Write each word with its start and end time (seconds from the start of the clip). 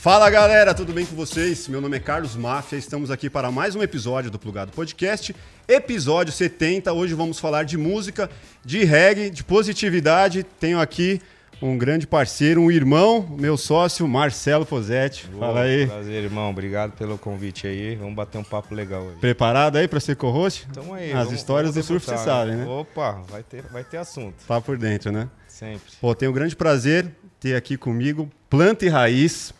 Fala 0.00 0.30
galera, 0.30 0.72
tudo 0.72 0.94
bem 0.94 1.04
com 1.04 1.14
vocês? 1.14 1.68
Meu 1.68 1.78
nome 1.78 1.98
é 1.98 2.00
Carlos 2.00 2.34
Máfia, 2.34 2.78
estamos 2.78 3.10
aqui 3.10 3.28
para 3.28 3.50
mais 3.50 3.76
um 3.76 3.82
episódio 3.82 4.30
do 4.30 4.38
Plugado 4.38 4.72
Podcast, 4.72 5.36
episódio 5.68 6.32
70. 6.32 6.90
Hoje 6.90 7.12
vamos 7.12 7.38
falar 7.38 7.64
de 7.64 7.76
música, 7.76 8.30
de 8.64 8.82
reggae, 8.82 9.28
de 9.28 9.44
positividade. 9.44 10.42
Tenho 10.42 10.80
aqui 10.80 11.20
um 11.60 11.76
grande 11.76 12.06
parceiro, 12.06 12.62
um 12.62 12.70
irmão, 12.70 13.36
meu 13.38 13.58
sócio, 13.58 14.08
Marcelo 14.08 14.64
Posetti. 14.64 15.28
Fala 15.38 15.60
aí. 15.64 15.86
Prazer, 15.86 16.24
irmão. 16.24 16.48
Obrigado 16.48 16.92
pelo 16.92 17.18
convite 17.18 17.66
aí. 17.66 17.94
Vamos 17.96 18.14
bater 18.14 18.38
um 18.38 18.44
papo 18.44 18.74
legal 18.74 19.02
hoje. 19.02 19.18
Preparado 19.18 19.76
aí 19.76 19.86
para 19.86 20.00
ser 20.00 20.16
co-host? 20.16 20.66
Então 20.70 20.94
aí. 20.94 21.12
As 21.12 21.26
vamos- 21.26 21.34
histórias 21.34 21.74
vamos 21.74 21.86
do 21.86 21.92
surf 22.00 22.06
você 22.06 22.16
sabe, 22.16 22.52
né? 22.52 22.64
Opa, 22.64 23.20
vai 23.28 23.42
ter, 23.42 23.64
vai 23.70 23.84
ter 23.84 23.98
assunto. 23.98 24.46
Tá 24.48 24.62
por 24.62 24.78
dentro, 24.78 25.12
né? 25.12 25.28
Sempre. 25.46 25.92
Pô, 26.00 26.14
tenho 26.14 26.30
o 26.30 26.34
grande 26.34 26.56
prazer 26.56 27.06
ter 27.38 27.54
aqui 27.54 27.76
comigo 27.76 28.30
Planta 28.48 28.86
e 28.86 28.88
Raiz, 28.88 29.52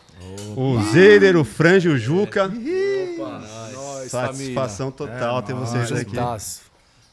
o 0.56 0.83
Zeider, 0.92 1.37
o 1.37 1.45
Franjo 1.45 1.91
o 1.92 1.98
Juca. 1.98 2.48
Nós, 2.48 4.10
Satisfação 4.10 4.91
família. 4.91 5.15
total 5.19 5.43
ter 5.43 5.55
vocês 5.55 5.93
aqui. 5.93 6.16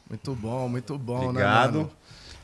Muito 0.09 0.33
bom, 0.35 0.67
muito 0.69 0.97
bom, 0.97 1.19
né, 1.23 1.27
Obrigado. 1.29 1.73
mano? 1.73 1.91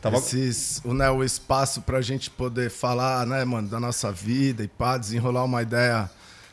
Tava- 0.02 0.18
Esses, 0.18 0.82
o, 0.84 0.94
né, 0.94 1.10
o 1.10 1.24
espaço 1.24 1.82
pra 1.82 2.02
gente 2.02 2.30
poder 2.30 2.70
falar, 2.70 3.26
né, 3.26 3.46
mano, 3.46 3.70
da 3.70 3.80
nossa 3.80 4.12
vida 4.12 4.62
e 4.64 4.68
pá, 4.68 4.98
desenrolar 4.98 5.46
uma 5.46 5.62
ideia, 5.62 6.10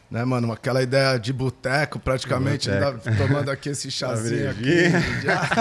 né, 0.09 0.25
mano, 0.25 0.53
aquela 0.53 0.81
ideia 0.85 1.19
de 1.19 1.33
boteco, 1.33 1.99
praticamente, 1.99 2.71
De 2.71 2.75
ainda 2.77 2.93
tomando 3.19 3.51
aqui 3.51 3.71
esse 3.71 3.91
chazinho 3.93 4.51
aqui. 4.51 4.85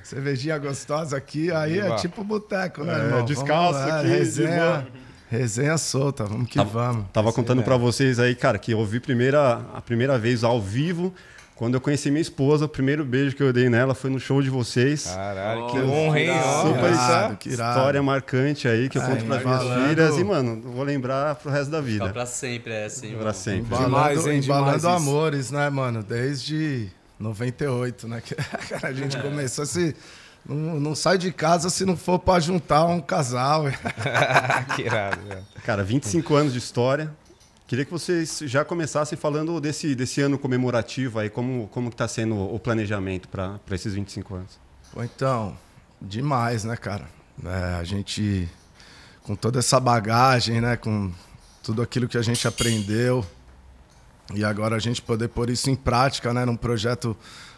cervejinha 0.04 0.58
gostosa 0.58 1.16
aqui, 1.16 1.52
aí 1.52 1.78
é 1.80 1.96
tipo 1.98 2.24
boteco, 2.24 2.84
né, 2.84 2.94
É, 2.94 3.04
irmão? 3.06 3.26
descalço 3.26 3.78
Vamos, 3.80 3.94
é, 3.94 4.00
aqui, 4.00 4.08
de 4.08 4.14
resenha, 4.18 4.58
boa. 4.66 4.88
Resenha 5.30 5.78
solta, 5.78 6.23
vamos 6.25 6.50
que 6.50 6.61
vamos. 6.64 7.06
Tava 7.14 7.31
contando 7.33 7.61
pra 7.64 7.78
vocês 7.78 8.20
aí, 8.20 8.33
cara, 8.36 8.58
que 8.58 8.72
eu 8.72 8.80
ouvi 8.80 9.00
primeira, 9.00 9.61
a 9.73 9.81
primeira 9.81 10.17
vez 10.17 10.44
ao 10.44 10.61
vivo 10.61 11.14
quando 11.56 11.73
eu 11.73 11.81
conheci 11.81 12.09
minha 12.11 12.22
esposa. 12.22 12.66
O 12.66 12.69
primeiro 12.69 13.03
beijo 13.03 13.36
que 13.36 13.42
eu 13.44 13.52
dei 13.52 13.67
nela 13.69 13.94
foi 13.95 14.09
no 14.09 14.19
show 14.19 14.42
de 14.42 14.50
vocês. 14.50 15.06
Caralho, 15.06 15.67
que 15.67 15.80
honra, 15.80 16.19
hein? 16.19 16.30
Super 16.61 16.92
irado, 16.92 17.38
que 17.38 17.50
irado. 17.50 17.78
história 17.78 18.03
marcante 18.03 18.67
aí 18.67 18.88
que 18.89 18.97
eu 18.97 19.02
É, 19.02 19.06
conto 19.08 19.25
para 19.25 19.39
minhas 19.44 19.89
filhas 19.89 20.17
e, 20.17 20.23
mano, 20.23 20.61
vou 20.61 20.84
lembrar 20.84 21.36
pro 21.36 21.52
resto 21.52 21.72
da 21.72 21.80
Fica 21.81 21.91
vida. 21.91 22.09
pra 22.09 22.25
sempre 22.25 22.73
essa, 22.73 23.06
hein, 23.06 23.14
Pra 23.14 23.22
mano? 23.23 23.34
sempre. 23.34 23.59
Embalando, 23.62 23.86
Demais, 23.89 24.28
hein? 24.28 24.38
embalando 24.44 24.66
Demais 24.78 24.84
isso. 24.84 24.88
amores, 25.09 25.52
né, 25.52 25.69
mano? 25.69 26.03
Desde 26.03 26.89
98, 27.19 28.08
né? 28.08 28.22
Que 28.67 28.86
a 28.86 28.94
gente 28.94 29.17
começou 29.17 29.66
se. 29.66 29.95
Não, 30.48 30.80
não 30.80 30.95
sai 30.95 31.17
de 31.17 31.31
casa 31.31 31.70
se 31.70 31.86
não 31.86 31.98
for 31.98 32.20
pra 32.20 32.40
juntar 32.40 32.86
um 32.86 33.02
casal. 33.02 33.66
que 34.76 34.84
irado, 34.84 35.22
velho. 35.28 35.45
Cara, 35.66 35.84
25 35.84 36.36
anos 36.36 36.53
de 36.53 36.59
história. 36.59 37.14
Queria 37.67 37.84
que 37.84 37.92
vocês 37.92 38.40
já 38.44 38.64
começassem 38.64 39.18
falando 39.18 39.59
desse, 39.59 39.94
desse 39.94 40.22
ano 40.22 40.40
comemorativo 40.40 41.20
aí, 41.20 41.30
como, 41.30 41.68
como 41.68 41.90
que 41.90 41.98
tá 41.98 42.08
sendo 42.08 42.38
o 42.38 42.58
planejamento 42.58 43.28
para 43.28 43.59
esses 43.72 43.94
25 43.94 44.36
anos. 44.36 44.58
Pô, 44.94 45.03
então, 45.03 45.58
demais, 46.02 46.64
né, 46.64 46.78
cara? 46.78 47.09
É, 47.44 47.75
a 47.75 47.84
gente, 47.84 48.50
com 49.23 49.36
toda 49.36 49.59
essa 49.59 49.81
bagagem, 49.81 50.62
né? 50.62 50.78
Com 50.78 51.12
tudo 51.62 51.81
aquilo 51.81 52.08
que 52.08 52.18
a 52.18 52.22
gente 52.22 52.48
aprendeu. 52.48 53.25
E 54.34 54.45
agora 54.45 54.78
a 54.78 54.80
gente 54.80 55.02
poder 55.02 55.28
pôr 55.28 55.50
isso 55.50 55.70
em 55.70 55.75
prática, 55.75 56.34
né? 56.34 56.45
Num 56.45 56.56
projeto 56.56 57.18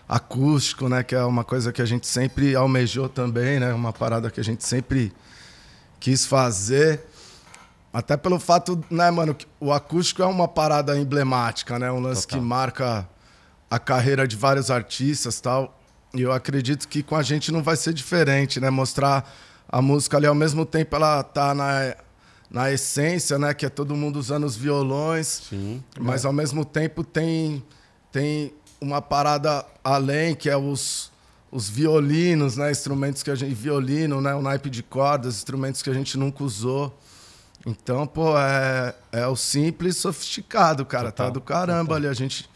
acústico, 0.10 0.90
né? 0.90 1.04
Que 1.04 1.14
é 1.14 1.24
uma 1.24 1.44
coisa 1.44 1.72
que 1.72 1.84
a 1.84 1.86
gente 1.86 2.08
sempre 2.08 2.56
almejou 2.56 3.08
também, 3.08 3.60
né? 3.60 3.72
Uma 3.72 3.94
parada 3.94 4.32
que 4.32 4.40
a 4.40 4.44
gente 4.44 4.66
sempre 4.66 5.14
quis 6.00 6.26
fazer. 6.26 7.02
Até 7.94 8.18
pelo 8.18 8.40
fato, 8.40 8.84
né, 8.90 9.10
mano, 9.12 9.36
que 9.36 9.48
o 9.60 9.72
acústico 9.72 10.24
é 10.24 10.26
uma 10.26 10.48
parada 10.48 10.98
emblemática, 10.98 11.78
né? 11.78 11.92
Um 11.92 12.00
lance 12.00 12.24
Total. 12.26 12.40
que 12.40 12.46
marca 12.46 13.10
a 13.70 13.78
carreira 13.78 14.28
de 14.28 14.36
vários 14.36 14.72
artistas 14.72 15.40
tal. 15.40 15.80
E 16.14 16.22
eu 16.22 16.32
acredito 16.32 16.88
que 16.88 17.04
com 17.04 17.16
a 17.16 17.22
gente 17.22 17.52
não 17.52 17.62
vai 17.62 17.76
ser 17.76 17.94
diferente, 17.94 18.60
né? 18.60 18.72
Mostrar 18.72 19.32
a 19.68 19.80
música 19.80 20.18
ali 20.18 20.26
ao 20.26 20.34
mesmo 20.34 20.66
tempo 20.66 20.96
ela 20.96 21.22
tá 21.22 21.54
na, 21.54 21.96
na 22.50 22.72
essência, 22.72 23.38
né? 23.38 23.54
Que 23.54 23.68
é 23.68 23.70
todo 23.70 23.96
mundo 23.96 24.18
usando 24.18 24.44
os 24.44 24.56
violões. 24.56 25.44
Sim. 25.50 25.84
Mas 26.00 26.26
ao 26.26 26.34
mesmo 26.34 26.66
tempo 26.66 27.04
tem, 27.04 27.64
tem 28.12 28.54
uma 28.82 29.02
parada 29.02 29.66
além, 29.84 30.36
que 30.36 30.50
é 30.50 30.58
os, 30.58 31.12
os 31.52 31.70
violinos, 31.70 32.58
né? 32.58 32.72
Instrumentos 32.72 33.24
que 33.24 33.32
a 33.32 33.36
gente. 33.36 33.54
Violino, 33.54 34.22
né? 34.22 34.34
O 34.34 34.42
naipe 34.42 34.70
de 34.70 34.84
cordas, 34.84 35.36
instrumentos 35.36 35.82
que 35.82 35.90
a 35.90 35.94
gente 35.94 36.18
nunca 36.18 36.44
usou. 36.44 36.98
Então, 37.66 38.08
pô, 38.08 38.38
é, 38.38 38.96
é 39.12 39.28
o 39.28 39.36
simples 39.36 39.98
sofisticado, 39.98 40.86
cara. 40.86 41.12
Total, 41.12 41.28
tá 41.28 41.34
do 41.34 41.42
caramba 41.42 41.96
ali. 41.96 42.08
A 42.08 42.14
gente 42.14 42.50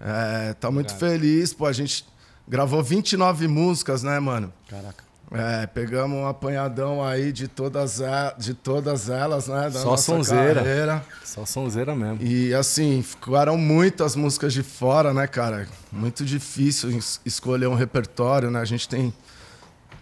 é, 0.00 0.52
tá 0.54 0.70
muito 0.70 0.94
feliz, 0.94 1.54
pô. 1.54 1.66
A 1.66 1.72
gente 1.72 2.04
gravou 2.46 2.82
29 2.82 3.48
músicas, 3.48 4.02
né, 4.02 4.18
mano? 4.20 4.52
Caraca. 4.68 5.04
É, 5.36 5.66
pegamos 5.66 6.16
um 6.16 6.26
apanhadão 6.26 7.04
aí 7.04 7.32
de 7.32 7.48
todas, 7.48 8.00
a- 8.00 8.34
de 8.38 8.54
todas 8.54 9.08
elas, 9.10 9.48
né? 9.48 9.70
Só 9.70 9.96
sonzeira. 9.96 10.54
carreira. 10.62 11.04
Só 11.24 11.44
sonzeira 11.44 11.94
mesmo. 11.94 12.18
E 12.22 12.54
assim, 12.54 13.02
ficaram 13.02 13.56
muitas 13.58 14.14
músicas 14.14 14.52
de 14.52 14.62
fora, 14.62 15.12
né, 15.12 15.26
cara? 15.26 15.66
Muito 15.90 16.24
difícil 16.24 16.90
es- 16.96 17.20
escolher 17.26 17.66
um 17.66 17.74
repertório, 17.74 18.50
né? 18.50 18.60
A 18.60 18.64
gente 18.64 18.88
tem. 18.88 19.12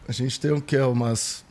A 0.06 0.12
gente 0.12 0.38
tem 0.38 0.50
o 0.52 0.60
quê? 0.60 0.78
Umas 0.80 1.44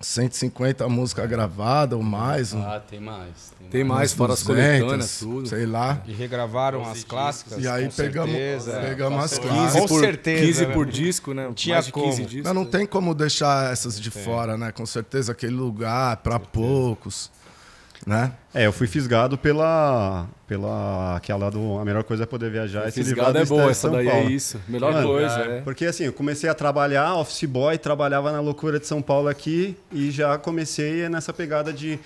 150 0.00 0.88
músicas 0.88 1.28
gravadas 1.28 1.96
ou 1.98 2.04
mais. 2.04 2.52
um- 2.52 2.62
Ah, 2.62 2.80
tem 2.80 3.00
mais. 3.00 3.52
Tem 3.58 3.68
Tem 3.68 3.84
mais, 3.84 4.12
fora 4.12 4.32
as 4.32 4.42
200, 4.42 4.78
coletâneas, 4.80 5.18
tudo. 5.18 5.48
Sei 5.48 5.66
lá. 5.66 6.00
E 6.06 6.12
regravaram 6.12 6.82
as 6.88 7.02
clássicas. 7.04 7.62
E 7.62 7.66
aí 7.68 7.86
com 7.86 7.90
pegamos- 7.94 8.30
certeza. 8.30 8.80
pegamos 8.80 9.18
Com 9.18 9.24
as 9.24 9.30
certeza. 9.30 9.54
clássicas. 9.54 9.80
Com 9.82 9.88
por, 9.88 10.00
certeza. 10.00 10.46
15 10.46 10.66
né? 10.66 10.72
por 10.74 10.86
disco, 10.86 11.34
né? 11.34 11.50
Tinha 11.54 11.74
Mais 11.76 11.86
de 11.86 11.92
15 11.92 12.16
como. 12.16 12.28
discos. 12.28 12.44
Mas 12.44 12.54
não 12.54 12.64
tem 12.64 12.86
como 12.86 13.14
deixar 13.14 13.72
essas 13.72 14.00
de 14.00 14.10
fora, 14.10 14.56
né? 14.56 14.70
Com 14.72 14.86
certeza 14.86 15.32
aquele 15.32 15.54
lugar 15.54 16.16
para 16.18 16.38
poucos, 16.38 17.30
né? 18.06 18.32
É, 18.54 18.66
eu 18.66 18.72
fui 18.72 18.86
fisgado 18.86 19.36
pela. 19.36 20.26
pela 20.46 21.16
aquela 21.16 21.50
do. 21.50 21.78
A 21.78 21.84
melhor 21.84 22.04
coisa 22.04 22.22
é 22.22 22.26
poder 22.26 22.50
viajar 22.50 22.88
e 22.88 22.92
se 22.92 23.02
livrar 23.02 23.26
Fisgada 23.26 23.44
do 23.44 23.54
é 23.54 23.58
boa, 23.58 23.70
essa 23.70 23.72
de 23.72 23.80
São 23.80 23.92
daí 23.92 24.06
Paulo. 24.06 24.28
é 24.28 24.32
isso. 24.32 24.60
Melhor 24.68 24.92
Mano, 24.92 25.08
coisa, 25.08 25.40
é. 25.40 25.60
Porque 25.60 25.84
assim, 25.86 26.04
eu 26.04 26.12
comecei 26.12 26.48
a 26.48 26.54
trabalhar, 26.54 27.14
office 27.16 27.44
boy, 27.44 27.76
trabalhava 27.78 28.32
na 28.32 28.40
loucura 28.40 28.78
de 28.78 28.86
São 28.86 29.02
Paulo 29.02 29.28
aqui 29.28 29.76
e 29.92 30.10
já 30.10 30.38
comecei 30.38 31.08
nessa 31.08 31.32
pegada 31.32 31.72
de. 31.72 31.98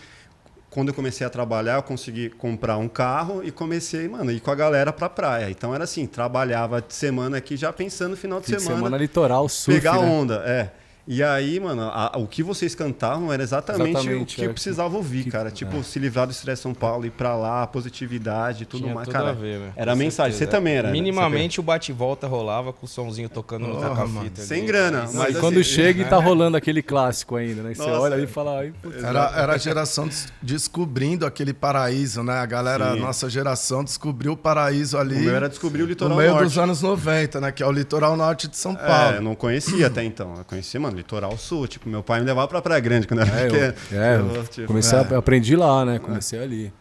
Quando 0.70 0.88
eu 0.88 0.94
comecei 0.94 1.26
a 1.26 1.28
trabalhar, 1.28 1.75
eu 1.76 1.82
consegui 1.82 2.31
comprar 2.31 2.78
um 2.78 2.88
carro 2.88 3.42
e 3.44 3.50
comecei, 3.50 4.08
mano, 4.08 4.31
a 4.31 4.32
ir 4.32 4.41
com 4.41 4.50
a 4.50 4.54
galera 4.54 4.91
pra 4.91 5.06
praia. 5.06 5.50
Então 5.50 5.75
era 5.75 5.84
assim, 5.84 6.06
trabalhava 6.06 6.81
de 6.81 6.94
semana 6.94 7.36
aqui 7.36 7.58
já 7.58 7.70
pensando 7.70 8.12
no 8.12 8.16
final 8.16 8.41
de 8.41 8.47
Fim 8.47 8.56
de 8.56 8.62
semana. 8.62 8.78
semana 8.78 8.97
litoral, 8.97 9.47
surf, 9.50 9.78
pegar 9.78 10.00
né? 10.00 10.06
onda, 10.06 10.34
é. 10.47 10.70
E 11.06 11.20
aí, 11.22 11.58
mano, 11.58 11.82
a- 11.82 12.12
o 12.16 12.26
que 12.28 12.42
vocês 12.44 12.74
cantavam 12.76 13.32
era 13.32 13.42
exatamente, 13.42 13.90
Exatamente, 13.90 14.34
o 14.34 14.36
que 14.36 14.42
é. 14.44 14.46
eu 14.46 14.52
precisava 14.52 14.96
ouvir, 14.96 15.24
Que- 15.24 15.30
cara. 15.32 15.50
Tipo, 15.50 15.82
se 15.82 15.98
livrar 15.98 16.26
do 16.26 16.30
estresse 16.30 16.62
São 16.62 16.72
Paulo, 16.72 17.04
ir 17.04 17.10
pra 17.10 17.34
lá, 17.34 17.66
positividade 17.66 18.62
e 18.62 18.66
tudo 18.66 18.82
Tinha 18.82 18.94
mais, 18.94 19.08
tudo 19.08 19.14
cara. 19.14 19.30
a 19.30 19.32
ver, 19.32 19.58
velho. 19.58 19.72
era 19.74 19.92
Com 19.92 19.98
mensagem. 19.98 20.38
Você 20.38 20.46
também 20.46 20.74
era. 20.74 20.88
né? 20.88 20.92
Minimamente 20.92 21.58
o 21.58 21.62
bate-volta 21.62 22.26
rolava 22.28 22.72
com 22.72 22.86
o 22.86 22.88
somzinho 22.88 23.28
tocando 23.28 23.66
no 23.66 23.74
toca-fita. 23.74 24.06
mano. 24.06 24.20
ali. 24.20 24.46
Sem 24.46 24.64
grana, 24.64 25.08
mas 25.12 25.36
e 25.36 25.40
quando 25.40 25.58
assim, 25.58 25.64
chega 25.70 26.02
e 26.02 26.04
tá 26.04 26.18
rolando 26.22 26.56
aquele 26.56 26.82
clássico 26.82 27.34
ainda, 27.36 27.62
né? 27.62 27.74
Você 27.74 27.82
olha 27.82 28.14
ali 28.14 28.22
é. 28.22 28.26
e 28.26 28.28
fala, 28.28 28.58
ai, 28.60 28.72
putz, 28.80 29.02
Era, 29.02 29.32
era 29.36 29.52
a 29.54 29.58
geração 29.58 30.06
des- 30.06 30.28
descobrindo 30.40 31.26
aquele 31.26 31.52
paraíso, 31.52 32.22
né? 32.22 32.34
A 32.38 32.46
galera, 32.46 32.92
Sim. 32.94 33.00
nossa 33.00 33.28
geração 33.28 33.82
descobriu 33.82 34.32
o 34.32 34.36
paraíso 34.36 34.96
ali. 34.96 35.16
O 35.16 35.20
meu 35.20 35.34
era 35.34 35.48
descobrir 35.48 35.82
o 35.82 35.84
no 35.84 35.88
litoral 35.90 36.16
meio 36.16 36.30
norte. 36.30 36.44
dos 36.44 36.58
anos 36.58 36.80
90, 36.82 37.40
né? 37.40 37.50
Que 37.50 37.62
é 37.62 37.66
o 37.66 37.72
litoral 37.72 38.16
norte 38.16 38.46
de 38.46 38.56
São 38.56 38.72
É, 38.72 38.76
Paulo. 38.76 39.16
eu 39.16 39.22
não 39.22 39.34
conhecia 39.34 39.88
até 39.88 40.04
então. 40.04 40.34
Eu 40.36 40.44
conhecia, 40.44 40.78
mano, 40.78 40.91
litoral 40.92 41.37
sul. 41.37 41.66
Tipo, 41.66 41.88
meu 41.88 42.02
pai 42.02 42.20
me 42.20 42.26
levava 42.26 42.46
pra 42.49 42.62
Praia 42.62 42.81
Grande 42.81 43.06
quando 43.06 43.20
eu 43.20 43.26
era 43.26 43.40
É, 43.40 43.46
eu, 43.46 43.50
pequeno. 43.72 44.02
é, 44.02 44.16
Eu, 44.16 44.34
eu 44.37 44.44
tipo, 44.44 44.66
comecei 44.66 44.99
é. 44.99 45.14
a, 45.14 45.19
aprendi 45.19 45.56
lá, 45.56 45.84
né? 45.84 45.99
Comecei 45.99 46.38
ali. 46.43 46.72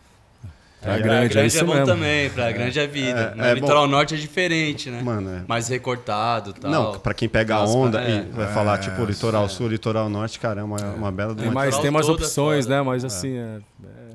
Praia 0.82 0.98
É, 0.98 1.02
Grande, 1.02 1.10
Praia 1.10 1.26
é 1.26 1.30
Grande 1.30 1.48
isso 1.48 1.58
é 1.60 1.64
bom 1.64 1.74
mesmo. 1.74 1.86
também, 1.86 2.30
Praia 2.32 2.52
Grande 2.54 2.80
é 2.80 2.88
vida. 2.88 3.34
É, 3.34 3.36
no 3.36 3.44
é 3.46 3.54
litoral 3.54 3.88
norte 3.88 4.16
é 4.16 4.18
diferente, 4.18 4.90
né? 4.90 5.02
Mano, 5.04 5.30
é. 5.30 5.42
Mais 5.48 5.68
recortado 5.68 6.50
e 6.50 6.54
tal. 6.54 6.72
Não, 6.72 7.00
pra 7.00 7.14
quem 7.14 7.30
pega 7.30 7.56
a 7.56 7.64
onda 7.66 8.02
é. 8.02 8.26
e 8.28 8.36
vai 8.36 8.52
falar, 8.52 8.80
tipo, 8.80 9.06
litoral 9.06 9.48
sul, 9.48 9.68
litoral 9.68 10.10
norte, 10.10 10.40
cara, 10.40 10.62
é 10.62 10.64
uma, 10.64 10.78
uma 10.96 11.12
bela 11.12 11.36
Tem 11.36 11.52
mais, 11.52 11.78
tem 11.78 11.92
mais 11.92 12.08
é 12.08 12.12
opções, 12.12 12.66
né? 12.66 12.82
Mas 12.82 13.06
assim, 13.06 13.38
é, 13.38 13.60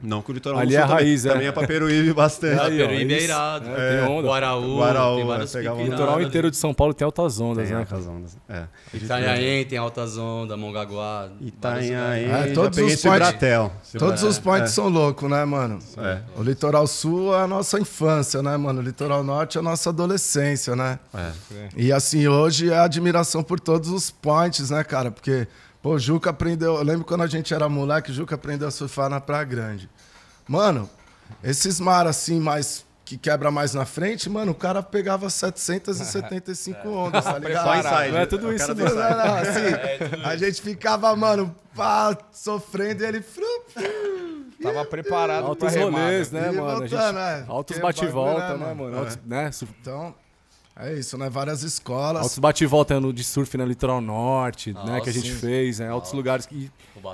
Não 0.02 0.22
que 0.22 0.31
o 0.31 0.34
litoral 0.34 0.60
Ali 0.60 0.70
sul 0.72 0.78
é 0.78 0.82
a 0.82 0.87
também- 0.87 1.04
raiz, 1.04 1.26
é. 1.26 1.32
Também 1.32 1.46
é 1.48 1.52
pra 1.52 1.66
Peruíbe 1.66 2.12
bastante. 2.12 2.60
Aí, 2.60 2.82
ó, 2.82 2.87
Peruíbe 2.87 3.14
é 3.14 3.22
irado. 3.22 3.69
É, 3.70 4.00
tem 4.04 4.08
onda. 4.08 4.28
Guaraú, 4.28 4.76
Guaraú, 4.78 5.14
tem 5.16 5.25
é, 5.25 5.26
vários 5.26 5.52
pegava 5.52 5.76
o 5.81 5.84
litoral 5.84 6.20
inteiro 6.22 6.50
de 6.50 6.56
São 6.56 6.75
Paulo 6.75 6.94
tem 6.94 7.04
altas 7.04 7.40
ondas, 7.40 7.64
Tem 7.66 7.75
né? 7.75 7.81
altas 7.81 8.06
ondas. 8.06 8.37
É. 8.48 8.64
Itanhaém 8.94 9.64
tem 9.64 9.78
altas 9.78 10.16
ondas, 10.19 10.58
Mongaguá. 10.58 11.28
vários 11.40 11.46
Itanhaém. 11.87 12.25
É, 12.26 12.48
já 12.48 12.54
todos 12.54 12.78
os 12.78 13.02
Bratel. 13.02 13.72
Todos 13.98 14.22
os 14.22 14.38
points 14.38 14.72
são 14.72 14.88
loucos, 14.88 15.28
né, 15.31 15.44
mano? 15.44 15.78
É. 15.98 16.19
O 16.37 16.43
litoral 16.43 16.87
sul 16.87 17.34
é 17.34 17.43
a 17.43 17.46
nossa 17.46 17.78
infância, 17.81 18.43
né, 18.43 18.56
mano? 18.56 18.81
O 18.81 18.82
litoral 18.82 19.22
norte 19.25 19.56
é 19.58 19.60
a 19.60 19.62
nossa 19.62 19.90
adolescência, 19.90 20.75
né? 20.76 20.98
É. 21.14 21.31
E 21.76 21.93
assim, 21.93 22.26
hoje 22.26 22.70
é 22.70 22.78
admiração 22.78 23.43
por 23.43 23.58
todos 23.60 23.90
os 23.90 24.10
points, 24.10 24.70
né, 24.70 24.82
cara? 24.84 25.10
Porque, 25.10 25.46
pô, 25.87 25.94
o 25.94 25.99
Juca 26.00 26.31
aprendeu. 26.31 26.75
Eu 26.75 26.83
lembro 26.83 27.05
quando 27.05 27.23
a 27.23 27.27
gente 27.29 27.55
era 27.55 27.69
moleque, 27.69 28.11
o 28.11 28.15
Juca 28.15 28.35
aprendeu 28.35 28.67
a 28.67 28.71
surfar 28.73 29.09
na 29.09 29.21
Praia 29.21 29.44
Grande. 29.44 29.88
Mano, 30.49 30.91
Esses 31.44 31.79
mar 31.79 32.06
assim, 32.09 32.41
mais 32.41 32.85
que 33.05 33.17
quebra 33.17 33.53
mais 33.53 33.73
na 33.73 33.85
frente, 33.85 34.29
mano, 34.29 34.50
o 34.50 34.55
cara 34.55 34.83
pegava 34.83 35.31
775 35.31 36.88
ondas, 36.91 37.25
tá 37.25 37.38
ligado? 37.38 37.65
Só 37.65 37.77
inside. 37.77 38.12
Não 38.12 38.19
é 38.19 38.27
tudo 38.27 38.53
isso 38.53 38.75
não. 38.75 38.85
Não, 38.85 38.87
inside. 38.87 39.17
não, 39.17 39.35
assim, 40.19 40.23
a 40.25 40.37
gente 40.37 40.61
ficava, 40.61 41.15
mano, 41.15 41.55
pá, 41.75 42.17
sofrendo 42.32 43.05
e 43.05 43.06
ele. 43.06 43.23
fru, 43.23 43.44
Tava 44.61 44.85
preparado 44.87 45.41
pra 45.43 45.49
Altos 45.50 45.73
remar. 45.73 46.00
rolês, 46.00 46.32
né? 46.32 46.41
né, 46.41 46.49
E 46.49 46.56
mano? 46.56 46.69
A 46.69 46.75
voltando, 46.79 46.89
gente- 46.89 47.17
é. 47.19 47.44
Altos 47.47 47.79
bate-volta, 47.79 48.41
né, 48.41 48.67
né, 48.67 48.75
mano? 48.75 48.85
mano? 48.85 48.99
Altos, 48.99 49.19
né? 49.25 49.50
Então, 49.81 50.15
é 50.78 50.94
isso, 50.94 51.17
né? 51.17 51.28
Várias 51.31 51.62
escolas. 51.62 52.23
Altos 52.23 52.38
bate-volta 52.38 53.00
no- 53.00 53.12
de 53.12 53.25
surf 53.25 53.56
na 53.56 53.64
Litoral 53.64 54.00
Norte, 54.00 54.73
né? 54.73 55.00
Que 55.00 55.11
a 55.11 55.12
gente 55.12 55.28
Nossa. 55.31 55.40
fez, 55.46 55.78
né? 55.78 55.88
Altos 55.88 56.12
lugares. 56.12 56.49
E, 56.52 56.70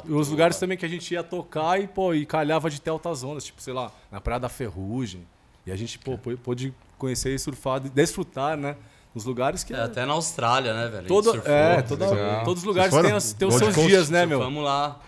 os 0.09 0.29
lugares 0.29 0.59
também 0.59 0.77
que 0.77 0.85
a 0.85 0.89
gente 0.89 1.13
ia 1.15 1.23
tocar 1.23 1.81
e, 1.81 1.87
pô, 1.87 2.13
e 2.15 2.27
calhava 2.27 2.69
de 2.69 2.81
ter 2.81 2.91
altas 2.91 3.23
ondas, 3.23 3.45
tipo, 3.45 3.63
sei 3.63 3.73
lá, 3.73 3.91
na 4.11 4.21
Praia 4.21 4.41
da 4.41 4.49
Ferrugem. 4.49 5.27
E 5.67 5.71
a 5.71 5.77
gente, 5.77 5.99
pô, 5.99 6.19
pô- 6.19 6.37
pôde 6.37 6.75
conhecer 6.99 7.35
e 7.35 7.39
surfar, 7.39 7.81
e 7.85 7.89
desfrutar, 7.89 8.57
né? 8.57 8.77
Nos 9.15 9.25
lugares 9.27 9.63
que. 9.63 9.75
É, 9.75 9.81
até 9.81 10.07
na 10.07 10.15
Austrália, 10.15 10.73
né, 10.73 10.89
velho? 10.89 11.07
Todo, 11.07 11.33
surfou, 11.33 11.53
é, 11.53 11.77
tá 11.77 11.83
toda- 11.83 12.07
todos 12.45 12.63
os 12.63 12.67
lugares 12.67 12.95
têm, 12.95 13.13
as- 13.13 13.33
têm 13.35 13.47
os 13.49 13.55
seus 13.57 13.75
Coast? 13.75 13.89
dias, 13.91 14.09
né, 14.11 14.25
meu? 14.25 14.39
Vamos 14.39 14.65
lá. 14.65 14.99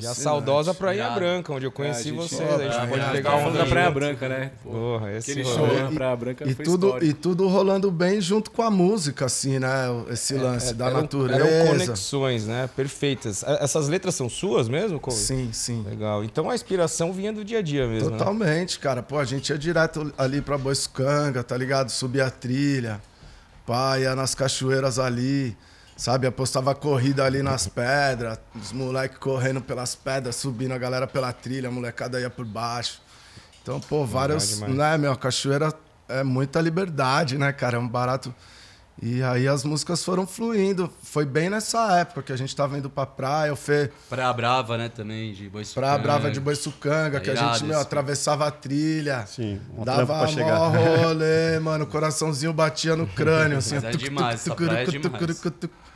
E 0.00 0.06
a 0.06 0.14
saudosa 0.14 0.74
Praia. 0.74 1.10
Branca, 1.10 1.52
onde 1.52 1.64
eu 1.64 1.70
conheci 1.70 2.08
É, 2.08 2.12
a 2.12 2.14
gente- 2.14 2.16
vocês. 2.16 2.40
A 2.40 2.58
gente 2.64 2.76
é, 2.76 2.86
pode 2.86 3.04
é, 3.04 3.10
pegar 3.10 3.36
um 3.36 3.40
falando 3.40 3.58
da 3.58 3.66
Praia 3.66 3.90
Branca, 3.90 4.28
né? 4.28 4.50
Porra, 4.62 5.12
esse 5.12 5.30
Aquele 5.30 5.44
show 5.46 5.66
na 5.82 5.90
Praia 5.92 6.16
Branca 6.16 6.48
E 6.48 6.54
foi 6.54 6.64
tudo, 6.64 6.86
histórico. 6.88 7.10
e 7.10 7.14
tudo 7.14 7.46
rolando 7.46 7.90
bem 7.92 8.20
junto 8.20 8.50
com 8.50 8.62
a 8.62 8.70
música, 8.70 9.26
assim, 9.26 9.58
né? 9.60 9.68
Esse 10.10 10.34
lance 10.34 10.74
da 10.74 10.86
Eram- 10.86 11.02
natureza. 11.02 11.46
Eram 11.46 11.68
conexões, 11.72 12.46
né? 12.46 12.68
Perfeitas. 12.74 13.44
Essas 13.44 13.86
letras 13.86 14.14
são 14.16 14.28
suas 14.28 14.68
mesmo? 14.68 14.98
Cole? 14.98 15.16
Sim, 15.16 15.50
sim. 15.52 15.84
Legal. 15.88 16.24
Então 16.24 16.50
a 16.50 16.54
inspiração 16.54 17.12
vinha 17.12 17.32
do 17.32 17.44
dia 17.44 17.58
a 17.58 17.62
dia 17.62 17.86
mesmo, 17.86 18.10
né? 18.10 18.16
Totalmente, 18.18 18.78
cara. 18.80 19.00
Pô, 19.02 19.18
a 19.18 19.24
gente 19.24 19.50
ia 19.50 19.58
direto 19.58 20.12
ali 20.18 20.40
pra 20.40 20.58
Boiscanga, 20.58 21.44
tá 21.44 21.56
ligado? 21.56 21.90
Subia 21.90 22.26
a 22.26 22.30
trilha. 22.30 23.00
Ia 23.98 24.14
nas 24.14 24.34
cachoeiras 24.34 24.98
ali. 24.98 25.56
Sabe, 25.96 26.26
apostava 26.26 26.74
corrida 26.74 27.26
ali 27.26 27.42
nas 27.42 27.68
pedras. 27.68 28.38
Os 28.54 28.72
moleques 28.72 29.18
correndo 29.18 29.60
pelas 29.60 29.94
pedras, 29.94 30.36
subindo 30.36 30.72
a 30.72 30.78
galera 30.78 31.06
pela 31.06 31.30
trilha, 31.30 31.68
a 31.68 31.72
molecada 31.72 32.18
ia 32.18 32.30
por 32.30 32.46
baixo. 32.46 33.02
Então, 33.62 33.78
pô, 33.78 34.06
vários. 34.06 34.60
Né, 34.60 34.96
meu? 34.96 35.12
A 35.12 35.16
cachoeira 35.16 35.74
é 36.08 36.24
muita 36.24 36.58
liberdade, 36.60 37.36
né, 37.36 37.52
cara? 37.52 37.76
É 37.76 37.78
um 37.78 37.86
barato. 37.86 38.34
E 39.02 39.22
aí 39.22 39.48
as 39.48 39.64
músicas 39.64 40.04
foram 40.04 40.26
fluindo. 40.26 40.90
Foi 41.02 41.24
bem 41.24 41.48
nessa 41.48 41.98
época 41.98 42.22
que 42.22 42.32
a 42.32 42.36
gente 42.36 42.54
tava 42.54 42.76
indo 42.76 42.90
pra 42.90 43.06
praia, 43.06 43.52
o 43.52 43.56
Fê. 43.56 43.90
Praia 44.10 44.32
Brava, 44.32 44.76
né, 44.76 44.90
também, 44.90 45.32
de 45.32 45.48
Boiçucanga. 45.48 45.86
Pra 45.86 45.98
Brava 45.98 46.30
de 46.30 46.38
Boiçucanga, 46.38 47.18
que 47.18 47.30
a 47.30 47.34
gente, 47.34 47.64
meu, 47.64 47.80
atravessava 47.80 48.46
a 48.46 48.50
trilha. 48.50 49.24
Sim, 49.26 49.58
um 49.76 49.84
Dava 49.84 50.18
pra 50.18 50.26
chegar. 50.26 50.58
mó 50.58 50.68
rolê, 51.02 51.58
mano. 51.60 51.84
O 51.84 51.86
coraçãozinho 51.86 52.52
batia 52.52 52.94
no 52.94 53.06
crânio, 53.06 53.58
assim. 53.58 53.76
Mas 53.76 53.84
é 53.84 53.90
demais, 53.92 54.34
essa 54.34 54.54
praia 54.54 54.82
é 54.82 54.84
demais. 54.84 55.40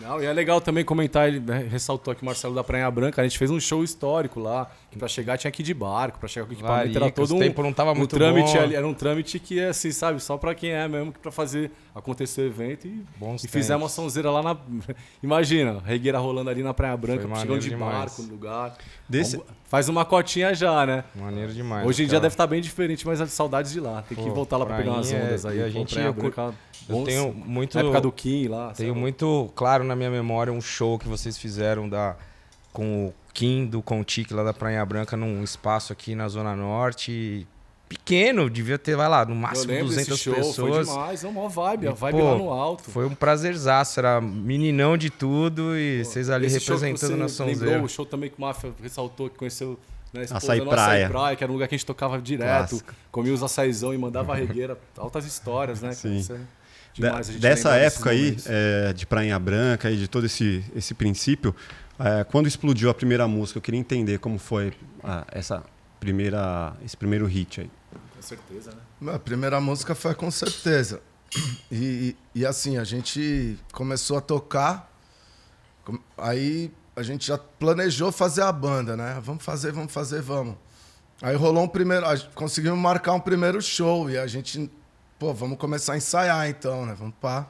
Não, 0.00 0.22
e 0.22 0.26
é 0.26 0.32
legal 0.32 0.60
também 0.60 0.84
comentar, 0.84 1.28
ele 1.28 1.40
né, 1.40 1.68
ressaltou 1.70 2.10
aqui 2.10 2.22
o 2.22 2.26
Marcelo 2.26 2.54
da 2.54 2.64
Praia 2.64 2.90
Branca, 2.90 3.20
a 3.20 3.24
gente 3.24 3.38
fez 3.38 3.50
um 3.50 3.60
show 3.60 3.84
histórico 3.84 4.40
lá, 4.40 4.68
que 4.94 4.98
pra 4.98 5.08
chegar 5.08 5.36
tinha 5.36 5.50
que 5.50 5.60
ir 5.62 5.64
de 5.64 5.74
barco, 5.74 6.18
pra 6.18 6.28
chegar 6.28 6.46
com 6.46 6.52
o 6.52 6.54
equipamento 6.54 6.90
era 6.90 7.00
Larica, 7.00 7.20
todo 7.20 7.32
o 7.32 7.36
um, 7.36 7.38
tempo 7.40 7.62
não 7.62 7.72
tava 7.72 7.92
um 7.92 7.94
muito 7.96 8.16
trâmite 8.16 8.52
bom. 8.54 8.62
ali, 8.62 8.74
era 8.74 8.86
um 8.86 8.94
trâmite 8.94 9.38
que 9.38 9.58
é 9.60 9.68
assim, 9.68 9.90
sabe, 9.90 10.20
só 10.22 10.36
pra 10.38 10.54
quem 10.54 10.70
é 10.70 10.86
mesmo, 10.88 11.12
que 11.12 11.18
pra 11.18 11.30
fazer 11.32 11.70
acontecer 11.94 12.42
o 12.42 12.46
evento 12.46 12.86
e, 12.86 13.04
Bons 13.16 13.44
e 13.44 13.48
fizemos 13.48 13.82
uma 13.82 13.88
sonzeira 13.88 14.30
lá 14.30 14.42
na, 14.42 14.56
imagina, 15.22 15.80
regueira 15.84 16.18
rolando 16.18 16.48
ali 16.50 16.62
na 16.62 16.72
Praia 16.72 16.96
Branca, 16.96 17.22
chegando 17.36 17.60
de 17.60 17.68
demais. 17.70 17.92
barco 17.98 18.22
no 18.22 18.30
lugar, 18.30 18.76
Desse- 19.08 19.40
faz 19.64 19.88
uma 19.88 20.04
cotinha 20.04 20.54
já, 20.54 20.86
né? 20.86 21.04
Maneiro 21.14 21.52
demais. 21.52 21.86
Hoje 21.86 22.02
em 22.02 22.06
dia 22.06 22.12
cara. 22.12 22.22
deve 22.22 22.34
estar 22.34 22.46
bem 22.46 22.60
diferente, 22.60 23.06
mas 23.06 23.20
as 23.20 23.30
saudades 23.32 23.72
de 23.72 23.80
lá, 23.80 24.02
tem 24.02 24.16
que 24.16 24.24
Pô, 24.24 24.30
voltar 24.34 24.56
lá 24.56 24.64
pra 24.66 24.76
pegar 24.76 24.92
umas 24.92 25.08
prainha, 25.08 25.26
ondas 25.26 25.44
aí, 25.46 25.58
e 25.58 25.62
a 25.62 25.68
gente 25.68 25.92
Praia 25.94 26.06
ia 26.06 26.12
Branca, 26.12 26.54
Eu 26.88 26.94
bons- 26.96 27.04
tenho 27.04 27.32
muito... 27.34 27.74
na 27.74 27.80
época 27.82 28.00
do 28.00 28.12
Kim 28.12 28.48
lá, 28.48 28.72
Tenho 28.72 28.94
muito 28.94 29.50
claro 29.54 29.82
na 29.84 29.96
minha 29.96 30.10
memória 30.10 30.52
um 30.52 30.60
show 30.60 30.98
que 30.98 31.08
vocês 31.08 31.36
fizeram 31.36 31.88
da, 31.88 32.16
com 32.72 33.06
o 33.06 33.14
Kim 33.34 33.66
do 33.66 33.82
Contique 33.82 34.32
lá 34.32 34.44
da 34.44 34.54
Praia 34.54 34.84
Branca 34.86 35.16
num 35.16 35.42
espaço 35.42 35.92
aqui 35.92 36.14
na 36.14 36.28
Zona 36.28 36.54
Norte. 36.54 37.46
Pequeno, 37.88 38.48
devia 38.48 38.78
ter, 38.78 38.96
vai 38.96 39.08
lá, 39.08 39.26
no 39.26 39.34
máximo 39.34 39.72
lembro 39.72 39.88
200 39.88 40.08
desse 40.08 40.22
show, 40.22 40.34
pessoas. 40.34 40.86
foi 40.86 40.94
demais, 40.94 41.22
é 41.22 41.28
uma 41.28 41.48
vibe, 41.48 41.88
a 41.88 41.92
vibe 41.92 42.18
pô, 42.18 42.24
lá 42.24 42.38
no 42.38 42.50
alto. 42.50 42.90
Foi 42.90 43.04
um 43.04 43.14
prazerzaço, 43.14 44.00
era 44.00 44.20
meninão 44.20 44.96
de 44.96 45.10
tudo 45.10 45.76
e 45.76 46.02
vocês 46.02 46.30
ali 46.30 46.48
representando 46.48 46.98
você 46.98 47.12
a 47.12 47.16
nação 47.16 47.46
lembrou, 47.46 47.70
zero. 47.70 47.84
o 47.84 47.88
show 47.88 48.06
também 48.06 48.30
que 48.30 48.38
o 48.38 48.40
Máfia 48.40 48.72
ressaltou, 48.82 49.28
que 49.28 49.36
conheceu 49.36 49.78
né, 50.12 50.22
a 50.22 50.24
esposa 50.24 50.52
Açaí 50.52 50.60
Praia. 50.64 51.08
Praia, 51.08 51.36
que 51.36 51.44
era 51.44 51.52
um 51.52 51.54
lugar 51.54 51.68
que 51.68 51.74
a 51.74 51.78
gente 51.78 51.86
tocava 51.86 52.20
direto, 52.22 52.70
Clássico. 52.70 52.94
comia 53.12 53.34
os 53.34 53.42
açaizão 53.42 53.92
e 53.92 53.98
mandava 53.98 54.32
a 54.32 54.36
regueira. 54.36 54.78
Altas 54.96 55.26
histórias, 55.26 55.82
né? 55.82 55.92
Sim. 55.92 56.16
Isso 56.16 56.32
é 56.32 56.40
demais 56.94 57.28
a 57.28 57.32
gente 57.32 57.42
dessa 57.42 57.74
época 57.74 58.10
aí, 58.10 58.36
é, 58.46 58.92
de 58.92 59.04
Prainha 59.04 59.38
Branca 59.38 59.90
e 59.90 59.96
de 59.96 60.08
todo 60.08 60.24
esse, 60.24 60.64
esse 60.74 60.94
princípio, 60.94 61.54
é, 61.98 62.24
quando 62.24 62.46
explodiu 62.46 62.90
a 62.90 62.94
primeira 62.94 63.26
música, 63.28 63.58
eu 63.58 63.62
queria 63.62 63.78
entender 63.78 64.18
como 64.18 64.38
foi 64.38 64.72
ah, 65.02 65.24
essa 65.30 65.62
primeira, 66.00 66.74
esse 66.84 66.96
primeiro 66.96 67.26
hit 67.26 67.60
aí. 67.60 67.70
Com 68.16 68.22
certeza, 68.22 68.72
né? 69.00 69.14
A 69.14 69.18
primeira 69.18 69.60
música 69.60 69.94
foi 69.94 70.14
com 70.14 70.30
certeza. 70.30 71.00
E, 71.70 72.16
e, 72.34 72.46
assim, 72.46 72.78
a 72.78 72.84
gente 72.84 73.58
começou 73.72 74.16
a 74.16 74.20
tocar, 74.20 74.92
aí 76.16 76.70
a 76.94 77.02
gente 77.02 77.26
já 77.26 77.36
planejou 77.36 78.12
fazer 78.12 78.42
a 78.42 78.52
banda, 78.52 78.96
né? 78.96 79.20
Vamos 79.22 79.44
fazer, 79.44 79.72
vamos 79.72 79.92
fazer, 79.92 80.22
vamos. 80.22 80.56
Aí 81.20 81.34
rolou 81.34 81.64
um 81.64 81.68
primeiro, 81.68 82.06
conseguimos 82.34 82.78
marcar 82.78 83.14
um 83.14 83.20
primeiro 83.20 83.60
show 83.60 84.10
e 84.10 84.18
a 84.18 84.26
gente, 84.26 84.70
pô, 85.18 85.32
vamos 85.32 85.58
começar 85.58 85.94
a 85.94 85.96
ensaiar 85.96 86.48
então, 86.48 86.86
né? 86.86 86.94
Vamos 86.96 87.14
pá. 87.20 87.48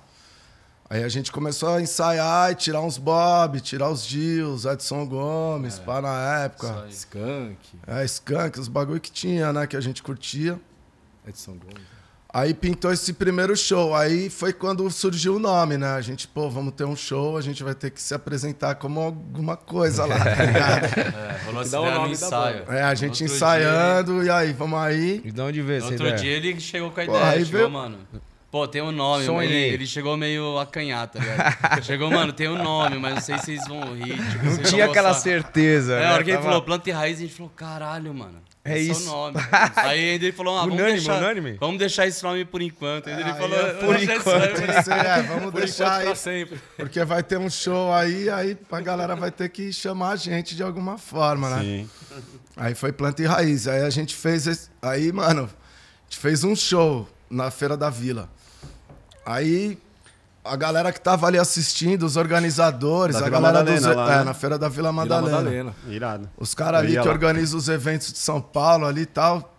Aí 0.89 1.03
a 1.03 1.09
gente 1.09 1.33
começou 1.33 1.71
a 1.71 1.81
ensaiar 1.81 2.53
e 2.53 2.55
tirar 2.55 2.81
uns 2.83 2.99
Bob, 2.99 3.61
tirar 3.61 3.89
os 3.89 4.05
Gils, 4.07 4.65
Edson 4.67 5.07
Gomes, 5.07 5.79
pá, 5.79 6.01
na 6.01 6.43
época. 6.45 6.87
Skunk, 6.91 7.57
É, 7.87 8.05
Skunk, 8.05 8.61
os 8.61 8.69
bagulho 8.69 9.01
que 9.01 9.11
tinha, 9.11 9.53
né? 9.53 9.67
Que 9.67 9.77
a 9.77 9.81
gente 9.81 10.03
curtia. 10.03 10.61
Edson 11.27 11.53
Gomes. 11.53 11.95
Aí 12.37 12.53
pintou 12.53 12.93
esse 12.93 13.13
primeiro 13.13 13.57
show. 13.57 13.95
Aí 13.95 14.29
foi 14.29 14.53
quando 14.53 14.89
surgiu 14.91 15.37
o 15.37 15.39
nome, 15.39 15.79
né? 15.79 15.87
A 15.95 16.01
gente, 16.01 16.27
pô, 16.29 16.51
vamos 16.51 16.75
ter 16.75 16.85
um 16.85 16.97
show, 16.97 17.37
a 17.37 17.41
gente 17.41 17.63
vai 17.63 17.75
ter 17.75 17.91
que 17.91 18.03
se 18.03 18.13
apresentar 18.13 18.75
como 18.75 19.01
alguma 19.01 19.57
coisa 19.57 20.05
lá, 20.05 20.19
tá 20.19 20.35
ligado? 20.45 20.85
É, 20.85 21.45
rolou 21.47 21.63
essa 21.63 21.81
o 21.81 21.85
ideia 21.87 21.99
no 22.01 22.09
ensaio. 22.09 22.65
É, 22.69 22.83
a 22.83 22.95
gente 22.95 23.23
Outro 23.23 23.37
ensaiando, 23.37 24.23
e 24.25 24.31
aí, 24.31 24.53
vamos 24.53 24.79
aí. 24.81 25.23
E 25.25 25.31
de 25.33 25.41
onde 25.41 25.63
veio 25.63 25.79
essa 25.79 25.87
outro 25.91 26.07
ideia? 26.09 26.17
dia 26.21 26.33
ele 26.37 26.61
chegou 26.61 26.91
com 26.91 27.01
a 27.01 27.05
ideia, 27.05 27.25
aí 27.25 27.45
chegou, 27.45 27.59
veio- 27.61 27.71
mano. 27.71 27.99
Pô, 28.55 28.69
tem 28.69 28.81
um 28.81 28.93
nome, 28.93 29.25
Sonhei. 29.25 29.51
ele, 29.51 29.75
ele 29.75 29.87
chegou 29.89 30.17
meio 30.17 30.61
acanhado, 30.61 31.15
tá 31.15 31.19
ligado? 31.19 31.83
chegou, 31.83 32.09
mano, 32.09 32.33
tem 32.33 32.49
um 32.49 32.55
nome, 32.63 32.99
mas 32.99 33.15
não 33.17 33.21
sei 33.21 33.37
se 33.39 33.47
vocês 33.47 33.67
vão 33.67 33.81
rir. 33.97 34.17
Tipo, 34.17 34.45
Não 34.45 34.53
vocês 34.53 34.69
tinha 34.71 34.85
vão 34.85 34.93
aquela 34.93 35.13
certeza, 35.13 35.95
É, 35.95 35.99
né? 35.99 36.07
a 36.07 36.13
hora 36.13 36.23
que 36.23 36.31
ele 36.31 36.37
Tava 36.37 36.49
falou 36.51 36.63
planta 36.63 36.89
e 36.89 36.93
raiz, 36.93 37.19
a 37.19 37.23
gente 37.23 37.35
falou, 37.35 37.51
caralho, 37.57 38.15
mano. 38.15 38.41
É 38.65 38.79
isso. 38.79 39.09
É 39.09 39.13
o 39.13 39.17
nome. 39.17 39.37
Aí 39.75 40.11
ainda 40.11 40.25
ele 40.27 40.33
falou, 40.33 40.57
ah, 40.57 40.61
vamos 40.61 40.75
Unânime, 40.77 40.99
deixar, 40.99 41.19
unânime? 41.19 41.57
vamos 41.59 41.79
deixar 41.81 42.07
esse 42.07 42.23
nome 42.23 42.45
por 42.45 42.63
enquanto. 42.63 43.09
Aí 43.09 43.15
ele 43.15 43.25
Aí 43.25 43.35
falou, 43.37 43.59
é 43.59 43.73
"Vamos 43.73 43.85
por 43.85 44.03
enquanto." 44.03 44.81
Isso 44.81 44.93
aí, 44.93 45.01
é, 45.07 45.23
vamos 45.23 45.51
Por 45.51 45.61
deixar 45.61 45.85
enquanto, 45.87 45.99
aí. 45.99 46.05
pra 46.07 46.15
sempre. 46.15 46.61
Porque 46.77 47.05
vai 47.05 47.23
ter 47.25 47.39
um 47.41 47.51
show 47.51 47.93
aí, 47.93 48.31
aí 48.31 48.57
a 48.71 48.81
galera 48.81 49.17
vai 49.17 49.33
ter 49.33 49.49
que 49.49 49.73
chamar 49.73 50.11
a 50.11 50.17
gente 50.17 50.55
de 50.55 50.63
alguma 50.63 50.97
forma, 50.97 51.51
né? 51.51 51.61
Sim. 51.61 51.91
Aí 52.57 52.73
foi 52.77 52.93
planta 52.93 53.21
e 53.21 53.27
raiz. 53.27 53.67
Aí 53.67 53.83
a 53.83 53.91
gente 53.91 54.15
fez. 54.15 54.47
Esse... 54.47 54.71
Aí, 54.81 55.11
mano, 55.11 55.43
a 55.51 56.05
gente 56.05 56.21
fez 56.21 56.45
um 56.45 56.55
show 56.55 57.09
na 57.29 57.51
Feira 57.51 57.77
da 57.77 57.91
Vila. 57.91 58.31
Aí 59.25 59.79
a 60.45 60.57
galera 60.57 60.93
que 60.93 61.01
tava 61.01 61.27
ali 61.27 61.39
assistindo, 61.39 62.05
os 62.05 62.17
organizadores, 62.17 63.17
Da 63.17 63.23
a 63.23 63.25
Vila 63.25 63.41
galera 63.41 63.65
dos. 63.65 63.81
Madalena 63.83 64.03
lá, 64.03 64.15
é, 64.15 64.19
né? 64.19 64.25
na 64.25 64.35
Feira 64.35 64.59
da 64.59 64.69
Vila 64.69 64.91
Vila 64.91 64.93
Madalena. 64.93 65.37
Madalena. 65.37 65.75
Irado. 65.89 66.31
Os 66.37 66.55
caras 66.55 66.81
ali 66.81 66.93
que 66.93 66.99
lá. 66.99 67.11
organizam 67.11 67.59
os 67.59 67.69
eventos 67.69 68.13
de 68.13 68.19
São 68.19 68.41
Paulo 68.41 68.87
ali 68.87 69.03
e 69.03 69.07
tal. 69.07 69.55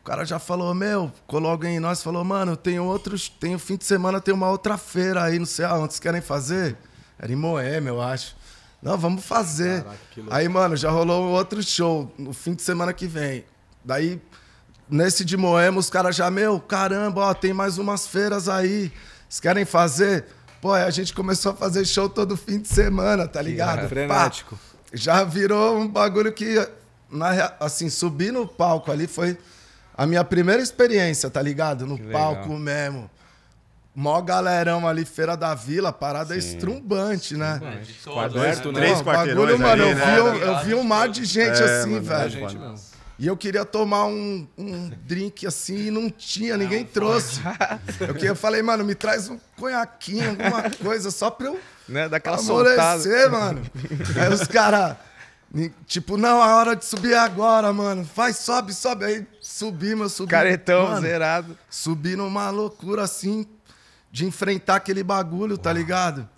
O 0.00 0.04
cara 0.04 0.24
já 0.24 0.38
falou, 0.38 0.74
meu, 0.74 1.10
colou 1.26 1.50
alguém 1.50 1.76
em 1.76 1.80
nós 1.80 2.02
falou, 2.02 2.22
mano, 2.24 2.56
tem 2.56 2.78
outros. 2.78 3.28
Tem 3.28 3.54
o 3.54 3.58
fim 3.58 3.76
de 3.76 3.84
semana, 3.84 4.20
tem 4.20 4.34
uma 4.34 4.50
outra 4.50 4.76
feira 4.76 5.22
aí, 5.22 5.38
não 5.38 5.46
sei 5.46 5.64
aonde. 5.64 5.94
Vocês 5.94 6.00
querem 6.00 6.20
fazer? 6.20 6.76
Era 7.18 7.32
em 7.32 7.36
Moema, 7.36 7.88
eu 7.88 8.02
acho. 8.02 8.36
Não, 8.82 8.98
vamos 8.98 9.24
fazer. 9.24 9.82
Caraca, 9.82 9.98
aí, 10.30 10.46
mano, 10.46 10.76
já 10.76 10.90
rolou 10.90 11.24
um 11.24 11.30
outro 11.30 11.62
show 11.62 12.12
no 12.18 12.34
fim 12.34 12.52
de 12.54 12.60
semana 12.60 12.92
que 12.92 13.06
vem. 13.06 13.46
Daí, 13.82 14.20
nesse 14.88 15.24
de 15.24 15.36
Moema, 15.36 15.78
os 15.78 15.90
caras 15.90 16.14
já, 16.16 16.30
meu, 16.30 16.60
caramba, 16.60 17.22
ó, 17.22 17.34
tem 17.34 17.52
mais 17.52 17.78
umas 17.78 18.06
feiras 18.06 18.48
aí. 18.48 18.92
Vocês 19.28 19.40
querem 19.40 19.64
fazer? 19.64 20.24
Pô, 20.60 20.72
a 20.72 20.90
gente 20.90 21.12
começou 21.12 21.52
a 21.52 21.54
fazer 21.54 21.84
show 21.84 22.08
todo 22.08 22.36
fim 22.36 22.58
de 22.58 22.68
semana, 22.68 23.28
tá 23.28 23.42
ligado? 23.42 23.82
Pá, 23.82 23.88
frenético. 23.88 24.58
já 24.92 25.22
virou 25.24 25.78
um 25.78 25.86
bagulho 25.88 26.32
que, 26.32 26.66
na, 27.10 27.52
assim, 27.60 27.90
subir 27.90 28.32
no 28.32 28.46
palco 28.46 28.90
ali 28.90 29.06
foi 29.06 29.36
a 29.96 30.06
minha 30.06 30.24
primeira 30.24 30.62
experiência, 30.62 31.28
tá 31.28 31.42
ligado? 31.42 31.86
No 31.86 31.96
Que 31.96 32.04
legal. 32.04 32.34
palco 32.36 32.54
mesmo. 32.58 33.10
Mó 33.96 34.20
galerão 34.22 34.88
ali, 34.88 35.04
Feira 35.04 35.36
da 35.36 35.54
Vila, 35.54 35.92
parada 35.92 36.36
estrumbante, 36.36 37.36
né? 37.36 37.60
É, 37.62 37.76
de 37.76 37.92
né? 38.38 38.56
Três 38.72 39.00
quarteirões 39.02 39.56
bagulho, 39.56 39.58
mano, 39.58 39.82
ali, 39.84 39.90
eu, 39.90 39.94
né? 39.94 40.04
vi, 40.14 40.20
um- 40.20 40.36
eu 40.36 40.64
vi 40.64 40.74
um 40.74 40.82
mar 40.82 41.08
de 41.08 41.24
gente 41.24 41.62
É, 41.62 41.80
assim, 41.80 41.90
mano, 41.90 42.02
velho. 42.02 42.74
E 43.18 43.26
eu 43.28 43.36
queria 43.36 43.64
tomar 43.64 44.06
um, 44.06 44.46
um 44.58 44.90
drink 45.06 45.46
assim 45.46 45.86
e 45.86 45.90
não 45.90 46.10
tinha, 46.10 46.56
ninguém 46.56 46.84
trouxe. 46.84 47.40
Eu, 48.00 48.14
que- 48.14 48.26
eu 48.26 48.34
falei, 48.34 48.60
mano, 48.60 48.84
me 48.84 48.94
traz 48.94 49.28
um 49.28 49.38
conhaquinho, 49.56 50.30
alguma 50.30 50.68
coisa, 50.82 51.10
só 51.12 51.30
pra 51.30 51.46
eu 51.46 51.60
Né? 51.88 52.08
Daquela 52.08 52.38
soltada. 52.38 52.82
amolecer, 52.82 53.30
mano. 53.30 53.62
Aí 54.20 54.32
os 54.34 54.48
caras, 54.48 54.96
tipo, 55.86 56.16
não, 56.16 56.42
a 56.42 56.56
hora 56.56 56.74
de 56.74 56.84
subir 56.84 57.12
é 57.12 57.18
agora, 57.18 57.72
mano. 57.72 58.02
Vai, 58.16 58.32
sobe, 58.32 58.74
sobe. 58.74 59.04
Aí 59.04 59.26
subimos, 59.40 60.02
eu 60.02 60.08
subi. 60.16 60.30
Caretão 60.32 60.88
mano, 60.88 61.00
zerado. 61.00 61.56
Subi 61.70 62.16
numa 62.16 62.50
loucura 62.50 63.02
assim, 63.04 63.46
de 64.10 64.26
enfrentar 64.26 64.74
aquele 64.76 65.04
bagulho, 65.04 65.56
tá 65.56 65.72
ligado? 65.72 66.28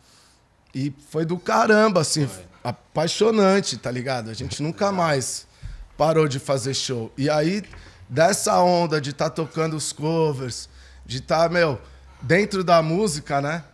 E 0.74 0.92
foi 1.10 1.24
do 1.24 1.38
caramba, 1.38 2.02
assim, 2.02 2.28
apaixonante, 2.62 3.78
tá 3.78 3.90
ligado? 3.90 4.28
A 4.28 4.34
gente 4.34 4.62
nunca 4.62 4.92
mais 4.92 5.46
parou 5.96 6.28
de 6.28 6.38
fazer 6.38 6.74
show. 6.74 7.12
E 7.16 7.28
aí, 7.30 7.62
dessa 8.08 8.60
onda 8.60 9.00
de 9.00 9.10
estar 9.10 9.30
tocando 9.30 9.76
os 9.76 9.92
covers, 9.92 10.68
de 11.04 11.18
estar, 11.18 11.50
meu, 11.50 11.80
dentro 12.20 12.62
da 12.62 12.82
música, 12.82 13.40
né? 13.40 13.64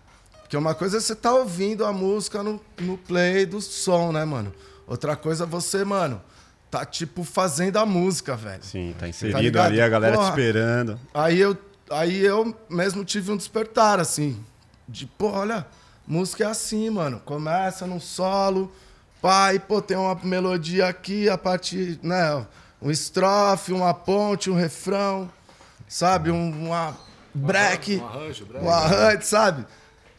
Porque 0.43 0.57
uma 0.57 0.75
coisa 0.75 0.99
é 0.99 1.01
você 1.01 1.15
tá 1.15 1.33
ouvindo 1.33 1.85
a 1.85 1.93
música 1.93 2.43
no, 2.43 2.61
no 2.81 2.99
play 2.99 3.47
do 3.47 3.61
som, 3.61 4.13
né, 4.13 4.25
mano? 4.25 4.53
Outra 4.87 5.17
coisa 5.17 5.45
é 5.45 5.47
você, 5.47 5.85
mano, 5.85 6.21
tá 6.71 6.85
tipo 6.85 7.25
fazendo 7.25 7.79
a 7.79 7.87
música, 7.87 8.37
velho. 8.37 8.63
Sim, 8.63 8.95
tá 8.99 9.09
inserido 9.09 9.39
ligado? 9.39 9.67
ali, 9.67 9.81
a 9.81 9.89
galera 9.89 10.13
te 10.15 10.19
Porra. 10.19 10.29
esperando. 10.31 11.01
Aí 11.15 11.41
eu, 11.41 11.57
aí 11.91 12.21
eu 12.23 12.55
mesmo 12.69 13.05
tive 13.05 13.33
um 13.33 13.37
despertar, 13.37 13.99
assim. 13.99 14.39
De, 14.87 15.07
pô, 15.07 15.29
olha, 15.31 15.67
música 16.07 16.45
é 16.45 16.47
assim, 16.47 16.91
mano. 16.91 17.21
Começa 17.25 17.87
num 17.87 18.01
solo, 18.01 18.71
pai, 19.23 19.61
pô, 19.61 19.81
tem 19.81 19.97
uma 19.97 20.15
melodia 20.17 20.89
aqui, 20.89 21.31
a 21.31 21.39
parte, 21.39 21.99
né? 22.03 22.45
Um 22.83 22.91
estrofe, 22.91 23.73
uma 23.73 23.95
ponte, 23.95 24.51
um 24.51 24.55
refrão, 24.55 25.31
sabe? 25.89 26.33
Um, 26.33 26.67
uma 26.67 26.97
break, 27.33 27.97
Um 27.97 28.07
arranjo, 28.07 28.47
um 28.61 28.69
arranjo, 28.69 29.23
sabe? 29.23 29.65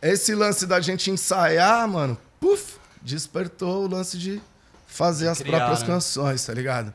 Esse 0.02 0.34
lance 0.34 0.66
da 0.66 0.80
gente 0.80 1.12
ensaiar, 1.12 1.88
mano, 1.88 2.18
puf, 2.40 2.78
despertou 3.02 3.84
o 3.84 3.88
lance 3.90 4.18
de 4.18 4.42
fazer 4.88 5.28
as 5.28 5.40
criar, 5.40 5.58
próprias 5.58 5.82
né? 5.82 5.88
canções, 5.88 6.46
tá 6.46 6.54
ligado? 6.54 6.94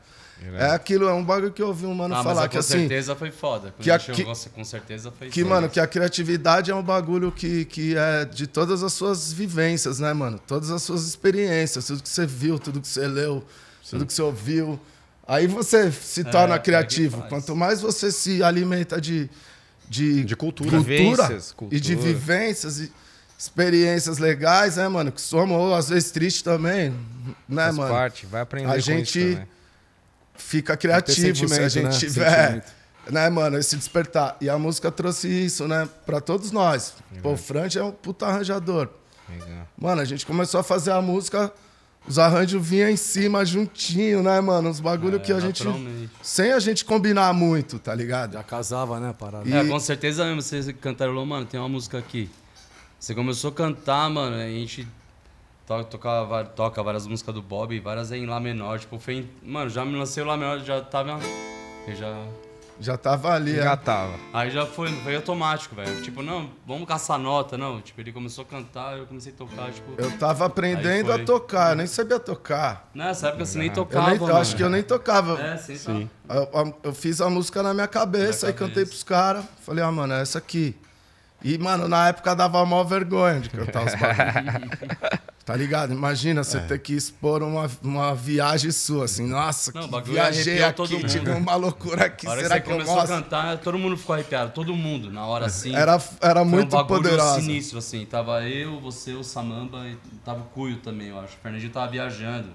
É 0.57 0.71
aquilo, 0.71 1.07
é 1.07 1.13
um 1.13 1.23
bagulho 1.23 1.51
que 1.51 1.61
eu 1.61 1.67
ouvi 1.67 1.85
um 1.85 1.93
mano 1.93 2.13
Ah, 2.15 2.17
mas 2.23 2.25
falar 2.33 2.45
a 2.45 2.47
que 2.47 2.53
com 2.55 2.59
assim. 2.59 2.79
certeza 2.79 3.15
foi 3.15 3.29
foda. 3.29 3.73
Quando 3.75 3.83
que 3.83 3.91
a- 3.91 3.99
que- 3.99 4.23
com 4.23 4.63
certeza 4.63 5.11
foi 5.11 5.29
Que, 5.29 5.41
foda. 5.43 5.53
mano, 5.55 5.69
que 5.69 5.79
a 5.79 5.85
criatividade 5.87 6.71
é 6.71 6.75
um 6.75 6.81
bagulho 6.83 7.31
que, 7.31 7.65
que 7.65 7.95
é 7.97 8.23
de 8.25 8.47
todas 8.47 8.81
as 8.81 8.93
suas 8.93 9.33
vivências, 9.33 9.99
né, 9.99 10.13
mano? 10.13 10.39
Todas 10.47 10.71
as 10.71 10.81
suas 10.81 11.05
experiências, 11.05 11.85
tudo 11.87 12.01
que 12.01 12.09
você 12.09 12.25
viu, 12.25 12.57
tudo 12.57 12.79
que 12.79 12.87
você 12.87 13.05
leu, 13.07 13.43
tudo 13.89 14.05
que 14.05 14.13
você 14.13 14.21
ouviu. 14.21 14.79
Aí 15.27 15.45
você 15.45 15.91
se 15.91 16.23
torna 16.23 16.55
é 16.55 16.59
criativo. 16.59 17.17
faz. 17.17 17.29
Quanto 17.29 17.55
mais 17.55 17.81
você 17.81 18.11
se 18.11 18.41
alimenta 18.41 18.99
de, 18.99 19.29
de, 19.89 20.23
De 20.23 20.35
cultura. 20.35 20.79
Vivências, 20.79 21.53
e 21.69 21.79
de 21.79 21.95
cultura. 21.95 22.13
vivências 22.13 22.79
e 22.79 22.91
experiências 23.37 24.17
legais, 24.17 24.77
né, 24.77 24.87
mano? 24.87 25.11
Que 25.11 25.21
somos, 25.21 25.55
ou 25.57 25.75
às 25.75 25.89
vezes 25.89 26.11
tristes 26.11 26.41
também, 26.41 26.89
né, 27.47 27.63
Faz 27.65 27.75
mano? 27.75 27.93
parte, 27.93 28.25
vai 28.25 28.41
aprender 28.41 28.69
A 28.69 28.73
com 28.75 28.79
gente 28.79 29.19
isso 29.19 29.31
também. 29.35 29.47
Fica 30.39 30.75
criativo 30.75 31.15
se 31.15 31.21
a 31.21 31.35
sentimento, 31.35 31.69
gente 31.69 31.83
né? 31.83 31.89
tiver 31.91 32.65
né, 33.11 33.29
mano, 33.29 33.57
esse 33.57 33.75
despertar. 33.75 34.37
E 34.39 34.49
a 34.49 34.57
música 34.57 34.91
trouxe 34.91 35.27
isso, 35.27 35.67
né, 35.67 35.87
pra 36.05 36.19
todos 36.21 36.51
nós. 36.51 36.93
Pô, 37.21 37.31
o 37.33 37.37
Frank 37.37 37.77
é 37.77 37.83
um 37.83 37.91
puta 37.91 38.25
arranjador. 38.27 38.89
Legal. 39.27 39.67
Mano, 39.77 40.01
a 40.01 40.05
gente 40.05 40.25
começou 40.25 40.59
a 40.59 40.63
fazer 40.63 40.91
a 40.91 41.01
música, 41.01 41.51
os 42.07 42.17
arranjos 42.19 42.65
vinham 42.65 42.89
em 42.89 42.95
cima 42.97 43.43
juntinho, 43.45 44.21
né, 44.23 44.39
mano? 44.41 44.69
Uns 44.69 44.79
bagulho 44.79 45.17
É, 45.17 45.19
que 45.19 45.31
a 45.33 45.39
gente. 45.39 45.63
Sem 46.21 46.51
a 46.51 46.59
gente 46.59 46.85
combinar 46.85 47.33
muito, 47.33 47.79
tá 47.79 47.93
ligado? 47.95 48.33
Já 48.33 48.43
casava, 48.43 48.99
né, 48.99 49.13
parada. 49.17 49.47
E- 49.47 49.53
É, 49.53 49.63
com 49.65 49.79
certeza 49.79 50.23
mesmo, 50.25 50.41
você 50.41 50.71
cantarolou, 50.73 51.25
mano, 51.25 51.45
tem 51.45 51.59
uma 51.59 51.69
música 51.69 51.97
aqui. 51.97 52.29
Você 52.99 53.15
começou 53.15 53.49
a 53.49 53.53
cantar, 53.53 54.09
mano, 54.09 54.35
a 54.35 54.47
gente 54.47 54.87
to 55.69 55.83
toca, 55.97 56.43
toca 56.55 56.83
várias 56.83 57.05
músicas 57.07 57.33
do 57.33 57.41
Bob, 57.41 57.79
várias 57.79 58.11
em 58.11 58.25
Lá 58.25 58.39
menor, 58.39 58.79
tipo, 58.79 58.97
foi 58.99 59.15
em- 59.15 59.29
Mano, 59.43 59.69
já 59.69 59.85
me 59.85 59.95
lancei 59.97 60.23
o 60.23 60.25
Lá 60.25 60.35
menor, 60.35 60.59
já 60.59 60.81
tava. 60.81 61.19
Eu 61.87 61.95
já. 61.95 62.13
Já 62.81 62.95
tava 62.95 63.33
ali, 63.33 63.57
é. 63.57 63.61
Engatava. 63.61 64.13
Aí 64.33 64.49
já 64.51 64.65
foi, 64.65 64.89
foi 65.01 65.13
automático, 65.13 65.75
velho. 65.75 66.01
Tipo, 66.01 66.21
não, 66.23 66.49
vamos 66.65 66.87
caçar 66.87 67.19
nota, 67.19 67.57
não. 67.57 67.81
Tipo, 67.81 67.99
ele 67.99 68.13
começou 68.13 68.43
a 68.43 68.47
cantar, 68.47 68.97
eu 68.97 69.05
comecei 69.05 69.33
a 69.33 69.35
tocar, 69.35 69.69
tipo. 69.69 69.91
Eu 69.97 70.17
tava 70.17 70.45
aprendendo 70.45 71.11
a 71.11 71.19
tocar, 71.19 71.71
eu 71.71 71.75
nem 71.75 71.87
sabia 71.87 72.17
tocar. 72.21 72.89
Nessa 72.95 73.27
época 73.27 73.45
você 73.45 73.57
nem 73.57 73.67
Eu, 73.67 73.73
tocava. 73.73 74.07
nem, 74.07 74.15
eu 74.15 74.21
mano. 74.21 74.37
acho 74.37 74.55
que 74.55 74.63
eu 74.63 74.69
nem 74.69 74.81
tocava. 74.81 75.37
É, 75.41 75.57
sim, 75.57 75.75
Sim. 75.75 76.09
Eu, 76.29 76.49
eu- 76.53 76.79
eu 76.83 76.93
fiz 76.93 77.19
a 77.19 77.29
música 77.29 77.61
na 77.61 77.73
minha 77.73 77.87
cabeça, 77.87 78.45
Na 78.45 78.53
aí 78.53 78.57
cantei 78.57 78.85
pros 78.85 79.03
caras. 79.03 79.43
Falei, 79.65 79.83
ah, 79.83 79.91
mano, 79.91 80.13
é 80.13 80.21
essa 80.21 80.37
aqui. 80.37 80.73
E, 81.43 81.57
mano, 81.57 81.85
na 81.89 82.07
época 82.07 82.33
dava 82.33 82.65
mó 82.65 82.81
vergonha 82.85 83.41
de 83.41 83.49
cantar 83.49 83.85
os 83.85 83.93
bagulhos. 83.95 85.19
tá 85.45 85.55
ligado? 85.55 85.91
Imagina 85.93 86.41
É. 86.41 86.43
você 86.43 86.59
ter 86.59 86.79
que 86.79 86.93
expor 86.93 87.41
uma, 87.41 87.69
uma 87.81 88.13
viagem 88.15 88.71
sua, 88.71 89.05
assim, 89.05 89.25
nossa, 89.27 89.71
Não, 89.73 89.83
que 89.83 89.87
bagulho 89.89 90.13
viajei 90.13 90.61
aqui, 90.63 90.75
todo 90.75 90.91
mundo. 90.91 91.07
tive 91.07 91.31
uma 91.31 91.55
loucura 91.55 92.05
aqui, 92.05 92.27
A 92.27 92.31
hora 92.31 92.41
será 92.43 92.59
que 92.59 92.61
que, 92.61 92.67
você 92.67 92.73
eu 92.73 92.75
começou 92.77 92.95
mostro? 92.95 93.15
a 93.15 93.21
cantar, 93.21 93.57
todo 93.57 93.77
mundo 93.79 93.97
ficou 93.97 94.13
arrepiado, 94.13 94.51
todo 94.51 94.75
mundo, 94.75 95.11
na 95.11 95.25
hora 95.25 95.45
assim. 95.47 95.75
Era, 95.75 95.99
era 96.21 96.43
muito 96.45 96.77
um 96.77 96.85
poderosa. 96.85 97.41
sinistro, 97.41 97.79
assim. 97.79 98.05
Tava 98.05 98.43
eu, 98.47 98.79
você, 98.79 99.13
o 99.13 99.23
Samamba 99.23 99.87
e 99.87 99.95
tava 100.23 100.41
o 100.41 100.45
Cuyo 100.45 100.77
também, 100.77 101.07
eu 101.07 101.19
acho. 101.19 101.35
O 101.35 101.39
Fernandinho 101.39 101.71
tava 101.71 101.91
viajando. 101.91 102.49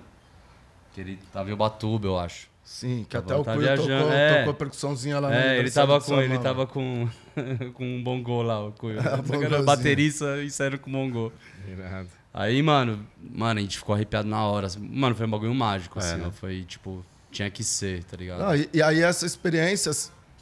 Que 0.93 1.01
ele 1.01 1.19
tava 1.33 1.51
em 1.51 1.53
Ubatuba, 1.53 2.07
eu 2.07 2.19
acho. 2.19 2.49
Sim, 2.63 3.05
que 3.09 3.17
até 3.17 3.35
o 3.35 3.45
tá 3.45 3.53
Cuyo 3.53 3.67
viajando, 3.67 4.05
tocou, 4.05 4.13
é. 4.17 4.39
tocou 4.39 4.55
percussãozinha 4.55 5.21
lá 5.21 5.29
no 5.29 5.35
é, 5.35 5.59
ele 5.59 5.71
tava 5.71 6.01
com. 6.01 6.21
Ele 6.23 6.39
tava 6.39 6.67
com. 6.67 7.09
com 7.75 7.85
um 7.85 8.03
bongô 8.03 8.41
lá, 8.43 8.65
o 8.65 8.73
Cuyo. 8.73 8.99
É, 9.03 9.63
baterista 9.63 10.39
e 10.43 10.51
saindo 10.51 10.79
com 10.79 10.91
bongô. 10.91 11.31
Irado. 11.69 12.09
Aí, 12.35 12.61
mano, 12.63 13.07
mano, 13.33 13.61
a 13.61 13.63
gente 13.63 13.79
ficou 13.79 13.95
arrepiado 13.95 14.29
na 14.29 14.45
hora. 14.45 14.67
assim. 14.67 14.81
Mano, 14.81 15.15
foi 15.15 15.25
um 15.25 15.31
bagulho 15.31 15.55
mágico, 15.55 16.01
assim, 16.01 16.17
né? 16.17 16.33
Foi 16.35 16.65
tipo. 16.65 17.05
Tinha 17.31 17.49
que 17.51 17.63
ser, 17.65 18.03
tá 18.05 18.17
ligado? 18.17 18.41
Não, 18.41 18.55
e, 18.55 18.69
e 18.73 18.83
aí 18.83 19.03
essa 19.03 19.25
experiência, 19.27 19.91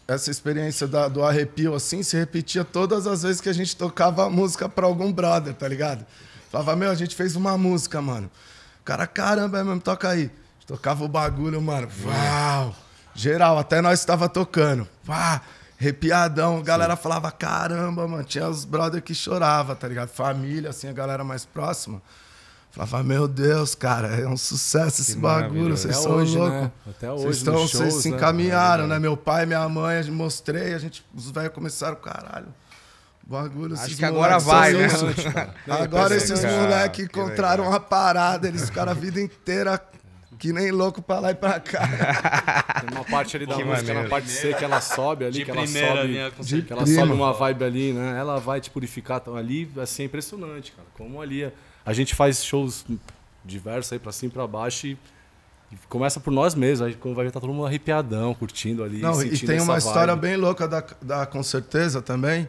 essa 0.09 0.31
experiência 0.31 0.87
da- 0.87 1.09
do 1.09 1.23
arrepio 1.25 1.75
assim 1.75 2.03
se 2.03 2.17
repetia 2.19 2.65
todas 2.65 3.07
as 3.07 3.23
vezes 3.23 3.41
que 3.41 3.49
a 3.49 3.53
gente 3.53 3.75
tocava 3.77 4.27
a 4.27 4.31
música 4.31 4.69
pra 4.69 4.87
algum 4.87 5.11
brother, 5.13 5.55
tá 5.55 5.67
ligado? 5.69 6.05
Falava, 6.51 6.77
meu, 6.77 6.91
a 6.91 6.95
gente 6.95 7.15
fez 7.17 7.35
uma 7.35 7.57
música, 7.57 8.01
mano. 8.03 8.31
O 8.81 8.85
cara, 8.85 9.07
caramba, 9.07 9.59
é 9.61 9.65
mesmo, 9.65 9.81
toca 9.81 10.09
aí. 10.11 10.19
A 10.21 10.25
gente 10.25 10.67
tocava 10.67 11.03
o 11.05 11.09
bagulho, 11.09 11.63
mano. 11.63 11.89
Uau! 12.05 12.75
Geral, 13.15 13.59
até 13.59 13.81
nós 13.81 14.01
estava 14.01 14.29
tocando. 14.29 14.87
Vá! 15.03 15.41
Arrepiadão, 15.87 16.59
a 16.59 16.63
galera 16.63 16.95
falava, 16.97 17.31
caramba, 17.33 18.07
mano. 18.07 18.23
Tinha 18.23 18.49
os 18.49 18.65
brother 18.65 19.03
que 19.03 19.13
chorava, 19.15 19.75
tá 19.75 19.89
ligado? 19.89 20.09
Família, 20.11 20.71
assim, 20.71 20.89
a 20.89 20.93
galera 20.93 21.25
mais 21.25 21.45
próxima. 21.45 22.01
Falava, 22.71 23.03
meu 23.03 23.27
Deus, 23.29 23.75
cara, 23.75 24.09
é 24.19 24.27
um 24.27 24.37
sucesso 24.37 25.03
esse 25.03 25.17
bagulho, 25.17 25.77
vocês 25.77 25.95
Até 25.95 26.03
são 26.05 26.13
hoje, 26.13 26.39
loucos. 26.39 26.55
né? 26.61 26.73
Até 26.89 27.13
hoje, 27.13 27.23
Vocês, 27.25 27.37
estão, 27.37 27.55
nos 27.55 27.71
vocês 27.73 27.91
shows, 27.91 28.03
se 28.03 28.11
né? 28.11 28.17
encaminharam, 28.17 28.85
É 28.85 28.87
né? 28.87 28.99
Meu 28.99 29.15
pai, 29.17 29.45
minha 29.45 29.69
mãe, 29.69 29.99
a 29.99 30.03
gente 30.03 30.15
mostrei, 30.15 30.73
a 30.73 30.79
gente, 30.79 31.05
os 31.15 31.31
velhos 31.31 31.53
começaram, 31.53 31.97
caralho. 31.97 32.47
o 33.27 33.31
Bagulho, 33.31 33.75
Acho 33.75 33.85
esses 33.87 33.99
que 33.99 34.05
agora 34.05 34.39
vai, 34.39 34.73
né? 34.73 34.87
Agora 35.69 36.15
esses 36.17 36.41
legal, 36.43 36.61
moleques 36.63 36.97
que 37.09 37.13
encontraram 37.13 37.65
legal. 37.65 37.73
uma 37.73 37.81
parada, 37.81 38.49
eles 38.49 38.65
ficaram 38.67 38.93
a 38.93 38.95
vida 38.95 39.21
inteira 39.21 39.79
que 40.43 40.53
nem 40.53 40.73
louco 40.73 41.01
pra 41.01 41.21
lá 41.21 41.31
e 41.31 41.37
pra 41.37 41.61
cá. 41.61 41.87
Tem 42.83 42.91
uma 42.99 43.05
parte 43.05 43.37
ali 43.37 43.47
da 43.47 43.55
Que 43.55 43.63
música, 43.63 43.87
maneiro. 43.87 44.03
na 44.03 44.09
parte 44.09 44.29
C, 44.29 44.53
que 44.55 44.65
ela 44.65 44.81
sobe 44.81 45.25
ali, 45.25 45.35
De 45.35 45.45
que 45.45 45.51
ela 45.53 45.63
primeira 45.63 45.97
sobe. 46.03 46.37
com 46.37 46.43
De. 46.43 46.63
Que 46.63 46.73
ela 46.73 46.83
Prima. 46.83 47.01
sobe 47.01 47.13
uma 47.13 47.33
vibe 47.33 47.63
ali, 47.65 47.93
né? 47.93 48.19
Ela 48.19 48.41
vai 48.41 48.61
te 48.61 48.69
purificar. 48.69 49.21
Então, 49.23 49.37
ali, 49.37 49.71
assim, 49.81 50.03
é 50.03 50.07
impressionante, 50.07 50.73
cara. 50.73 50.89
Como 50.99 51.23
ali. 51.23 51.45
é- 51.45 51.53
A 51.87 51.93
gente 51.93 52.13
faz 52.17 52.45
shows 52.45 52.85
diversos 53.45 53.93
aí 53.93 54.01
pra 54.01 54.11
cima 54.11 54.31
e 54.31 54.33
pra 54.33 54.45
baixo 54.49 54.89
e, 54.89 54.99
começa 55.89 56.19
por 56.19 56.33
nós 56.33 56.57
mesmos. 56.57 56.89
Aí 56.89 56.99
vai 57.15 57.25
ver, 57.27 57.31
tá 57.31 57.39
todo 57.39 57.53
mundo 57.53 57.67
arrepiadão, 57.67 58.35
curtindo 58.35 58.83
ali. 58.83 58.99
Não, 58.99 59.23
e 59.23 59.39
tem 59.39 59.59
essa 59.59 59.65
uma 59.65 59.79
história 59.79 60.13
vibe. 60.17 60.23
bem 60.23 60.37
louca 60.37 60.67
da, 60.67 60.85
da 61.01 61.25
Com 61.25 61.41
Certeza 61.45 62.03
também, 62.03 62.49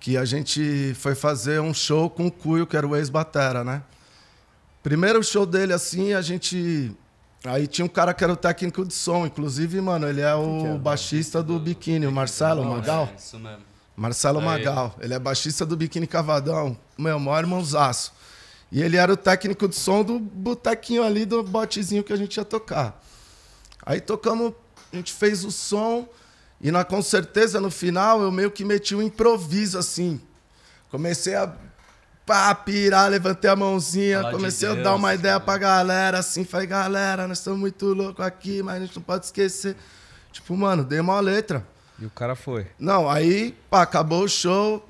que 0.00 0.16
a 0.16 0.24
gente 0.24 0.94
foi 0.96 1.14
fazer 1.14 1.60
um 1.60 1.72
show 1.72 2.10
com 2.10 2.26
o 2.26 2.30
Cuyo, 2.32 2.66
que 2.66 2.76
era 2.76 2.88
o 2.88 2.96
ex-batera, 2.96 3.62
né? 3.62 3.84
Primeiro 4.82 5.22
show 5.22 5.46
dele, 5.46 5.72
assim, 5.72 6.12
a 6.12 6.20
gente... 6.22 6.90
Aí 7.44 7.66
tinha 7.66 7.84
um 7.84 7.88
cara 7.88 8.12
que 8.12 8.22
era 8.22 8.32
o 8.32 8.36
técnico 8.36 8.84
de 8.84 8.92
som, 8.92 9.24
inclusive, 9.24 9.80
mano, 9.80 10.06
ele 10.06 10.20
é 10.20 10.34
o 10.34 10.76
baixista 10.78 11.42
do 11.42 11.58
Biquíni, 11.58 12.06
o 12.06 12.12
Marcelo 12.12 12.64
Magal. 12.64 13.08
É, 13.12 13.16
isso 13.16 13.38
mesmo. 13.38 13.62
Marcelo 13.96 14.40
Magal. 14.42 14.94
Ele 15.00 15.14
é 15.14 15.18
baixista 15.18 15.64
do 15.64 15.76
Biquíni 15.76 16.06
Cavadão. 16.06 16.76
Meu, 16.98 17.18
maior 17.18 17.40
irmãozaço. 17.40 18.12
E 18.70 18.82
ele 18.82 18.96
era 18.96 19.12
o 19.12 19.16
técnico 19.16 19.68
de 19.68 19.74
som 19.74 20.04
do 20.04 20.18
botequinho 20.18 21.02
ali, 21.02 21.24
do 21.24 21.42
botezinho 21.42 22.04
que 22.04 22.12
a 22.12 22.16
gente 22.16 22.36
ia 22.36 22.44
tocar. 22.44 23.02
Aí 23.84 24.00
tocamos, 24.00 24.52
a 24.92 24.96
gente 24.96 25.12
fez 25.12 25.44
o 25.44 25.50
som. 25.50 26.08
E 26.60 26.70
na 26.70 26.84
com 26.84 27.02
certeza 27.02 27.60
no 27.60 27.70
final 27.70 28.22
eu 28.22 28.30
meio 28.30 28.50
que 28.50 28.64
meti 28.64 28.94
um 28.94 29.02
improviso 29.02 29.78
assim. 29.78 30.20
Comecei 30.90 31.34
a 31.34 31.52
pá, 32.24 32.54
pirar, 32.54 33.10
levantei 33.10 33.50
a 33.50 33.56
mãozinha, 33.56 34.18
Falar 34.18 34.30
de 34.30 34.36
comecei 34.36 34.68
a 34.68 34.72
Deus, 34.72 34.84
dar 34.84 34.94
uma 34.94 35.14
ideia 35.14 35.38
né? 35.38 35.40
pra 35.40 35.58
galera, 35.58 36.18
assim, 36.18 36.44
falei, 36.44 36.66
galera, 36.66 37.26
nós 37.26 37.38
estamos 37.38 37.58
muito 37.58 37.86
loucos 37.86 38.24
aqui, 38.24 38.62
mas 38.62 38.76
a 38.76 38.86
gente 38.86 38.96
não 38.96 39.02
pode 39.02 39.26
esquecer. 39.26 39.76
Tipo, 40.32 40.56
mano, 40.56 40.84
dei 40.84 41.00
uma 41.00 41.18
letra. 41.20 41.66
E 41.98 42.06
o 42.06 42.10
cara 42.10 42.34
foi. 42.36 42.66
Não, 42.78 43.10
aí, 43.10 43.54
pá, 43.68 43.82
acabou 43.82 44.24
o 44.24 44.28
show, 44.28 44.86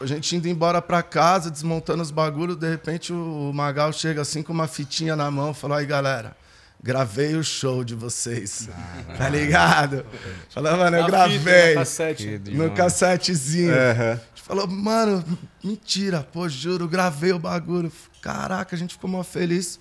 a 0.00 0.06
gente 0.06 0.34
indo 0.34 0.48
embora 0.48 0.82
pra 0.82 1.02
casa, 1.02 1.50
desmontando 1.50 2.02
os 2.02 2.10
bagulhos, 2.10 2.56
de 2.56 2.68
repente 2.68 3.12
o 3.12 3.50
o 3.50 3.54
Magal 3.54 3.92
chega 3.92 4.22
assim 4.22 4.42
com 4.42 4.52
uma 4.52 4.66
fitinha 4.66 5.14
na 5.14 5.30
mão, 5.30 5.54
falou, 5.54 5.76
aí 5.76 5.86
galera, 5.86 6.36
gravei 6.82 7.36
o 7.36 7.44
show 7.44 7.84
de 7.84 7.94
vocês, 7.94 8.68
tá 9.16 9.28
ligado? 9.28 10.04
Falou, 10.50 10.76
mano, 10.76 10.96
eu 10.96 11.06
gravei 11.06 11.74
na 11.74 11.80
cassete. 11.80 12.40
No 12.50 12.70
cassetezinho. 12.72 13.72
Gente 13.72 14.42
falou, 14.42 14.66
mano, 14.66 15.24
mentira, 15.62 16.26
pô, 16.32 16.48
juro, 16.48 16.88
gravei 16.88 17.32
o 17.32 17.38
bagulho. 17.38 17.92
Caraca, 18.20 18.74
a 18.74 18.78
gente 18.78 18.94
ficou 18.94 19.08
mó 19.08 19.22
feliz. 19.22 19.78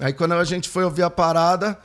Aí 0.00 0.12
quando 0.12 0.34
a 0.34 0.44
gente 0.44 0.68
foi 0.68 0.84
ouvir 0.84 1.02
a 1.02 1.10
parada, 1.10 1.78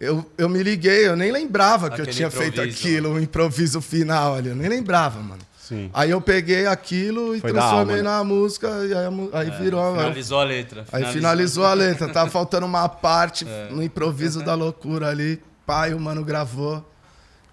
eu, 0.00 0.30
eu 0.38 0.48
me 0.48 0.62
liguei, 0.62 1.06
eu 1.06 1.16
nem 1.16 1.32
lembrava 1.32 1.90
que 1.90 2.00
eu 2.00 2.04
Aquele 2.04 2.16
tinha 2.16 2.30
feito 2.30 2.60
improviso, 2.60 2.78
aquilo, 2.78 3.12
o 3.14 3.20
improviso 3.20 3.80
final 3.80 4.34
ali, 4.34 4.48
eu 4.48 4.56
nem 4.56 4.68
lembrava, 4.68 5.20
mano. 5.20 5.47
Sim. 5.68 5.90
Aí 5.92 6.10
eu 6.10 6.20
peguei 6.20 6.66
aquilo 6.66 7.36
e 7.36 7.40
Foi 7.40 7.52
transformei 7.52 7.96
alma, 7.98 8.10
né? 8.10 8.16
na 8.18 8.24
música 8.24 8.68
e 8.86 8.94
aí, 8.94 9.04
aí 9.32 9.50
virou. 9.62 9.94
Finalizou 9.96 10.40
a 10.40 10.44
letra. 10.44 10.84
Aí 10.90 11.04
finalizou 11.12 11.64
a 11.66 11.74
letra, 11.74 12.08
tava 12.08 12.30
faltando 12.30 12.64
uma 12.66 12.88
parte 12.88 13.46
É. 13.46 13.68
no 13.70 13.82
improviso 13.82 14.42
da 14.42 14.54
loucura 14.54 15.08
ali. 15.08 15.40
Pai, 15.66 15.92
o 15.92 16.00
mano 16.00 16.24
gravou 16.24 16.82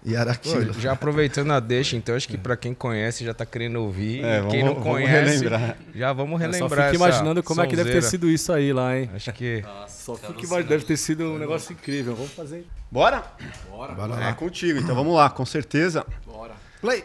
e 0.02 0.14
era 0.14 0.26
Pô, 0.34 0.50
aquilo. 0.50 0.72
já 0.80 0.92
aproveitando 0.92 1.50
a 1.52 1.60
deixa, 1.60 1.96
então 1.96 2.14
acho 2.14 2.26
que 2.28 2.38
pra 2.38 2.56
quem 2.56 2.72
conhece 2.72 3.24
já 3.24 3.34
tá 3.34 3.44
querendo 3.44 3.76
ouvir. 3.82 4.24
É, 4.24 4.38
e 4.38 4.46
quem 4.46 4.60
vamos- 4.62 4.76
não 4.76 4.82
vamos 4.84 4.84
conhece, 5.00 5.32
relembrar. 5.34 5.76
já 5.94 6.12
vamos 6.14 6.40
Eu 6.40 6.46
só 6.52 6.52
relembrar. 6.52 6.90
fico 6.92 7.04
imaginando 7.04 7.42
como 7.42 7.60
é 7.60 7.66
que 7.66 7.76
deve 7.76 7.90
ter 7.90 7.96
sonzeira. 8.02 8.10
sido 8.10 8.30
isso 8.30 8.52
aí 8.52 8.72
lá, 8.72 8.96
hein? 8.96 9.10
Acho 9.14 9.32
que. 9.34 9.60
Nossa, 9.60 10.04
Só 10.04 10.12
tá 10.14 10.28
fico 10.28 10.38
imaginando, 10.40 10.68
deve 10.68 10.84
ter 10.84 10.96
sido 10.96 11.24
um 11.24 11.38
negócio 11.38 11.72
incrível. 11.74 12.14
Vamos 12.14 12.32
fazer. 12.32 12.64
Bora? 12.90 13.22
Bora. 13.68 13.92
Bora 13.94 14.14
É 14.14 14.26
lá. 14.28 14.32
contigo, 14.34 14.78
então 14.78 14.94
vamos 14.94 15.14
lá, 15.14 15.28
com 15.28 15.44
certeza. 15.44 16.06
Bora. 16.24 16.52
Play! 16.80 17.04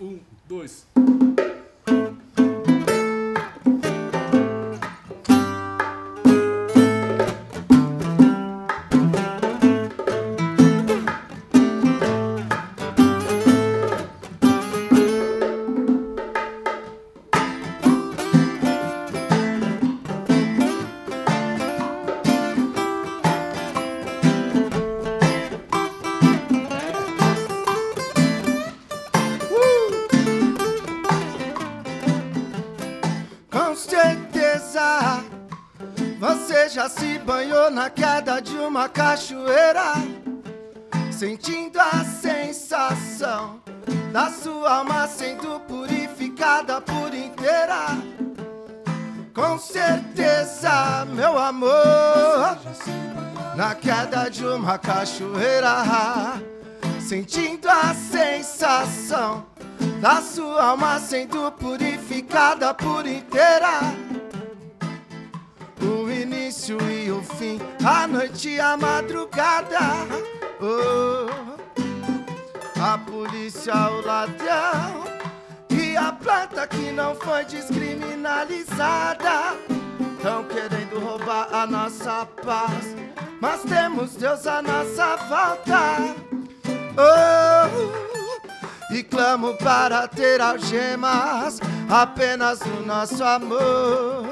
Um, 0.00 0.20
dois. 0.48 0.86
A 68.60 68.76
madrugada. 68.76 69.80
Oh, 70.60 71.26
a 72.80 72.96
polícia, 72.98 73.74
o 73.90 74.06
ladrão 74.06 75.02
e 75.68 75.96
a 75.96 76.12
planta 76.12 76.64
que 76.68 76.92
não 76.92 77.16
foi 77.16 77.44
descriminalizada. 77.46 79.56
Estão 80.16 80.44
querendo 80.44 81.00
roubar 81.00 81.52
a 81.52 81.66
nossa 81.66 82.28
paz, 82.44 82.94
mas 83.40 83.62
temos 83.62 84.14
Deus 84.14 84.46
à 84.46 84.62
nossa 84.62 85.16
volta. 85.16 86.14
Oh, 86.96 87.66
e 88.94 89.02
clamo 89.02 89.54
para 89.54 90.06
ter 90.06 90.40
algemas 90.40 91.58
apenas 91.88 92.60
no 92.60 92.86
nosso 92.86 93.24
amor. 93.24 94.27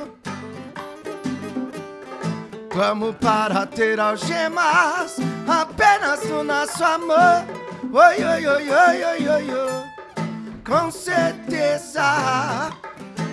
Clamo 2.77 3.15
para 3.15 3.65
ter 3.65 3.99
algemas 3.99 5.17
apenas 5.49 6.29
no 6.29 6.45
nosso 6.45 6.85
amor. 6.85 7.43
Oi, 7.91 8.23
oi, 8.23 8.47
oi, 8.47 8.69
oi, 8.69 9.03
oi, 9.03 9.29
oi, 9.29 9.51
oi. 9.51 9.83
Com 10.63 10.91
certeza 10.91 12.03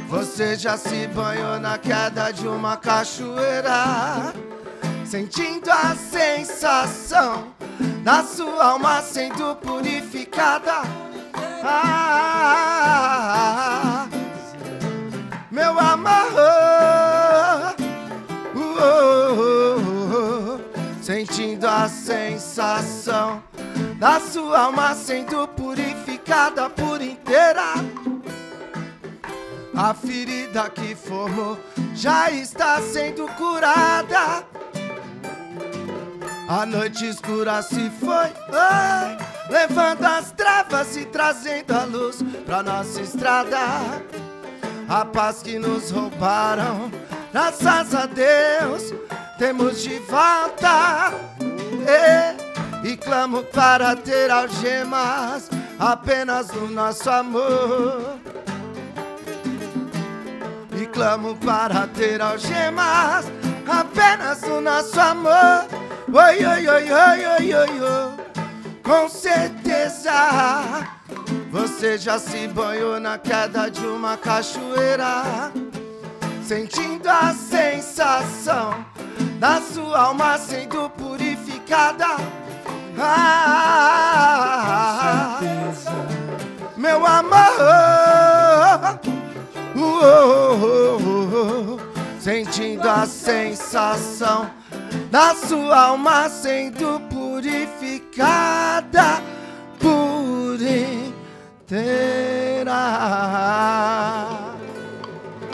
você 0.08 0.56
já 0.56 0.78
se 0.78 1.08
banhou 1.08 1.60
na 1.60 1.78
queda 1.78 2.32
de 2.32 2.48
uma 2.48 2.78
cachoeira, 2.78 4.32
sentindo 5.04 5.70
a 5.70 5.94
sensação 5.94 7.50
da 8.02 8.24
sua 8.24 8.64
alma 8.64 9.02
sendo 9.02 9.58
purificada. 9.58 10.84
Ah, 11.66 12.48
meu 15.52 15.78
amor, 15.78 16.32
sentindo 21.64 21.68
a 21.68 21.88
sensação 21.88 23.44
da 23.98 24.20
sua 24.20 24.60
alma 24.64 24.94
sendo 24.94 25.48
purificada 25.50 26.70
por 26.70 27.02
inteira. 27.02 27.74
A 29.76 29.94
ferida 29.94 30.70
que 30.70 30.94
formou 30.94 31.58
já 31.96 32.30
está 32.30 32.82
sendo 32.82 33.28
curada. 33.30 34.46
A 36.48 36.66
noite 36.66 37.08
escura 37.08 37.62
se 37.62 37.90
foi, 37.92 38.32
ai, 38.52 39.18
levando 39.50 40.04
as 40.04 40.32
trevas 40.32 40.96
e 40.98 41.06
trazendo 41.06 41.72
a 41.72 41.86
luz 41.86 42.22
pra 42.46 42.62
nossa 42.62 43.02
estrada. 43.02 43.58
A 44.90 45.06
paz 45.06 45.42
que 45.42 45.58
nos 45.58 45.90
roubaram, 45.90 46.92
graças 47.32 47.96
a 47.96 48.06
Deus, 48.06 48.94
temos 49.40 49.82
de 49.82 49.98
volta. 50.00 51.14
E, 51.88 52.88
e 52.90 52.98
clamo 52.98 53.44
para 53.44 53.96
ter 53.96 54.32
algemas 54.32 55.50
apenas 55.80 56.52
no 56.52 56.68
nosso 56.70 57.10
amor. 57.10 58.18
E 60.76 60.86
clamo 60.88 61.36
para 61.38 61.88
ter 61.88 62.22
algemas 62.22 63.26
apenas 63.68 64.42
no 64.42 64.62
nosso 64.62 65.00
amor. 65.00 65.66
Oi, 66.12 66.46
oi, 66.46 66.68
oi, 66.68 66.92
oi, 66.92 67.26
oi, 67.26 67.54
oi, 67.54 67.82
oi. 67.82 68.24
Com 68.84 69.08
certeza 69.08 70.12
você 71.50 71.98
já 71.98 72.20
se 72.20 72.48
banhou 72.48 73.00
na 73.00 73.18
queda 73.18 73.70
de 73.70 73.86
uma 73.86 74.18
cachoeira, 74.18 75.52
sentindo 76.46 77.08
a 77.08 77.34
sensação 77.34 78.86
da 79.40 79.62
sua 79.62 80.00
alma 80.06 80.38
sendo 80.38 80.90
purificada. 81.74 82.18
Ah, 83.00 83.40
meu 86.78 87.04
amor, 87.06 87.54
uh, 87.60 89.00
uh, 89.76 90.56
uh, 90.64 91.74
uh, 91.74 91.82
sentindo 92.20 92.88
a 92.88 93.08
sensação 93.08 94.50
da 95.10 95.34
sua 95.34 95.88
alma 95.88 96.30
sendo 96.30 97.02
purificada 97.10 98.44
por 99.80 100.60
inteira. 100.62 101.92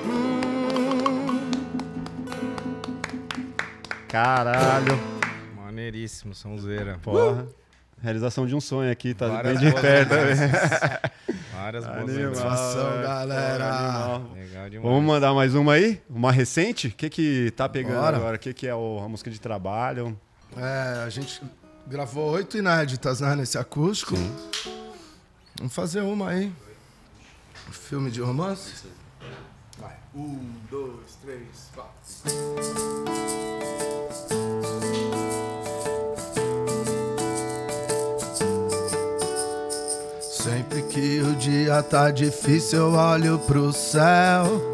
Hum. 0.03 1.51
Caralho. 4.10 5.18
Maneiríssimo, 5.93 6.36
sonzeira. 6.36 6.99
Porra. 7.02 7.47
Realização 8.02 8.45
de 8.45 8.56
um 8.56 8.62
sonho 8.62 8.89
aqui, 8.91 9.13
tá 9.13 9.28
Várias 9.28 9.60
bem 9.60 9.73
de 9.73 9.82
perto. 9.82 10.12
lembranças. 10.13 10.52
Várias 11.54 11.86
boas. 11.86 12.12
Satisfação, 12.38 12.99
é, 12.99 13.02
galera. 13.04 13.65
animal. 13.75 14.32
Legal 14.36 14.69
demais. 14.69 14.89
Vamos 14.89 15.04
mandar 15.04 15.34
mais 15.34 15.54
uma 15.56 15.73
aí? 15.73 15.99
Uma 16.10 16.32
recente? 16.32 16.88
O 16.88 16.91
que 16.91 17.10
que 17.10 17.52
tá 17.58 17.67
pegando 17.67 17.99
Bora. 17.99 18.15
agora? 18.17 18.36
O 18.38 18.39
que 18.39 18.54
que 18.54 18.67
é 18.67 18.75
o- 18.75 19.02
a 19.04 19.10
música 19.10 19.30
de 19.32 19.41
trabalho? 19.41 20.17
É, 20.56 21.04
a 21.04 21.10
gente 21.10 21.41
gravou 21.88 22.30
oito 22.32 22.56
inéditas, 22.58 23.19
né, 23.19 23.36
nesse 23.36 23.58
acústico. 23.58 24.15
Vamos 25.58 25.73
fazer 25.73 26.02
uma 26.02 26.30
aí. 26.30 26.54
Filme 27.71 28.10
de 28.12 28.21
romance? 28.21 28.86
Vai. 29.78 29.97
Um, 30.15 30.39
dois, 30.71 31.15
três, 31.21 31.69
quatro. 31.73 31.99
Sempre 40.49 40.81
que 40.81 41.21
o 41.21 41.35
dia 41.35 41.83
tá 41.83 42.09
difícil, 42.09 42.79
eu 42.79 42.93
olho 42.93 43.38
pro 43.38 43.71
céu. 43.71 44.73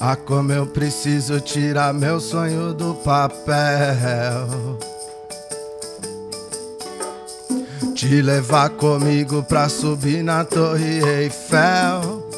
Ah, 0.00 0.16
como 0.16 0.52
eu 0.52 0.66
preciso 0.66 1.40
tirar 1.40 1.94
meu 1.94 2.18
sonho 2.18 2.74
do 2.74 2.92
papel. 2.96 4.48
Te 7.94 8.20
levar 8.20 8.70
comigo 8.70 9.44
pra 9.44 9.68
subir 9.68 10.24
na 10.24 10.44
Torre 10.44 11.04
Eiffel. 11.04 12.28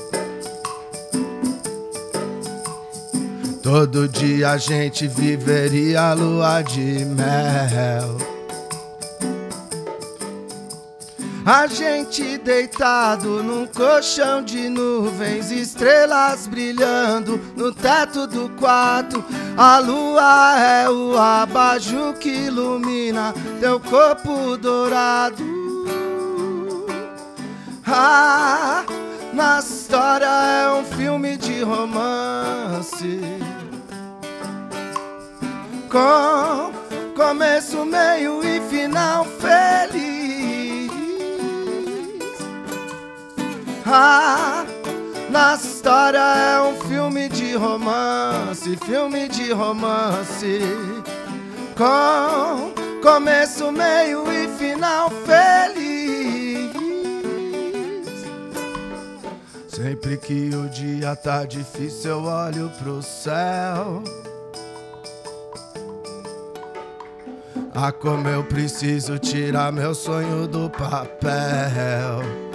Todo 3.62 4.06
dia 4.06 4.50
a 4.50 4.58
gente 4.58 5.08
viveria 5.08 6.10
a 6.10 6.12
lua 6.12 6.60
de 6.60 7.06
mel. 7.06 8.33
A 11.46 11.66
gente 11.66 12.38
deitado 12.38 13.42
num 13.42 13.66
colchão 13.66 14.42
de 14.42 14.70
nuvens, 14.70 15.50
estrelas 15.50 16.46
brilhando 16.46 17.38
no 17.54 17.70
teto 17.70 18.26
do 18.26 18.48
quarto. 18.58 19.22
A 19.54 19.78
lua 19.78 20.58
é 20.58 20.88
o 20.88 21.18
abajur 21.18 22.14
que 22.14 22.30
ilumina 22.30 23.34
teu 23.60 23.78
corpo 23.78 24.56
dourado. 24.56 25.44
Ah, 27.86 28.82
na 29.34 29.58
história 29.58 30.24
é 30.24 30.70
um 30.70 30.84
filme 30.96 31.36
de 31.36 31.62
romance. 31.62 33.20
Com 35.90 36.72
começo, 37.14 37.84
meio 37.84 38.42
e 38.42 38.62
final 38.62 39.26
feliz. 39.26 40.53
Ah, 43.86 44.64
na 45.30 45.56
história 45.56 46.18
é 46.18 46.62
um 46.62 46.74
filme 46.88 47.28
de 47.28 47.54
romance, 47.54 48.76
filme 48.78 49.28
de 49.28 49.52
romance. 49.52 50.60
Com 51.76 52.72
começo, 53.02 53.70
meio 53.70 54.24
e 54.32 54.48
final 54.56 55.10
feliz. 55.10 56.72
Sempre 59.68 60.16
que 60.16 60.50
o 60.54 60.66
dia 60.70 61.14
tá 61.14 61.44
difícil, 61.44 62.12
eu 62.12 62.24
olho 62.24 62.70
pro 62.78 63.02
céu. 63.02 64.02
Ah, 67.74 67.92
como 67.92 68.28
eu 68.28 68.44
preciso 68.44 69.18
tirar 69.18 69.72
meu 69.72 69.94
sonho 69.94 70.46
do 70.46 70.70
papel. 70.70 72.53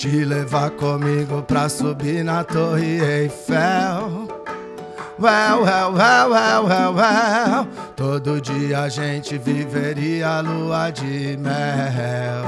Te 0.00 0.24
levar 0.24 0.70
comigo 0.70 1.42
pra 1.42 1.68
subir 1.68 2.24
na 2.24 2.42
Torre 2.42 3.02
Eiffel. 3.02 4.28
Well, 5.18 5.62
well, 5.62 5.92
well, 5.92 6.30
well, 6.30 6.64
well, 6.64 6.94
well. 6.94 7.68
Todo 7.96 8.40
dia 8.40 8.84
a 8.84 8.88
gente 8.88 9.36
viveria 9.36 10.38
a 10.38 10.40
lua 10.40 10.90
de 10.90 11.36
mel. 11.36 12.46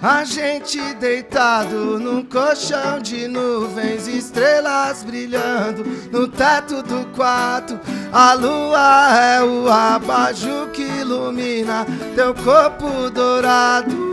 A 0.00 0.22
gente 0.22 0.94
deitado 0.94 1.98
num 1.98 2.24
colchão 2.24 3.00
de 3.02 3.26
nuvens, 3.26 4.06
estrelas 4.06 5.02
brilhando 5.02 5.84
no 6.12 6.28
teto 6.28 6.80
do 6.84 7.04
quarto. 7.06 7.76
A 8.12 8.34
lua 8.34 9.18
é 9.18 9.42
o 9.42 9.68
abajur 9.68 10.68
que 10.68 10.84
ilumina 10.84 11.84
teu 12.14 12.32
corpo 12.32 13.10
dourado. 13.10 14.07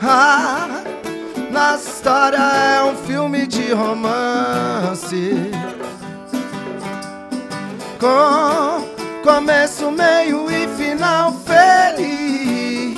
Ah, 0.00 0.84
na 1.50 1.74
história 1.74 2.38
é 2.38 2.84
um 2.84 2.94
filme 2.94 3.46
de 3.46 3.72
romance. 3.72 5.50
Com 7.98 8.86
começo, 9.24 9.90
meio 9.90 10.48
e 10.50 10.68
final 10.76 11.32
feliz. 11.32 12.96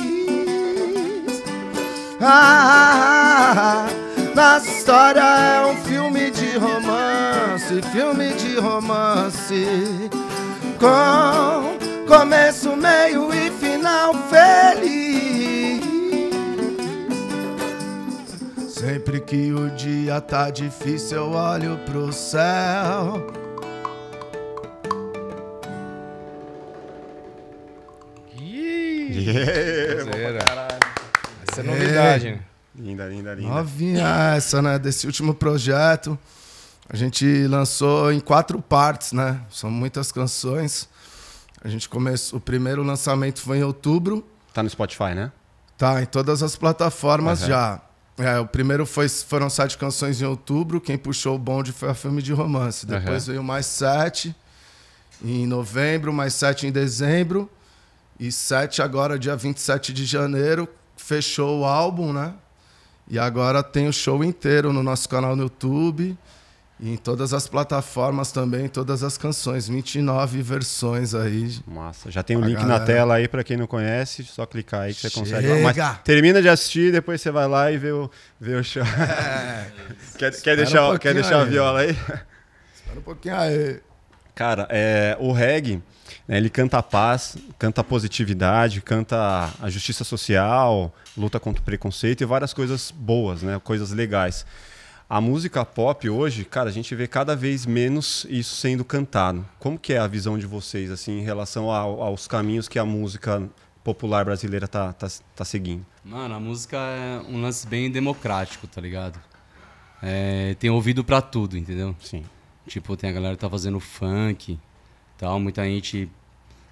Ah, 2.21 3.87
na 4.35 4.59
história 4.59 5.21
é 5.21 5.67
um 5.67 5.77
filme 5.77 6.31
de 6.31 6.59
romance, 6.59 7.81
filme 7.93 8.35
de 8.35 8.61
romance. 8.61 10.11
Com 10.79 11.79
começo, 12.07 12.77
meio 12.77 13.33
e 13.33 13.51
final 13.53 14.13
feliz. 14.29 15.30
Sempre 18.81 19.21
que 19.21 19.53
o 19.53 19.69
dia 19.73 20.23
tá 20.23 20.49
difícil, 20.49 21.19
eu 21.19 21.33
olho 21.33 21.77
pro 21.85 22.11
céu. 22.15 23.27
Ih, 28.39 29.33
Yeah, 29.33 30.05
zero. 30.05 30.39
Essa 31.47 31.61
é 31.61 31.63
novidade, 31.63 32.31
né? 32.31 32.41
Linda, 32.75 33.07
linda, 33.07 33.35
linda. 33.35 33.55
Novinha 33.55 34.35
essa, 34.35 34.63
né? 34.63 34.79
Desse 34.79 35.05
último 35.05 35.35
projeto. 35.35 36.19
A 36.89 36.97
gente 36.97 37.47
lançou 37.49 38.11
em 38.11 38.19
quatro 38.19 38.63
partes, 38.63 39.13
né? 39.13 39.43
São 39.51 39.71
muitas 39.71 40.11
canções. 40.11 40.89
A 41.63 41.69
gente 41.69 41.87
começou. 41.87 42.39
O 42.39 42.41
primeiro 42.41 42.83
lançamento 42.83 43.43
foi 43.43 43.59
em 43.59 43.63
outubro. 43.63 44.27
Tá 44.55 44.63
no 44.63 44.71
Spotify, 44.71 45.13
né? 45.15 45.31
Tá, 45.77 46.01
em 46.01 46.07
todas 46.07 46.43
as 46.43 46.57
plataformas 46.57 47.43
Aham. 47.43 47.49
já. 47.51 47.90
É, 48.21 48.39
o 48.39 48.47
primeiro 48.47 48.85
foi, 48.85 49.09
foram 49.09 49.49
sete 49.49 49.79
canções 49.79 50.21
em 50.21 50.25
outubro. 50.25 50.81
Quem 50.81 50.99
puxou 50.99 51.37
o 51.37 51.39
bonde 51.39 51.73
foi 51.73 51.89
a 51.89 51.95
filme 51.95 52.21
de 52.21 52.33
romance. 52.33 52.87
Depois 52.87 53.25
Aham. 53.25 53.33
veio 53.33 53.43
mais 53.43 53.67
sete 53.67 54.35
em 55.23 55.47
novembro, 55.47 56.13
mais 56.13 56.35
sete 56.35 56.67
em 56.67 56.73
dezembro. 56.73 57.51
E 58.19 58.31
sete 58.31 58.83
agora, 58.83 59.19
dia 59.19 59.35
27 59.35 59.93
de 59.93 60.05
janeiro. 60.05 60.69
Fechou 60.97 61.61
o 61.61 61.65
álbum, 61.65 62.13
né? 62.13 62.35
E 63.09 63.19
agora 63.19 63.63
tem 63.63 63.89
o 63.89 63.93
show 63.93 64.23
inteiro 64.23 64.73
no 64.73 64.83
nosso 64.83 65.09
canal 65.09 65.35
no 65.35 65.45
YouTube. 65.45 66.17
E 66.83 66.95
em 66.95 66.97
todas 66.97 67.35
as 67.35 67.47
plataformas 67.47 68.33
também, 68.33 68.67
todas 68.67 69.03
as 69.03 69.19
canções. 69.19 69.69
29 69.69 70.41
versões 70.41 71.15
aí. 71.15 71.59
Massa. 71.67 72.11
Já 72.11 72.23
tem 72.23 72.39
o 72.39 72.43
A 72.43 72.47
link 72.47 72.59
na 72.61 72.69
galera. 72.69 72.85
tela 72.87 73.15
aí 73.17 73.29
pra 73.29 73.45
quem 73.45 73.59
não 73.59 73.67
conhece. 73.67 74.25
Só 74.25 74.47
clicar 74.47 74.83
aí 74.83 74.95
que 74.95 75.01
você 75.01 75.11
consegue. 75.11 75.47
Mas 75.63 75.77
termina 76.03 76.41
de 76.41 76.49
assistir, 76.49 76.91
depois 76.91 77.21
você 77.21 77.31
vai 77.31 77.47
lá 77.47 77.71
e 77.71 77.77
vê 77.77 77.93
o, 77.93 78.11
vê 78.41 78.55
o 78.55 78.65
show. 78.65 78.83
quer, 80.17 80.33
quer 80.41 80.57
deixar, 80.57 80.91
um 80.91 80.97
quer 80.97 81.13
deixar 81.13 81.41
a 81.41 81.45
aí. 81.45 81.51
viola 81.51 81.81
aí? 81.81 81.91
Espera 81.91 82.99
um 82.99 83.03
pouquinho 83.03 83.37
aí. 83.37 83.81
Cara, 84.35 84.67
é, 84.71 85.19
o 85.21 85.33
reggae, 85.33 85.83
né, 86.27 86.39
ele 86.39 86.49
canta 86.49 86.79
a 86.79 86.83
paz, 86.83 87.37
canta 87.59 87.83
a 87.83 87.85
positividade, 87.85 88.81
canta 88.81 89.51
a 89.61 89.69
justiça 89.69 90.03
social, 90.03 90.95
luta 91.15 91.39
contra 91.39 91.61
o 91.61 91.65
preconceito 91.65 92.23
e 92.23 92.25
várias 92.25 92.55
coisas 92.55 92.91
boas, 92.91 93.43
né? 93.43 93.61
Coisas 93.63 93.91
legais. 93.91 94.47
A 95.13 95.21
música 95.21 95.65
pop 95.65 96.09
hoje, 96.09 96.45
cara, 96.45 96.69
a 96.69 96.73
gente 96.73 96.95
vê 96.95 97.09
cada 97.09 97.35
vez 97.35 97.67
menos 97.67 98.25
isso 98.31 98.55
sendo 98.55 98.85
cantado. 98.85 99.45
Como 99.59 99.77
que 99.77 99.93
é 99.93 99.99
a 99.99 100.07
visão 100.07 100.39
de 100.39 100.47
vocês, 100.47 100.89
assim, 100.89 101.19
em 101.19 101.23
relação 101.23 101.69
ao- 101.69 102.01
aos 102.01 102.29
caminhos 102.29 102.69
que 102.69 102.79
a 102.79 102.85
música 102.85 103.43
popular 103.83 104.25
brasileira 104.25 104.69
tá, 104.69 104.93
tá, 104.93 105.09
tá 105.35 105.45
seguindo? 105.45 105.85
Mano, 106.05 106.33
a 106.37 106.39
música 106.39 106.77
é 106.77 107.19
um 107.29 107.41
lance 107.43 107.67
bem 107.67 107.91
democrático, 107.91 108.69
tá 108.69 108.81
ligado? 108.81 109.19
É, 110.01 110.55
tem 110.61 110.71
ouvido 110.71 111.03
pra 111.03 111.21
tudo, 111.21 111.59
entendeu? 111.59 111.95
Sim. 112.01 112.23
Tipo, 112.69 112.97
tem 112.97 113.11
a 113.11 113.13
galera 113.13 113.35
que 113.35 113.41
tá 113.41 113.51
fazendo 113.51 113.81
funk 113.81 114.59
tal, 115.19 115.41
muita 115.41 115.65
gente 115.65 116.09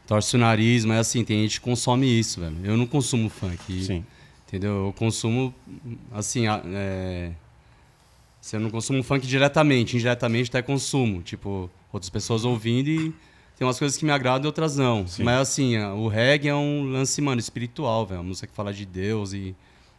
torce 0.06 0.36
o 0.36 0.38
nariz, 0.38 0.84
mas 0.84 1.00
assim, 1.00 1.24
tem 1.24 1.42
gente 1.42 1.58
que 1.58 1.64
consome 1.64 2.06
isso, 2.20 2.40
velho. 2.40 2.56
Eu 2.62 2.76
não 2.76 2.86
consumo 2.86 3.28
funk, 3.28 3.84
Sim. 3.84 4.04
entendeu? 4.46 4.86
Eu 4.86 4.92
consumo, 4.96 5.52
assim, 6.12 6.44
é, 6.46 7.32
Se 8.48 8.56
eu 8.56 8.60
não 8.60 8.70
consumo 8.70 9.02
funk 9.02 9.26
diretamente, 9.26 9.94
indiretamente 9.94 10.48
até 10.48 10.62
consumo. 10.62 11.20
Tipo, 11.20 11.70
outras 11.92 12.08
pessoas 12.08 12.46
ouvindo 12.46 12.88
e 12.88 13.12
tem 13.58 13.66
umas 13.66 13.78
coisas 13.78 13.98
que 13.98 14.06
me 14.06 14.10
agradam 14.10 14.44
e 14.44 14.46
outras 14.46 14.74
não. 14.74 15.06
Sim. 15.06 15.22
Mas 15.22 15.40
assim, 15.40 15.76
o 15.76 16.08
reggae 16.08 16.48
é 16.48 16.54
um 16.54 16.90
lance, 16.90 17.20
mano, 17.20 17.38
espiritual, 17.38 18.06
velho. 18.06 18.22
Uma 18.22 18.28
música 18.28 18.46
que 18.46 18.54
fala 18.54 18.72
de 18.72 18.86
Deus 18.86 19.34
e 19.34 19.54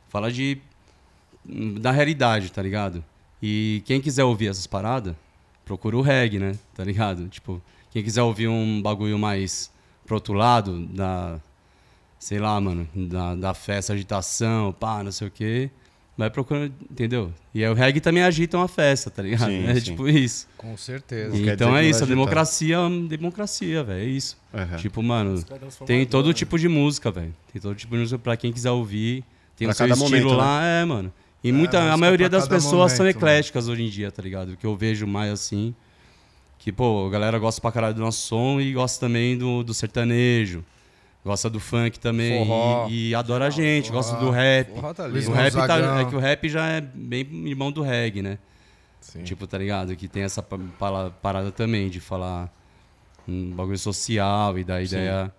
fala 0.07 0.31
de. 0.31 0.57
da 1.79 1.91
realidade, 1.91 2.51
tá 2.51 2.59
ligado? 2.59 3.05
E 3.39 3.83
quem 3.85 4.01
quiser 4.01 4.23
ouvir 4.23 4.47
essas 4.47 4.65
paradas, 4.65 5.15
procura 5.63 5.95
o 5.95 6.01
reggae, 6.01 6.39
né? 6.39 6.57
Tá 6.73 6.83
ligado? 6.83 7.27
Tipo, 7.27 7.61
quem 7.91 8.03
quiser 8.03 8.23
ouvir 8.23 8.47
um 8.47 8.81
bagulho 8.81 9.19
mais 9.19 9.71
pro 10.07 10.15
outro 10.15 10.33
lado, 10.33 10.87
da. 10.87 11.39
sei 12.17 12.39
lá, 12.39 12.59
mano, 12.59 12.89
da, 12.95 13.35
da 13.35 13.53
festa, 13.53 13.93
agitação, 13.93 14.73
pá, 14.73 15.03
não 15.03 15.11
sei 15.11 15.27
o 15.27 15.31
quê. 15.31 15.69
Vai 16.19 16.29
procurando, 16.29 16.73
entendeu? 16.91 17.31
E 17.55 17.63
aí 17.63 17.71
o 17.71 17.73
reggae 17.73 18.01
também 18.01 18.21
agita 18.21 18.57
uma 18.57 18.67
festa, 18.67 19.09
tá 19.09 19.23
ligado? 19.23 19.49
Sim, 19.49 19.65
é 19.65 19.75
sim. 19.75 19.79
tipo 19.79 20.05
isso. 20.05 20.49
Com 20.57 20.75
certeza. 20.75 21.33
Então 21.37 21.77
é 21.77 21.85
isso, 21.85 22.03
a 22.03 22.05
democracia 22.07 22.75
é 22.75 22.79
uma 22.79 23.07
democracia, 23.07 23.81
velho. 23.85 24.01
É 24.01 24.03
isso. 24.03 24.37
Aham. 24.53 24.75
Tipo, 24.75 25.01
mano, 25.01 25.41
tem 25.85 26.05
todo 26.05 26.27
né? 26.27 26.33
tipo 26.33 26.59
de 26.59 26.67
música, 26.67 27.09
velho. 27.09 27.33
Tem 27.53 27.61
todo 27.61 27.73
tipo 27.73 27.95
de 27.95 28.01
música 28.01 28.19
pra 28.19 28.35
quem 28.35 28.51
quiser 28.51 28.69
ouvir. 28.69 29.23
Tem 29.55 29.65
Pra 29.65 29.71
o 29.71 29.77
seu 29.77 29.87
cada 29.87 29.97
estilo 29.97 30.09
momento, 30.09 30.31
né? 30.31 30.43
lá, 30.43 30.65
é, 30.65 30.83
mano. 30.83 31.13
E 31.41 31.53
muita, 31.53 31.77
música 31.77 31.93
a 31.93 31.97
maioria 31.97 32.27
das 32.27 32.49
pessoas 32.49 32.91
são 32.91 33.05
momento, 33.05 33.15
ecléticas 33.15 33.69
hoje 33.69 33.83
em 33.83 33.89
dia, 33.89 34.11
tá 34.11 34.21
ligado? 34.21 34.51
O 34.51 34.57
que 34.57 34.65
eu 34.65 34.75
vejo 34.75 35.07
mais 35.07 35.31
assim. 35.31 35.73
Que, 36.57 36.69
pô, 36.69 37.07
a 37.07 37.09
galera 37.09 37.39
gosta 37.39 37.61
pra 37.61 37.71
caralho 37.71 37.95
do 37.95 38.01
nosso 38.01 38.27
som 38.27 38.59
e 38.59 38.73
gosta 38.73 38.99
também 39.07 39.37
do, 39.37 39.63
do 39.63 39.73
sertanejo. 39.73 40.65
Gosta 41.23 41.49
do 41.49 41.59
funk 41.59 41.99
também. 41.99 42.45
Forró. 42.45 42.87
E, 42.89 43.09
e 43.09 43.15
adora 43.15 43.47
a 43.47 43.49
gente, 43.49 43.91
gosta 43.91 44.15
do 44.17 44.29
rap. 44.29 44.71
Porra, 44.71 44.93
tá 44.93 45.03
ali. 45.03 45.25
O 45.27 45.31
rap 45.31 45.53
tá, 45.53 45.99
é 46.01 46.05
que 46.05 46.15
o 46.15 46.19
rap 46.19 46.47
já 46.49 46.65
é 46.67 46.81
bem 46.81 47.21
irmão 47.47 47.71
do 47.71 47.81
reggae, 47.81 48.21
né? 48.21 48.37
Sim. 49.01 49.23
Tipo, 49.23 49.45
tá 49.47 49.57
ligado? 49.57 49.95
Que 49.95 50.07
tem 50.07 50.23
essa 50.23 50.41
parada 50.41 51.51
também 51.51 51.89
de 51.89 51.99
falar 51.99 52.49
um 53.27 53.51
bagulho 53.51 53.77
social 53.77 54.57
e 54.57 54.63
da 54.63 54.81
ideia. 54.81 55.31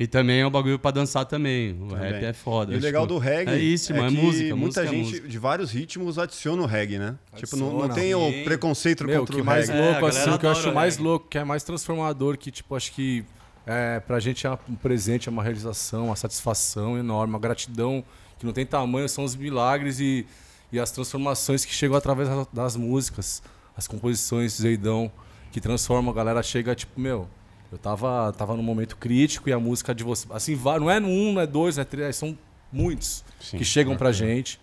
E 0.00 0.06
também 0.06 0.40
é 0.40 0.46
um 0.46 0.50
bagulho 0.50 0.78
pra 0.78 0.90
dançar 0.90 1.26
também. 1.26 1.72
O 1.78 1.88
Também. 1.88 2.12
rap 2.12 2.24
é 2.24 2.32
foda. 2.32 2.72
E 2.72 2.76
o 2.78 2.80
legal 2.80 3.02
tipo, 3.02 3.14
do 3.14 3.20
reggae 3.20 3.52
É 3.52 3.58
isso, 3.58 3.92
mano. 3.94 4.06
É 4.06 4.10
que 4.10 4.16
música. 4.16 4.56
muita 4.56 4.80
música 4.80 4.82
é 4.82 4.86
gente 4.86 5.06
música. 5.10 5.28
de 5.28 5.38
vários 5.38 5.70
ritmos 5.72 6.18
adiciona 6.18 6.62
o 6.62 6.66
reggae, 6.66 6.98
né? 6.98 7.16
tipo, 7.36 7.54
não, 7.56 7.66
não 7.70 7.82
Adiciona. 7.82 7.94
tem 7.94 8.14
o 8.14 8.44
preconceito 8.44 9.04
Meu, 9.04 9.20
contra 9.20 9.34
que 9.36 9.42
o 9.42 9.44
mais 9.44 9.68
reggae. 9.68 9.82
É, 9.82 9.90
louco, 9.90 10.06
assim, 10.06 10.30
o 10.30 10.38
que 10.38 10.46
eu 10.46 10.50
acho 10.50 10.72
mais 10.72 10.94
reggae. 10.94 11.06
louco, 11.06 11.28
que 11.28 11.36
é 11.36 11.44
mais 11.44 11.62
transformador, 11.64 12.38
que, 12.38 12.50
tipo, 12.50 12.74
acho 12.74 12.92
que 12.92 13.26
é, 13.66 14.00
pra 14.00 14.20
gente 14.20 14.46
é 14.46 14.50
um 14.68 14.74
presente, 14.74 15.28
é 15.28 15.32
uma 15.32 15.42
realização, 15.42 16.06
uma 16.06 16.16
satisfação 16.16 16.98
enorme, 16.98 17.32
uma 17.32 17.38
gratidão 17.38 18.04
que 18.38 18.44
não 18.44 18.52
tem 18.52 18.66
tamanho, 18.66 19.08
são 19.08 19.24
os 19.24 19.34
milagres 19.34 20.00
e, 20.00 20.26
e 20.72 20.78
as 20.78 20.90
transformações 20.90 21.64
que 21.64 21.72
chegam 21.72 21.96
através 21.96 22.28
das- 22.52 22.76
músicas, 22.76 23.42
as 23.76 23.86
composições, 23.86 24.52
Zeidão, 24.60 25.10
que 25.52 25.60
transformam, 25.60 26.12
a 26.12 26.14
galera 26.14 26.42
chega, 26.42 26.74
tipo, 26.74 27.00
meu, 27.00 27.28
eu 27.72 27.78
tava, 27.78 28.32
tava 28.36 28.56
num 28.56 28.62
momento 28.62 28.96
crítico 28.96 29.48
e 29.48 29.52
a 29.52 29.58
música 29.58 29.94
de 29.94 30.04
você, 30.04 30.26
assim, 30.30 30.54
não 30.56 30.90
é 30.90 31.00
um, 31.00 31.32
não 31.32 31.40
é 31.40 31.46
dois, 31.46 31.76
não 31.76 31.82
é 31.82 31.84
três, 31.84 32.16
são 32.16 32.36
muitos 32.72 33.24
Sim. 33.40 33.58
que 33.58 33.64
chegam 33.64 33.96
pra 33.96 34.12
gente. 34.12 34.60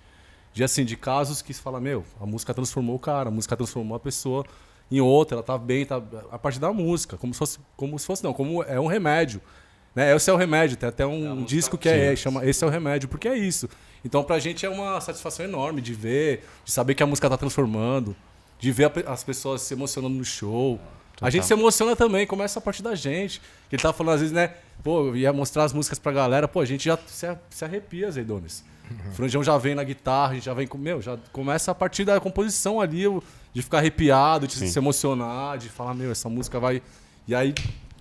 De 0.54 0.66
assim, 0.66 0.84
de 0.84 0.98
casos 0.98 1.42
que 1.42 1.54
se 1.54 1.62
fala, 1.62 1.80
meu, 1.80 2.04
a 2.20 2.26
música 2.26 2.54
transformou 2.54 2.98
o 2.98 3.00
cara, 3.00 3.30
a 3.30 3.32
música 3.32 3.56
transformou 3.56 3.96
a 3.96 4.00
pessoa 4.02 4.46
em 4.92 5.00
outra, 5.02 5.36
ela 5.36 5.44
tá 5.44 5.58
bem, 5.58 5.86
tá 5.86 6.02
a 6.32 6.38
partir 6.38 6.60
da 6.60 6.72
música, 6.74 7.18
como 7.18 7.34
se 7.34 7.38
fosse, 7.40 7.60
como 7.78 7.98
se 7.98 8.06
fosse 8.06 8.24
não, 8.24 8.34
como 8.34 8.62
é 8.64 8.80
um 8.80 8.88
remédio. 8.88 9.42
Né? 9.96 10.16
Esse 10.16 10.30
é 10.30 10.34
o 10.34 10.38
remédio, 10.38 10.78
tem 10.78 10.88
até 10.90 11.06
um 11.06 11.36
música- 11.36 11.46
disco 11.48 11.78
que 11.78 11.90
é, 11.90 12.16
chama 12.16 12.46
Esse 12.46 12.64
é 12.64 12.68
o 12.68 12.70
remédio, 12.70 13.10
porque 13.10 13.28
é 13.28 13.38
isso. 13.38 13.70
Então 14.04 14.24
pra 14.24 14.40
gente 14.40 14.66
é 14.66 14.70
uma 14.70 15.00
satisfação 15.02 15.46
enorme 15.46 15.82
de 15.82 15.94
ver, 15.94 16.44
de 16.66 16.72
saber 16.72 16.96
que 16.96 17.04
a 17.04 17.06
música 17.06 17.30
tá 17.30 17.38
transformando, 17.38 18.16
de 18.60 18.72
ver 18.72 18.86
a 19.06 19.12
as 19.14 19.24
pessoas 19.24 19.62
se 19.62 19.74
emocionando 19.74 20.16
no 20.16 20.26
show. 20.26 20.80
A 21.20 21.30
gente 21.30 21.46
se 21.46 21.54
emociona 21.54 21.96
também, 21.96 22.26
começa 22.26 22.58
a 22.58 22.62
partir 22.62 22.82
da 22.82 22.96
gente. 22.96 23.40
Que 23.70 23.76
ele 23.76 23.82
tava 23.84 23.94
falando 23.94 24.16
às 24.16 24.22
vezes, 24.22 24.34
né? 24.34 24.54
Pô, 24.84 25.08
eu 25.08 25.16
ia 25.16 25.32
mostrar 25.32 25.64
as 25.64 25.74
músicas 25.74 26.00
pra 26.00 26.12
galera, 26.12 26.48
pô, 26.48 26.60
a 26.60 26.66
gente 26.66 26.86
já 26.86 26.98
se, 27.08 27.28
se 27.50 27.66
arrepia, 27.66 28.10
Zeidones. 28.12 28.64
O 29.10 29.14
Franjão 29.14 29.42
já 29.44 29.58
vem 29.58 29.74
na 29.74 29.84
guitarra, 29.84 30.32
a 30.32 30.34
gente 30.36 30.44
já 30.46 30.54
vem 30.54 30.68
com. 30.68 30.78
Meu, 30.78 31.02
já 31.02 31.18
começa 31.32 31.72
a 31.72 31.76
partir 31.76 32.04
da 32.04 32.20
composição 32.20 32.82
ali, 32.82 33.04
de 33.54 33.62
ficar 33.62 33.78
arrepiado, 33.78 34.46
de 34.48 34.54
Sim. 34.56 34.68
se 34.68 34.78
emocionar, 34.78 35.58
de 35.58 35.70
falar, 35.70 35.94
meu, 35.94 36.12
essa 36.12 36.28
música 36.28 36.60
vai. 36.60 36.82
E 37.28 37.34
aí. 37.34 37.54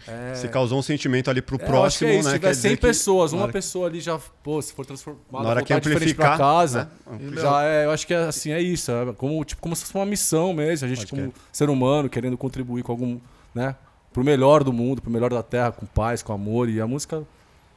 É, 0.09 0.35
Você 0.35 0.49
causou 0.49 0.79
um 0.79 0.83
sentimento 0.83 1.29
ali 1.31 1.43
pro 1.43 1.57
é, 1.57 1.59
acho 1.63 1.67
próximo, 1.71 2.09
que 2.09 2.15
é 2.15 2.19
isso, 2.19 2.25
né? 2.29 2.33
Se 2.35 2.39
tiver 2.41 2.51
dizer 2.51 2.69
100 2.71 2.77
que 2.77 2.83
pessoas, 2.83 3.33
na 3.33 3.37
uma 3.39 3.45
hora- 3.45 3.53
pessoa 3.53 3.87
ali 3.87 4.01
já, 4.01 4.19
pô, 4.43 4.61
se 4.63 4.73
for 4.73 4.85
transformada, 4.87 5.45
Na 5.45 5.51
hora 5.51 5.63
que 5.63 5.73
voltar 5.75 5.89
diferente 5.89 6.15
pra 6.15 6.27
amplificar, 6.35 6.39
casa, 6.39 6.91
né? 7.07 7.41
já 7.41 7.63
é, 7.65 7.85
eu 7.85 7.91
acho 7.91 8.07
que 8.07 8.15
é 8.15 8.25
assim, 8.25 8.51
é 8.51 8.61
isso, 8.63 8.91
é 8.91 9.13
como, 9.13 9.45
tipo, 9.45 9.61
como 9.61 9.77
se 9.77 9.83
fosse 9.83 9.95
uma 9.95 10.07
missão 10.07 10.55
mesmo, 10.55 10.87
a 10.87 10.89
gente 10.89 11.07
Pode 11.07 11.11
como 11.11 11.35
ser 11.53 11.69
humano 11.69 12.09
querendo 12.09 12.37
contribuir 12.39 12.83
com 12.83 12.91
algum, 12.93 13.21
né, 13.55 13.77
pro 14.13 14.25
melhor 14.25 14.65
do 14.65 14.73
mundo, 14.73 15.01
pro 15.03 15.11
melhor 15.11 15.31
da 15.31 15.43
terra, 15.43 15.73
com 15.73 15.87
paz, 15.87 16.23
com 16.23 16.33
amor, 16.33 16.69
e 16.69 16.81
a 16.81 16.87
música 16.87 17.23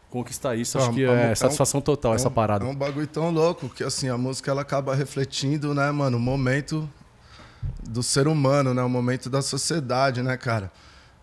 conquista 0.10 0.56
isso, 0.56 0.78
acho 0.78 0.88
É 0.88 0.92
um- 0.92 0.94
que 0.94 1.04
é 1.06 1.32
é, 1.32 1.36
satisfação 1.36 1.82
total 1.82 2.14
essa 2.14 2.28
é 2.28 2.30
um, 2.30 2.34
parada. 2.34 2.66
É 2.66 2.68
um 2.68 2.76
bagulho 2.76 3.08
tão 3.08 3.32
louco 3.32 3.68
que 3.70 3.84
assim, 3.84 4.10
a 4.10 4.18
música 4.18 4.52
ela 4.52 4.62
acaba 4.62 4.94
refletindo, 4.94 5.74
né, 5.74 5.90
mano, 5.92 6.18
o 6.18 6.20
momento 6.20 6.88
do 7.82 8.04
ser 8.04 8.28
humano, 8.28 8.74
né, 8.74 8.84
o 8.84 8.90
momento 8.90 9.30
da 9.30 9.42
sociedade, 9.42 10.22
né, 10.22 10.38
cara? 10.38 10.72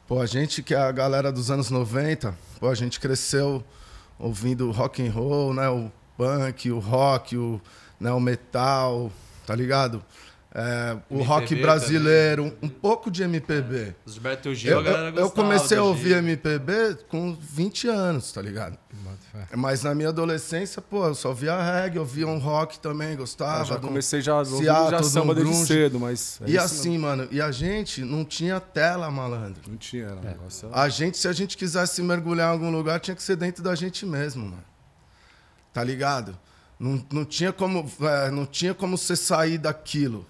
Pô, 0.08 0.20
a 0.20 0.26
gente 0.26 0.60
que 0.62 0.74
é 0.74 0.78
a 0.78 0.90
galera 0.90 1.30
dos 1.30 1.50
anos 1.52 1.70
90, 1.70 2.34
pô, 2.58 2.68
a 2.68 2.74
gente 2.74 2.98
cresceu 2.98 3.62
ouvindo 4.18 4.70
rock 4.72 5.06
and 5.06 5.12
roll, 5.12 5.54
né, 5.54 5.68
o 5.68 5.90
punk, 6.16 6.70
o 6.70 6.78
rock, 6.80 7.36
o, 7.36 7.60
né, 8.00 8.10
o 8.10 8.18
metal, 8.20 9.10
tá 9.46 9.54
ligado? 9.54 10.02
É, 10.52 10.96
o 11.08 11.14
MPB 11.18 11.28
rock 11.28 11.54
brasileiro, 11.54 12.42
um, 12.44 12.52
um 12.62 12.68
pouco 12.68 13.08
de 13.08 13.22
MPB. 13.22 13.94
Os 14.04 14.14
Gilberto 14.14 14.52
Gil, 14.52 14.72
Eu, 14.72 14.78
a 14.80 14.82
galera 14.82 15.08
eu- 15.10 15.20
eu 15.20 15.30
comecei 15.30 15.78
a 15.78 15.82
ouvir 15.84 16.08
Gil. 16.08 16.18
MPB 16.18 16.98
com 17.08 17.36
20 17.40 17.86
anos, 17.86 18.32
tá 18.32 18.42
ligado? 18.42 18.76
Mas 19.56 19.84
na 19.84 19.94
minha 19.94 20.08
adolescência, 20.08 20.82
pô, 20.82 21.06
eu 21.06 21.14
só 21.14 21.32
via 21.32 21.56
reggae, 21.62 21.98
eu 21.98 22.04
via 22.04 22.26
um 22.26 22.38
rock 22.38 22.80
também, 22.80 23.16
gostava. 23.16 23.60
Eu 23.60 23.64
já 23.66 23.76
de 23.76 23.84
um- 23.84 23.88
comecei 23.90 24.20
já, 24.20 24.44
Seattle, 24.44 24.90
já 24.90 24.98
um 24.98 25.02
samba 25.04 25.34
desde 25.36 25.52
grunge. 25.52 25.66
cedo, 25.68 26.00
mas... 26.00 26.40
é 26.44 26.50
E 26.50 26.58
assim, 26.58 26.98
mano, 26.98 27.28
e 27.30 27.40
a 27.40 27.52
gente 27.52 28.02
não 28.02 28.24
tinha 28.24 28.58
tela, 28.58 29.08
malandro. 29.08 29.62
Não, 29.66 29.70
não 29.72 29.78
tinha, 29.78 30.06
era 30.06 30.16
um 30.16 30.18
É. 30.24 30.28
negócio... 30.32 30.68
A 30.72 30.88
gente, 30.88 31.16
se 31.16 31.28
a 31.28 31.32
gente 31.32 31.56
quisesse 31.56 32.02
mergulhar 32.02 32.48
em 32.48 32.52
algum 32.52 32.72
lugar, 32.72 32.98
tinha 32.98 33.14
que 33.14 33.22
ser 33.22 33.36
dentro 33.36 33.62
da 33.62 33.76
gente 33.76 34.04
mesmo, 34.04 34.44
mano. 34.46 34.64
Tá 35.72 35.84
ligado? 35.84 36.36
Não, 36.76 37.06
não, 37.12 37.24
tinha 37.24 37.52
como, 37.52 37.88
é, 38.00 38.30
não 38.32 38.44
tinha 38.44 38.74
como 38.74 38.98
você 38.98 39.14
sair 39.14 39.56
daquilo. 39.58 40.26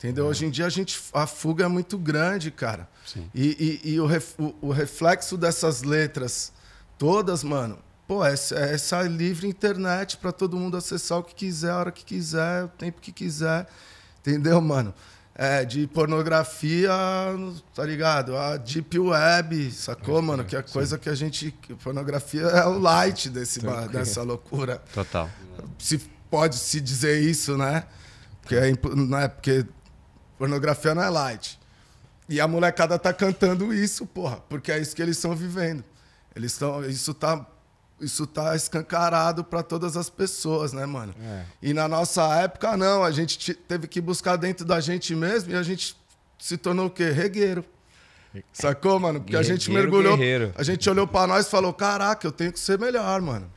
Entendeu? 0.00 0.24
Hoje 0.26 0.46
em 0.46 0.50
dia 0.50 0.64
a 0.64 0.70
gente 0.70 0.98
a 1.12 1.26
fuga 1.26 1.66
é 1.66 1.68
muito 1.68 1.98
grande, 1.98 2.50
cara. 2.50 2.88
Sim. 3.06 3.30
E, 3.34 3.80
e, 3.84 3.90
e 3.92 4.00
o, 4.00 4.06
ref- 4.06 4.34
o- 4.40 4.54
o 4.62 4.70
reflexo 4.72 5.36
dessas 5.36 5.82
letras 5.82 6.52
todas, 6.96 7.44
mano, 7.44 7.78
pô, 8.08 8.24
é, 8.24 8.32
essa- 8.32 8.54
é 8.54 8.72
essa 8.74 9.02
livre 9.02 9.46
internet 9.46 10.16
pra 10.16 10.32
todo 10.32 10.56
mundo 10.56 10.74
acessar 10.78 11.18
o 11.18 11.22
que 11.22 11.34
quiser, 11.34 11.70
a 11.70 11.76
hora 11.78 11.92
que 11.92 12.02
quiser, 12.02 12.64
o 12.64 12.68
tempo 12.68 12.98
que 12.98 13.12
quiser. 13.12 13.66
Entendeu, 14.20 14.58
mano? 14.62 14.94
É, 15.34 15.64
de 15.66 15.86
pornografia, 15.86 16.90
tá 17.74 17.84
ligado? 17.84 18.36
A 18.36 18.56
deep 18.56 18.98
web, 18.98 19.70
sacou, 19.70 20.20
mano? 20.22 20.44
Que 20.44 20.56
é 20.56 20.62
coisa 20.62 20.98
que 20.98 21.08
a 21.08 21.14
gente. 21.14 21.54
Pornografia 21.82 22.42
é 22.42 22.64
o 22.66 22.78
light 22.78 23.28
desse, 23.28 23.60
dessa 23.92 24.22
loucura 24.22 24.82
Total. 24.94 25.28
se 25.78 25.98
pode 26.30 26.56
se 26.56 26.80
dizer 26.80 27.20
isso, 27.22 27.56
né? 27.56 27.84
Porque, 28.40 28.54
é, 28.54 28.68
impo- 28.70 28.94
não 28.96 29.18
é 29.18 29.28
porque 29.28 29.64
pornografia 30.40 30.94
não 30.94 31.02
é 31.02 31.10
light. 31.10 31.60
E 32.26 32.40
a 32.40 32.48
molecada 32.48 32.98
tá 32.98 33.12
cantando 33.12 33.74
isso, 33.74 34.06
porra, 34.06 34.36
porque 34.48 34.72
é 34.72 34.78
isso 34.78 34.96
que 34.96 35.02
eles 35.02 35.16
estão 35.16 35.36
vivendo. 35.36 35.84
Eles 36.34 36.52
estão, 36.52 36.82
isso 36.84 37.12
tá, 37.12 37.44
isso 38.00 38.26
tá 38.26 38.56
escancarado 38.56 39.44
para 39.44 39.62
todas 39.62 39.96
as 39.98 40.08
pessoas, 40.08 40.72
né, 40.72 40.86
mano? 40.86 41.14
É. 41.22 41.44
E 41.60 41.74
na 41.74 41.86
nossa 41.86 42.22
época 42.36 42.74
não, 42.76 43.04
a 43.04 43.10
gente 43.10 43.36
te- 43.38 43.52
teve 43.54 43.86
que 43.86 44.00
buscar 44.00 44.36
dentro 44.36 44.64
da 44.64 44.80
gente 44.80 45.14
mesmo 45.14 45.52
e 45.52 45.56
a 45.56 45.62
gente 45.62 45.94
se 46.38 46.56
tornou 46.56 46.86
o 46.86 46.90
quê? 46.90 47.10
Regueiro. 47.10 47.62
Sacou, 48.52 48.98
mano? 48.98 49.20
Porque 49.20 49.36
a 49.36 49.42
gente 49.42 49.70
mergulhou, 49.70 50.16
guerreiro. 50.16 50.52
a 50.56 50.62
gente 50.62 50.88
olhou 50.88 51.06
pra 51.06 51.26
nós 51.26 51.46
e 51.46 51.50
falou: 51.50 51.74
"Caraca, 51.74 52.26
eu 52.26 52.32
tenho 52.32 52.52
que 52.52 52.60
ser 52.60 52.78
melhor, 52.78 53.20
mano". 53.20 53.50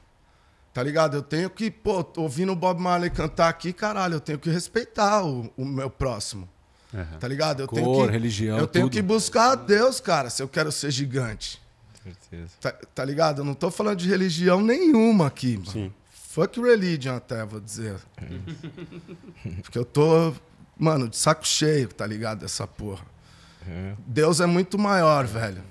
Tá 0.74 0.82
ligado? 0.82 1.16
Eu 1.16 1.22
tenho 1.22 1.48
que, 1.50 1.70
pô, 1.70 2.04
ouvindo 2.18 2.52
o 2.52 2.56
Bob 2.56 2.82
Marley 2.82 3.12
cantar 3.12 3.48
aqui, 3.48 3.72
caralho, 3.72 4.16
eu 4.16 4.20
tenho 4.20 4.40
que 4.40 4.50
respeitar 4.50 5.24
o, 5.24 5.54
o 5.56 5.64
meu 5.64 5.90
próximo. 5.92 6.50
Aham. 6.94 7.18
Tá 7.20 7.28
ligado? 7.28 7.62
Eu 7.62 7.68
Cor, 7.68 7.80
tenho 7.80 8.06
que, 8.06 8.12
religião, 8.12 8.58
Eu 8.58 8.68
tenho 8.68 8.86
tudo. 8.86 8.94
que 8.94 9.02
buscar 9.02 9.52
a 9.52 9.56
Deus, 9.56 10.00
cara, 10.00 10.30
se 10.30 10.42
eu 10.44 10.48
quero 10.48 10.72
ser 10.72 10.92
gigante. 10.92 11.62
certeza. 12.04 12.52
Tá, 12.62 12.72
tá 12.94 13.06
ligado? 13.06 13.40
Eu 13.42 13.46
não 13.46 13.54
tô 13.54 13.72
falando 13.72 13.98
de 13.98 14.08
religião 14.10 14.62
nenhuma 14.62 15.28
aqui, 15.28 15.58
mano. 15.58 15.72
Sim. 15.72 15.94
Fuck 16.30 16.60
religion 16.60 17.16
até, 17.16 17.46
vou 17.46 17.60
dizer. 17.60 17.96
Porque 19.62 19.78
eu 19.78 19.86
tô, 19.86 20.34
mano, 20.78 21.08
de 21.08 21.16
saco 21.18 21.46
cheio, 21.48 21.88
tá 21.90 22.06
ligado? 22.06 22.40
Dessa 22.40 22.66
porra. 22.66 23.06
É. 23.68 23.94
Deus 24.06 24.40
é 24.42 24.46
muito 24.46 24.78
maior, 24.78 25.26
velho. 25.26 25.64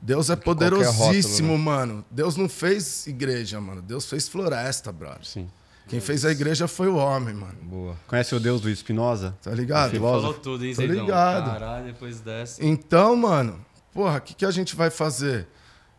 Deus 0.00 0.30
é 0.30 0.36
qualquer 0.36 0.72
rótulo, 0.72 0.84
poderosíssimo, 0.84 1.52
né? 1.52 1.58
mano. 1.58 2.04
Deus 2.10 2.36
não 2.36 2.48
fez 2.48 3.06
igreja, 3.06 3.60
mano. 3.60 3.82
Deus 3.82 4.06
fez 4.06 4.28
floresta, 4.28 4.90
brother. 4.92 5.24
Sim. 5.24 5.48
Quem 5.88 6.00
fez 6.00 6.24
a 6.24 6.30
igreja 6.30 6.68
foi 6.68 6.86
o 6.88 6.96
homem, 6.96 7.34
mano. 7.34 7.56
Boa. 7.62 7.96
Conhece 8.06 8.34
o 8.34 8.40
Deus 8.40 8.60
do 8.60 8.68
Espinosa? 8.68 9.36
Tá 9.42 9.50
ligado? 9.52 9.90
Você 9.92 9.98
falou 9.98 10.34
tudo, 10.34 10.64
hein, 10.64 10.74
Tô 10.74 10.82
Zedão? 10.82 10.94
ligado. 11.04 11.50
Caralho, 11.50 11.86
depois 11.86 12.20
dessa. 12.20 12.64
Então, 12.64 13.16
mano, 13.16 13.64
porra, 13.92 14.18
o 14.18 14.20
que, 14.20 14.34
que 14.34 14.44
a 14.44 14.50
gente 14.50 14.76
vai 14.76 14.90
fazer? 14.90 15.48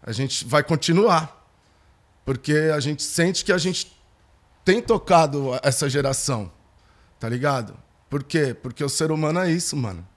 A 0.03 0.11
gente 0.11 0.45
vai 0.45 0.63
continuar. 0.63 1.37
Porque 2.23 2.53
a 2.73 2.79
gente 2.79 3.01
sente 3.01 3.43
que 3.43 3.51
a 3.51 3.57
gente 3.57 3.91
tem 4.63 4.79
tocado 4.81 5.59
essa 5.63 5.89
geração. 5.89 6.51
Tá 7.19 7.27
ligado? 7.27 7.73
Por 8.07 8.23
quê? 8.23 8.53
Porque 8.53 8.83
o 8.83 8.89
ser 8.89 9.11
humano 9.11 9.39
é 9.39 9.51
isso, 9.51 9.75
mano. 9.75 10.07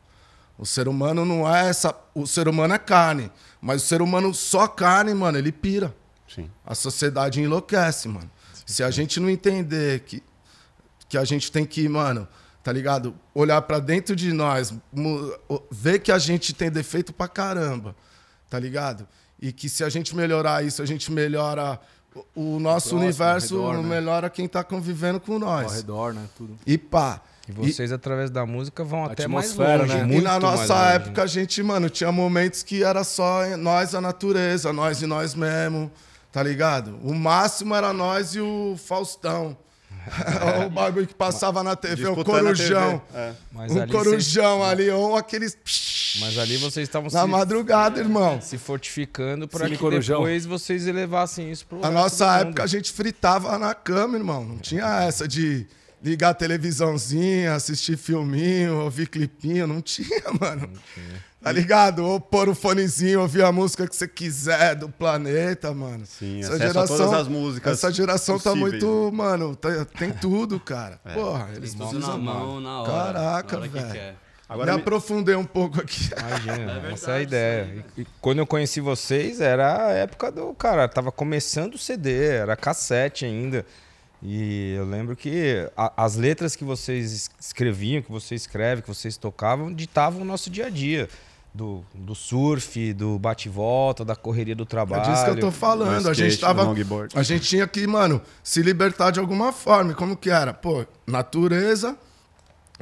O 0.59 0.67
ser 0.67 0.87
humano 0.87 1.25
não 1.25 1.51
é 1.51 1.69
essa. 1.69 1.95
O 2.15 2.27
ser 2.27 2.47
humano 2.47 2.75
é 2.75 2.79
carne. 2.79 3.33
Mas 3.61 3.83
o 3.83 3.87
ser 3.87 4.03
humano 4.03 4.35
só 4.35 4.69
carne, 4.69 5.15
mano, 5.15 5.39
ele 5.39 5.51
pira. 5.51 5.95
Sim. 6.29 6.51
A 6.65 6.75
sociedade 6.75 7.41
enlouquece, 7.41 8.09
mano. 8.09 8.31
Se 8.67 8.83
a 8.83 8.91
gente 8.91 9.19
não 9.21 9.29
entender 9.29 10.01
que, 10.01 10.23
que 11.09 11.19
a 11.19 11.25
gente 11.25 11.51
tem 11.51 11.65
que, 11.65 11.89
mano, 11.89 12.27
tá 12.63 12.73
ligado? 12.73 13.15
Olhar 13.35 13.61
pra 13.63 13.79
dentro 13.79 14.15
de 14.15 14.33
nós, 14.33 14.73
ver 15.71 15.99
que 16.01 16.13
a 16.13 16.19
gente 16.19 16.53
tem 16.55 16.71
defeito 16.71 17.13
pra 17.13 17.29
caramba, 17.29 17.95
tá 18.49 18.59
ligado? 18.59 19.07
E 19.41 19.53
que 19.53 19.69
se 19.69 19.83
a 19.83 19.89
gente 19.89 20.15
melhorar 20.15 20.65
isso, 20.65 20.81
a 20.83 20.87
gente 20.87 21.11
melhora 21.11 21.81
o, 22.35 22.59
nosso 22.61 22.91
próximo, 22.91 23.01
universo, 23.01 23.57
ao 23.61 23.71
redor, 23.73 23.83
né? 23.83 23.89
melhora 23.89 24.31
quem 24.31 24.47
tá 24.47 24.63
convivendo 24.63 25.19
com 25.19 25.33
Ao 25.35 25.39
nós. 25.41 25.75
redor, 25.75 26.15
né? 26.15 26.25
Tudo. 26.37 26.57
E 26.67 26.79
pá. 26.79 27.21
E 27.49 27.53
vocês, 27.53 27.91
através 27.91 28.31
da 28.31 28.47
música, 28.47 28.85
vão 28.85 29.05
até 29.05 29.27
mais 29.27 29.51
atmosfera, 29.51 29.83
longe. 29.83 29.95
né? 29.95 30.03
E 30.03 30.07
Muito 30.07 30.23
na 30.23 30.31
mais 30.39 30.43
nossa 30.43 30.75
longe, 30.75 30.95
época, 30.95 31.23
a 31.25 31.27
gente, 31.27 31.61
mano, 31.63 31.91
tinha 31.91 32.13
momentos 32.13 32.63
que 32.63 32.85
era 32.85 33.03
só 33.03 33.57
nós, 33.57 33.97
a 33.97 34.01
natureza, 34.01 34.73
nós 34.73 35.03
e 35.03 35.07
nós 35.07 35.35
mesmo, 35.35 35.91
tá 36.33 36.43
ligado? 36.43 36.99
O 37.03 37.15
máximo 37.15 37.75
era 37.75 37.93
nós 37.93 38.35
e 38.35 38.41
o 38.41 38.77
Faustão. 38.85 39.57
o 40.67 40.71
bagulho 40.71 41.07
que 41.07 41.15
passava 41.15 41.63
na 41.63 41.77
TV, 41.77 42.07
o 42.09 42.15
Disputando 42.15 42.35
a 42.37 42.41
corujão. 42.41 42.99
TV. 42.99 43.19
É. 43.21 43.33
Mas 43.53 43.71
Um 43.73 43.83
ali 43.83 43.93
corujão 43.93 44.65
ali, 44.65 44.91
ou 44.91 45.15
aqueles. 45.17 45.57
Mas 46.19 46.37
ali 46.39 46.57
vocês 46.57 46.89
estavam 46.89 47.09
Na 47.13 47.23
se, 47.23 47.29
madrugada, 47.29 48.01
irmão. 48.01 48.41
se 48.41 48.59
fortificando 48.59 49.47
para 49.47 49.69
que 49.69 49.77
Corujão. 49.77 50.19
depois 50.19 50.45
vocês 50.45 50.89
elevassem 50.89 51.53
isso 51.53 51.65
pro 51.67 51.87
A 51.87 51.91
nossa 51.91 52.25
do 52.27 52.31
mundo. 52.33 52.49
época 52.49 52.63
a 52.65 52.67
gente 52.67 52.91
fritava 52.91 53.57
na 53.59 53.75
cama, 53.75 54.17
irmão. 54.19 54.45
Não 54.45 54.59
tinha 54.59 55.05
essa 55.05 55.29
de 55.29 55.67
ligar 56.03 56.31
a 56.31 56.35
televisãozinha, 56.35 57.55
assistir 57.55 57.97
filminho, 57.97 58.81
ouvir 58.81 59.09
clipinho. 59.09 59.67
Não 59.67 59.81
tinha, 59.81 60.23
mano. 60.41 60.69
Tá 61.41 61.51
ligado? 61.51 62.05
Ou 62.05 62.21
pôr 62.21 62.49
o 62.49 62.55
fonezinho, 62.55 63.21
ouvir 63.21 63.43
a 63.43 63.51
música 63.51 63.87
que 63.89 63.97
você 63.97 64.07
quiser 64.07 64.77
do 64.77 64.89
planeta, 64.89 65.75
mano. 65.75 66.05
Sim, 66.07 66.41
acesso 66.41 66.79
a 66.79 66.87
todas 66.87 67.13
as 67.13 67.27
músicas 67.29 67.73
Essa 67.73 67.91
geração 67.93 68.39
tá 68.39 68.51
possíveis, 68.53 68.83
muito, 68.83 69.11
mano, 69.13 69.57
tá- 69.57 69.85
tem 69.99 70.13
tudo, 70.13 70.61
cara. 70.61 71.01
Porra, 71.15 71.49
eles 71.57 71.75
Tudo 71.75 71.99
na 71.99 72.17
mão, 72.17 72.61
na 72.61 72.83
hora. 72.83 72.93
Caraca, 72.93 73.57
na 73.57 73.59
hora 73.63 73.69
que 73.69 73.79
velho. 73.79 73.93
quer. 73.93 74.17
Agora 74.49 74.71
me 74.73 74.77
me- 74.77 74.83
aprofundei 74.83 75.35
um 75.35 75.45
pouco 75.47 75.81
aqui. 75.81 76.11
Imagina, 76.17 76.73
É 76.89 76.93
essa 76.93 77.11
é 77.11 77.15
a 77.15 77.19
verdade, 77.19 77.23
ideia. 77.23 77.85
E, 77.97 78.03
e 78.03 78.07
quando 78.21 78.39
eu 78.39 78.47
conheci 78.47 78.81
vocês, 78.81 79.41
era 79.41 79.87
a 79.87 79.93
época 79.93 80.31
do. 80.31 80.53
Cara, 80.55 80.87
tava 80.87 81.11
começando 81.11 81.75
o 81.75 81.79
CD, 81.79 82.27
era 82.35 82.55
cassete 82.55 83.25
ainda. 83.25 83.65
E 84.23 84.75
eu 84.77 84.85
lembro 84.85 85.17
que 85.17 85.69
a- 85.77 85.93
as 86.05 86.15
letras 86.17 86.55
que 86.55 86.65
vocês 86.65 87.13
es- 87.13 87.31
escreviam, 87.41 88.01
que 88.03 88.11
vocês 88.13 88.43
escrevem, 88.43 88.83
que 88.83 88.89
vocês 88.89 89.17
tocavam, 89.17 89.73
ditavam 89.73 90.23
o 90.23 90.25
nosso 90.25 90.49
dia 90.49 90.67
a 90.67 90.71
dia. 90.71 91.09
Do, 91.55 91.85
do 91.95 92.15
surf, 92.15 92.95
do 92.95 93.19
bate-volta, 93.19 94.07
da 94.07 94.17
correria 94.17 94.57
do 94.57 94.63
É 94.63 94.67
trabalho. 94.67 95.03
disso 95.13 95.23
que 95.25 95.31
eu 95.33 95.39
tô 95.41 95.51
falando. 95.51 96.03
No 96.03 96.09
A 96.09 96.15
gente 96.15 96.31
skate, 96.33 96.41
tava. 96.41 96.75
A 97.15 97.23
gente 97.23 97.47
tinha 97.47 97.67
que, 97.69 97.87
mano, 97.87 98.23
se 98.43 98.63
libertar 98.63 99.11
de 99.11 99.21
alguma 99.21 99.53
forma. 99.53 99.93
E 99.93 99.95
Como 99.95 100.17
que 100.17 100.31
era? 100.31 100.55
Pô, 100.55 100.87
natureza, 101.07 101.95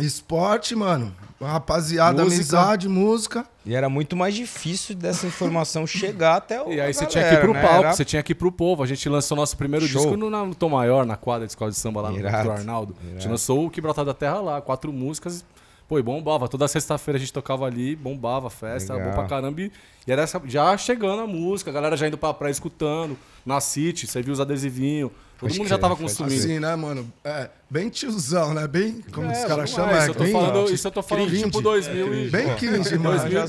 esporte, 0.05 0.75
mano. 0.75 1.15
Rapaziada, 1.41 2.23
Música. 2.23 2.37
amizade, 2.37 2.89
música. 2.89 3.47
E 3.65 3.75
era 3.75 3.89
muito 3.89 4.15
mais 4.15 4.35
difícil 4.35 4.95
dessa 4.95 5.27
informação 5.27 5.87
chegar 5.87 6.37
até 6.37 6.61
o. 6.63 6.71
E 6.71 6.79
aí 6.81 6.93
você 6.93 7.07
tinha 7.07 7.27
que 7.29 7.35
ir 7.35 7.41
pro 7.41 7.55
né? 7.55 7.63
palco, 7.63 7.79
Era- 7.79 7.93
você 7.95 8.05
tinha 8.05 8.23
que 8.23 8.33
ir 8.33 8.35
pro 8.35 8.53
povo. 8.53 8.83
A 8.83 8.87
gente 8.87 9.09
lançou 9.09 9.37
nosso 9.37 9.57
primeiro 9.57 9.87
Show. 9.87 10.03
disco 10.03 10.17
no, 10.19 10.29
no 10.29 10.55
Tom 10.55 10.69
Maior, 10.69 11.07
na 11.07 11.17
quadra 11.17 11.47
de 11.47 11.53
escola 11.53 11.71
de 11.71 11.79
samba 11.79 12.03
lá 12.03 12.11
no 12.11 12.19
Irado, 12.19 12.49
Dr. 12.49 12.59
Arnaldo. 12.59 12.95
A 13.01 13.03
gente 13.05 13.15
irado. 13.17 13.31
lançou 13.31 13.67
o 13.67 13.71
Que 13.71 13.81
Brotar 13.81 14.05
da 14.05 14.13
Terra 14.13 14.41
lá, 14.41 14.61
quatro 14.61 14.93
músicas. 14.93 15.43
Pô, 15.91 15.99
e 15.99 16.03
bombava. 16.05 16.47
Toda 16.49 16.69
sexta-feira 16.69 17.17
a 17.17 17.21
gente 17.21 17.33
tocava 17.33 17.67
ali, 17.67 17.97
bombava 17.97 18.47
a 18.47 18.51
festa, 18.51 18.93
era 18.93 19.03
bom 19.03 19.09
Legal. 19.11 19.27
pra 19.27 19.29
caramba. 19.29 19.61
E, 19.61 19.73
e 20.07 20.13
era 20.13 20.23
essa, 20.23 20.41
já 20.45 20.77
chegando 20.79 21.21
a 21.23 21.27
música, 21.27 21.69
a 21.69 21.75
galera 21.75 21.97
já 21.97 22.07
indo 22.07 22.17
pra 22.17 22.33
praia 22.33 22.53
escutando. 22.53 23.19
Na 23.45 23.61
City, 23.61 24.07
você 24.07 24.23
viu 24.23 24.33
os 24.33 24.39
adesivinhos. 24.39 25.11
Todo 25.11 25.49
Pode 25.49 25.59
mundo 25.59 25.69
já 25.69 25.79
tava 25.79 25.97
pode 25.97 26.09
consumindo. 26.09 26.35
Assim, 26.45 26.61
né, 26.61 26.77
mano? 26.77 27.13
É, 27.25 27.49
bem 27.69 27.89
tiozão, 27.89 28.55
né? 28.55 28.69
Bem, 28.69 29.03
como 29.13 29.27
É, 29.29 29.33
os 29.33 29.45
caras 29.49 29.65
é, 29.73 29.75
chamam, 29.75 29.95
é, 29.97 29.99
isso, 29.99 30.11
eu 30.11 30.15
tô 30.15 30.23
bem, 30.23 30.33
falando, 30.33 30.71
isso 30.73 30.87
eu 30.87 30.91
tô 30.93 31.03
falando 31.03 31.27
cringe. 31.27 31.45
tipo 31.45 31.61
2000 31.61 32.15
e... 32.15 32.31
bem 32.31 32.55
cringe, 32.57 32.99
mano. 32.99 33.19
Já 33.29 33.47
2002. 33.47 33.49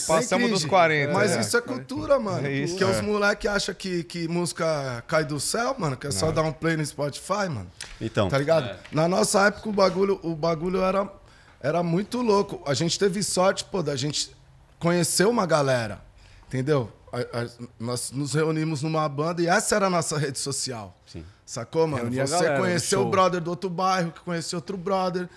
somos- 0.00 0.06
Passamos 0.06 0.50
dos 0.50 0.58
cringe. 0.62 0.68
40. 0.70 1.12
Mas 1.12 1.34
né? 1.36 1.40
isso 1.42 1.56
é 1.56 1.60
cultura, 1.60 2.18
mano. 2.18 2.46
É 2.48 2.52
isso, 2.52 2.76
Porque 2.76 2.90
é. 2.90 2.96
os 2.96 3.00
moleques 3.00 3.48
acham 3.48 3.74
que, 3.76 4.02
que 4.02 4.26
música 4.26 5.04
cai 5.06 5.24
do 5.24 5.38
céu, 5.38 5.76
mano, 5.78 5.96
que 5.96 6.08
é 6.08 6.10
só 6.10 6.32
dar 6.32 6.42
um 6.42 6.52
play 6.52 6.76
no 6.76 6.84
Spotify, 6.84 7.48
mano. 7.48 7.66
Então, 8.00 8.28
Tá 8.28 8.38
ligado? 8.38 8.74
Na 8.90 9.06
nossa 9.06 9.46
época 9.46 9.68
o 9.68 9.72
bagulho, 9.72 10.18
o 10.24 10.34
bagulho 10.34 10.80
era, 10.82 11.06
era 11.66 11.82
muito 11.82 12.22
louco. 12.22 12.62
A 12.66 12.74
gente 12.74 12.98
teve 12.98 13.22
sorte, 13.22 13.64
pô, 13.64 13.82
da 13.82 13.96
gente 13.96 14.30
conhecer 14.78 15.26
uma 15.26 15.44
galera. 15.46 16.00
Entendeu? 16.46 16.92
A- 17.12 17.40
a- 17.40 17.48
nós 17.78 18.10
nos 18.12 18.34
reunimos 18.34 18.82
numa 18.82 19.08
banda 19.08 19.42
e 19.42 19.46
essa 19.48 19.74
era 19.74 19.86
a 19.86 19.90
nossa 19.90 20.16
rede 20.16 20.38
social. 20.38 20.96
Sim. 21.06 21.24
Sacou, 21.44 21.86
mano? 21.86 22.06
A 22.06 22.10
Você 22.26 22.32
galera 22.32 22.58
conheceu 22.60 23.00
o 23.02 23.10
brother 23.10 23.40
do 23.40 23.50
outro 23.50 23.68
bairro, 23.70 24.12
que 24.12 24.20
conheceu 24.20 24.58
outro 24.58 24.76
brother, 24.76 25.28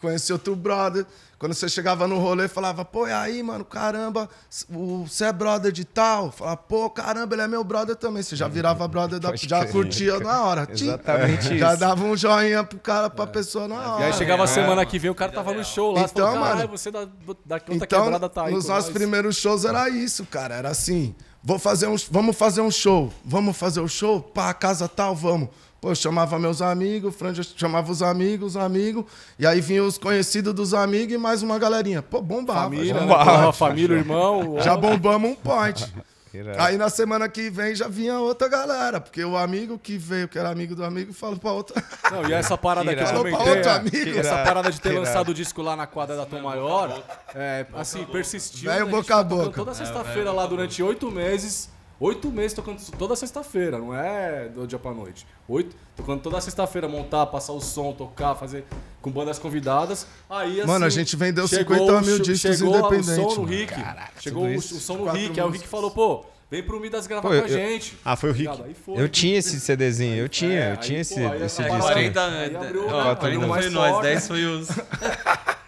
conheceu 0.00 0.36
outro 0.36 0.54
brother. 0.56 1.06
Quando 1.38 1.52
você 1.52 1.68
chegava 1.68 2.08
no 2.08 2.18
rolê, 2.18 2.48
falava, 2.48 2.82
pô, 2.82 3.06
e 3.06 3.12
aí, 3.12 3.42
mano, 3.42 3.62
caramba, 3.62 4.26
o- 4.70 5.06
você 5.06 5.26
é 5.26 5.32
brother 5.32 5.70
de 5.70 5.84
tal? 5.84 6.32
Falava, 6.32 6.56
pô, 6.56 6.88
caramba, 6.88 7.34
ele 7.34 7.42
é 7.42 7.46
meu 7.48 7.62
brother 7.62 7.94
também. 7.94 8.22
Você 8.22 8.34
já 8.34 8.48
virava 8.48 8.88
brother 8.88 9.18
da. 9.20 9.28
Pode 9.28 9.46
Já 9.46 9.60
crer. 9.60 9.72
curtia 9.72 10.18
na 10.18 10.44
hora. 10.44 10.64
Tim. 10.66 10.86
Exatamente 10.86 11.58
Já 11.58 11.70
isso. 11.72 11.80
dava 11.80 12.04
um 12.04 12.16
joinha 12.16 12.64
pro 12.64 12.78
cara, 12.78 13.10
pra 13.10 13.26
pessoa 13.26 13.68
na 13.68 13.74
hora. 13.96 14.02
E 14.04 14.06
aí 14.06 14.12
chegava 14.14 14.44
a 14.44 14.46
semana 14.46 14.86
que 14.86 14.98
vem, 14.98 15.10
o 15.10 15.14
cara 15.14 15.30
tava 15.30 15.52
no 15.52 15.62
show 15.62 15.92
lá. 15.92 16.00
Então, 16.02 16.26
Então, 16.30 16.40
falou, 16.42 16.56
mano, 16.56 16.68
você 16.68 16.90
da, 16.90 17.04
da 17.04 17.56
outra 17.56 17.74
Então, 17.74 18.02
quebrada 18.04 18.28
tá 18.30 18.44
aí 18.46 18.54
nos 18.54 18.66
nossos 18.66 18.86
nós." 18.86 18.94
primeiros 18.94 19.36
shows 19.36 19.66
era 19.66 19.90
isso, 19.90 20.24
cara. 20.24 20.54
Era 20.54 20.70
assim, 20.70 21.14
vou 21.44 21.58
fazer 21.58 21.86
um, 21.86 21.96
vamos 22.10 22.34
fazer 22.34 22.62
um 22.62 22.70
show. 22.70 23.12
Vamos 23.22 23.54
fazer 23.58 23.80
o 23.80 23.88
show? 23.88 24.22
Pá, 24.22 24.54
casa 24.54 24.88
tal, 24.88 25.14
vamos. 25.14 25.50
Pô, 25.86 25.92
eu 25.92 25.94
chamava 25.94 26.36
meus 26.36 26.60
amigos, 26.60 27.14
o 27.14 27.16
Franja 27.16 27.44
chamava 27.44 27.92
os 27.92 28.02
amigos, 28.02 28.56
os 28.56 28.60
amigos. 28.60 29.04
E 29.38 29.46
aí 29.46 29.60
vinha 29.60 29.84
os 29.84 29.96
conhecidos 29.96 30.52
dos 30.52 30.74
amigos 30.74 31.14
e 31.14 31.16
mais 31.16 31.44
uma 31.44 31.60
galerinha. 31.60 32.02
Pô, 32.02 32.20
bombava. 32.20 32.62
Família, 32.62 32.92
já, 32.92 33.00
né? 33.02 33.06
Porra, 33.06 33.52
família, 33.52 33.94
o 33.94 33.98
irmão. 34.00 34.56
já 34.60 34.76
bombamos 34.76 35.30
um 35.30 35.34
point. 35.36 35.86
Aí 36.58 36.76
na 36.76 36.90
semana 36.90 37.30
que 37.30 37.48
vem 37.48 37.74
já 37.74 37.88
vinha 37.88 38.18
outra 38.18 38.46
galera. 38.46 39.00
Porque 39.00 39.24
o 39.24 39.38
amigo 39.38 39.78
que 39.78 39.96
veio, 39.96 40.28
que 40.28 40.38
era 40.38 40.50
amigo 40.50 40.74
do 40.74 40.84
amigo, 40.84 41.12
falou 41.12 41.38
pra 41.38 41.52
outra. 41.52 41.82
Não, 42.10 42.28
e 42.28 42.32
essa 42.32 42.58
parada 42.58 42.94
que 42.94 43.00
eu 43.00 43.06
Irado. 43.06 43.16
comentei. 43.16 43.38
Falou 43.38 43.62
pra 43.62 43.70
outro 43.70 43.70
é, 43.70 43.74
amigo. 43.76 44.18
Essa 44.18 44.44
parada 44.44 44.70
de 44.70 44.80
ter 44.80 44.90
Irado. 44.90 45.06
lançado 45.06 45.28
o 45.30 45.34
disco 45.34 45.62
lá 45.62 45.76
na 45.76 45.86
quadra 45.86 46.14
da 46.14 46.26
Tom 46.26 46.42
Maior, 46.42 47.00
é, 47.34 47.64
assim, 47.72 48.04
persistiu. 48.04 48.70
Velho 48.70 48.86
né? 48.86 48.90
Boca 48.90 49.14
a 49.14 49.18
tá 49.18 49.24
tocando 49.24 49.44
boca. 49.44 49.56
Toda 49.56 49.72
sexta-feira 49.72 50.32
lá 50.32 50.46
durante 50.46 50.82
oito 50.82 51.10
meses. 51.12 51.70
Oito 51.98 52.30
meses 52.30 52.52
tocando 52.52 52.78
toda 52.98 53.16
sexta-feira, 53.16 53.78
não 53.78 53.94
é 53.94 54.48
do 54.48 54.66
dia 54.66 54.78
pra 54.78 54.92
noite. 54.92 55.26
Oito, 55.48 55.74
tocando 55.96 56.20
toda 56.20 56.38
sexta-feira, 56.42 56.86
montar, 56.86 57.24
passar 57.26 57.54
o 57.54 57.60
som, 57.60 57.90
tocar, 57.94 58.34
fazer 58.34 58.64
com 59.00 59.10
bandas 59.10 59.38
convidadas. 59.38 60.06
Aí, 60.28 60.60
assim, 60.60 60.68
Mano, 60.70 60.84
a 60.84 60.90
gente 60.90 61.16
vendeu 61.16 61.48
chegou 61.48 61.74
50 61.74 61.92
o 61.98 62.04
mil 62.04 62.18
discos 62.18 62.58
chegou 62.58 62.78
independentes, 62.78 63.08
o 63.08 63.30
som 63.30 63.40
no. 63.40 63.46
Rick. 63.46 63.74
chegou 64.20 64.42
tudo 64.44 64.54
o, 64.54 64.58
o 64.58 64.60
som 64.80 64.96
no 64.96 65.10
Rick. 65.10 65.40
Aí 65.40 65.46
o 65.46 65.50
Rick 65.50 65.66
falou, 65.66 65.90
pô, 65.90 66.26
vem 66.50 66.62
pro 66.62 66.78
Midas 66.78 67.06
gravar 67.06 67.22
Pô, 67.22 67.28
com 67.28 67.34
a 67.34 67.38
eu- 67.38 67.48
gente. 67.48 67.96
Ah, 68.04 68.14
foi 68.14 68.28
o 68.28 68.32
Rick. 68.34 68.74
Foi. 68.84 69.00
Eu 69.02 69.08
tinha 69.08 69.38
esse 69.38 69.58
CDzinho, 69.58 70.16
eu 70.16 70.28
tinha, 70.28 70.52
É, 70.64 70.72
eu 70.72 70.76
tinha 70.76 70.98
aí, 70.98 71.00
esse, 71.00 71.14
pô, 71.14 71.20
aí 71.32 71.42
esse 71.44 71.62
É, 71.62 71.64
disco. 71.64 71.78
parada- 71.78 71.92
40, 71.94 72.26
Aí 72.26 72.56
abriu- 72.56 72.86
ó, 72.88 73.00
abriu 73.00 73.16
40 73.16 73.46
mais 73.46 73.64
foi 73.64 73.74
nós, 73.74 73.90
forte. 73.92 74.02
10 74.02 74.28
foi 74.28 74.44
os. 74.44 74.68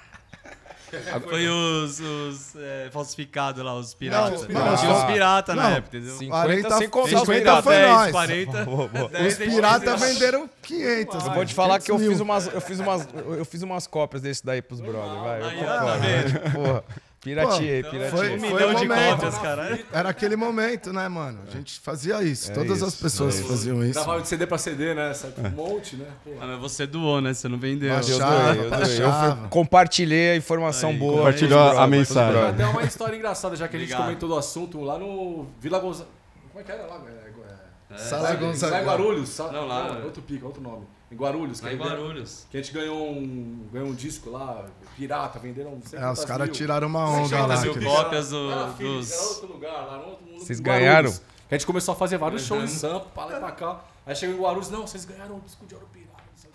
foi 1.29 1.48
os, 1.48 2.01
os 2.01 2.57
é, 2.57 2.88
falsificados 2.90 3.64
lá, 3.64 3.74
os 3.74 3.95
piratas. 3.95 4.49
Não, 4.49 4.64
não, 4.64 4.76
Tinha 4.76 4.93
os 4.93 5.03
ah, 5.03 5.07
piratas 5.07 5.57
na 5.57 5.70
época, 5.70 5.97
entendeu? 5.97 6.16
50 6.16 6.43
40 6.43 6.78
sem 6.78 6.89
contar 6.89 7.14
os 7.14 7.20
50 7.20 7.41
piratas. 7.41 7.64
foi 7.64 7.74
10, 7.74 7.89
nós. 7.89 8.11
40. 8.11 8.70
Os 9.05 9.11
10, 9.11 9.36
piratas 9.39 10.01
venderam 10.01 10.51
500. 10.62 11.26
Eu 11.26 11.32
vou 11.32 11.47
te 11.47 11.55
falar 11.55 11.80
que 11.80 11.91
eu 11.91 11.97
500 11.97 12.12
fiz 12.12 12.20
umas, 12.20 12.47
eu 12.47 12.61
fiz 12.61 12.80
umas, 12.80 13.09
eu 13.14 13.45
fiz 13.45 13.62
umas 13.62 13.86
cópias 13.86 14.22
desse 14.22 14.45
daí 14.45 14.62
pros 14.62 14.80
brothers, 14.80 15.22
vai. 15.22 15.41
Eu 15.41 15.47
Aí, 15.47 15.64
ó, 15.64 15.66
tá 15.66 15.97
vendo? 15.97 16.53
Porra, 16.53 16.84
pirateei, 17.21 17.83
Pô, 17.83 17.91
pirateei. 17.91 18.11
foi- 18.11 18.37
Um 18.37 18.41
foi 18.41 18.75
de 18.77 18.89
momento. 18.89 19.11
cópias, 19.16 19.39
caralho. 19.39 19.87
Era 19.93 20.09
aquele 20.09 20.37
momento, 20.37 20.93
né, 20.93 21.09
mano? 21.09 21.41
A 21.47 21.51
gente 21.51 21.81
fazia 21.81 22.23
isso. 22.23 22.53
Todas 22.53 22.83
as 22.83 22.95
isso, 22.95 23.03
pessoas 23.03 23.41
faziam 23.41 23.83
isso. 23.85 23.95
Gravava 23.95 24.21
de 24.23 24.29
CD 24.29 24.47
pra 24.47 24.59
CD, 24.59 24.95
né? 24.95 25.12
Sabe? 25.14 25.35
Um 25.41 25.51
monte, 25.51 25.97
né? 25.97 26.07
Pô. 26.25 26.31
Ah, 26.41 26.47
mas 26.47 26.61
você 26.61 26.87
doou, 26.87 27.21
né? 27.21 27.35
Você 27.35 27.49
não 27.49 27.59
vendeu. 27.59 27.93
Mas- 27.95 28.09
Eu 28.09 28.19
doei, 28.19 28.31
eu 28.66 28.71
doei. 28.71 29.03
Eu 29.43 29.49
compartilhei 29.49 30.31
a 30.33 30.37
informação 30.37 30.95
boa. 30.97 31.19
compartilhou 31.19 31.59
a 31.61 31.71
brothers, 31.71 31.91
mensagem. 31.91 32.43
até 32.43 32.66
uma 32.66 32.83
história 32.85 33.16
engraçada, 33.16 33.57
já 33.57 33.66
que 33.69 33.77
a 33.77 33.79
gente 33.79 33.89
Obrigado. 33.89 34.07
comentou 34.07 34.29
do 34.29 34.37
assunto 34.37 34.81
lá 34.81 34.99
no 34.99 35.47
Vila 35.61 35.79
Gonzalo. 35.79 36.09
Como 36.53 36.61
é 36.61 36.64
que 36.64 36.73
era 36.73 36.87
lá? 36.87 37.01
É, 37.91 37.97
Sala 37.97 38.23
Lá 38.25 38.35
Gonzaga. 38.35 38.83
em 38.83 38.85
Guarulhos. 38.85 39.29
Sa... 39.31 39.51
Não, 39.51 39.66
lá- 39.66 39.95
Não, 39.95 40.05
outro 40.05 40.21
pico, 40.23 40.45
outro 40.47 40.61
nome. 40.62 40.85
Em 41.11 41.16
Guarulhos. 41.16 41.62
Lá 41.62 41.73
em 41.73 41.77
a 41.77 41.79
Guarulhos. 41.79 42.45
Que 42.51 42.59
a 42.59 42.62
gente 42.62 42.73
ganhou 42.75 43.11
um, 43.11 43.66
ganhou 43.73 43.89
um 43.89 43.95
disco 43.95 44.29
lá, 44.31 44.66
pirata, 44.99 45.38
venderam 45.38 45.70
não 45.72 45.82
sei 45.82 45.99
É, 45.99 46.11
os 46.11 46.24
caras 46.24 46.51
tiraram 46.51 46.88
uma 46.88 47.09
onda 47.09 47.46
lá. 47.46 47.61
mil 47.61 47.80
cópias 47.82 48.30
do- 48.30 48.74
dos- 48.76 49.12
Era 49.12 49.22
outro 49.22 49.46
lugar, 49.53 49.86
lá 49.86 49.96
no 49.99 50.05
outro 50.11 50.26
mundo. 50.26 50.40
Vocês 50.44 50.61
ganharam? 50.61 51.14
A 51.51 51.55
gente 51.55 51.64
começou 51.66 51.92
a 51.92 51.96
fazer 51.96 52.18
vários 52.18 52.42
shows 52.44 52.64
em 52.64 52.66
Sampa, 52.66 53.07
pra 53.14 53.24
lá 53.26 53.36
e 53.36 53.40
pra 53.40 53.53
cá. 53.53 53.80
Aí 54.07 54.14
chegou 54.16 54.36
em 54.36 54.40
Guarulhos, 54.40 54.68
não, 54.70 54.86
vocês 54.86 55.05
ganharam 55.05 55.36
um 55.36 55.40
disco 55.40 55.64
de 55.66 55.74
ouro 55.74 55.86
pirata. 55.92 56.09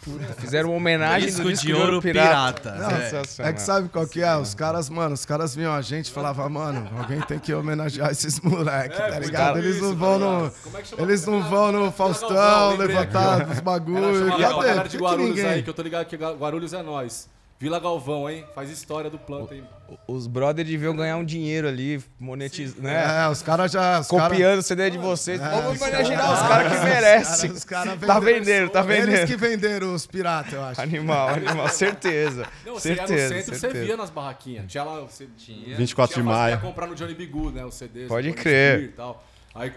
o. 0.06 0.42
Fizeram 0.42 0.70
uma 0.70 0.78
homenagem 0.78 1.28
Disco 1.30 1.44
do 1.44 1.48
de 1.48 1.54
disco 1.54 1.66
de 1.68 1.74
ouro 1.74 1.86
ouro 1.94 2.02
pirata. 2.02 2.72
pirata. 2.72 2.78
Não, 2.84 2.90
Sensacional. 3.10 3.50
é 3.50 3.54
que 3.54 3.62
sabe 3.62 3.90
qual 3.90 4.06
que 4.06 4.22
é? 4.22 4.36
Os 4.36 4.54
caras, 4.54 4.90
mano, 4.90 5.14
os 5.14 5.26
caras 5.26 5.56
vinham 5.56 5.74
a 5.74 5.82
gente 5.82 6.08
e 6.08 6.12
falavam, 6.12 6.50
mano, 6.50 6.90
alguém 7.00 7.22
tem 7.22 7.40
que 7.40 7.54
homenagear 7.54 8.12
esses 8.12 8.40
moleques, 8.42 9.00
É, 9.00 9.10
tá 9.12 9.20
ligado? 9.20 9.58
Eles 9.60 9.82
não 9.82 9.96
vão 9.96 10.20
tá 10.20 10.26
no. 10.26 10.78
é 10.78 10.82
que 10.82 10.88
chama? 10.90 11.02
Eles 11.02 11.26
não 11.26 11.42
vão 11.44 11.72
no 11.72 11.92
Faustão 11.92 12.76
levantar 12.76 13.46
os 13.46 13.52
Era 13.52 13.62
bagulho. 13.62 14.14
chamada 14.28 14.30
Cadê? 14.30 14.42
galera 14.44 14.84
de 14.84 14.90
que 14.98 15.04
Guarulhos 15.04 15.40
aí, 15.46 15.64
que 15.64 15.70
eu 15.70 15.74
tô 15.74 15.82
ligado 15.82 16.06
que 16.06 16.16
Guarulhos 16.18 16.74
é 16.74 16.84
nós. 16.84 17.30
Vila 17.64 17.80
Galvão, 17.80 18.30
hein? 18.30 18.44
Faz 18.54 18.70
história 18.70 19.10
do 19.10 19.18
planta 19.18 19.54
aí. 19.54 19.64
Os 20.06 20.28
brothers 20.28 20.68
deviam 20.68 20.94
ganhar 20.94 21.16
um 21.16 21.24
dinheiro 21.24 21.66
ali, 21.66 22.04
monetizando, 22.20 22.82
né? 22.82 23.24
É, 23.24 23.30
os 23.30 23.42
caras 23.42 23.72
já. 23.72 24.02
os 24.02 24.08
cara- 24.10 24.30
Copiando 24.30 24.60
o 24.60 24.62
CD 24.62 24.90
de 24.90 24.98
vocês. 24.98 25.40
É, 25.40 25.50
Vamos 25.50 25.76
os 25.76 25.82
homenagear 25.82 26.34
os 26.34 26.40
caras- 26.42 26.48
caras 26.68 26.80
que 26.80 26.86
merecem. 26.86 27.52
Os 27.52 27.64
caras 27.64 28.00
Tá 28.02 28.20
vendendo, 28.20 28.70
tá 28.70 28.82
Eles 28.84 29.06
vendendo. 29.06 29.28
que 29.28 29.36
venderam 29.38 29.94
os 29.94 30.06
piratas, 30.06 30.52
eu 30.52 30.62
acho. 30.62 30.82
Animal, 30.82 31.30
animal, 31.30 31.70
certeza. 31.70 32.46
Não, 32.66 32.74
você 32.74 32.96
ia 32.96 33.02
no 33.02 33.08
certeza, 33.08 33.34
centro, 33.36 33.54
você 33.54 33.60
certeza. 33.62 33.86
via 33.86 33.96
nas 33.96 34.10
barraquinhas. 34.10 34.66
Tinha 34.70 34.84
lá, 34.84 35.00
você 35.00 35.26
Tinha. 35.38 35.78
24 35.78 36.16
de 36.18 36.22
tinha 36.22 36.34
maio. 36.36 36.56
Ia 36.56 36.58
comprar 36.60 36.86
no 36.88 36.96
Johnny 36.96 37.16
Bigu, 37.16 37.50
né? 37.50 37.64
Os 37.64 37.76
CDs. 37.76 38.10
Pode 38.10 38.34
crer. 38.34 38.82
E 38.84 38.88
tal. 38.90 39.24
Aí 39.56 39.72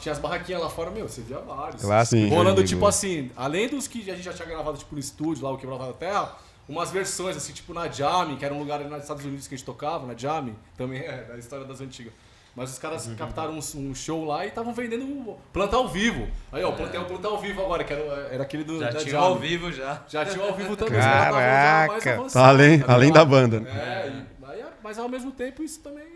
tinha 0.00 0.12
as 0.14 0.18
barraquinhas 0.18 0.62
lá 0.62 0.70
fora, 0.70 0.90
meu, 0.90 1.06
você 1.06 1.20
via 1.20 1.40
vários. 1.40 1.82
Clássico. 1.82 2.22
Sim. 2.22 2.30
Rolando, 2.30 2.64
tipo 2.64 2.86
assim, 2.86 3.30
além 3.36 3.68
dos 3.68 3.86
que 3.86 4.00
a 4.10 4.14
gente 4.14 4.24
já 4.24 4.32
tinha 4.32 4.48
gravado, 4.48 4.78
tipo, 4.78 4.94
no 4.94 4.98
estúdio, 4.98 5.44
lá, 5.44 5.50
o 5.52 5.58
Quebrado 5.58 5.84
da 5.84 5.92
Terra, 5.92 6.34
umas 6.68 6.90
versões, 6.90 7.36
assim, 7.36 7.52
tipo 7.52 7.72
na 7.72 7.88
Jami, 7.88 8.36
que 8.36 8.44
era 8.44 8.52
um 8.54 8.58
lugar 8.58 8.80
ali 8.80 8.88
nos 8.88 9.02
Estados 9.02 9.24
Unidos 9.24 9.46
que 9.48 9.54
a 9.54 9.58
gente 9.58 9.64
tocava, 9.66 10.06
na 10.06 10.14
Jami, 10.16 10.54
também 10.76 11.00
é 11.06 11.22
da 11.24 11.36
história 11.38 11.64
das 11.64 11.80
antigas. 11.80 12.12
Mas 12.56 12.72
os 12.72 12.78
caras 12.78 13.08
captaram 13.16 13.52
um, 13.52 13.60
um 13.90 13.94
show 13.94 14.24
lá 14.24 14.44
e 14.44 14.48
estavam 14.48 14.74
vendendo 14.74 15.36
planta 15.52 15.76
ao 15.76 15.86
vivo. 15.86 16.26
Aí, 16.50 16.64
ó, 16.64 16.72
tem 16.72 16.98
um 17.00 17.04
planta 17.04 17.28
ao 17.28 17.38
vivo 17.38 17.60
agora, 17.62 17.84
que 17.84 17.92
era, 17.92 18.02
era 18.32 18.42
aquele 18.42 18.64
do 18.64 18.80
Já 18.80 18.90
da 18.90 18.98
tinha 18.98 19.12
Jami. 19.12 19.24
ao 19.26 19.36
vivo 19.38 19.70
já. 19.72 20.02
Já 20.08 20.24
tinha 20.26 20.44
ao 20.44 20.54
vivo 20.54 20.74
também. 20.76 21.00
Caraca. 21.00 22.24
Tá 22.32 22.48
além, 22.48 22.80
tá 22.80 22.92
além 22.94 23.12
da 23.12 23.24
banda. 23.24 23.60
né? 23.60 23.70
É, 23.70 24.08
e- 24.08 24.44
aí, 24.44 24.64
mas 24.82 24.98
ao 24.98 25.08
mesmo 25.08 25.30
tempo 25.30 25.62
isso 25.62 25.78
também. 25.80 26.06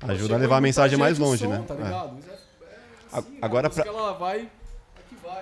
Ajuda 0.00 0.34
a 0.34 0.38
levar 0.38 0.56
a 0.56 0.60
mensagem 0.60 0.98
mais 0.98 1.16
longe, 1.18 1.44
som, 1.44 1.50
né? 1.50 1.64
Tá 1.66 1.74
É. 1.74 1.76
ligado? 1.76 2.18
Isso 2.18 2.28
é- 2.30 2.34
é 2.34 3.18
assim? 3.18 3.38
Agora 3.40 3.66
a 3.68 3.70
pra- 3.70 3.84
ela 3.86 4.12
vai. 4.14 4.48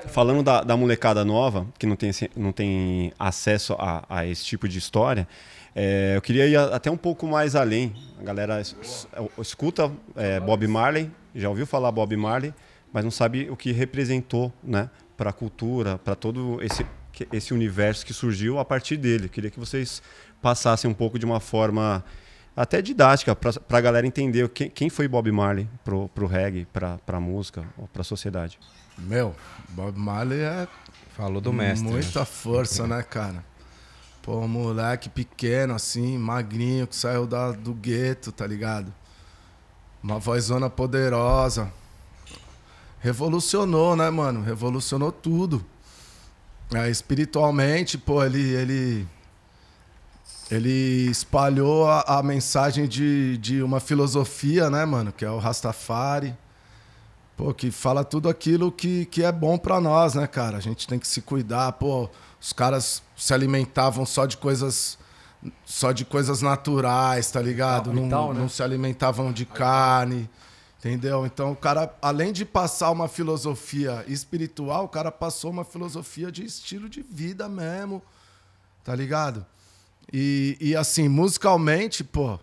Falando 0.08 0.42
da, 0.42 0.62
da 0.62 0.76
molecada 0.76 1.24
nova, 1.24 1.66
que 1.78 1.86
não 1.86 1.96
tem, 1.96 2.10
não 2.36 2.52
tem 2.52 3.12
acesso 3.18 3.74
a, 3.78 4.04
a 4.08 4.26
esse 4.26 4.44
tipo 4.44 4.68
de 4.68 4.78
história, 4.78 5.26
é, 5.74 6.14
eu 6.16 6.22
queria 6.22 6.46
ir 6.46 6.56
até 6.56 6.90
um 6.90 6.96
pouco 6.96 7.26
mais 7.26 7.54
além. 7.54 7.92
A 8.18 8.22
galera 8.22 8.60
es- 8.60 8.74
es- 8.80 9.08
escuta 9.38 9.90
é, 10.14 10.40
Bob 10.40 10.66
Marley, 10.66 11.10
já 11.34 11.48
ouviu 11.48 11.66
falar 11.66 11.90
Bob 11.92 12.16
Marley, 12.16 12.54
mas 12.92 13.04
não 13.04 13.10
sabe 13.10 13.48
o 13.50 13.56
que 13.56 13.72
representou 13.72 14.52
né, 14.62 14.88
para 15.16 15.30
a 15.30 15.32
cultura, 15.32 15.98
para 15.98 16.14
todo 16.14 16.62
esse, 16.62 16.86
esse 17.32 17.52
universo 17.52 18.06
que 18.06 18.14
surgiu 18.14 18.58
a 18.58 18.64
partir 18.64 18.96
dele. 18.96 19.28
Queria 19.28 19.50
que 19.50 19.58
vocês 19.58 20.00
passassem 20.40 20.90
um 20.90 20.94
pouco 20.94 21.18
de 21.18 21.26
uma 21.26 21.40
forma 21.40 22.02
até 22.56 22.80
didática 22.80 23.36
para 23.36 23.52
a 23.78 23.80
galera 23.82 24.06
entender 24.06 24.44
o 24.44 24.48
que- 24.48 24.70
quem 24.70 24.88
foi 24.88 25.06
Bob 25.08 25.30
Marley 25.30 25.68
pro, 25.84 26.08
pro 26.08 26.26
reggae, 26.26 26.66
para 26.72 26.98
a 27.06 27.20
música 27.20 27.64
para 27.92 28.00
a 28.00 28.04
sociedade. 28.04 28.58
Meu, 28.98 29.34
Bob 29.70 29.98
Marley 29.98 30.40
é 30.40 30.68
Falou 31.16 31.40
do 31.40 31.50
mestre. 31.50 31.86
né? 31.86 31.92
muita 31.92 32.26
força, 32.26 32.86
né, 32.86 33.02
cara? 33.02 33.42
Pô, 34.20 34.46
moleque 34.46 35.08
pequeno, 35.08 35.74
assim, 35.74 36.18
magrinho, 36.18 36.86
que 36.86 36.94
saiu 36.94 37.26
da, 37.26 37.52
do 37.52 37.72
gueto, 37.72 38.30
tá 38.30 38.46
ligado? 38.46 38.92
Uma 40.02 40.18
vozona 40.18 40.68
poderosa. 40.68 41.72
Revolucionou, 43.00 43.96
né, 43.96 44.10
mano? 44.10 44.42
Revolucionou 44.42 45.10
tudo. 45.10 45.64
É, 46.74 46.90
espiritualmente, 46.90 47.96
pô, 47.96 48.22
ele, 48.24 48.42
ele, 48.42 49.08
ele 50.50 51.08
espalhou 51.10 51.88
a, 51.88 52.18
a 52.18 52.22
mensagem 52.22 52.86
de, 52.86 53.38
de 53.38 53.62
uma 53.62 53.80
filosofia, 53.80 54.68
né, 54.68 54.84
mano? 54.84 55.12
Que 55.12 55.24
é 55.24 55.30
o 55.30 55.38
Rastafari. 55.38 56.36
Pô, 57.36 57.52
que 57.52 57.70
fala 57.70 58.02
tudo 58.02 58.28
aquilo 58.28 58.72
que, 58.72 59.04
que 59.06 59.22
é 59.22 59.30
bom 59.30 59.58
pra 59.58 59.78
nós, 59.80 60.14
né, 60.14 60.26
cara? 60.26 60.56
A 60.56 60.60
gente 60.60 60.86
tem 60.86 60.98
que 60.98 61.06
se 61.06 61.20
cuidar. 61.20 61.72
Pô, 61.72 62.08
os 62.40 62.52
caras 62.52 63.02
se 63.16 63.34
alimentavam 63.34 64.06
só 64.06 64.24
de 64.24 64.36
coisas 64.36 64.98
só 65.64 65.92
de 65.92 66.04
coisas 66.04 66.42
naturais, 66.42 67.30
tá 67.30 67.40
ligado? 67.40 67.90
Ah, 67.90 67.94
Não, 67.94 68.32
né? 68.32 68.40
não 68.40 68.48
se 68.48 68.62
alimentavam 68.62 69.32
de 69.32 69.44
carne, 69.44 70.28
entendeu? 70.78 71.26
Então 71.26 71.52
o 71.52 71.56
cara, 71.56 71.94
além 72.00 72.32
de 72.32 72.44
passar 72.44 72.90
uma 72.90 73.06
filosofia 73.06 74.04
espiritual, 74.08 74.84
o 74.84 74.88
cara 74.88 75.12
passou 75.12 75.50
uma 75.50 75.64
filosofia 75.64 76.32
de 76.32 76.44
estilo 76.44 76.88
de 76.88 77.02
vida 77.02 77.48
mesmo, 77.48 78.02
tá 78.82 78.94
ligado? 78.94 79.44
E, 80.12 80.56
e 80.60 80.74
assim, 80.74 81.08
musicalmente, 81.08 82.02
pô, 82.02 82.38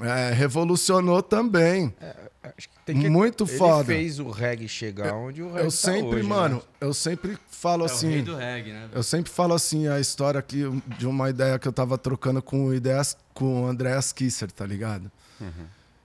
é, 0.00 0.30
revolucionou 0.32 1.22
também. 1.22 1.94
Acho 2.42 2.68
que 2.68 2.75
que- 2.94 3.10
Muito 3.10 3.44
ele 3.44 3.58
foda. 3.58 3.84
fez 3.84 4.18
o 4.20 4.30
reggae 4.30 4.68
chegar 4.68 5.12
onde 5.14 5.42
o 5.42 5.46
reggae 5.48 5.60
Eu 5.60 5.64
tá 5.64 5.70
sempre, 5.70 6.16
hoje, 6.18 6.22
mano, 6.28 6.56
né? 6.56 6.62
eu 6.80 6.94
sempre 6.94 7.38
falo 7.50 7.82
É 7.84 7.88
o 7.88 7.92
assim. 7.92 8.08
rei 8.10 8.22
do 8.22 8.36
reggae, 8.36 8.72
né? 8.72 8.88
Eu 8.92 9.02
sempre 9.02 9.30
falo 9.32 9.54
assim 9.54 9.88
a 9.88 9.98
história 9.98 10.38
aqui 10.38 10.62
de 10.98 11.06
uma 11.06 11.28
ideia 11.30 11.58
que 11.58 11.66
eu 11.66 11.72
tava 11.72 11.98
trocando 11.98 12.40
com 12.40 12.72
ideias 12.72 13.16
com 13.34 13.64
o 13.64 13.66
Andreas 13.66 14.12
Kisser, 14.12 14.50
tá 14.52 14.64
ligado? 14.64 15.10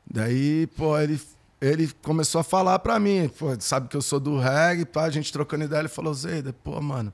Daí, 0.10 0.68
pô, 0.76 0.98
ele, 0.98 1.22
ele 1.62 1.90
começou 2.02 2.42
a 2.42 2.44
falar 2.44 2.80
pra 2.80 3.00
mim, 3.00 3.30
pô, 3.38 3.48
sabe 3.60 3.88
que 3.88 3.96
eu 3.96 4.02
sou 4.02 4.20
do 4.20 4.38
reggae, 4.40 4.86
pá, 4.86 5.04
a 5.04 5.10
gente 5.10 5.32
trocando 5.32 5.64
ideia, 5.64 5.82
ele 5.82 5.88
falou, 5.88 6.14
Zeda, 6.14 6.54
pô, 6.64 6.82
mano, 6.82 7.14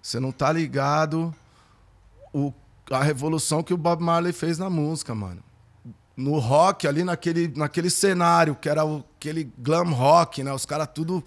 você 0.00 0.18
não 0.18 0.32
tá 0.32 0.50
ligado 0.52 1.34
o, 2.32 2.52
a 2.90 3.02
revolução 3.02 3.62
que 3.62 3.74
o 3.74 3.76
Bob 3.76 4.02
Marley 4.02 4.32
fez 4.32 4.56
na 4.58 4.70
música, 4.70 5.14
mano. 5.14 5.42
No 6.18 6.40
rock, 6.40 6.88
ali 6.88 7.04
naquele, 7.04 7.46
naquele 7.56 7.88
cenário, 7.88 8.56
que 8.56 8.68
era 8.68 8.84
o, 8.84 9.04
aquele 9.16 9.52
glam 9.56 9.92
rock, 9.92 10.42
né? 10.42 10.52
Os 10.52 10.66
caras 10.66 10.88
tudo 10.92 11.22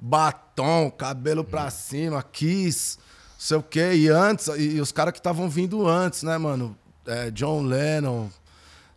batom, 0.00 0.90
cabelo 0.90 1.44
pra 1.44 1.68
cima, 1.68 2.22
kiss, 2.22 2.96
não 2.96 3.04
sei 3.38 3.56
o 3.58 3.62
quê. 3.62 3.92
E 3.94 4.08
antes, 4.08 4.46
e, 4.48 4.76
e 4.76 4.80
os 4.80 4.92
caras 4.92 5.12
que 5.12 5.18
estavam 5.18 5.46
vindo 5.46 5.86
antes, 5.86 6.22
né, 6.22 6.38
mano? 6.38 6.74
É, 7.06 7.30
John 7.30 7.62
Lennon, 7.62 8.28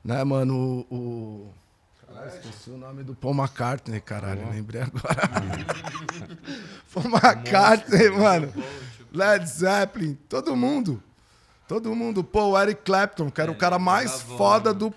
né, 0.01 0.23
mano? 0.23 0.85
O. 0.89 0.95
o... 0.95 1.53
Caralho, 2.07 2.29
esqueci 2.29 2.69
o 2.69 2.77
nome 2.77 3.03
do 3.03 3.13
Paul 3.13 3.33
McCartney, 3.33 3.99
caralho. 3.99 4.49
Lembrei 4.49 4.83
agora. 4.83 5.29
Paul 6.93 7.05
McCartney, 7.07 8.09
mano. 8.11 8.53
Led 9.11 9.45
Zeppelin, 9.45 10.17
todo 10.29 10.55
mundo. 10.55 11.03
Todo 11.67 11.95
mundo. 11.95 12.23
Pô, 12.23 12.51
o 12.51 12.59
Eric 12.61 12.81
Clapton, 12.83 13.29
que 13.29 13.41
era 13.41 13.51
o 13.51 13.55
cara 13.55 13.77
mais 13.77 14.21
foda 14.21 14.73
do 14.73 14.93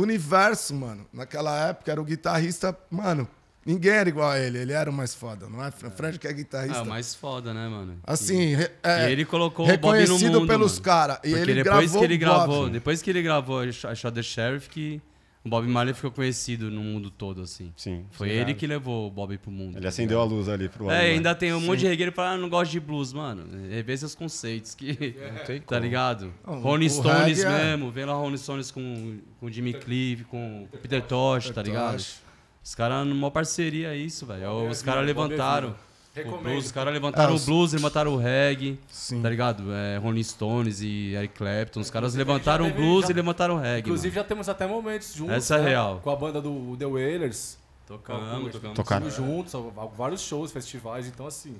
universo, 0.00 0.74
mano. 0.74 1.06
Naquela 1.12 1.68
época 1.68 1.90
era 1.92 2.00
o 2.00 2.04
guitarrista, 2.04 2.76
mano. 2.90 3.26
Ninguém 3.66 3.92
era 3.92 4.08
igual 4.08 4.30
a 4.30 4.38
ele, 4.38 4.56
ele 4.58 4.72
era 4.72 4.88
o 4.88 4.92
mais 4.92 5.14
foda, 5.14 5.46
não 5.46 5.62
é? 5.62 5.68
O 5.68 5.90
Fred 5.90 6.18
que 6.18 6.26
é 6.26 6.32
guitarrista. 6.32 6.78
É 6.78 6.82
o 6.82 6.86
mais 6.86 7.14
foda, 7.14 7.52
né, 7.52 7.68
mano? 7.68 7.98
Assim, 8.06 8.54
re- 8.54 8.70
é, 8.82 9.08
E 9.10 9.12
ele 9.12 9.26
colocou 9.26 9.66
o 9.66 9.68
Bob 9.68 9.80
no 9.82 9.92
reconhecido 9.92 10.40
mundo, 10.40 10.46
pelos 10.46 10.78
caras. 10.78 11.18
E 11.22 11.28
Porque 11.30 11.50
ele 11.50 11.62
depois 11.62 11.84
gravou 11.90 11.98
que 12.00 12.04
ele 12.06 12.16
gravou, 12.16 12.62
Bob. 12.62 12.70
depois 12.72 13.02
que 13.02 13.10
ele 13.10 13.22
gravou 13.22 13.60
a 13.60 13.70
Shot 13.70 14.12
the 14.14 14.22
Sheriff, 14.22 14.70
que 14.70 15.02
o 15.44 15.48
Bob 15.48 15.66
Marley 15.68 15.94
ficou 15.94 16.10
conhecido 16.10 16.70
no 16.70 16.80
mundo 16.82 17.10
todo, 17.10 17.42
assim. 17.42 17.72
Sim. 17.76 18.04
Foi 18.10 18.28
ele 18.28 18.54
que 18.54 18.66
levou 18.66 19.06
o 19.06 19.10
Bob 19.10 19.38
pro 19.38 19.50
mundo. 19.50 19.74
Ele 19.76 19.82
tá 19.82 19.88
acendeu 19.88 20.20
a 20.20 20.24
luz 20.24 20.48
ali 20.48 20.68
pro 20.68 20.84
Bob 20.84 20.90
É, 20.90 20.94
e 20.94 20.98
Marley. 20.98 21.12
ainda 21.16 21.34
tem 21.34 21.52
um 21.54 21.60
monte 21.60 21.80
de 21.80 21.86
regueiro 21.88 22.12
que 22.12 22.16
fala, 22.16 22.30
ah, 22.32 22.36
não 22.36 22.48
gosto 22.48 22.70
de 22.72 22.80
blues, 22.80 23.12
mano. 23.12 23.44
Rever 23.70 23.96
seus 23.98 24.14
conceitos, 24.14 24.74
que... 24.74 25.16
Não 25.38 25.44
tem 25.44 25.60
Tá 25.62 25.76
como. 25.76 25.80
ligado? 25.80 26.34
Não, 26.46 26.60
Rolling 26.60 26.88
Stones 26.88 27.40
é- 27.44 27.48
mesmo, 27.76 27.90
vem 27.90 28.04
lá 28.04 28.12
Rolling 28.14 28.36
Stones 28.36 28.70
com, 28.70 29.18
com 29.40 29.50
Jimmy 29.50 29.74
Cliff, 29.74 30.24
com, 30.24 30.66
Peter 30.82 31.02
Tosh, 31.02 31.50
tá 31.50 31.62
ligado? 31.62 31.92
Tosh. 31.92 32.20
Os 32.62 32.74
caras 32.74 33.06
numa 33.06 33.30
parceria 33.30 33.96
isso, 33.96 34.26
velho. 34.26 34.68
Os 34.68 34.82
é 34.82 34.84
caras 34.84 35.02
é 35.04 35.06
levantaram. 35.06 35.74
Vida. 36.14 36.28
O 36.28 36.32
Recomendo. 36.32 36.42
blues, 36.52 36.66
os 36.66 36.72
caras 36.72 36.92
levantaram 36.92 37.32
É, 37.32 37.36
o 37.36 37.40
blues, 37.40 37.72
levantaram 37.72 38.14
o 38.14 38.16
reggae, 38.16 38.78
Sim. 38.88 39.22
tá 39.22 39.30
ligado? 39.30 39.72
É, 39.72 39.98
Rolling 39.98 40.22
Stones 40.24 40.80
e 40.80 41.14
Eric 41.14 41.34
Clapton. 41.34 41.80
Os 41.80 41.90
caras 41.90 42.14
Inclusive, 42.14 42.18
levantaram 42.32 42.68
o 42.68 42.72
blues 42.72 43.04
já- 43.06 43.10
e 43.10 43.14
levantaram 43.14 43.54
o 43.56 43.58
reggae. 43.58 43.80
Inclusive, 43.88 44.08
mano. 44.16 44.22
já 44.24 44.28
temos 44.28 44.48
até 44.48 44.66
momentos 44.66 45.14
juntos. 45.14 45.34
Essa 45.36 45.56
é 45.56 45.62
né? 45.62 45.68
real. 45.70 46.00
Com 46.02 46.10
a 46.10 46.16
banda 46.16 46.40
do 46.40 46.76
The 46.78 46.86
Wailers. 46.86 47.58
Tocamos, 47.86 48.52
tocamos. 48.52 48.76
Tocaram. 48.76 49.10
Juntos, 49.10 49.52
vários 49.96 50.20
shows, 50.20 50.52
festivais. 50.52 51.06
Então, 51.06 51.26
assim. 51.26 51.56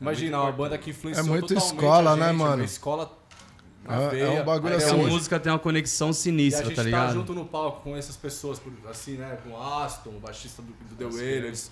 Imagina, 0.00 0.40
uma 0.42 0.52
banda 0.52 0.76
que 0.76 0.90
influenciou 0.90 1.26
É 1.26 1.28
muito 1.30 1.48
totalmente 1.48 1.74
escola, 1.74 2.10
a 2.12 2.16
né, 2.16 2.32
mano? 2.32 2.54
Uma 2.56 2.64
escola 2.64 3.10
É- 3.88 4.20
é 4.20 4.40
um 4.40 4.44
bagulho 4.44 4.72
Aí 4.74 4.78
assim, 4.78 4.86
Essa 4.86 4.96
hoje- 4.96 5.10
música 5.10 5.40
tem 5.40 5.52
uma 5.52 5.58
conexão 5.58 6.08
E 6.08 6.10
a 6.10 6.14
sinistra, 6.14 6.64
gente 6.66 6.74
tá 6.76 6.82
tá, 6.82 6.84
ligado? 6.84 7.12
junto 7.14 7.34
no 7.34 7.44
palco 7.44 7.82
com 7.82 7.96
essas 7.96 8.16
pessoas, 8.16 8.60
assim, 8.90 9.16
né? 9.16 9.38
Com 9.44 9.50
o 9.50 9.62
Aston, 9.62 10.10
o 10.10 10.20
baixista 10.20 10.62
do, 10.62 10.68
do 10.68 10.94
The 10.96 11.04
Wailers. 11.16 11.70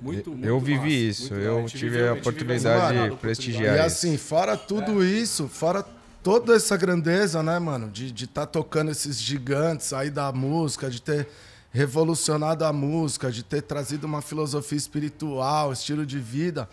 Muito, 0.00 0.30
muito 0.30 0.44
eu 0.44 0.58
vivi 0.60 0.78
massa, 0.78 0.88
isso, 0.90 1.22
muito 1.32 1.44
eu 1.44 1.54
legal. 1.54 1.68
tive 1.68 2.08
a 2.08 2.12
oportunidade 2.14 3.10
de 3.10 3.16
prestigiar. 3.16 3.76
E 3.76 3.78
É 3.78 3.82
assim, 3.82 4.16
fora 4.16 4.56
tudo 4.56 5.04
isso, 5.04 5.48
fora 5.48 5.84
toda 6.22 6.56
essa 6.56 6.76
grandeza, 6.76 7.42
né, 7.42 7.58
mano? 7.58 7.90
De 7.90 8.06
estar 8.06 8.14
de 8.14 8.26
tá 8.26 8.46
tocando 8.46 8.90
esses 8.90 9.20
gigantes 9.20 9.92
aí 9.92 10.10
da 10.10 10.32
música, 10.32 10.90
de 10.90 11.00
ter 11.00 11.28
revolucionado 11.70 12.64
a 12.64 12.72
música, 12.72 13.30
de 13.32 13.42
ter 13.42 13.60
trazido 13.62 14.06
uma 14.06 14.22
filosofia 14.22 14.78
espiritual, 14.78 15.72
estilo 15.72 16.06
de 16.06 16.18
vida. 16.20 16.68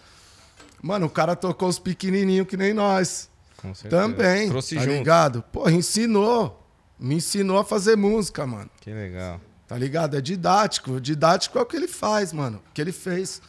Mano, 0.81 1.07
o 1.07 1.09
cara 1.09 1.35
tocou 1.35 1.67
os 1.67 1.79
pequenininhos 1.79 2.47
que 2.47 2.55
nem 2.55 2.73
nós. 2.73 3.29
Com 3.61 3.73
certeza. 3.75 4.01
Também. 4.01 4.49
Trouxe 4.49 4.75
tá 4.75 4.81
junto. 4.81 4.93
ligado? 4.97 5.41
Porra, 5.51 5.71
ensinou. 5.71 6.57
Me 6.99 7.15
ensinou 7.15 7.57
a 7.57 7.63
fazer 7.63 7.95
música, 7.95 8.45
mano. 8.45 8.69
Que 8.79 8.91
legal. 8.91 9.39
Tá 9.67 9.77
ligado? 9.77 10.17
É 10.17 10.21
didático. 10.21 10.99
Didático 10.99 11.57
é 11.57 11.61
o 11.61 11.65
que 11.65 11.75
ele 11.75 11.87
faz, 11.87 12.33
mano. 12.33 12.61
O 12.69 12.73
que 12.73 12.81
ele 12.81 12.91
fez. 12.91 13.41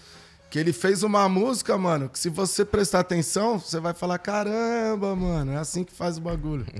Que 0.50 0.58
ele 0.58 0.72
fez 0.72 1.02
uma 1.02 1.28
música, 1.30 1.76
mano, 1.78 2.10
que 2.10 2.18
se 2.18 2.28
você 2.28 2.62
prestar 2.64 3.00
atenção, 3.00 3.58
você 3.58 3.80
vai 3.80 3.94
falar: 3.94 4.18
caramba, 4.18 5.16
mano, 5.16 5.52
é 5.52 5.56
assim 5.56 5.82
que 5.82 5.92
faz 5.94 6.18
o 6.18 6.20
bagulho. 6.20 6.66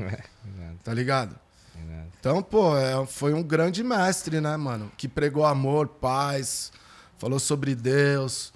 É, 0.61 0.73
Tá 0.85 0.93
ligado? 0.93 1.35
exato. 1.75 2.09
Então, 2.21 2.43
pô, 2.43 2.77
é- 2.77 3.07
foi 3.07 3.33
um 3.33 3.43
grande 3.43 3.83
mestre, 3.83 4.41
né, 4.41 4.57
mano? 4.57 4.91
Que 4.97 5.09
pregou 5.09 5.45
amor, 5.47 5.87
paz, 5.89 6.71
falou 7.19 7.39
sobre 7.39 7.75
Deus. 7.75 8.53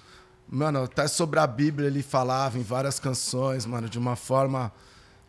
Mano, 0.49 0.83
até 0.83 1.07
sobre 1.07 1.39
a 1.39 1.47
Bíblia 1.47 1.87
ele 1.87 2.01
falava 2.01 2.57
em 2.57 2.63
várias 2.63 2.99
canções, 2.99 3.65
mano, 3.65 3.89
de 3.89 3.99
uma 3.99 4.15
forma 4.15 4.71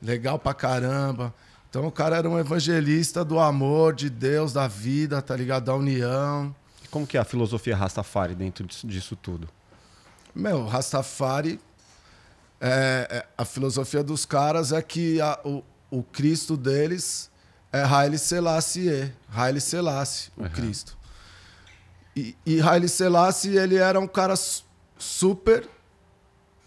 legal 0.01 0.39
pra 0.39 0.55
caramba. 0.55 1.35
Então 1.69 1.87
o 1.87 1.93
cara 1.93 2.17
era 2.17 2.29
um 2.29 2.39
evangelista 2.39 3.25
do 3.25 3.39
amor, 3.41 3.95
de 3.95 4.09
Deus, 4.09 4.53
da 4.53 4.69
vida, 4.69 5.21
tá 5.21 5.35
ligado? 5.37 5.65
Da 5.65 5.75
união. 5.75 6.55
Como 6.91 7.07
que 7.07 7.17
é 7.17 7.21
a 7.21 7.25
filosofia 7.25 7.77
Rastafari 7.77 8.35
dentro 8.35 8.65
disso, 8.65 8.87
disso 8.87 9.17
tudo? 9.17 9.49
Meu, 10.35 10.65
Rastafari, 10.67 11.61
é, 12.61 13.07
é- 13.11 13.27
a 13.37 13.45
filosofia 13.45 14.03
dos 14.03 14.25
caras 14.25 14.73
é 14.73 14.81
que 14.81 15.21
a- 15.21 15.39
o, 15.45 15.63
o 15.91 16.03
Cristo 16.03 16.57
deles 16.57 17.29
é 17.73 17.83
Haile 17.83 18.19
Selassie, 18.19 19.13
Haile 19.35 19.61
Selassie, 19.61 20.31
o 20.37 20.49
Cristo. 20.49 20.97
E, 22.17 22.37
e 22.47 22.61
Haile 22.63 22.89
Selassie, 22.89 23.57
ele 23.57 23.77
era 23.77 23.99
um 24.01 24.07
cara 24.09 24.35
super 24.99 25.69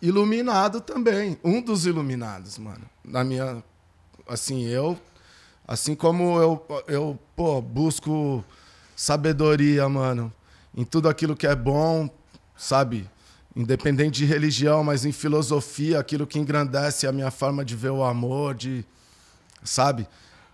iluminado 0.01 0.81
também, 0.81 1.37
um 1.43 1.61
dos 1.61 1.85
iluminados, 1.85 2.57
mano. 2.57 2.89
Na 3.03 3.23
minha, 3.23 3.63
assim, 4.27 4.65
eu, 4.65 4.97
assim 5.67 5.93
como 5.93 6.39
eu, 6.39 6.65
eu 6.87 7.19
pô, 7.35 7.61
busco 7.61 8.43
sabedoria, 8.95 9.87
mano, 9.87 10.33
em 10.75 10.83
tudo 10.83 11.07
aquilo 11.07 11.35
que 11.35 11.45
é 11.45 11.55
bom, 11.55 12.09
sabe? 12.57 13.09
Independente 13.55 14.19
de 14.19 14.25
religião, 14.25 14.83
mas 14.83 15.05
em 15.05 15.11
filosofia, 15.11 15.99
aquilo 15.99 16.25
que 16.25 16.39
engrandece 16.39 17.05
a 17.05 17.11
minha 17.11 17.29
forma 17.29 17.63
de 17.65 17.75
ver 17.75 17.91
o 17.91 18.03
amor, 18.03 18.55
de, 18.55 18.85
sabe? 19.63 20.07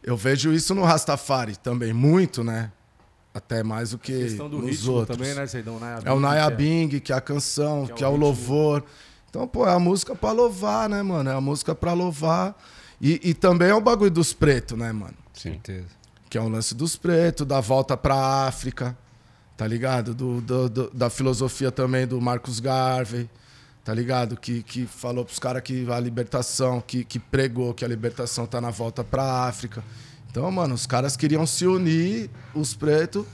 Eu 0.03 0.17
vejo 0.17 0.51
isso 0.51 0.73
no 0.73 0.83
Rastafari 0.83 1.55
também, 1.55 1.93
muito, 1.93 2.43
né? 2.43 2.71
Até 3.37 3.63
mais 3.63 3.91
do 3.91 3.95
A 3.97 3.99
que 3.99 4.17
questão 4.17 4.49
do 4.49 4.57
nos 4.59 4.69
ritmo 4.71 4.93
outros. 4.93 5.17
também, 5.17 5.33
né? 5.33 5.45
Naya 5.79 6.01
É 6.05 6.11
o 6.11 6.15
Bing, 6.15 6.21
Naya 6.21 6.49
que 6.51 6.55
Bing, 6.57 6.99
que 6.99 7.13
é 7.13 7.15
a 7.15 7.21
canção, 7.21 7.85
que 7.85 7.91
é 7.91 7.95
que 7.95 8.03
o 8.03 8.05
é 8.05 8.09
o 8.09 8.15
louvor. 8.15 8.83
Então, 9.29 9.47
pô, 9.47 9.67
é 9.67 9.73
a 9.73 9.79
música 9.79 10.15
pra 10.15 10.31
louvar, 10.31 10.89
né, 10.89 11.01
mano? 11.03 11.29
É 11.29 11.33
a 11.33 11.41
música 11.41 11.75
pra 11.75 11.93
louvar. 11.93 12.55
E, 12.99 13.19
e 13.29 13.33
também 13.33 13.69
é 13.69 13.75
o 13.75 13.81
bagulho 13.81 14.09
dos 14.09 14.33
pretos, 14.33 14.77
né, 14.77 14.91
mano? 14.91 15.13
Sim. 15.33 15.51
certeza. 15.51 15.85
Que 16.29 16.37
é 16.37 16.41
um 16.41 16.49
lance 16.49 16.73
dos 16.75 16.95
pretos, 16.95 17.45
da 17.45 17.61
volta 17.61 17.95
pra 17.95 18.15
África, 18.47 18.97
tá 19.55 19.65
ligado? 19.67 20.13
Do, 20.13 20.41
do- 20.41 20.69
do- 20.69 20.89
da 20.91 21.09
filosofia 21.09 21.71
também 21.71 22.05
do 22.07 22.19
Marcus 22.19 22.59
Garvey, 22.59 23.29
tá 23.83 23.93
ligado? 23.93 24.35
Que, 24.35 24.61
que 24.63 24.85
falou 24.85 25.23
pros 25.23 25.39
caras 25.39 25.61
que 25.61 25.85
a 25.91 25.99
libertação, 25.99 26.81
que, 26.81 27.03
que 27.05 27.19
pregou 27.19 27.73
que 27.73 27.85
a 27.85 27.87
libertação 27.87 28.45
tá 28.45 28.59
na 28.59 28.71
volta 28.71 29.03
pra 29.03 29.43
África. 29.47 29.83
Então, 30.37 30.51
mano, 30.51 30.75
os 30.75 30.85
caras 30.85 31.17
queriam 31.17 31.47
se 31.47 31.65
unir, 31.65 32.29
os 32.53 32.75
pretos, 32.75 33.25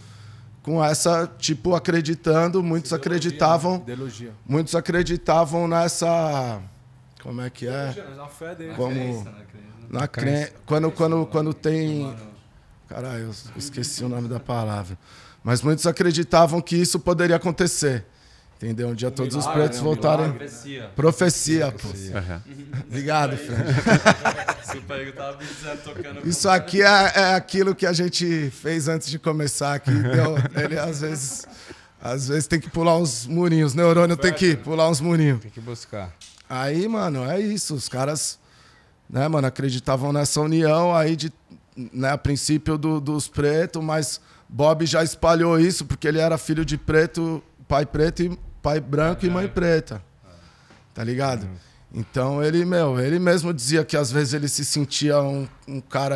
com 0.62 0.82
essa, 0.82 1.28
tipo, 1.38 1.76
acreditando, 1.76 2.64
muitos 2.64 2.94
Ideologia, 2.94 3.18
acreditavam, 3.18 3.74
né? 3.74 3.84
Ideologia. 3.84 4.32
muitos 4.48 4.74
acreditavam 4.74 5.68
nessa. 5.68 6.62
Como 7.22 7.42
é 7.42 7.50
que 7.50 7.68
é? 7.68 7.94
Na 8.16 8.28
fé 8.28 8.56
dele. 8.56 8.74
Como. 8.76 8.94
né, 8.94 9.34
Na 9.90 10.08
crença. 10.08 10.54
Quando, 10.66 10.90
quando, 10.92 11.26
quando 11.26 11.54
tem. 11.54 12.16
Caralho, 12.88 13.24
eu 13.24 13.32
esqueci 13.58 14.06
o 14.06 14.08
nome 14.08 14.30
da 14.30 14.40
palavra. 14.40 14.98
Mas 15.44 15.62
muitos 15.62 15.86
acreditavam 15.86 16.62
que 16.62 16.78
isso 16.78 17.02
poderia 17.02 17.36
acontecer. 17.36 18.06
Entendeu? 18.64 18.88
Um 18.88 18.96
dia 18.96 19.12
todos 19.12 19.36
os 19.36 19.42
milagre, 19.46 19.62
pretos 19.64 19.78
né? 19.80 19.82
Um 19.82 19.86
voltarem. 19.86 20.26
milagre. 20.28 20.46
Profecia. 20.48 20.92
Profecia, 20.96 21.72
pô. 21.74 22.18
Aham. 22.18 22.42
Obrigado, 22.88 23.36
Fred. 23.38 23.64
Super, 24.72 25.08
eu 25.08 25.14
tava 25.14 25.38
pensando, 25.38 25.84
tocando. 25.84 26.28
Isso 26.28 26.48
aqui 26.48 26.82
é, 26.82 26.86
é 26.86 27.36
aquilo 27.36 27.76
que 27.76 27.86
a 27.86 27.92
gente 27.92 28.50
fez 28.52 28.88
antes 28.88 29.10
de 29.10 29.20
começar 29.20 29.74
aqui. 29.74 29.92
Deu- 29.92 30.38
ele 30.64 30.80
às 30.80 31.02
vezes. 31.02 31.46
Às 32.02 32.28
vezes 32.30 32.48
tem 32.48 32.60
que 32.60 32.70
pular 32.70 32.98
uns 32.98 33.26
murinhos. 33.26 33.74
Neurônio 33.74 34.16
tem 34.18 34.34
que 34.34 34.56
pular 34.56 34.90
uns 34.90 35.00
murinhos. 35.02 35.40
Tem 35.42 35.52
que 35.52 35.62
buscar. 35.62 36.14
Aí, 36.50 36.88
mano, 36.88 37.24
é 37.30 37.40
isso. 37.40 37.74
Os 37.76 37.88
caras, 37.90 38.40
né, 39.10 39.28
mano, 39.28 39.48
acreditavam 39.48 40.12
nessa 40.14 40.40
união 40.42 40.94
aí 40.96 41.16
de, 41.16 41.32
né, 41.76 42.12
a 42.12 42.18
princípio 42.18 42.78
do- 42.78 43.00
dos 43.02 43.28
pretos, 43.28 43.82
mas 43.84 44.20
Bob 44.50 44.86
já 44.86 45.02
espalhou 45.04 45.60
isso 45.60 45.86
porque 45.86 46.08
ele 46.08 46.20
era 46.20 46.38
filho 46.38 46.66
de 46.66 46.78
preto, 46.78 47.42
pai 47.70 47.86
preto 47.86 48.22
e 48.24 48.38
pai 48.64 48.80
branco 48.80 49.26
e 49.26 49.30
mãe 49.30 49.48
preta. 49.48 50.02
Tá 50.94 51.04
ligado? 51.04 51.48
Então 51.94 52.44
ele, 52.44 52.66
meu, 52.66 53.00
ele 53.00 53.20
mesmo 53.20 53.54
dizia 53.54 53.84
que 53.84 53.96
às 53.98 54.12
vezes 54.12 54.34
ele 54.34 54.48
se 54.48 54.64
sentia 54.66 55.22
um, 55.22 55.48
um 55.68 55.80
cara, 55.82 56.16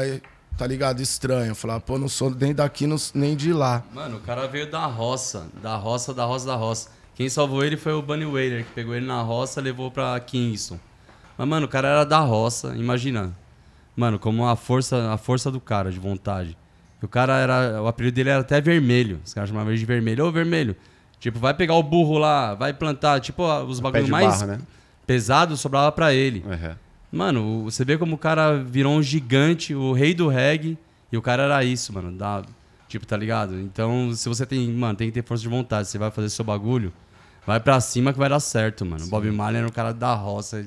tá 0.58 0.66
ligado, 0.66 1.02
estranho. 1.02 1.54
Falava, 1.54 1.82
pô, 1.82 2.00
não 2.00 2.08
sou 2.08 2.32
nem 2.32 2.54
daqui 2.56 2.88
não- 2.88 2.96
nem 3.14 3.36
de 3.36 3.52
lá. 3.54 3.84
Mano, 3.94 4.18
o 4.18 4.22
cara 4.22 4.48
veio 4.48 4.72
da 4.72 4.86
roça, 4.86 5.48
da 5.62 5.76
roça, 5.76 6.14
da 6.14 6.26
roça, 6.26 6.46
da 6.48 6.56
roça. 6.56 6.90
Quem 7.14 7.30
salvou 7.30 7.64
ele 7.64 7.78
foi 7.78 7.94
o 7.94 8.02
Bunny 8.02 8.26
Wailer, 8.26 8.64
que 8.66 8.72
pegou 8.72 8.96
ele 8.96 9.06
na 9.06 9.22
roça 9.22 9.60
e 9.60 9.64
levou 9.64 9.92
pra 9.92 10.20
Kingston. 10.20 10.80
Mas, 11.38 11.48
mano, 11.48 11.66
o 11.66 11.70
cara 11.70 11.88
era 11.88 12.04
da 12.04 12.20
roça, 12.20 12.74
imagina. 12.76 13.36
Mano, 13.96 14.18
como 14.20 14.48
a 14.48 14.56
força, 14.56 15.12
a 15.12 15.18
força 15.18 15.52
do 15.52 15.60
cara, 15.60 15.92
de 15.92 16.00
vontade. 16.00 16.56
O 17.02 17.08
cara 17.08 17.38
era. 17.38 17.82
O 17.82 17.88
apelido 17.88 18.16
dele 18.16 18.30
era 18.30 18.42
até 18.42 18.62
vermelho. 18.62 19.20
Os 19.26 19.34
caras 19.34 19.50
chamavam 19.50 19.72
ele 19.72 19.80
de 19.80 19.86
vermelho. 19.86 20.26
Ô, 20.26 20.32
vermelho. 20.32 20.76
Tipo, 21.20 21.40
vai 21.40 21.54
pegar 21.54 21.74
o 21.76 21.84
burro 21.84 22.18
lá, 22.18 22.54
vai 22.54 22.74
plantar. 22.74 23.20
Tipo, 23.20 23.44
os 23.64 23.80
Pé 23.80 23.84
bagulhos 23.84 24.10
mais 24.10 24.26
barra, 24.42 24.46
né? 24.58 24.60
pesados 25.06 25.60
sobrava 25.60 25.92
pra 25.92 26.14
ele. 26.14 26.44
Aham. 26.48 26.76
Mano, 27.12 27.42
o- 27.44 27.64
você 27.72 27.86
vê 27.86 27.98
como 27.98 28.16
o 28.16 28.18
cara 28.18 28.58
virou 28.58 28.94
um 28.94 29.02
gigante, 29.02 29.74
o 29.74 29.94
rei 29.94 30.14
do 30.14 30.28
reggae, 30.28 30.78
e 31.12 31.18
o 31.18 31.22
cara 31.22 31.44
era 31.44 31.64
isso, 31.64 31.94
mano. 31.94 32.12
Da, 32.12 32.44
tipo, 32.88 33.06
tá 33.06 33.16
ligado? 33.16 33.58
Então, 33.60 34.14
se 34.14 34.28
você 34.28 34.46
tem, 34.46 34.70
mano, 34.72 34.96
tem 34.96 35.08
que 35.08 35.14
ter 35.14 35.24
força 35.26 35.42
de 35.42 35.50
vontade, 35.50 35.88
você 35.88 35.98
vai 35.98 36.12
fazer 36.12 36.30
seu 36.30 36.44
bagulho, 36.44 36.92
vai 37.46 37.60
pra 37.60 37.80
cima 37.80 38.12
que 38.12 38.20
vai 38.20 38.28
dar 38.30 38.40
certo, 38.42 38.86
mano. 38.86 39.08
Bob 39.08 39.30
Marley 39.32 39.60
era 39.60 39.68
um 39.68 39.72
cara 39.72 39.94
da 39.94 40.14
roça, 40.14 40.66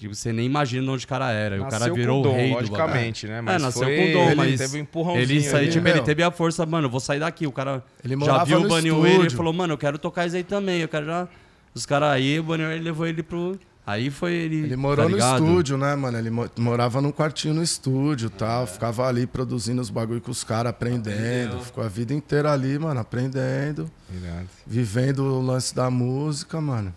tipo, 0.00 0.14
você 0.14 0.32
nem 0.32 0.46
imagina 0.46 0.82
de 0.82 0.90
onde 0.90 1.04
o 1.04 1.08
cara 1.08 1.30
era. 1.30 1.56
E 1.56 1.60
o 1.60 1.64
cara 1.64 1.78
Nasceu 1.78 1.94
virou 1.94 2.22
com 2.22 2.28
o 2.28 2.32
dom, 2.32 2.36
rei 2.36 2.48
do 2.48 2.54
bagulho. 2.54 2.70
logicamente, 2.72 3.26
né? 3.28 3.40
Mas 3.40 3.54
é, 3.54 3.58
nasceu 3.64 3.82
foi- 3.84 3.96
com 3.96 4.12
dom, 4.12 4.26
ele 4.26 4.34
mas 4.34 4.58
teve 4.60 4.76
um 4.78 4.80
empurrãozinho 4.80 5.22
ele, 5.22 5.40
saiu, 5.42 5.56
ali, 5.58 5.70
tipo, 5.70 5.88
ele 5.88 6.00
teve 6.00 6.22
a 6.22 6.30
força, 6.30 6.66
mano, 6.66 6.86
eu 6.86 6.90
vou 6.90 7.00
sair 7.00 7.20
daqui. 7.20 7.46
O 7.46 7.52
cara 7.52 7.84
Ele 8.04 8.16
já 8.24 8.42
viu 8.44 8.60
no 8.60 8.66
o 8.66 8.68
Bunny 8.68 8.90
Wailer 8.90 9.26
e 9.26 9.30
falou, 9.30 9.52
mano, 9.52 9.74
eu 9.74 9.78
quero 9.78 9.98
tocar 9.98 10.26
isso 10.26 10.34
aí 10.36 10.42
também, 10.44 10.80
eu 10.80 10.88
quero 10.88 11.06
já... 11.06 11.28
Os 11.72 11.86
caras 11.86 12.08
aí, 12.10 12.40
o 12.40 12.42
Bunny 12.42 12.64
Wailer 12.64 12.82
levou 12.82 13.06
ele 13.06 13.22
pro... 13.22 13.56
Aí 13.86 14.08
foi 14.10 14.34
ele. 14.34 14.56
Ele 14.58 14.70
tá 14.70 14.76
morou 14.76 15.08
no 15.08 15.14
ligado? 15.16 15.42
estúdio, 15.44 15.76
né, 15.76 15.96
mano? 15.96 16.16
Ele 16.16 16.30
mo- 16.30 16.48
morava 16.58 17.00
num 17.00 17.10
quartinho 17.10 17.54
no 17.54 17.62
estúdio 17.62 18.26
e 18.26 18.30
tal. 18.30 18.64
Ficava 18.66 19.08
ali 19.08 19.26
produzindo 19.26 19.80
os 19.80 19.90
bagulho 19.90 20.20
com 20.20 20.30
os 20.30 20.44
caras, 20.44 20.70
aprendendo. 20.70 21.14
Aprendeu. 21.14 21.60
Ficou 21.60 21.82
a 21.82 21.88
vida 21.88 22.14
inteira 22.14 22.52
ali, 22.52 22.78
mano, 22.78 23.00
aprendendo. 23.00 23.90
Irado. 24.14 24.46
Vivendo 24.64 25.24
o 25.24 25.40
lance 25.42 25.74
da 25.74 25.90
música, 25.90 26.60
mano. 26.60 26.94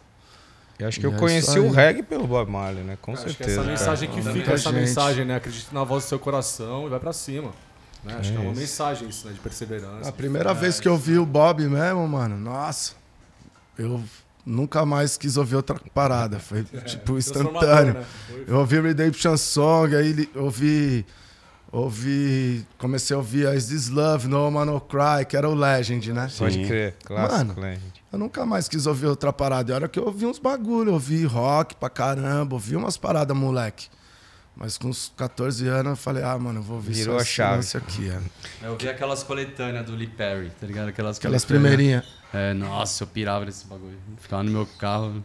Eu 0.84 0.90
acho 0.90 1.00
que 1.00 1.06
E 1.06 1.10
eu 1.10 1.16
é 1.16 1.18
conheci 1.20 1.60
o 1.60 1.70
reggae 1.72 2.04
pelo 2.04 2.28
Bob 2.28 2.50
Marley, 2.52 2.84
né? 2.84 2.98
Com 3.02 3.14
Acho 3.14 3.24
que 3.26 3.30
certeza. 3.30 3.52
essa 3.52 3.62
cara. 3.62 3.72
mensagem 3.72 4.10
que 4.10 4.16
Muita 4.16 4.32
fica, 4.34 4.52
essa 4.54 4.70
gente. 4.70 4.80
mensagem, 4.82 5.26
né? 5.26 5.36
Acredite 5.38 5.68
na 5.74 5.84
voz 5.84 6.04
do 6.04 6.08
seu 6.10 6.20
coração 6.20 6.86
e 6.86 6.90
vai 6.90 7.00
pra 7.00 7.14
cima. 7.14 7.52
Né? 8.04 8.16
Acho 8.20 8.32
que 8.32 8.38
é 8.38 8.42
uma 8.42 8.52
isso. 8.52 8.60
mensagem 8.62 9.08
isso, 9.10 9.28
né? 9.28 9.34
De 9.34 9.40
perseverança. 9.40 10.10
A 10.10 10.12
primeira 10.12 10.54
vez 10.54 10.80
que 10.80 10.88
eu 10.88 10.98
vi 10.98 11.18
o 11.18 11.26
Bob 11.26 11.66
mesmo, 11.68 12.08
mano, 12.08 12.38
nossa. 12.38 12.94
Eu 13.78 14.04
nunca 14.46 14.86
mais 14.86 15.16
quis 15.18 15.38
ouvir 15.38 15.56
outra 15.56 15.80
parada. 15.94 16.38
Foi, 16.40 16.64
tipo, 16.86 17.18
instantâneo. 17.18 17.94
né? 17.94 18.06
Foi- 18.28 18.44
Eu 18.48 18.58
ouvi 18.58 18.80
Redemption 18.82 19.38
Song, 19.38 19.96
aí 19.96 20.30
ouvi. 20.36 21.06
Ouvi. 21.72 22.66
Comecei 22.78 23.16
a 23.16 23.18
ouvir 23.18 23.48
a 23.48 23.56
Is 23.56 23.66
This 23.68 23.90
Love, 23.90 24.28
No 24.28 24.52
Man 24.52 24.66
No 24.66 24.80
Cry, 24.80 25.26
que 25.28 25.36
era 25.36 25.50
o 25.50 25.56
Legend, 25.56 26.14
né? 26.14 26.30
Pode 26.38 26.54
Sim. 26.56 26.68
crer. 26.68 26.96
Clássico, 27.04 27.38
Mano. 27.38 27.56
Legend. 27.60 27.93
Eu 28.14 28.20
nunca 28.20 28.46
mais 28.46 28.68
quis 28.70 28.86
ouvir 28.86 29.08
outra 29.08 29.34
parada. 29.34 29.72
E 29.72 29.74
a 29.74 29.76
hora 29.76 29.88
que 29.90 29.98
eu 30.00 30.06
ouvi 30.06 30.26
uns 30.28 30.38
bagulho, 30.38 30.94
ouvi 30.94 31.26
rock 31.26 31.76
pra 31.76 31.90
caramba, 31.90 32.54
ouvi 32.54 32.76
umas 32.76 32.96
paradas, 32.96 33.36
moleque. 33.36 33.88
Mas 34.56 34.78
com 34.78 34.88
uns 34.90 35.12
14 35.18 35.68
anos 35.68 35.90
eu 35.92 35.96
falei, 35.96 36.24
ah, 36.24 36.38
mano, 36.38 36.60
eu 36.60 36.64
vou 36.64 36.76
ouvir 36.76 36.94
Virou 36.94 37.16
só 37.16 37.22
a 37.22 37.26
chave. 37.26 37.68
aqui. 37.76 38.08
É. 38.12 38.68
Eu 38.68 38.78
vi 38.78 38.88
aquelas 38.88 39.24
coletâneas 39.24 39.84
do 39.84 39.96
Lee 39.96 40.06
Perry, 40.06 40.52
tá 40.62 40.68
ligado? 40.68 40.90
Aquelas, 40.90 41.18
Aquelas 41.18 41.44
primeirinhas. 41.44 42.06
É, 42.32 42.54
nossa, 42.54 43.04
eu 43.04 43.08
pirava 43.08 43.46
nesse 43.46 43.66
bagulho. 43.66 43.98
Ficava 44.20 44.44
no 44.44 44.52
meu 44.52 44.68
carro, 44.78 45.24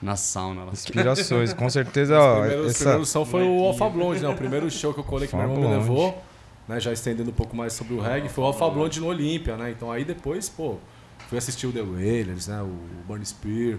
na 0.00 0.16
sauna 0.16 0.64
lá. 0.64 0.72
Inspirações, 0.72 1.52
com 1.52 1.68
certeza, 1.68 2.18
ó. 2.18 2.40
primeiros, 2.40 2.70
essa- 2.70 2.78
primeiros 2.84 3.08
som 3.10 3.26
foi 3.26 3.42
o 3.42 3.64
Alpha 3.66 3.86
Blonde, 3.90 4.22
né? 4.22 4.28
O 4.28 4.34
primeiro 4.34 4.70
show 4.70 4.94
que 4.94 5.00
eu 5.00 5.04
colei 5.04 5.28
que 5.28 5.36
meu 5.36 5.44
irmão 5.44 5.60
me 5.68 5.76
levou, 5.76 6.24
né? 6.66 6.80
Já 6.80 6.90
estendendo 6.90 7.28
um 7.28 7.34
pouco 7.34 7.54
mais 7.54 7.74
sobre 7.74 7.92
o 7.92 8.00
reggae, 8.00 8.30
foi 8.30 8.44
o 8.44 8.46
Alpha 8.46 8.66
Blonde 8.70 8.98
no 8.98 9.08
Olímpia, 9.08 9.58
né? 9.58 9.70
Então 9.70 9.92
aí 9.92 10.06
depois, 10.06 10.48
pô, 10.48 10.78
fui 11.28 11.38
assistir 11.38 11.66
o 11.68 11.72
The 11.72 11.82
Wailers, 11.82 12.48
né? 12.48 12.60
O 12.62 12.76
Burn 13.06 13.24
Spear, 13.24 13.78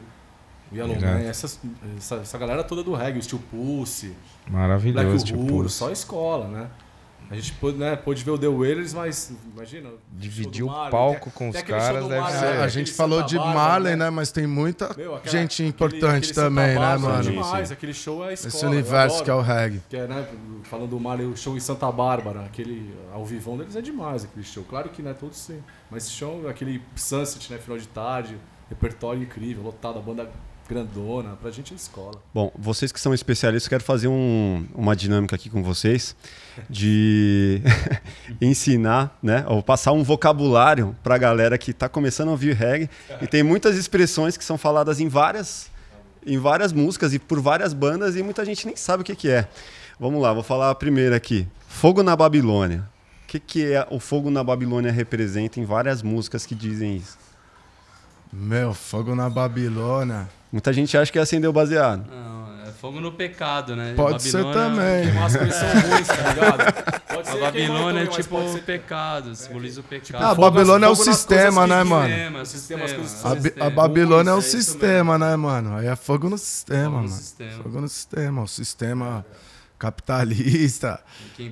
o 0.71 0.75
Yellow 0.75 0.95
Irado. 0.95 1.19
Man, 1.19 1.23
essas, 1.25 1.59
essa, 1.97 2.15
essa 2.15 2.37
galera 2.37 2.63
toda 2.63 2.81
do 2.83 2.93
reggae, 2.93 3.19
o 3.19 3.23
Steel 3.23 3.41
Pulse, 3.51 4.15
Maravilhoso, 4.49 5.25
Black 5.25 5.33
Uhuru, 5.33 5.69
só 5.69 5.91
escola, 5.91 6.47
né? 6.47 6.67
A 7.31 7.35
gente 7.35 7.51
pôde, 7.53 7.77
né, 7.77 7.95
pôde 7.95 8.23
ver 8.23 8.31
o 8.31 8.37
The 8.39 8.47
Wailers, 8.47 8.91
mas 8.93 9.31
imagina. 9.55 9.89
Dividir 10.13 10.63
o 10.65 10.89
palco 10.89 11.29
com 11.29 11.49
os 11.49 11.61
caras 11.61 12.03
deve 12.07 12.19
Marley, 12.19 12.39
ser- 12.39 12.45
É, 12.45 12.63
a 12.63 12.67
gente 12.67 12.91
falou 12.91 13.19
Santa 13.19 13.29
de 13.29 13.35
Marley, 13.37 13.95
né? 13.95 14.09
Mas 14.09 14.31
tem 14.31 14.47
muita 14.47 14.91
Meu, 14.97 15.13
aquela- 15.15 15.31
gente 15.37 15.53
aquele- 15.61 15.69
importante 15.69 16.31
aquele 16.31 16.33
também, 16.33 16.67
Santa 16.69 16.79
né, 16.79 16.87
Bárbara, 16.87 17.13
mano? 17.17 17.23
Demais, 17.31 17.71
aquele 17.71 17.93
show 17.93 18.23
é 18.25 18.29
a 18.29 18.33
escola. 18.33 18.53
Esse 18.55 18.65
universo 18.65 19.23
que 19.23 19.29
é 19.29 19.33
o 19.33 19.41
reggae. 19.41 19.79
Que 19.87 19.97
é, 19.97 20.07
né, 20.07 20.27
falando 20.63 20.89
do 20.89 20.99
Marley, 20.99 21.27
o 21.27 21.37
show 21.37 21.55
em 21.55 21.59
Santa 21.59 21.91
Bárbara, 21.91 22.45
aquele 22.45 22.95
ao 23.13 23.23
vivão 23.23 23.57
deles 23.57 23.75
é 23.75 23.81
demais, 23.81 24.23
aquele 24.23 24.45
show. 24.45 24.63
Claro 24.67 24.89
que 24.89 25.03
não 25.03 25.11
é 25.11 25.13
todos 25.13 25.37
sim, 25.37 25.59
mas 25.91 26.11
show, 26.11 26.47
aquele 26.47 26.81
Sunset, 26.95 27.51
né, 27.51 27.57
final 27.59 27.77
de 27.77 27.87
tarde, 27.87 28.37
repertório 28.69 29.21
incrível, 29.23 29.63
lotado, 29.63 29.97
a 29.99 30.01
banda 30.01 30.29
grandona, 30.67 31.35
pra 31.41 31.49
gente 31.49 31.73
é 31.73 31.75
escola. 31.75 32.21
Bom, 32.31 32.51
vocês 32.55 32.91
que 32.91 32.99
são 32.99 33.11
especialistas, 33.11 33.67
quero 33.67 33.83
fazer 33.83 34.07
um- 34.07 34.67
uma 34.75 34.95
dinâmica 34.95 35.35
aqui 35.35 35.49
com 35.49 35.63
vocês 35.63 36.15
de 36.69 37.59
ensinar, 38.39 39.17
né, 39.21 39.43
ou 39.47 39.63
passar 39.63 39.91
um 39.93 40.03
vocabulário 40.03 40.95
para 41.03 41.15
a 41.15 41.17
galera 41.17 41.57
que 41.57 41.71
está 41.71 41.89
começando 41.89 42.27
a 42.27 42.31
ouvir 42.31 42.53
reggae 42.55 42.89
e 43.21 43.27
tem 43.27 43.41
muitas 43.43 43.75
expressões 43.77 44.37
que 44.37 44.43
são 44.43 44.57
faladas 44.57 44.99
em 44.99 45.07
várias 45.07 45.69
em 46.25 46.37
várias 46.37 46.73
músicas 46.73 47.13
e 47.13 47.17
por 47.19 47.39
várias 47.39 47.73
bandas 47.73 48.15
e 48.15 48.21
muita 48.21 48.43
gente 48.45 48.65
nem 48.67 48.75
sabe 48.75 49.01
o 49.01 49.05
que, 49.05 49.15
que 49.15 49.29
é. 49.29 49.47
Vamos 49.97 50.21
lá, 50.21 50.33
vou 50.33 50.43
falar 50.43 50.69
a 50.69 50.75
primeira 50.75 51.15
aqui. 51.15 51.47
Fogo 51.67 52.03
na 52.03 52.13
Babilônia. 52.15 52.83
O 53.29 53.31
que, 53.31 53.39
que 53.39 53.71
é 53.73 53.85
o 53.91 53.99
Fogo 53.99 54.31
na 54.31 54.43
Babilônia 54.43 54.91
representa 54.91 55.59
em 55.59 55.63
várias 55.63 56.01
músicas 56.01 56.47
que 56.47 56.55
dizem 56.55 56.95
isso? 56.97 57.15
Meu, 58.33 58.73
fogo 58.73 59.13
na 59.13 59.29
Babilônia. 59.29 60.27
Muita 60.51 60.73
gente 60.73 60.97
acha 60.97 61.11
que 61.11 61.19
é 61.19 61.21
acender 61.21 61.47
o 61.47 61.53
baseado. 61.53 62.07
Não, 62.09 62.67
é 62.67 62.71
fogo 62.71 62.99
no 62.99 63.11
pecado, 63.11 63.75
né? 63.75 63.93
Pode 63.95 64.23
ser 64.23 64.43
Babilônia- 64.43 64.69
também. 64.75 65.03
Queimar 65.05 65.25
as 65.25 65.35
coisas 65.37 65.55
são 65.55 65.69
ruins, 65.69 66.07
tá 66.07 66.15
ligado? 66.33 66.73
Pode 67.09 67.29
A 67.29 67.31
ser 67.33 67.39
Babilônia 67.39 67.99
é 68.01 68.05
também, 68.05 68.17
tipo 68.19 68.29
pode 68.29 68.47
o 68.47 68.53
ser- 68.53 68.61
pecado, 68.63 69.35
simboliza 69.35 69.81
o 69.81 69.83
pecado. 69.83 70.23
Ah, 70.23 70.27
a 70.31 70.35
fogo- 70.35 70.41
Babilônia 70.49 70.85
é 70.87 70.89
o 70.89 70.95
sistema, 70.95 71.67
né, 71.67 71.83
mano? 71.83 72.07
Sistema, 72.07 72.41
O 72.41 72.45
sistema, 72.45 72.85
as 72.85 72.93
coisas 72.93 73.11
sistema. 73.11 73.63
A, 73.63 73.67
a 73.67 73.69
Babilônia 73.69 74.31
é 74.31 74.33
o 74.33 74.39
É 74.39 74.41
sistema, 74.41 75.17
né, 75.19 75.35
mano? 75.35 75.75
Aí 75.75 75.85
é 75.87 75.95
fogo 75.95 76.29
no 76.29 76.37
sistema, 76.37 76.83
Fogo 76.85 76.95
no 76.95 77.01
mano. 77.03 77.15
sistema. 77.15 77.63
Fogo 77.63 77.81
no 77.81 77.87
sistema. 77.87 78.41
O 78.43 78.47
sistema 78.47 79.25
capitalista. 79.79 80.99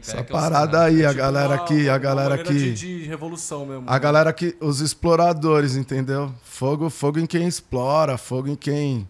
Essa 0.01 0.17
é 0.17 0.23
parada 0.23 0.83
aí, 0.83 1.03
a 1.05 1.09
Tipo 1.09 1.21
galera 1.21 1.55
aqui, 1.55 1.87
a 1.89 1.93
uma 1.93 1.97
galera 1.97 2.37
que. 2.37 2.53
De, 2.53 2.73
de 2.73 3.03
revolução 3.05 3.65
mesmo. 3.65 3.83
A 3.87 3.97
galera 3.97 4.31
que. 4.33 4.55
Os 4.59 4.81
exploradores, 4.81 5.75
entendeu? 5.75 6.31
Fogo, 6.43 6.89
fogo 6.89 7.17
em 7.19 7.25
quem 7.25 7.47
explora, 7.47 8.17
fogo 8.17 8.49
em 8.49 8.55
quem. 8.55 9.07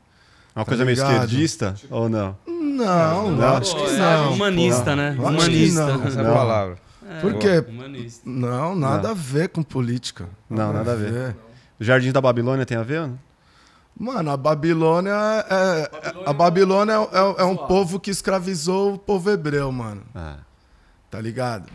É 0.55 0.59
uma 0.59 0.65
Tá 0.65 0.69
coisa 0.69 0.85
meio 0.85 0.95
ligado? 0.95 1.11
esquerdista 1.13 1.75
ou 1.89 2.07
não? 2.07 2.37
Não, 2.47 3.31
Não. 3.31 3.57
acho 3.57 3.75
Pô, 3.75 3.83
que 3.85 3.89
é 3.95 3.97
não. 3.97 4.33
humanista, 4.33 4.95
né? 4.95 5.09
Acho 5.09 5.17
que 5.17 5.21
Humanista. 5.25 6.01
Essa 6.05 6.19
é 6.19 6.23
Não. 6.23 6.31
a 6.31 6.35
palavra. 6.35 6.77
É, 7.09 7.21
Por 7.21 7.33
quê? 7.35 7.65
Humanista. 7.67 8.21
Não, 8.29 8.75
nada 8.75 9.11
a 9.11 9.13
ver 9.13 9.49
com 9.49 9.63
política. 9.63 10.27
Não, 10.49 10.71
nada 10.73 10.91
a 10.91 10.95
ver. 10.95 11.35
Os 11.79 11.85
Jardins 11.87 12.11
da 12.13 12.21
Babilônia 12.21 12.65
tem 12.65 12.77
a 12.77 12.83
ver? 12.83 13.01
ou 13.01 13.07
não? 13.07 13.19
Mano, 13.99 14.29
a 14.31 14.37
Babilônia 14.37 15.11
é. 15.49 15.91
A 16.25 16.33
Babilônia 16.33 16.93
é, 16.93 17.17
é- 17.17 17.41
é 17.41 17.43
um 17.45 17.57
povo 17.57 17.99
que 17.99 18.11
escravizou 18.11 18.93
o 18.93 18.97
povo 18.97 19.29
hebreu, 19.31 19.71
mano. 19.71 20.03
Ah. 20.13 20.37
Tá 21.09 21.19
ligado? 21.19 21.69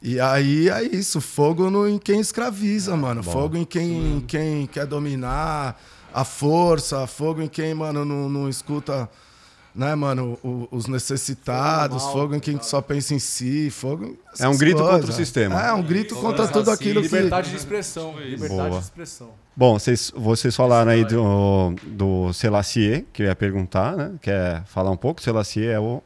E 0.00 0.20
aí 0.20 0.68
é 0.70 0.82
isso, 0.82 1.20
fogo 1.20 1.68
no, 1.70 1.88
em 1.88 1.98
quem 1.98 2.20
escraviza, 2.20 2.96
mano. 2.96 3.22
Fogo 3.22 3.56
em 3.56 3.64
quem, 3.64 4.24
quem 4.26 4.66
quer 4.66 4.86
dominar, 4.86 5.80
a 6.14 6.24
força, 6.24 7.06
fogo 7.06 7.42
em 7.42 7.48
quem, 7.48 7.74
mano, 7.74 8.04
não, 8.04 8.28
não 8.28 8.48
escuta, 8.48 9.08
né, 9.76 9.94
mano, 9.94 10.38
o- 10.42 10.66
os 10.70 10.86
necessitados, 10.86 12.02
Fogo 12.02 12.14
mal, 12.14 12.22
fogo 12.22 12.34
em 12.36 12.40
quem 12.40 12.60
só 12.62 12.80
pensa 12.80 13.14
em 13.14 13.18
si, 13.18 13.68
fogo. 13.70 14.04
em 14.06 14.18
É 14.40 14.48
um 14.48 14.56
grito 14.56 14.78
contra 14.78 14.94
o 14.96 14.98
coisas. 15.00 15.14
sistema. 15.14 15.60
É, 15.62 15.72
um 15.72 15.82
grito 15.82 16.16
contra 16.16 16.48
tudo 16.48 16.70
aquilo 16.70 17.00
que. 17.02 17.08
Liberdade 17.08 17.50
de 17.50 17.56
expressão. 17.56 18.18
Liberdade 18.18 18.68
Boa. 18.70 18.70
de 18.80 18.84
expressão. 18.84 19.28
Bom, 19.54 19.78
vocês, 19.78 20.12
vocês 20.16 20.54
falaram 20.56 20.90
aí 20.90 21.04
do, 21.04 21.74
do 21.86 22.32
Selassie, 22.32 23.06
que 23.12 23.22
eu 23.22 23.26
ia 23.26 23.36
perguntar, 23.36 23.96
né? 23.96 24.12
Quer 24.20 24.64
falar 24.64 24.90
um 24.90 24.96
pouco? 24.96 25.20
Selassie 25.22 25.66
é 25.66 25.78
o. 25.78 26.02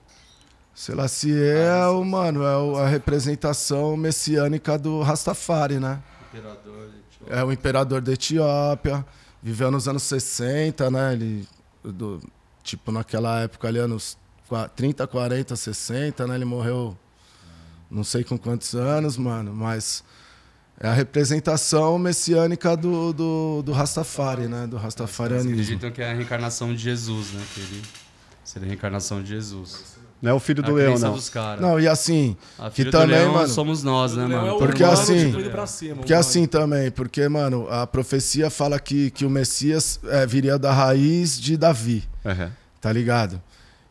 Selassie 0.74 1.34
é 1.42 1.86
o, 1.88 2.04
mano, 2.04 2.42
é 2.44 2.56
o- 2.56 2.76
a 2.76 2.88
representação 2.88 3.96
messiânica 3.96 4.78
do 4.78 5.02
Rastafari, 5.02 5.78
né? 5.78 5.98
Imperador, 6.32 6.88
É 7.28 7.44
o 7.44 7.52
imperador 7.52 8.00
da 8.00 8.12
Etiópia, 8.12 9.04
viveu 9.42 9.70
nos 9.70 9.86
anos 9.86 10.02
60, 10.04 10.90
né? 10.90 11.12
Ele, 11.12 11.46
do- 11.84 12.20
tipo, 12.70 12.90
naquela 12.92 13.40
época 13.40 13.68
ali, 13.68 13.78
anos 13.78 14.16
qua- 14.48 14.68
30, 14.68 15.06
40, 15.06 15.54
60, 15.56 16.26
né? 16.26 16.34
Ele 16.34 16.44
morreu 16.44 16.96
não 17.90 18.04
sei 18.04 18.22
com 18.22 18.38
quantos 18.38 18.74
anos, 18.74 19.16
mano, 19.16 19.52
mas 19.54 20.04
é 20.78 20.88
a 20.88 20.92
representação 20.92 21.98
messiânica 21.98 22.76
do, 22.76 23.12
do, 23.12 23.62
do 23.62 23.72
Rastafari, 23.72 24.46
né? 24.46 24.66
Do 24.66 24.76
Eles 24.76 24.82
Rastafarianismo. 24.84 25.52
acreditam 25.52 25.90
que 25.90 26.00
é 26.00 26.10
a 26.10 26.14
reencarnação 26.14 26.72
de 26.74 26.80
Jesus, 26.80 27.32
né? 27.32 27.42
Que 27.54 27.60
ele 27.60 27.82
seria 28.44 28.66
a 28.66 28.70
reencarnação 28.70 29.22
de 29.22 29.28
Jesus. 29.30 29.98
Não 30.22 30.30
é 30.32 30.34
o 30.34 30.38
filho 30.40 30.62
do 30.62 30.72
a 30.72 30.74
leão, 30.74 30.98
não. 30.98 31.16
Não, 31.60 31.80
e 31.80 31.88
assim, 31.88 32.36
A 32.58 32.68
que 32.70 32.84
também, 32.84 33.16
do 33.16 33.22
leão 33.22 33.32
mano, 33.32 33.48
somos 33.48 33.82
nós, 33.82 34.14
né, 34.14 34.24
é 34.24 34.28
mano? 34.28 34.54
o 34.54 34.58
Porque 34.58 34.82
humano, 34.84 35.00
assim- 35.00 35.32
cima, 35.66 35.96
Porque 35.96 36.12
humano. 36.12 36.14
assim 36.28 36.46
também, 36.46 36.90
porque, 36.90 37.26
mano, 37.26 37.66
a 37.70 37.86
profecia 37.86 38.50
fala 38.50 38.78
que, 38.78 39.10
que 39.12 39.24
o 39.24 39.30
Messias 39.30 39.98
é, 40.04 40.26
viria 40.26 40.58
da 40.58 40.72
raiz 40.72 41.40
de 41.40 41.56
Davi, 41.56 42.06
Uhum. 42.22 42.50
Tá 42.80 42.92
ligado? 42.92 43.40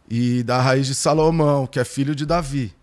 E 0.09 0.41
da 0.43 0.59
raiz 0.61 0.87
de 0.87 0.95
Salomão, 0.95 1.67
que 1.67 1.79
é 1.79 1.83
filho 1.85 2.15
de 2.15 2.25
Davi. 2.25 2.73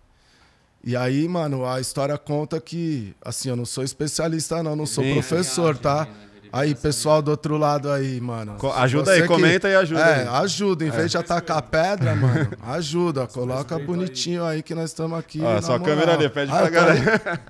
E 0.85 0.95
aí, 0.97 1.27
mano, 1.27 1.67
a 1.67 1.81
história 1.81 2.17
conta 2.17 2.61
que, 2.61 3.15
assim, 3.25 3.49
eu 3.49 3.57
não 3.57 3.65
sou 3.67 3.83
especialista 3.83 4.63
não, 4.63 4.77
não 4.77 4.87
sou 4.87 5.03
Sim. 5.03 5.15
professor, 5.15 5.77
tá? 5.77 6.07
Aí, 6.53 6.77
pessoal 6.77 7.21
do 7.21 7.33
outro 7.33 7.59
lado 7.59 7.91
aí, 7.91 8.21
mano. 8.21 8.57
Ajuda 8.77 9.11
aí, 9.11 9.27
comenta 9.27 9.69
e 9.69 9.75
ajuda 9.75 10.01
É, 10.01 10.21
aí. 10.23 10.29
ajuda. 10.45 10.85
Em 10.87 10.91
vez 10.91 11.11
de 11.11 11.19
atacar 11.19 11.61
pedra, 11.63 12.15
mano, 12.17 12.49
ajuda. 12.69 13.27
Coloca 13.27 13.77
bonitinho 13.81 14.45
aí 14.45 14.63
que 14.63 14.73
nós 14.75 14.91
estamos 14.91 15.19
aqui. 15.19 15.41
Ó, 15.43 15.55
na 15.55 15.61
sua 15.61 15.77
moral. 15.79 15.97
câmera 15.97 16.15
ali, 16.15 16.29
pede 16.29 16.53
Ah, 16.53 16.57
pra 16.59 16.67
tô- 16.67 16.73
galera. 16.73 17.41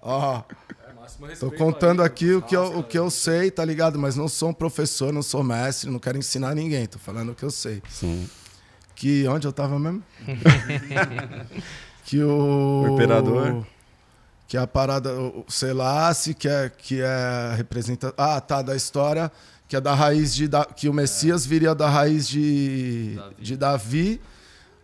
Ó, 0.00 0.42
É, 1.18 1.22
máximo 1.22 1.26
Tô 1.40 1.48
respeito 1.48 1.56
contando 1.56 2.00
aí, 2.02 2.06
aqui 2.06 2.32
o 2.34 2.42
que, 2.42 2.56
eu, 2.56 2.78
o 2.78 2.82
que 2.82 2.98
eu 2.98 3.10
sei, 3.10 3.50
tá 3.50 3.64
ligado? 3.64 3.98
Mas 3.98 4.16
não 4.16 4.28
sou 4.28 4.50
um 4.50 4.54
professor, 4.54 5.12
não 5.12 5.22
sou 5.22 5.42
mestre, 5.42 5.90
não 5.90 5.98
quero 5.98 6.18
ensinar 6.18 6.54
ninguém. 6.54 6.86
Tô 6.86 6.98
falando 6.98 7.32
o 7.32 7.34
que 7.34 7.42
eu 7.44 7.50
sei. 7.50 7.82
Sim. 7.88 8.28
Que 8.94 9.26
onde 9.28 9.46
eu 9.46 9.52
tava 9.52 9.78
mesmo? 9.78 10.02
que 12.04 12.22
o, 12.22 12.84
O 12.88 12.94
imperador. 12.94 13.66
Que 14.48 14.56
a 14.56 14.66
parada, 14.66 15.12
o 15.12 15.44
o 15.46 15.52
Selassie, 15.52 16.32
que 16.34 16.48
é 16.48 16.70
que 16.70 17.00
é 17.00 17.54
representa, 17.56 18.14
ah, 18.16 18.40
tá, 18.40 18.62
da 18.62 18.76
história, 18.76 19.30
que 19.66 19.74
é 19.74 19.80
da 19.80 19.92
raiz 19.92 20.34
de 20.34 20.46
Da- 20.46 20.64
que 20.64 20.88
o 20.88 20.92
Messias 20.94 21.44
viria 21.44 21.74
da 21.74 21.88
raiz 21.88 22.28
de 22.28 23.14
Davi. 23.16 23.34
de 23.42 23.56
Davi. 23.56 24.20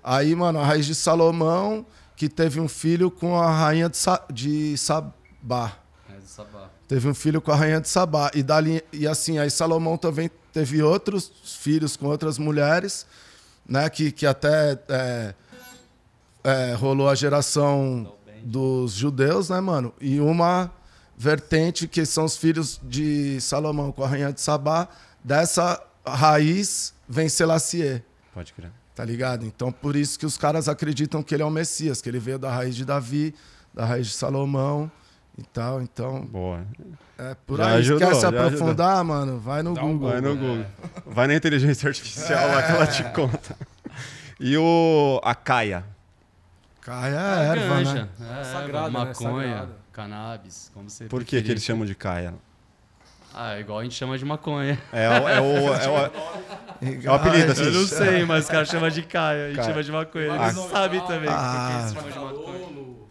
Aí, 0.03 0.35
mano, 0.35 0.59
a 0.59 0.65
raiz 0.67 0.85
de 0.85 0.95
Salomão, 0.97 1.87
que 2.17 2.29
teve 2.29 2.59
um 2.61 2.67
filho 2.69 3.09
com 3.09 3.41
a 3.41 3.51
rainha 3.51 3.89
de, 3.89 3.97
Sa, 3.97 4.25
de 4.33 4.77
Sabá. 4.77 5.79
Do 6.23 6.29
Sabá. 6.29 6.71
Teve 6.87 7.09
um 7.09 7.15
filho 7.15 7.41
com 7.41 7.51
a 7.51 7.57
rainha 7.57 7.81
de 7.81 7.89
Sabá. 7.89 8.31
E, 8.33 8.43
dali, 8.43 8.83
e 8.93 9.09
assim, 9.09 9.39
aí 9.39 9.51
Salomão 9.51 9.97
também 9.99 10.31
teve 10.53 10.81
outros 10.83 11.33
filhos 11.45 11.97
com 11.97 12.07
outras 12.07 12.39
mulheres, 12.39 13.07
né? 13.67 13.91
Que, 13.91 14.13
que 14.13 14.25
até 14.25 14.79
é, 14.89 15.35
é, 16.45 16.75
rolou 16.75 17.09
a 17.09 17.15
geração 17.17 18.15
dos 18.45 18.93
judeus, 18.93 19.49
né, 19.49 19.61
mano? 19.61 19.93
E 20.01 20.21
uma 20.21 20.71
vertente 21.19 21.89
que 21.89 22.07
são 22.07 22.25
os 22.25 22.37
filhos 22.37 22.81
de 22.85 23.41
Salomão 23.41 23.91
com 23.91 24.05
a 24.05 24.09
rainha 24.09 24.33
de 24.33 24.41
Sabá. 24.41 24.89
Dessa 25.25 25.83
raiz 26.07 26.95
vem 27.09 27.29
Selassie. 27.29 28.03
Pode 28.33 28.53
crer. 28.53 28.71
Tá 28.95 29.05
ligado? 29.05 29.45
Então, 29.45 29.73
por 29.73 29.97
isso 29.97 30.19
que 30.19 30.27
os 30.27 30.37
caras 30.37 30.69
acreditam 30.69 31.23
que 31.23 31.35
ele 31.35 31.43
é 31.43 31.47
o 31.47 31.51
Messias, 31.51 32.01
que 32.01 32.09
ele 32.09 32.21
veio 32.21 32.39
da 32.39 32.51
raiz 32.51 32.77
de 32.77 32.85
Davi, 32.85 33.35
da 33.75 33.85
raiz 33.85 34.07
de 34.07 34.13
Salomão 34.13 34.91
e 35.39 35.43
tal. 35.45 35.81
Então, 35.83 36.21
Boa. 36.27 36.61
é 37.19 37.35
por 37.47 37.59
Já 37.59 37.67
aí. 37.69 37.79
ajudou, 37.79 38.09
Quer 38.09 38.15
se 38.17 38.27
aprofundar, 38.27 39.05
mano? 39.05 39.39
Vai 39.39 39.63
no 39.63 39.75
Dá 39.75 39.83
um 39.85 39.93
Google. 39.93 40.11
Vai 40.11 40.21
no 40.21 40.37
Google. 40.37 40.67
Vai 41.07 41.27
na 41.27 41.35
inteligência 41.35 41.89
artificial 41.89 42.49
lá 42.49 42.63
que 42.63 42.73
ela 42.73 42.87
te 42.87 43.03
conta. 43.13 43.57
E 44.41 44.57
o 44.57 45.21
a 45.23 45.35
caia. 45.35 45.85
Caia 46.81 47.15
é 47.15 47.47
erva, 47.59 47.77
Ganja, 47.77 48.09
né? 48.19 48.41
é, 48.41 48.45
Sagrado, 48.45 48.87
né? 48.87 48.91
maconha, 49.05 49.49
Sagrado. 49.51 49.73
cannabis, 49.93 50.71
como 50.75 50.91
você 50.91 51.05
Por 51.05 51.23
que, 51.25 51.41
que 51.41 51.51
eles 51.53 51.63
chamam 51.63 51.87
de 51.87 51.95
caia? 51.95 52.35
Ah, 53.33 53.59
igual 53.61 53.79
a 53.79 53.83
gente 53.85 53.95
chama 53.95 54.19
de 54.19 54.25
maconha. 54.25 54.79
É, 54.93 55.09
o- 55.09 55.29
é, 55.29 55.41
o, 55.41 55.45
é, 55.75 55.89
o, 55.89 57.07
é 57.07 57.09
o 57.11 57.15
apelido, 57.15 57.53
assim. 57.53 57.63
Eu 57.65 57.73
não 57.73 57.87
sei, 57.87 58.25
mas 58.27 58.45
os 58.45 58.51
caras 58.51 58.69
chamam 58.69 58.91
de 58.91 59.03
caia, 59.03 59.45
a 59.45 59.49
gente 59.49 59.57
Caia. 59.59 59.69
chama 59.69 59.83
de 59.85 59.93
maconha. 59.93 60.33
Ah. 60.33 60.49
Eles 60.51 60.71
sabem 60.71 61.01
também 61.07 61.31
Ah. 61.31 61.89
por 61.95 62.03
que 62.03 62.03
eles 62.03 62.13
chamam 62.15 62.33
de 62.33 62.37
maconha. 62.37 63.02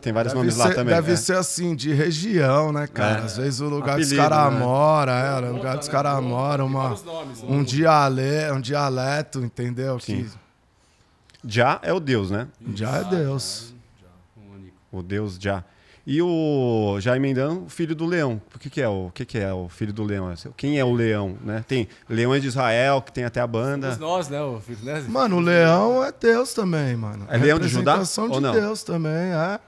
Tem 0.00 0.12
vários 0.12 0.32
Deve, 0.32 0.42
nomes 0.44 0.56
lá 0.56 0.68
ser, 0.68 0.74
também. 0.74 0.94
deve 0.94 1.12
é. 1.12 1.16
ser 1.16 1.36
assim, 1.36 1.76
de 1.76 1.92
região, 1.92 2.72
né, 2.72 2.86
cara? 2.86 3.20
É. 3.20 3.24
Às 3.24 3.36
vezes 3.36 3.60
o 3.60 3.68
lugar 3.68 3.96
que 3.96 4.02
os 4.02 4.08
Apelido, 4.08 4.28
caras 4.28 4.52
né? 4.52 4.58
moram, 4.58 5.12
é, 5.12 5.50
o 5.50 5.52
lugar 5.54 5.76
que 5.76 5.82
os 5.82 5.88
caras 5.88 6.22
moram, 6.22 6.66
uma, 6.66 6.82
vários 6.82 7.04
nomes, 7.04 7.42
um, 7.42 7.58
né? 7.58 7.64
diale, 7.64 8.52
um 8.52 8.60
dialeto, 8.60 9.40
entendeu? 9.40 10.00
Sim. 10.00 10.24
Que 10.24 11.48
Já 11.48 11.78
é 11.82 11.92
o 11.92 12.00
Deus, 12.00 12.30
né? 12.30 12.48
já 12.74 12.96
é 12.96 13.04
Deus. 13.04 13.74
Único. 14.36 14.76
O 14.90 15.02
Deus 15.02 15.36
já. 15.38 15.62
E 16.06 16.20
o 16.22 16.96
já 16.98 17.14
emendando, 17.14 17.66
o 17.66 17.68
filho 17.68 17.94
do 17.94 18.06
leão. 18.06 18.40
O 18.54 18.58
que, 18.58 18.70
que 18.70 18.80
é 18.80 18.88
o 18.88 19.10
que, 19.14 19.24
que 19.24 19.38
é 19.38 19.52
o 19.52 19.68
filho 19.68 19.92
do 19.92 20.02
leão? 20.02 20.32
Quem 20.56 20.78
é 20.78 20.84
o 20.84 20.92
leão, 20.92 21.36
né? 21.42 21.62
Tem 21.68 21.86
leões 22.08 22.42
de 22.42 22.48
Israel, 22.48 23.02
que 23.02 23.12
tem 23.12 23.24
até 23.24 23.40
a 23.40 23.46
banda. 23.46 23.92
Somos 23.92 24.00
nós, 24.00 24.28
né, 24.28 24.42
o 24.42 24.58
filho, 24.60 24.78
né? 24.82 25.04
Mano, 25.06 25.36
o 25.36 25.40
leão 25.40 26.02
é 26.02 26.10
Deus 26.10 26.54
também, 26.54 26.96
mano. 26.96 27.26
É 27.28 27.36
leão 27.36 27.58
de 27.58 27.68
Judá 27.68 27.92
Representação 27.92 28.24
ou 28.24 28.30
de 28.30 28.40
não? 28.40 28.52
Deus 28.52 28.82
também, 28.82 29.12
é. 29.12 29.60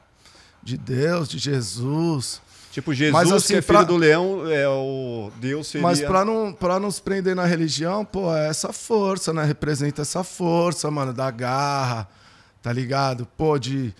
De 0.63 0.77
Deus, 0.79 1.29
de 1.29 1.39
Jesus. 1.39 2.41
Tipo, 2.71 2.95
Jesus, 2.95 3.13
Mas, 3.13 3.31
assim, 3.33 3.55
que 3.55 3.59
é 3.59 3.63
filho 3.63 3.79
pra- 3.79 3.83
do 3.87 3.97
leão, 3.97 4.49
é 4.51 4.67
o 4.67 5.31
Deus 5.39 5.67
seria... 5.67 5.87
Mas 5.87 6.01
pra 6.01 6.25
não, 6.25 6.53
pra 6.55 6.81
não 6.81 6.91
se 6.91 7.03
prender 7.03 7.37
na 7.37 7.45
religião, 7.45 8.03
pô, 8.05 8.35
é 8.35 8.49
essa 8.49 8.73
força, 8.73 9.33
né? 9.33 9.45
Representa 9.45 10.01
essa 10.01 10.25
força, 10.25 10.91
mano, 10.91 11.13
da 11.13 11.31
garra, 11.31 12.09
tá 12.63 12.73
ligado? 12.73 13.27
Pô, 13.37 13.59
de, 13.59 13.95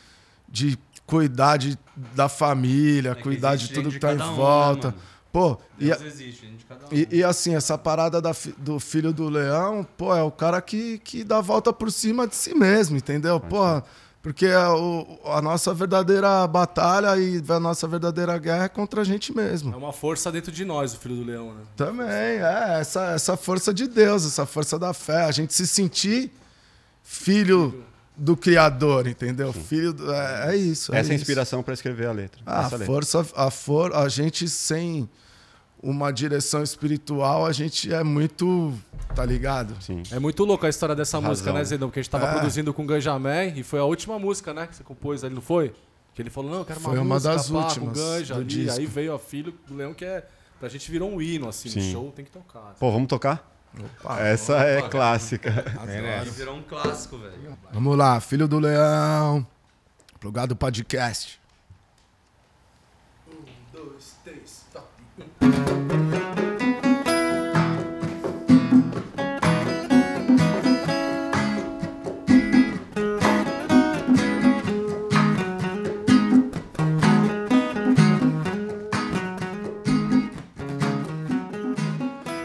de 0.49 0.79
cuidar 1.05 1.59
de, 1.59 1.79
da 2.15 2.31
família, 2.31 3.11
É 3.11 3.15
cuidar 3.15 3.57
de 3.57 3.65
existe 3.65 3.75
tudo 3.75 3.91
que 3.91 3.99
tá 3.99 4.13
em 4.13 4.17
um, 4.17 4.19
né, 4.31 4.37
volta. 4.37 4.89
mano? 4.89 5.03
Pô, 5.31 5.59
e, 5.79 5.87
Deus 5.87 6.01
existe, 6.03 6.43
dentro 6.47 6.59
de 6.59 6.65
cada 6.65 6.85
um. 6.87 6.89
e, 6.93 7.09
e 7.11 7.25
assim, 7.25 7.55
essa 7.55 7.77
parada 7.77 8.21
da 8.23 8.33
fi- 8.33 8.55
do 8.57 8.79
filho 8.81 9.13
do 9.13 9.29
leão, 9.29 9.87
pô, 9.99 10.15
é 10.17 10.23
o 10.23 10.31
cara 10.31 10.61
que, 10.63 10.99
que 10.99 11.25
dá 11.25 11.39
a 11.39 11.41
volta 11.43 11.73
por 11.75 11.91
cima 11.93 12.27
de 12.27 12.35
si 12.35 12.55
mesmo, 12.55 12.97
entendeu? 12.97 13.39
Pô, 13.41 13.83
porque 14.23 14.47
é 14.47 14.68
o, 14.68 15.18
a 15.25 15.43
nossa 15.43 15.75
verdadeira 15.75 16.47
batalha 16.47 17.18
e 17.18 17.43
a 17.49 17.59
nossa 17.59 17.89
verdadeira 17.89 18.39
guerra 18.39 18.64
é 18.64 18.68
contra 18.68 19.01
a 19.01 19.05
gente 19.05 19.35
mesmo. 19.35 19.75
É 19.75 19.77
uma 19.77 19.93
força 19.93 20.31
dentro 20.31 20.53
de 20.53 20.64
nós, 20.64 20.95
o 20.95 20.99
filho 20.99 21.16
do 21.16 21.25
leão, 21.25 21.53
né? 21.53 21.62
Também, 21.77 22.07
é, 22.07 22.79
essa, 22.81 23.07
essa 23.12 23.37
força 23.37 23.75
de 23.75 23.89
Deus, 23.89 24.25
essa 24.25 24.47
força 24.47 24.79
da 24.79 24.95
fé, 24.95 25.25
a 25.25 25.33
gente 25.33 25.53
se 25.53 25.66
sentir 25.66 26.31
filho 27.03 27.85
do 28.16 28.37
Criador, 28.37 29.09
entendeu? 29.09 29.53
Filho 29.53 29.93
do, 29.93 30.12
é, 30.12 30.53
é 30.53 30.57
isso. 30.57 30.95
é 30.95 30.99
Essa 31.01 31.09
é 31.09 31.12
a 31.12 31.14
isso. 31.14 31.23
inspiração 31.23 31.62
pra 31.62 31.75
escrever 31.75 32.07
a 32.07 32.12
letra. 32.12 32.41
Ah, 32.47 32.61
essa 32.66 32.77
a 32.77 32.79
letra. 32.79 32.87
força, 32.87 33.27
a 33.35 33.51
for, 33.51 33.93
a 33.95 34.09
gente 34.09 34.49
sem 34.49 35.09
uma 35.83 36.12
direção 36.12 36.62
espiritual, 36.62 37.45
a 37.45 37.53
gente 37.53 37.93
é 37.93 38.05
muito, 38.05 38.72
tá 39.16 39.24
ligado? 39.24 39.74
Sim. 39.83 40.03
É 40.12 40.18
muito 40.18 40.45
louco 40.45 40.64
a 40.64 40.68
história 40.68 40.95
dessa 40.95 41.16
Razão. 41.18 41.30
música, 41.30 41.53
né, 41.53 41.64
Zedão? 41.64 41.89
Porque 41.89 41.99
a 42.01 42.03
gente 42.03 42.11
tava 42.11 42.26
É. 42.26 42.33
produzindo 42.33 42.72
com 42.72 42.83
o 42.85 42.87
Ganja 42.87 43.18
Man 43.18 43.47
e 43.47 43.62
foi 43.62 43.80
a 43.80 43.85
última 43.85 44.18
música, 44.18 44.55
né, 44.55 44.66
que 44.66 44.76
você 44.76 44.85
compôs 44.85 45.24
ali, 45.24 45.35
não 45.35 45.43
foi? 45.43 45.74
Que 46.14 46.22
ele 46.22 46.30
falou, 46.30 46.51
não, 46.51 46.59
eu 46.61 46.64
quero 46.64 46.78
uma 46.78 46.89
Foi 46.91 46.99
uma 46.99 47.14
música, 47.16 47.35
das 47.35 47.51
pá, 47.51 47.57
últimas 47.57 47.74
com 47.99 48.05
o 48.05 48.05
Ganja 48.05 48.35
do 48.35 48.41
ali. 48.41 48.47
disco. 48.49 48.78
Aí 48.78 48.87
veio 48.87 49.14
a 49.14 49.18
Filho 49.18 49.53
do 49.66 49.74
Leão, 49.74 49.93
que 49.95 50.05
é... 50.05 50.24
Pra 50.61 50.68
gente 50.68 50.89
virou 50.91 51.11
um 51.11 51.20
hino, 51.20 51.49
assim, 51.49 51.68
no 51.70 51.74
Sim. 51.74 51.93
show 51.93 52.12
tem 52.14 52.24
que 52.24 52.30
tocar. 52.30 52.74
Pô, 52.78 52.93
vamos 52.93 53.09
tocar? 53.09 53.51
Opa, 54.05 54.20
Essa 54.20 54.59
é 54.59 54.83
clássica. 54.83 55.49
Ele 56.22 56.30
virou 56.30 56.55
um 56.55 56.62
clássico, 56.62 57.18
velho. 57.18 57.59
Vamos 57.72 57.97
lá, 57.99 58.20
filho 58.20 58.47
do 58.47 58.61
leão, 58.61 59.45
plugado 60.20 60.55
podcast. 60.55 61.41
Um, 63.26 63.33
dois, 63.72 64.14
três, 64.22 64.64
top. 64.72 64.87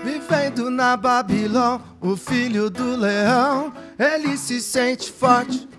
Vivendo 0.04 0.72
na 0.72 0.98
Babilônia, 0.98 1.82
o 2.02 2.18
filho 2.18 2.70
do 2.70 2.96
leão, 2.96 3.72
ele 4.00 4.38
se 4.38 4.60
sente 4.60 5.12
forte, 5.12 5.70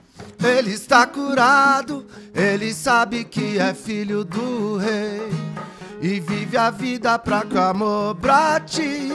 ele 0.41 0.73
está 0.73 1.05
curado, 1.05 2.07
ele 2.33 2.73
sabe 2.73 3.25
que 3.25 3.59
é 3.59 3.75
filho 3.75 4.25
do 4.25 4.77
rei 4.77 5.49
e 6.01 6.21
vive 6.21 6.57
a 6.57 6.71
vida 6.71 7.19
pra 7.19 7.43
pra 8.21 8.61
ti. 8.61 9.13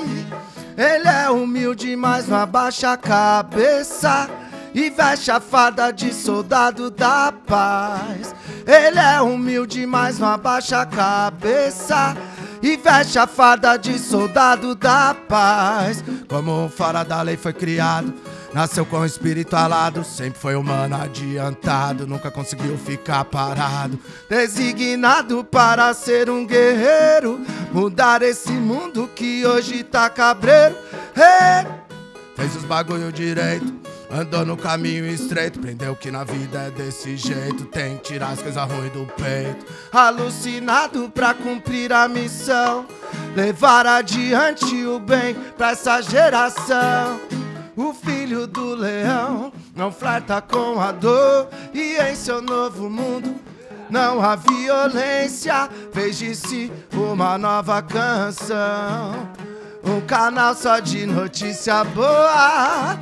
Ele 0.77 1.07
é 1.07 1.29
humilde, 1.29 1.95
mas 1.95 2.27
não 2.27 2.37
abaixa 2.37 2.93
a 2.93 2.97
cabeça 2.97 4.29
e 4.73 4.89
veste 4.89 5.29
a 5.29 5.39
farda 5.39 5.91
de 5.91 6.13
soldado 6.13 6.89
da 6.89 7.31
paz. 7.31 8.33
Ele 8.65 8.99
é 8.99 9.21
humilde, 9.21 9.85
mas 9.85 10.17
não 10.17 10.29
abaixa 10.29 10.81
a 10.81 10.85
cabeça 10.85 12.17
e 12.61 12.77
veste 12.77 13.19
a 13.19 13.27
farda 13.27 13.77
de 13.77 13.99
soldado 13.99 14.73
da 14.73 15.15
paz. 15.27 16.03
Como 16.27 16.69
fora 16.69 17.03
da 17.03 17.21
lei 17.21 17.37
foi 17.37 17.53
criado, 17.53 18.13
nasceu 18.53 18.85
com 18.85 18.99
o 18.99 19.05
espírito 19.05 19.55
alado, 19.55 20.03
sempre 20.03 20.39
foi 20.39 20.55
humano 20.55 20.95
adiantado, 20.95 22.07
nunca 22.07 22.29
conseguiu 22.29 22.77
ficar 22.77 23.25
parado. 23.25 23.99
Designado 24.29 25.43
para 25.43 25.93
ser 25.93 26.29
um 26.29 26.45
guerreiro, 26.45 27.41
mudar 27.71 28.21
esse 28.21 28.51
mundo 28.51 29.09
que 29.15 29.45
hoje 29.45 29.83
tá 29.83 30.09
cabreiro. 30.09 30.75
Hey! 31.15 31.67
Fez 32.35 32.55
os 32.55 32.63
bagulho 32.63 33.11
direito. 33.11 33.83
Andou 34.11 34.45
no 34.45 34.55
caminho 34.55 35.07
estreito, 35.07 35.57
aprendeu 35.57 35.95
que 35.95 36.11
na 36.11 36.23
vida 36.23 36.65
é 36.67 36.69
desse 36.69 37.17
jeito. 37.17 37.65
Tem 37.65 37.97
que 37.97 38.13
tirar 38.13 38.29
as 38.29 38.41
coisas 38.43 38.63
ruins 38.63 38.91
do 38.91 39.07
peito. 39.07 39.65
Alucinado 39.91 41.09
pra 41.09 41.33
cumprir 41.33 41.91
a 41.91 42.07
missão. 42.07 42.85
Levar 43.35 43.87
adiante 43.87 44.85
o 44.85 44.99
bem 44.99 45.33
pra 45.57 45.71
essa 45.71 45.99
geração. 46.01 47.19
O 47.75 47.93
filho 47.93 48.45
do 48.45 48.75
leão 48.75 49.51
não 49.75 49.91
flerta 49.91 50.41
com 50.41 50.79
a 50.79 50.91
dor. 50.91 51.49
E 51.73 51.97
em 51.97 52.15
seu 52.15 52.41
novo 52.41 52.89
mundo 52.89 53.35
não 53.89 54.21
há 54.21 54.35
violência. 54.35 55.69
Fez 55.91 56.17
de 56.17 56.35
si 56.35 56.71
uma 56.93 57.37
nova 57.37 57.81
canção. 57.81 59.27
Um 59.83 59.99
canal 60.01 60.55
só 60.55 60.79
de 60.79 61.05
notícia 61.05 61.83
boa. 61.83 62.99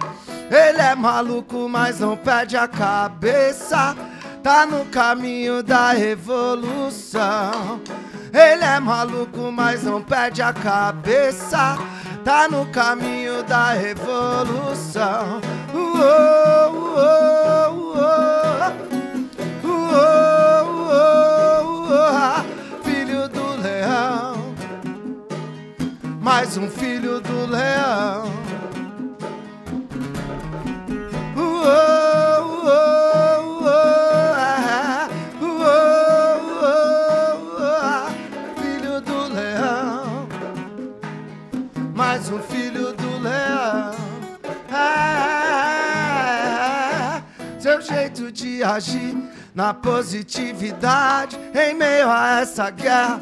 Ele 0.50 0.82
é 0.82 0.96
maluco, 0.96 1.70
mas 1.70 2.00
não 2.00 2.18
perde 2.18 2.58
a 2.58 2.68
cabeça. 2.68 3.96
Tá 4.42 4.66
no 4.66 4.86
caminho 4.86 5.62
da 5.62 5.92
revolução. 5.92 7.82
Ele 8.34 8.64
é 8.64 8.80
maluco, 8.80 9.52
mas 9.52 9.84
não 9.84 10.02
perde 10.02 10.42
a 10.42 10.52
cabeça. 10.52 11.78
Tá 12.24 12.48
no 12.48 12.66
caminho 12.68 13.44
da 13.44 13.72
revolução. 13.74 15.42
Filho 22.84 23.28
do 23.30 23.62
leão 23.62 24.42
mais 26.22 26.56
um 26.56 26.70
filho 26.70 27.20
do 27.20 27.46
leão. 27.48 28.24
Uou, 31.36 32.11
mais 42.02 42.30
um 42.32 42.40
filho 42.40 42.94
do 42.94 43.20
leão. 43.20 43.92
Ah, 44.72 45.62
seu 47.60 47.80
jeito 47.80 48.32
de 48.32 48.64
agir 48.64 49.16
na 49.54 49.72
positividade 49.72 51.38
em 51.54 51.76
meio 51.76 52.10
a 52.10 52.40
essa 52.40 52.72
guerra 52.72 53.22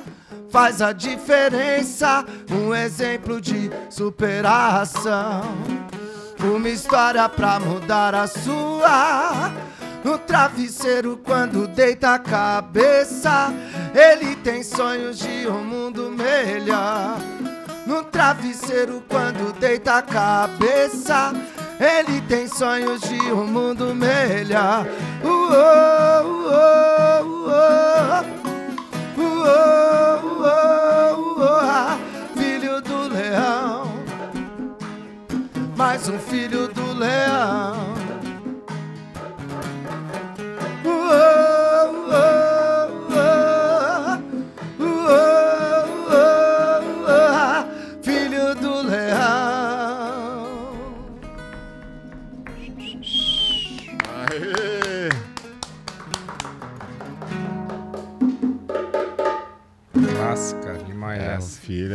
faz 0.50 0.82
a 0.82 0.94
diferença. 0.94 2.24
Um 2.50 2.74
exemplo 2.74 3.42
de 3.42 3.70
superação. 3.90 5.42
Uma 6.42 6.70
história 6.70 7.28
pra 7.28 7.60
mudar 7.60 8.16
a 8.16 8.28
sua. 8.28 9.52
No 10.06 10.18
travesseiro, 10.18 11.18
quando 11.18 11.68
deita 11.68 12.14
a 12.14 12.20
cabeça, 12.20 13.54
ele 13.94 14.38
tem 14.38 14.64
sonhos 14.64 15.20
de 15.20 15.46
um 15.50 15.66
mundo 15.66 16.10
melhor. 16.10 17.18
No 17.90 18.04
travesseiro, 18.04 19.04
quando 19.10 19.52
deita 19.60 19.96
a 19.96 20.02
cabeça, 20.04 21.34
Ele 21.80 22.22
tem 22.22 22.48
sonhos 22.48 23.02
de 23.02 23.20
um 23.34 23.48
mundo 23.48 23.96
melhor. 23.96 24.86
Uou, 25.24 26.30
uou, 26.44 27.26
uou. 27.48 28.24
Uou, 29.18 30.38
uou. 31.40 32.00
Filho 32.38 32.80
do 32.80 33.08
leão. 33.12 33.92
Mais 35.76 36.08
um 36.08 36.20
filho 36.20 36.68
do 36.68 36.94
leão. 36.94 37.99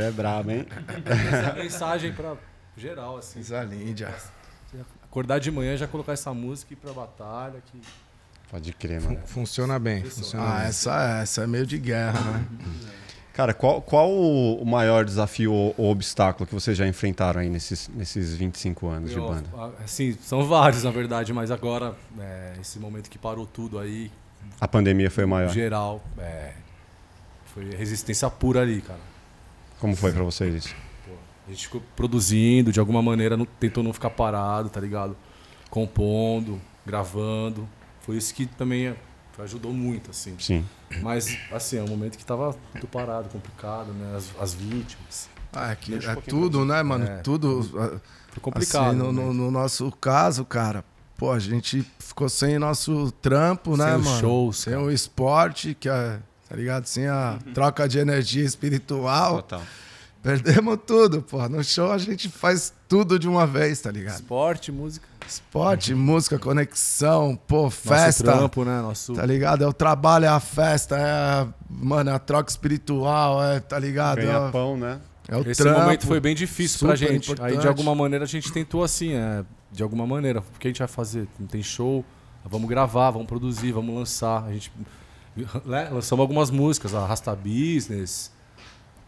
É 0.04 0.10
brabo, 0.10 0.50
hein? 0.50 0.66
Essa 1.06 1.36
é 1.36 1.50
a 1.50 1.54
mensagem 1.54 2.12
pra 2.12 2.36
geral, 2.76 3.18
assim. 3.18 3.40
Isalíndia. 3.40 4.14
Acordar 5.04 5.38
de 5.38 5.50
manhã 5.50 5.76
já 5.76 5.86
colocar 5.86 6.12
essa 6.12 6.32
música 6.34 6.72
e 6.72 6.76
ir 6.76 6.80
pra 6.80 6.92
batalha. 6.92 7.62
Que... 7.70 7.80
Pode 8.50 8.72
crer, 8.72 9.00
mano. 9.00 9.18
Funciona 9.26 9.78
bem, 9.78 10.02
funciona 10.04 10.44
Ah, 10.44 10.58
bem. 10.60 10.68
essa, 10.68 11.18
essa 11.22 11.42
é 11.44 11.46
meio 11.46 11.66
de 11.66 11.78
guerra, 11.78 12.20
né? 12.20 12.46
Cara, 13.32 13.52
qual, 13.52 13.82
qual 13.82 14.10
o 14.12 14.64
maior 14.64 15.04
desafio 15.04 15.52
ou, 15.52 15.74
ou 15.76 15.90
obstáculo 15.90 16.46
que 16.46 16.54
vocês 16.54 16.76
já 16.78 16.86
enfrentaram 16.86 17.40
aí 17.40 17.48
nesses, 17.50 17.88
nesses 17.88 18.32
25 18.34 18.86
anos 18.88 19.10
de 19.10 19.16
Eu, 19.16 19.26
banda? 19.26 19.48
a- 19.56 19.70
Assim, 19.84 20.16
são 20.22 20.46
vários, 20.46 20.84
na 20.84 20.90
verdade, 20.92 21.32
mas 21.32 21.50
agora, 21.50 21.94
é, 22.18 22.52
esse 22.60 22.78
momento 22.78 23.10
que 23.10 23.18
parou 23.18 23.44
tudo 23.44 23.78
aí, 23.80 24.08
A 24.60 24.68
pandemia 24.68 25.10
foi 25.10 25.24
o 25.24 25.28
maior. 25.28 25.50
geral, 25.50 26.00
é, 26.18 26.52
foi 27.52 27.70
resistência 27.74 28.30
pura 28.30 28.60
ali, 28.62 28.80
cara. 28.82 29.00
Como 29.84 29.94
foi 29.94 30.12
pra 30.12 30.22
vocês 30.22 30.64
isso? 30.64 30.74
A 31.46 31.50
gente 31.50 31.64
ficou 31.64 31.82
produzindo, 31.94 32.72
de 32.72 32.80
alguma 32.80 33.02
maneira, 33.02 33.36
não- 33.36 33.44
tentou 33.44 33.84
não 33.84 33.92
ficar 33.92 34.08
parado, 34.08 34.70
tá 34.70 34.80
ligado? 34.80 35.14
Compondo, 35.68 36.58
gravando. 36.86 37.68
Foi 38.00 38.16
isso 38.16 38.32
que 38.32 38.46
também 38.46 38.86
é, 38.86 38.96
ajudou 39.40 39.70
muito, 39.74 40.10
assim. 40.10 40.36
Sim. 40.38 40.64
Mas, 41.02 41.36
assim, 41.52 41.76
é 41.76 41.82
um 41.82 41.86
momento 41.88 42.16
que 42.16 42.24
tava 42.24 42.56
tudo 42.72 42.86
parado, 42.86 43.28
complicado, 43.28 43.92
né? 43.92 44.16
As, 44.16 44.30
as 44.40 44.54
vítimas. 44.54 45.28
Ah, 45.52 45.72
é, 45.72 45.76
que 45.76 45.92
um 45.94 45.98
é 45.98 46.16
tudo, 46.16 46.64
né, 46.64 46.82
mano? 46.82 47.04
É. 47.04 47.18
Tudo. 47.18 47.62
Foi 47.62 48.40
complicado. 48.40 48.86
Assim, 48.88 48.96
no, 48.96 49.12
né? 49.12 49.22
no- 49.22 49.34
no 49.34 49.50
nosso 49.50 49.92
caso, 50.00 50.46
cara, 50.46 50.82
pô, 51.18 51.30
a 51.30 51.38
gente 51.38 51.84
ficou 51.98 52.30
sem 52.30 52.58
nosso 52.58 53.12
trampo, 53.20 53.76
né, 53.76 53.90
Sem 53.90 53.96
os 54.00 54.04
mano? 54.06 54.20
shows, 54.20 54.56
Sem 54.56 54.72
cara. 54.72 54.84
o 54.86 54.90
esporte, 54.90 55.74
que 55.78 55.90
é, 55.90 56.20
tá 56.54 56.60
ligado? 56.60 56.86
Sem 56.86 57.06
a 57.08 57.38
troca 57.52 57.88
de 57.88 57.98
energia 57.98 58.44
espiritual. 58.44 59.36
Total. 59.42 59.62
Perdemos 60.22 60.78
tudo, 60.86 61.20
pô. 61.20 61.46
No 61.48 61.62
show 61.62 61.92
a 61.92 61.98
gente 61.98 62.28
faz 62.30 62.72
tudo 62.88 63.18
de 63.18 63.28
uma 63.28 63.46
vez, 63.46 63.80
tá 63.82 63.90
ligado? 63.90 64.14
Esporte, 64.14 64.72
música. 64.72 65.06
Esporte, 65.28 65.94
música, 65.94 66.38
conexão, 66.38 67.38
pô, 67.46 67.64
Nosso 67.64 67.76
festa. 67.76 68.24
trampo, 68.24 68.64
né? 68.64 68.80
Nosso... 68.80 69.12
Tá 69.14 69.26
ligado? 69.26 69.64
É 69.64 69.66
o 69.66 69.72
trabalho, 69.72 70.24
é 70.26 70.28
a 70.28 70.40
festa, 70.40 70.96
é 70.96 71.02
a, 71.10 71.48
mano, 71.68 72.08
é 72.10 72.12
a 72.14 72.18
troca 72.18 72.50
espiritual, 72.50 73.42
é, 73.42 73.60
tá 73.60 73.78
ligado? 73.78 74.20
É, 74.20 74.24
Ganha 74.26 74.40
o- 74.48 74.52
pão, 74.52 74.76
né? 74.76 74.98
é 75.28 75.36
o 75.36 75.40
Esse 75.50 75.62
trampo. 75.62 75.80
momento 75.80 76.06
foi 76.06 76.20
bem 76.20 76.34
difícil 76.34 76.86
pra 76.86 76.94
gente. 76.96 77.30
Aí, 77.30 77.34
importante. 77.34 77.60
de 77.60 77.68
alguma 77.68 77.94
maneira, 77.94 78.24
a 78.24 78.28
gente 78.28 78.52
tentou 78.52 78.82
assim, 78.84 79.12
é, 79.14 79.42
de 79.72 79.82
alguma 79.82 80.06
maneira. 80.06 80.40
O 80.40 80.58
que 80.58 80.68
a 80.68 80.70
gente 80.70 80.78
vai 80.78 80.88
fazer? 80.88 81.26
Não 81.40 81.46
tem 81.46 81.62
show, 81.62 82.04
vamos 82.44 82.68
gravar, 82.68 83.10
vamos 83.10 83.26
produzir, 83.26 83.72
vamos 83.72 83.94
lançar. 83.94 84.44
A 84.44 84.52
gente 84.52 84.70
né, 85.64 85.88
lançamos 85.90 86.20
algumas 86.22 86.50
músicas, 86.50 86.94
Arrasta 86.94 87.34
Business. 87.34 88.32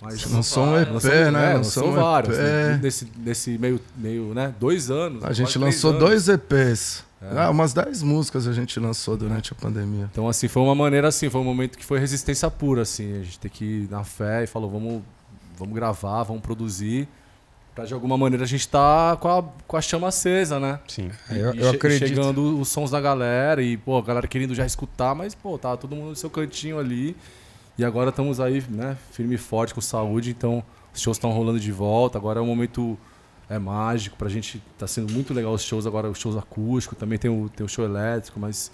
Mas 0.00 0.30
Lançou 0.30 0.64
um 0.64 0.78
EP, 0.78 0.90
lançamos- 0.92 1.32
né? 1.32 1.54
Lançou 1.54 1.92
vários. 1.92 2.36
Né? 2.36 2.78
Nesse, 2.82 3.10
nesse 3.16 3.58
meio, 3.58 3.80
meio, 3.96 4.34
né? 4.34 4.54
Dois 4.60 4.90
anos. 4.90 5.24
A 5.24 5.32
gente 5.32 5.58
lançou 5.58 5.92
dois 5.92 6.28
EPs. 6.28 7.02
É. 7.20 7.38
Ah, 7.38 7.50
umas 7.50 7.72
10 7.72 8.02
músicas 8.02 8.46
a 8.46 8.52
gente 8.52 8.78
lançou 8.78 9.16
durante 9.16 9.52
a 9.52 9.56
pandemia. 9.56 10.06
Então, 10.12 10.28
assim, 10.28 10.48
foi 10.48 10.62
uma 10.62 10.74
maneira 10.74 11.08
assim, 11.08 11.30
foi 11.30 11.40
um 11.40 11.44
momento 11.44 11.78
que 11.78 11.84
foi 11.84 11.98
resistência 11.98 12.50
pura, 12.50 12.82
assim. 12.82 13.20
A 13.20 13.22
gente 13.22 13.38
tem 13.38 13.50
que 13.50 13.64
ir 13.64 13.90
na 13.90 14.04
fé 14.04 14.44
e 14.44 14.46
falou, 14.46 14.70
vamos, 14.70 15.02
vamos 15.58 15.74
gravar, 15.74 16.24
vamos 16.24 16.42
produzir. 16.42 17.08
Pra 17.76 17.84
de 17.84 17.92
alguma 17.94 18.16
maneira 18.18 18.42
a 18.44 18.48
gente 18.48 18.66
tá 18.66 19.16
com 19.20 19.28
a, 19.28 19.44
com 19.68 19.76
a 19.76 19.80
chama 19.82 20.08
acesa, 20.08 20.58
né? 20.58 20.80
Sim. 20.88 21.10
Eu, 21.30 21.54
E 21.54 21.58
eu 21.60 21.70
che- 21.70 21.76
acredito. 21.76 22.08
Chegando 22.08 22.58
os 22.58 22.68
sons 22.68 22.90
da 22.90 23.00
galera 23.00 23.62
e, 23.62 23.76
pô, 23.76 23.98
a 23.98 24.02
galera 24.02 24.26
querendo 24.26 24.54
já 24.54 24.64
escutar, 24.66 25.14
mas, 25.14 25.34
pô, 25.34 25.58
tá 25.58 25.76
todo 25.76 25.94
mundo 25.94 26.08
no 26.08 26.16
seu 26.16 26.30
cantinho 26.30 26.78
ali. 26.78 27.14
E 27.78 27.84
agora 27.84 28.08
estamos 28.08 28.40
aí, 28.40 28.64
né, 28.70 28.96
firme 29.12 29.34
e 29.34 29.38
forte, 29.38 29.74
com 29.74 29.80
saúde, 29.82 30.30
então 30.30 30.64
os 30.94 31.00
shows 31.02 31.18
estão 31.18 31.30
rolando 31.32 31.60
de 31.60 31.70
volta. 31.70 32.16
Agora 32.16 32.40
é 32.40 32.42
um 32.42 32.46
momento 32.46 32.98
é 33.48 33.58
mágico 33.58 34.16
pra 34.16 34.28
gente. 34.30 34.60
Tá 34.78 34.86
sendo 34.86 35.12
muito 35.12 35.34
legal 35.34 35.52
os 35.52 35.62
shows 35.62 35.86
agora, 35.86 36.08
os 36.10 36.18
shows 36.18 36.34
acústicos, 36.36 36.98
também 36.98 37.18
tem 37.18 37.30
o, 37.30 37.48
tem 37.54 37.64
o 37.64 37.68
show 37.68 37.84
elétrico, 37.84 38.40
mas 38.40 38.72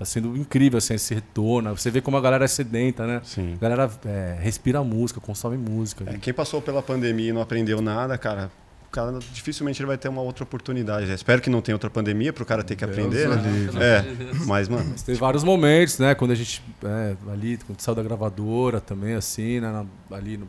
tá 0.00 0.04
sendo 0.06 0.34
incrível 0.34 0.78
assim, 0.78 0.94
esse 0.94 1.12
retorno. 1.14 1.76
Você 1.76 1.90
vê 1.90 2.00
como 2.00 2.16
a 2.16 2.20
galera 2.22 2.46
é 2.46 2.48
sedenta, 2.48 3.06
né? 3.06 3.20
Sim. 3.22 3.52
A 3.54 3.60
galera 3.60 3.90
é, 4.06 4.38
respira 4.40 4.82
música, 4.82 5.20
consome 5.20 5.58
música. 5.58 6.04
É, 6.08 6.16
quem 6.16 6.32
passou 6.32 6.62
pela 6.62 6.80
pandemia 6.82 7.28
e 7.28 7.32
não 7.34 7.42
aprendeu 7.42 7.82
nada, 7.82 8.16
cara, 8.16 8.50
o 8.86 8.90
cara 8.90 9.18
dificilmente 9.34 9.78
ele 9.82 9.86
vai 9.88 9.98
ter 9.98 10.08
uma 10.08 10.22
outra 10.22 10.42
oportunidade. 10.42 11.06
Eu 11.06 11.14
espero 11.14 11.42
que 11.42 11.50
não 11.50 11.60
tenha 11.60 11.74
outra 11.74 11.90
pandemia 11.90 12.32
pro 12.32 12.46
cara 12.46 12.64
ter 12.64 12.76
que 12.76 12.82
aprender, 12.84 13.28
o 13.28 13.34
né? 13.36 13.42
É, 13.78 14.04
mas, 14.46 14.70
mano, 14.70 14.86
Mas 14.90 15.02
teve 15.02 15.18
vários 15.18 15.44
momentos, 15.44 15.98
né? 15.98 16.14
Quando 16.14 16.30
a 16.30 16.34
gente. 16.34 16.62
é, 16.82 17.14
ali, 17.30 17.58
quando 17.66 17.78
saiu 17.82 17.94
da 17.94 18.02
gravadora 18.02 18.80
também, 18.80 19.12
assim, 19.14 19.60
né? 19.60 19.70
na- 19.70 20.16
ali 20.16 20.38
no- 20.38 20.48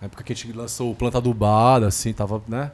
na 0.00 0.06
época 0.06 0.22
que 0.22 0.32
a 0.32 0.36
gente 0.36 0.52
lançou 0.52 0.92
o 0.92 0.94
Planta 0.94 1.18
Adubada, 1.18 1.88
assim, 1.88 2.12
tava, 2.12 2.40
né? 2.46 2.70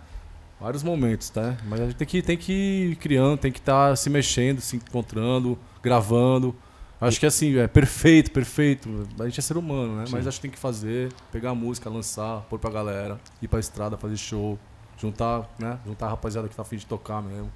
Vários 0.61 0.83
momentos, 0.83 1.31
tá? 1.31 1.57
Mas 1.67 1.81
a 1.81 1.85
gente 1.85 1.97
tem 1.97 2.07
que, 2.07 2.21
tem 2.23 2.37
que 2.37 2.53
ir 2.93 2.97
criando, 2.97 3.39
tem 3.39 3.51
que 3.51 3.59
estar 3.61 3.97
se 3.97 4.11
mexendo, 4.11 4.61
se 4.61 4.77
encontrando, 4.77 5.59
gravando. 5.83 6.55
Acho 7.01 7.19
que 7.19 7.27
assim, 7.27 7.57
é 7.59 7.67
perfeito, 7.67 8.31
perfeito. 8.31 8.89
A 9.19 9.25
gente 9.25 9.41
é 9.41 9.43
ser 9.43 9.57
humano, 9.57 9.97
né? 9.97 10.05
Mas 10.11 10.27
acho 10.27 10.39
que 10.39 10.43
tem 10.43 10.51
que 10.51 10.59
fazer, 10.59 11.13
pegar 11.33 11.51
a 11.51 11.55
música, 11.55 11.91
lançar, 11.91 12.43
pôr 12.49 12.59
pra 12.61 12.71
galera, 12.71 13.19
ir 13.41 13.49
pra 13.49 13.59
estrada, 13.59 13.97
fazer 13.97 14.17
show, 14.17 14.57
juntar, 14.97 15.53
né? 15.59 15.79
Juntar 15.85 16.07
a 16.07 16.11
rapaziada 16.11 16.49
que 16.49 16.55
tá 16.55 16.63
afim 16.63 16.77
de 16.77 16.87
tocar 16.87 17.21
mesmo. 17.21 17.51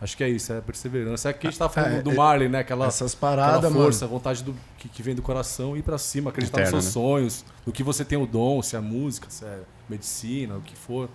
Acho 0.00 0.16
que 0.16 0.22
é 0.24 0.28
isso, 0.28 0.52
é 0.52 0.60
perseverança. 0.60 1.28
É 1.30 1.32
que 1.32 1.46
a 1.46 1.50
gente 1.50 1.58
tá 1.58 1.68
falando 1.68 1.94
É, 1.96 2.02
do 2.02 2.10
é- 2.10 2.14
Marley, 2.14 2.48
né? 2.48 2.58
Aquela, 2.60 2.86
Essas 2.86 3.14
aquela 3.14 3.36
paradas, 3.36 3.72
força, 3.72 4.04
mano. 4.04 4.16
a 4.16 4.18
vontade 4.18 4.42
do, 4.44 4.54
que, 4.78 4.88
que 4.88 5.02
vem 5.02 5.14
do 5.14 5.22
coração 5.22 5.76
ir 5.76 5.82
pra 5.82 5.96
cima, 5.98 6.30
acreditar 6.30 6.60
nos 6.60 6.70
seus 6.70 6.84
né? 6.86 6.90
sonhos, 6.90 7.44
no 7.66 7.72
que 7.72 7.82
você 7.84 8.04
tem 8.04 8.18
o 8.18 8.26
dom, 8.26 8.60
se 8.62 8.74
é 8.76 8.80
música, 8.80 9.26
se 9.30 9.44
é 9.44 9.60
medicina, 9.88 10.56
o 10.56 10.60
que 10.60 10.76
for. 10.76 11.08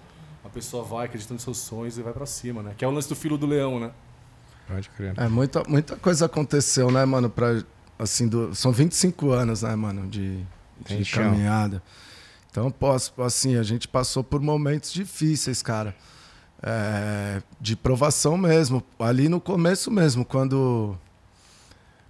A 0.44 0.50
pessoa 0.50 0.84
vai 0.84 1.06
acreditando 1.06 1.34
nos 1.36 1.44
seus 1.44 1.58
sonhos 1.58 1.98
e 1.98 2.02
vai 2.02 2.14
pra 2.14 2.26
cima, 2.26 2.64
né? 2.64 2.74
Que 2.78 2.86
é 2.86 2.88
o 2.88 2.92
lance 2.92 3.10
do 3.10 3.16
filho 3.16 3.38
do 3.38 3.46
leão, 3.46 3.78
né? 3.80 3.92
Pode 4.68 4.90
crer. 4.90 5.14
É, 5.18 5.28
muita, 5.28 5.64
muita 5.68 5.96
coisa 5.96 6.26
aconteceu, 6.26 6.92
né, 6.92 7.06
mano? 7.06 7.30
Pra, 7.30 7.64
assim, 7.98 8.28
do, 8.28 8.54
são 8.54 8.72
25 8.72 9.32
anos, 9.32 9.62
né, 9.62 9.76
mano, 9.76 10.08
de, 10.08 10.46
Tem 10.86 10.98
de 10.98 11.06
chão. 11.06 11.24
caminhada. 11.24 11.82
Então, 12.52 12.70
posso, 12.70 13.14
assim, 13.22 13.56
a 13.56 13.64
gente 13.64 13.88
passou 13.88 14.24
por 14.24 14.42
momentos 14.42 14.92
difíceis, 14.92 15.62
cara. 15.62 15.96
É, 16.62 17.42
de 17.62 17.76
provação 17.76 18.36
mesmo. 18.38 18.84
Ali 19.00 19.30
no 19.30 19.40
começo 19.40 19.92
mesmo, 19.92 20.26
quando. 20.26 20.98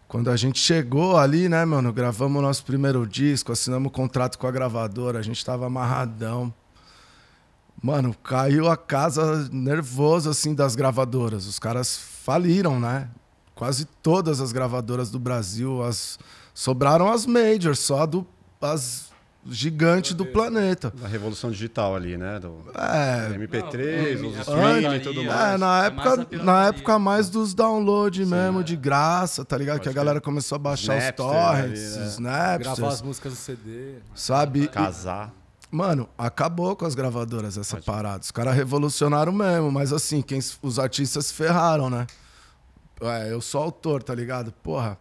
Quando 0.07 0.31
a 0.31 0.37
gente 0.37 0.57
chegou 0.57 1.17
ali, 1.17 1.49
né, 1.49 1.65
mano? 1.65 1.91
Gravamos 1.91 2.39
o 2.39 2.41
nosso 2.41 2.63
primeiro 2.63 3.05
disco, 3.05 3.51
assinamos 3.51 3.89
o 3.89 3.91
contrato 3.91 4.37
com 4.37 4.47
a 4.47 4.51
gravadora, 4.51 5.19
a 5.19 5.21
gente 5.21 5.43
tava 5.43 5.65
amarradão. 5.65 6.53
Mano, 7.83 8.15
caiu 8.23 8.69
a 8.69 8.77
casa 8.77 9.49
nervoso, 9.51 10.29
assim, 10.29 10.55
das 10.55 10.77
gravadoras. 10.77 11.45
Os 11.45 11.59
caras 11.59 12.16
faliram, 12.31 12.77
né? 12.77 13.07
Quase 13.55 13.85
todas 14.03 14.41
as 14.41 14.51
gravadoras 14.51 15.09
do 15.09 15.17
Brasil, 15.17 15.81
as 15.81 16.19
sobraram 16.53 17.09
as 17.09 17.25
majors, 17.25 17.79
só 17.79 18.05
do, 18.05 18.27
as 18.61 19.07
gigantes 19.49 20.13
do 20.13 20.25
planeta. 20.25 20.91
da 20.93 21.07
revolução 21.07 21.49
digital 21.49 21.95
ali, 21.95 22.17
né? 22.17 22.37
Do 22.37 22.53
É, 22.75 23.29
MP3, 23.37 24.19
Não, 24.21 24.29
os 24.29 24.37
a 24.37 24.41
streaming 24.41 24.95
e 24.95 24.99
tudo 24.99 25.21
é, 25.21 25.23
mais. 25.25 25.53
é, 25.53 25.57
na 25.57 25.57
É 25.57 25.57
mais 25.57 25.65
a 25.65 25.85
época, 25.85 26.03
pirataria. 26.25 26.43
na 26.43 26.65
época 26.67 26.99
mais 26.99 27.29
dos 27.29 27.53
download 27.53 28.25
mesmo, 28.25 28.59
é. 28.59 28.63
de 28.63 28.75
graça, 28.75 29.45
tá 29.45 29.57
ligado? 29.57 29.77
que 29.79 29.87
a 29.87 29.91
Pode 29.91 29.95
galera 29.95 30.19
começou 30.19 30.57
a 30.57 30.59
baixar 30.59 30.97
os 30.97 31.03
Napster 31.05 31.15
torrents, 31.25 31.97
ali, 31.97 32.21
né? 32.23 32.57
os 32.57 32.63
Gravar 32.63 32.87
as 32.89 33.01
músicas 33.01 33.31
do 33.31 33.37
CD. 33.39 33.93
sabe? 34.13 34.63
E- 34.63 34.67
Casar. 34.67 35.31
Mano, 35.69 36.07
acabou 36.17 36.75
com 36.75 36.85
as 36.85 36.95
gravadoras 36.95 37.57
essa 37.57 37.75
Pode. 37.75 37.85
parada. 37.85 38.23
Os 38.23 38.31
caras 38.31 38.55
revolucionaram 38.55 39.31
mesmo, 39.33 39.71
mas 39.71 39.91
assim, 39.91 40.21
quem, 40.21 40.39
os 40.61 40.79
artistas 40.79 41.27
se 41.27 41.33
ferraram, 41.33 41.89
né? 41.89 42.07
É, 43.01 43.31
eu 43.31 43.41
sou 43.41 43.61
autor, 43.61 44.01
tá 44.01 44.15
ligado? 44.15 44.51
Porra, 44.51 44.97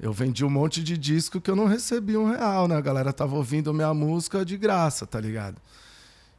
eu 0.00 0.12
vendi 0.12 0.44
um 0.44 0.50
monte 0.50 0.82
de 0.82 0.96
disco 0.96 1.40
que 1.40 1.50
eu 1.50 1.56
não 1.56 1.66
recebi 1.66 2.16
um 2.16 2.30
real, 2.30 2.66
né? 2.66 2.76
A 2.76 2.80
galera 2.80 3.12
tava 3.12 3.36
ouvindo 3.36 3.72
minha 3.74 3.92
música 3.92 4.44
de 4.44 4.56
graça, 4.56 5.06
tá 5.06 5.20
ligado? 5.20 5.60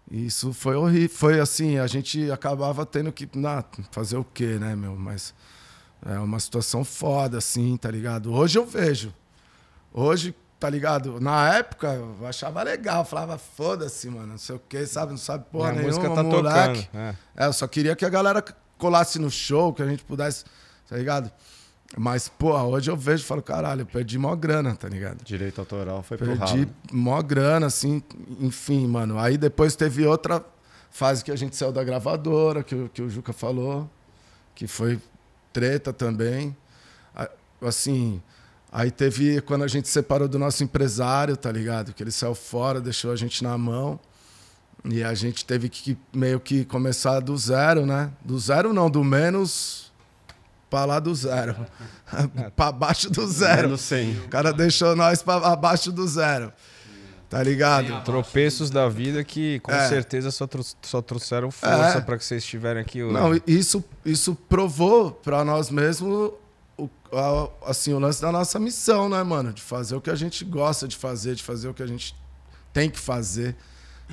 E 0.09 0.25
isso 0.25 0.51
foi 0.51 0.75
horrível. 0.75 1.15
Foi 1.15 1.39
assim, 1.39 1.77
a 1.77 1.85
gente 1.85 2.31
acabava 2.31 2.85
tendo 2.85 3.11
que 3.11 3.29
fazer 3.91 4.17
o 4.17 4.23
quê, 4.23 4.57
né, 4.57 4.75
meu? 4.75 4.95
Mas 4.95 5.33
é 6.05 6.17
uma 6.17 6.39
situação 6.39 6.83
foda, 6.83 7.37
assim, 7.37 7.77
tá 7.77 7.91
ligado? 7.91 8.33
Hoje 8.33 8.57
eu 8.57 8.65
vejo. 8.65 9.13
Hoje, 9.93 10.33
tá 10.59 10.69
ligado? 10.69 11.19
Na 11.19 11.55
época, 11.55 11.87
eu 11.93 12.27
achava 12.27 12.61
legal. 12.63 13.05
Falava, 13.05 13.37
foda-se, 13.37 14.09
mano, 14.09 14.27
não 14.27 14.37
sei 14.37 14.55
o 14.55 14.61
quê, 14.67 14.85
sabe? 14.85 15.11
Não 15.11 15.17
sabe 15.17 15.45
porra 15.51 15.69
a 15.69 15.71
nenhuma, 15.71 15.87
música 15.87 16.09
tá 16.13 16.23
moleque. 16.23 16.83
tocando. 16.87 17.01
é. 17.01 17.15
É, 17.37 17.45
eu 17.47 17.53
só 17.53 17.67
queria 17.67 17.95
que 17.95 18.05
a 18.05 18.09
galera 18.09 18.43
colasse 18.77 19.19
no 19.19 19.29
show, 19.31 19.73
que 19.73 19.81
a 19.81 19.87
gente 19.87 20.03
pudesse, 20.03 20.43
tá 20.87 20.97
ligado? 20.97 21.31
Mas, 21.97 22.29
pô, 22.29 22.53
hoje 22.55 22.91
eu 22.91 22.95
vejo 22.95 23.23
e 23.23 23.25
falo, 23.25 23.41
caralho, 23.41 23.81
eu 23.81 23.85
perdi 23.85 24.17
mó 24.19 24.35
grana, 24.35 24.75
tá 24.75 24.87
ligado? 24.87 25.23
Direito 25.23 25.59
autoral 25.59 26.03
foi 26.03 26.17
pro 26.17 26.27
Perdi 26.37 26.67
mó 26.91 27.19
grana, 27.21 27.65
assim, 27.65 28.03
enfim, 28.39 28.87
mano. 28.87 29.17
Aí 29.17 29.37
depois 29.37 29.75
teve 29.75 30.05
outra 30.05 30.45
fase 30.91 31.23
que 31.23 31.31
a 31.31 31.35
gente 31.35 31.55
saiu 31.55 31.71
da 31.71 31.83
gravadora, 31.83 32.61
que, 32.63 32.75
o- 32.75 32.89
que 32.89 33.01
o 33.01 33.09
Juca 33.09 33.33
falou, 33.33 33.89
que 34.53 34.67
foi 34.67 34.99
treta 35.51 35.91
também. 35.91 36.55
Assim, 37.61 38.21
aí 38.71 38.91
teve 38.91 39.41
quando 39.41 39.63
a 39.63 39.67
gente 39.67 39.87
separou 39.87 40.27
do 40.27 40.37
nosso 40.39 40.63
empresário, 40.63 41.35
tá 41.37 41.51
ligado? 41.51 41.93
Que 41.93 42.03
ele 42.03 42.11
saiu 42.11 42.35
fora, 42.35 42.79
deixou 42.81 43.11
a 43.11 43.15
gente 43.15 43.43
na 43.43 43.57
mão. 43.57 43.99
E 44.85 45.03
a 45.03 45.13
gente 45.13 45.43
teve 45.43 45.67
que 45.67 45.97
meio 46.13 46.39
que 46.39 46.63
começar 46.63 47.19
do 47.19 47.37
zero, 47.37 47.85
né? 47.85 48.09
Do 48.23 48.39
zero 48.39 48.71
não, 48.71 48.89
do 48.89 49.03
menos 49.03 49.91
pra 50.69 50.85
lá 50.85 50.99
do 50.99 51.13
zero. 51.13 51.55
pra 52.55 52.71
baixo 52.71 53.09
do 53.09 53.27
zero. 53.27 53.63
Menos 53.63 53.81
100. 53.81 54.17
O 54.19 54.27
cara 54.29 54.53
deixou 54.53 54.95
nós 54.95 55.21
pra 55.21 55.35
abaixo 55.35 55.91
do 55.91 56.07
zero. 56.07 56.53
Tá 57.29 57.43
ligado? 57.43 58.03
Tropeços 58.05 58.69
da 58.71 58.87
vida 58.89 59.23
que 59.23 59.59
com 59.59 59.71
É. 59.71 59.87
certeza 59.87 60.31
só, 60.31 60.47
tro- 60.47 60.65
só 60.81 60.99
trouxeram 61.01 61.51
força 61.51 61.97
É. 61.97 62.01
pra 62.01 62.17
que 62.17 62.25
vocês 62.25 62.41
estiverem 62.43 62.81
aqui 62.81 63.03
hoje. 63.03 63.13
Não, 63.13 63.39
isso, 63.45 63.83
isso 64.05 64.33
provou 64.47 65.11
pra 65.11 65.43
nós 65.45 65.69
mesmos 65.69 66.31
o, 66.85 66.89
a- 67.15 67.69
assim, 67.69 67.93
o 67.93 67.99
lance 67.99 68.21
da 68.21 68.31
nossa 68.31 68.59
missão, 68.59 69.09
né, 69.09 69.21
mano? 69.23 69.51
De 69.53 69.61
fazer 69.61 69.95
o 69.95 70.01
que 70.01 70.09
a 70.09 70.15
gente 70.15 70.43
gosta 70.45 70.87
de 70.87 70.95
fazer, 70.95 71.35
de 71.35 71.43
fazer 71.43 71.67
o 71.69 71.73
que 71.73 71.83
a 71.83 71.87
gente 71.87 72.15
tem 72.73 72.89
que 72.89 72.99
fazer, 72.99 73.55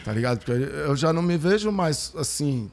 tá 0.05 0.13
ligado? 0.13 0.39
Porque 0.39 0.53
eu 0.53 0.97
já 0.97 1.13
não 1.13 1.23
me 1.23 1.37
vejo 1.37 1.71
mais 1.73 2.13
assim. 2.17 2.71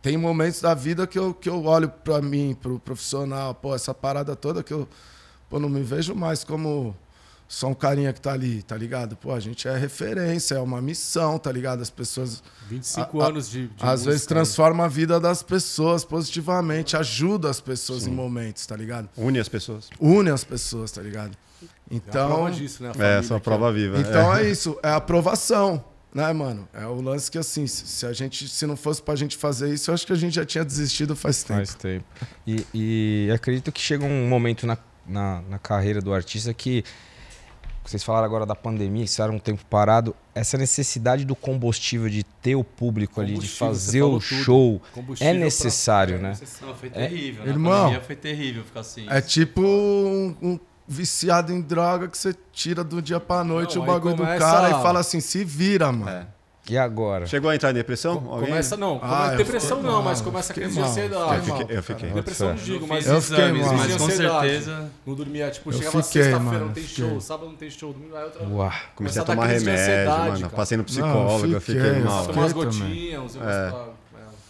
Tem 0.00 0.16
momentos 0.16 0.60
da 0.60 0.74
vida 0.74 1.06
que 1.06 1.18
eu, 1.18 1.32
que 1.32 1.48
eu 1.48 1.64
olho 1.64 1.88
pra 1.88 2.20
mim, 2.20 2.56
pro 2.60 2.78
profissional, 2.78 3.54
pô, 3.54 3.74
essa 3.74 3.94
parada 3.94 4.34
toda 4.34 4.62
que 4.62 4.72
eu 4.72 4.88
pô, 5.48 5.60
não 5.60 5.68
me 5.68 5.82
vejo 5.82 6.14
mais 6.14 6.42
como 6.42 6.96
só 7.54 7.68
um 7.68 7.74
carinha 7.74 8.14
que 8.14 8.20
tá 8.20 8.32
ali, 8.32 8.62
tá 8.62 8.74
ligado? 8.78 9.14
Pô, 9.14 9.30
a 9.30 9.38
gente 9.38 9.68
é 9.68 9.76
referência, 9.76 10.54
é 10.54 10.58
uma 10.60 10.80
missão, 10.80 11.38
tá 11.38 11.52
ligado? 11.52 11.82
As 11.82 11.90
pessoas 11.90 12.42
25 12.70 13.20
A- 13.20 13.24
a- 13.24 13.28
anos 13.28 13.50
de, 13.50 13.68
de 13.68 13.74
às 13.82 13.90
música, 13.90 14.10
vezes 14.10 14.24
transforma 14.26 14.86
a 14.86 14.88
vida 14.88 15.20
das 15.20 15.42
pessoas 15.42 16.02
positivamente, 16.02 16.96
ajuda 16.96 17.50
as 17.50 17.60
pessoas 17.60 18.06
em 18.06 18.10
momentos, 18.10 18.64
tá 18.64 18.74
ligado? 18.74 19.06
Une 19.18 19.38
as 19.38 19.50
pessoas. 19.50 19.90
Une 20.00 20.30
as 20.30 20.42
pessoas, 20.44 20.90
tá 20.92 21.02
ligado? 21.02 21.36
É 21.62 21.66
Então, 21.94 22.28
prova 22.30 22.50
disso, 22.50 22.82
né? 22.82 22.92
A 22.98 23.04
É, 23.04 23.22
só 23.22 23.38
prova 23.38 23.66
ó. 23.68 23.72
viva. 23.72 23.98
então 24.00 24.34
é 24.34 24.48
isso, 24.48 24.78
é 24.82 24.88
aprovação, 24.90 25.84
né, 26.14 26.32
mano? 26.32 26.66
É 26.72 26.86
o 26.86 27.02
lance 27.02 27.30
que 27.30 27.36
assim, 27.36 27.66
se 27.66 27.86
se 27.86 28.06
a 28.06 28.14
gente, 28.14 28.48
se 28.48 28.66
não 28.66 28.76
fosse 28.78 29.02
pra 29.02 29.14
gente 29.14 29.36
fazer 29.36 29.72
isso, 29.74 29.90
eu 29.90 29.94
acho 29.94 30.06
que 30.06 30.12
a 30.14 30.16
gente 30.16 30.34
já 30.36 30.44
tinha 30.46 30.64
desistido 30.64 31.14
faz 31.14 31.42
tempo. 31.42 31.58
Faz 31.58 31.74
tempo. 31.74 32.04
E, 32.46 32.66
e 32.72 33.30
acredito 33.30 33.70
que 33.70 33.80
chega 33.80 34.06
um 34.06 34.26
momento 34.26 34.66
na, 34.66 34.78
na, 35.06 35.42
na 35.42 35.58
carreira 35.58 36.00
do 36.00 36.14
artista 36.14 36.52
que 36.54 36.82
vocês 37.84 38.02
falaram 38.04 38.24
agora 38.24 38.46
da 38.46 38.54
pandemia, 38.54 39.04
que 39.04 39.20
era 39.22 39.30
um 39.32 39.38
tempo 39.38 39.64
parado, 39.68 40.14
essa 40.34 40.56
necessidade 40.56 41.24
do 41.24 41.34
combustível, 41.34 42.08
de 42.08 42.22
ter 42.22 42.54
o 42.54 42.64
público 42.64 43.20
ali, 43.20 43.36
de 43.38 43.48
fazer 43.48 44.02
o 44.02 44.20
show, 44.20 44.80
é 45.20 45.30
pra- 45.32 45.34
necessário, 45.34 46.16
é 46.16 46.18
né? 46.18 46.38
Não, 46.62 46.74
foi 46.74 46.90
terrível. 46.90 47.44
Na 47.44 47.50
Irmão. 47.50 47.82
pandemia 47.84 48.00
foi 48.00 48.16
terrível 48.16 48.64
ficar 48.64 48.80
assim. 48.80 49.06
É 49.08 49.20
tipo 49.20 49.60
um, 49.62 50.36
um 50.42 50.60
viciado 50.86 51.52
em 51.52 51.60
droga 51.60 52.08
que 52.08 52.16
você 52.18 52.34
tira 52.52 52.82
do 52.84 53.00
dia 53.02 53.18
pra 53.20 53.42
noite 53.44 53.76
Não, 53.76 53.82
o 53.82 53.86
bagulho 53.86 54.14
do 54.14 54.22
começa- 54.22 54.38
cara 54.38 54.68
e 54.70 54.82
fala 54.82 55.00
assim, 55.00 55.20
se 55.20 55.44
vira, 55.44 55.90
mano. 55.92 56.08
É. 56.10 56.26
E 56.70 56.78
agora? 56.78 57.26
Chegou 57.26 57.50
a 57.50 57.56
entrar 57.56 57.70
em 57.72 57.74
depressão? 57.74 58.24
Alguém? 58.30 58.50
Começa, 58.50 58.76
não, 58.76 59.00
Ah, 59.02 59.34
depressão 59.34 59.78
fiquei 59.78 59.82
não, 59.90 59.96
mal, 59.96 60.02
mas 60.04 60.20
começa 60.20 60.52
a 60.52 60.54
fiquei 60.54 60.68
crise 60.70 60.80
de 60.80 60.86
ansiedade. 60.88 61.48
Eu 61.48 61.56
fiquei, 61.56 61.76
eu 61.76 61.82
fiquei. 61.82 62.10
Depressão 62.10 62.48
não 62.50 62.54
digo, 62.54 62.86
mas 62.86 63.04
Eu 63.06 63.20
fiquei 63.20 63.44
exames, 63.44 63.66
mal. 63.66 63.74
mas 63.74 63.96
com 63.96 64.04
ansiedade. 64.04 64.48
certeza. 64.48 64.90
Não 65.04 65.14
dormia, 65.14 65.50
tipo, 65.50 65.70
Eu 65.70 65.72
chegava 65.78 66.02
fiquei, 66.04 66.22
sexta-feira, 66.22 66.58
não 66.64 66.72
tem 66.72 66.84
fiquei. 66.84 67.08
show, 67.08 67.20
sábado 67.20 67.48
não 67.48 67.56
tem 67.56 67.68
show, 67.70 67.92
domingo 67.92 68.14
aí 68.14 68.24
outra 68.24 68.46
Uau. 68.48 68.72
Comecei 68.94 69.20
a 69.20 69.22
a 69.22 69.26
tomar 69.26 69.46
remédio, 69.46 69.72
ansiedade, 69.72 70.18
mano. 70.28 70.40
cara. 70.42 70.52
Passei 70.52 70.76
no 70.76 70.82
Não, 70.82 70.84
psicólogo, 70.86 71.46
eu 71.52 71.60
fiquei, 71.60 71.82
fiquei 71.82 72.00
eu 72.00 72.04
mal. 72.04 72.26
Tomar 72.26 72.38
umas 72.42 72.52
Fiquei 72.52 72.70
também. 72.70 72.88
gotinhas, 72.88 73.36
é. 73.36 73.72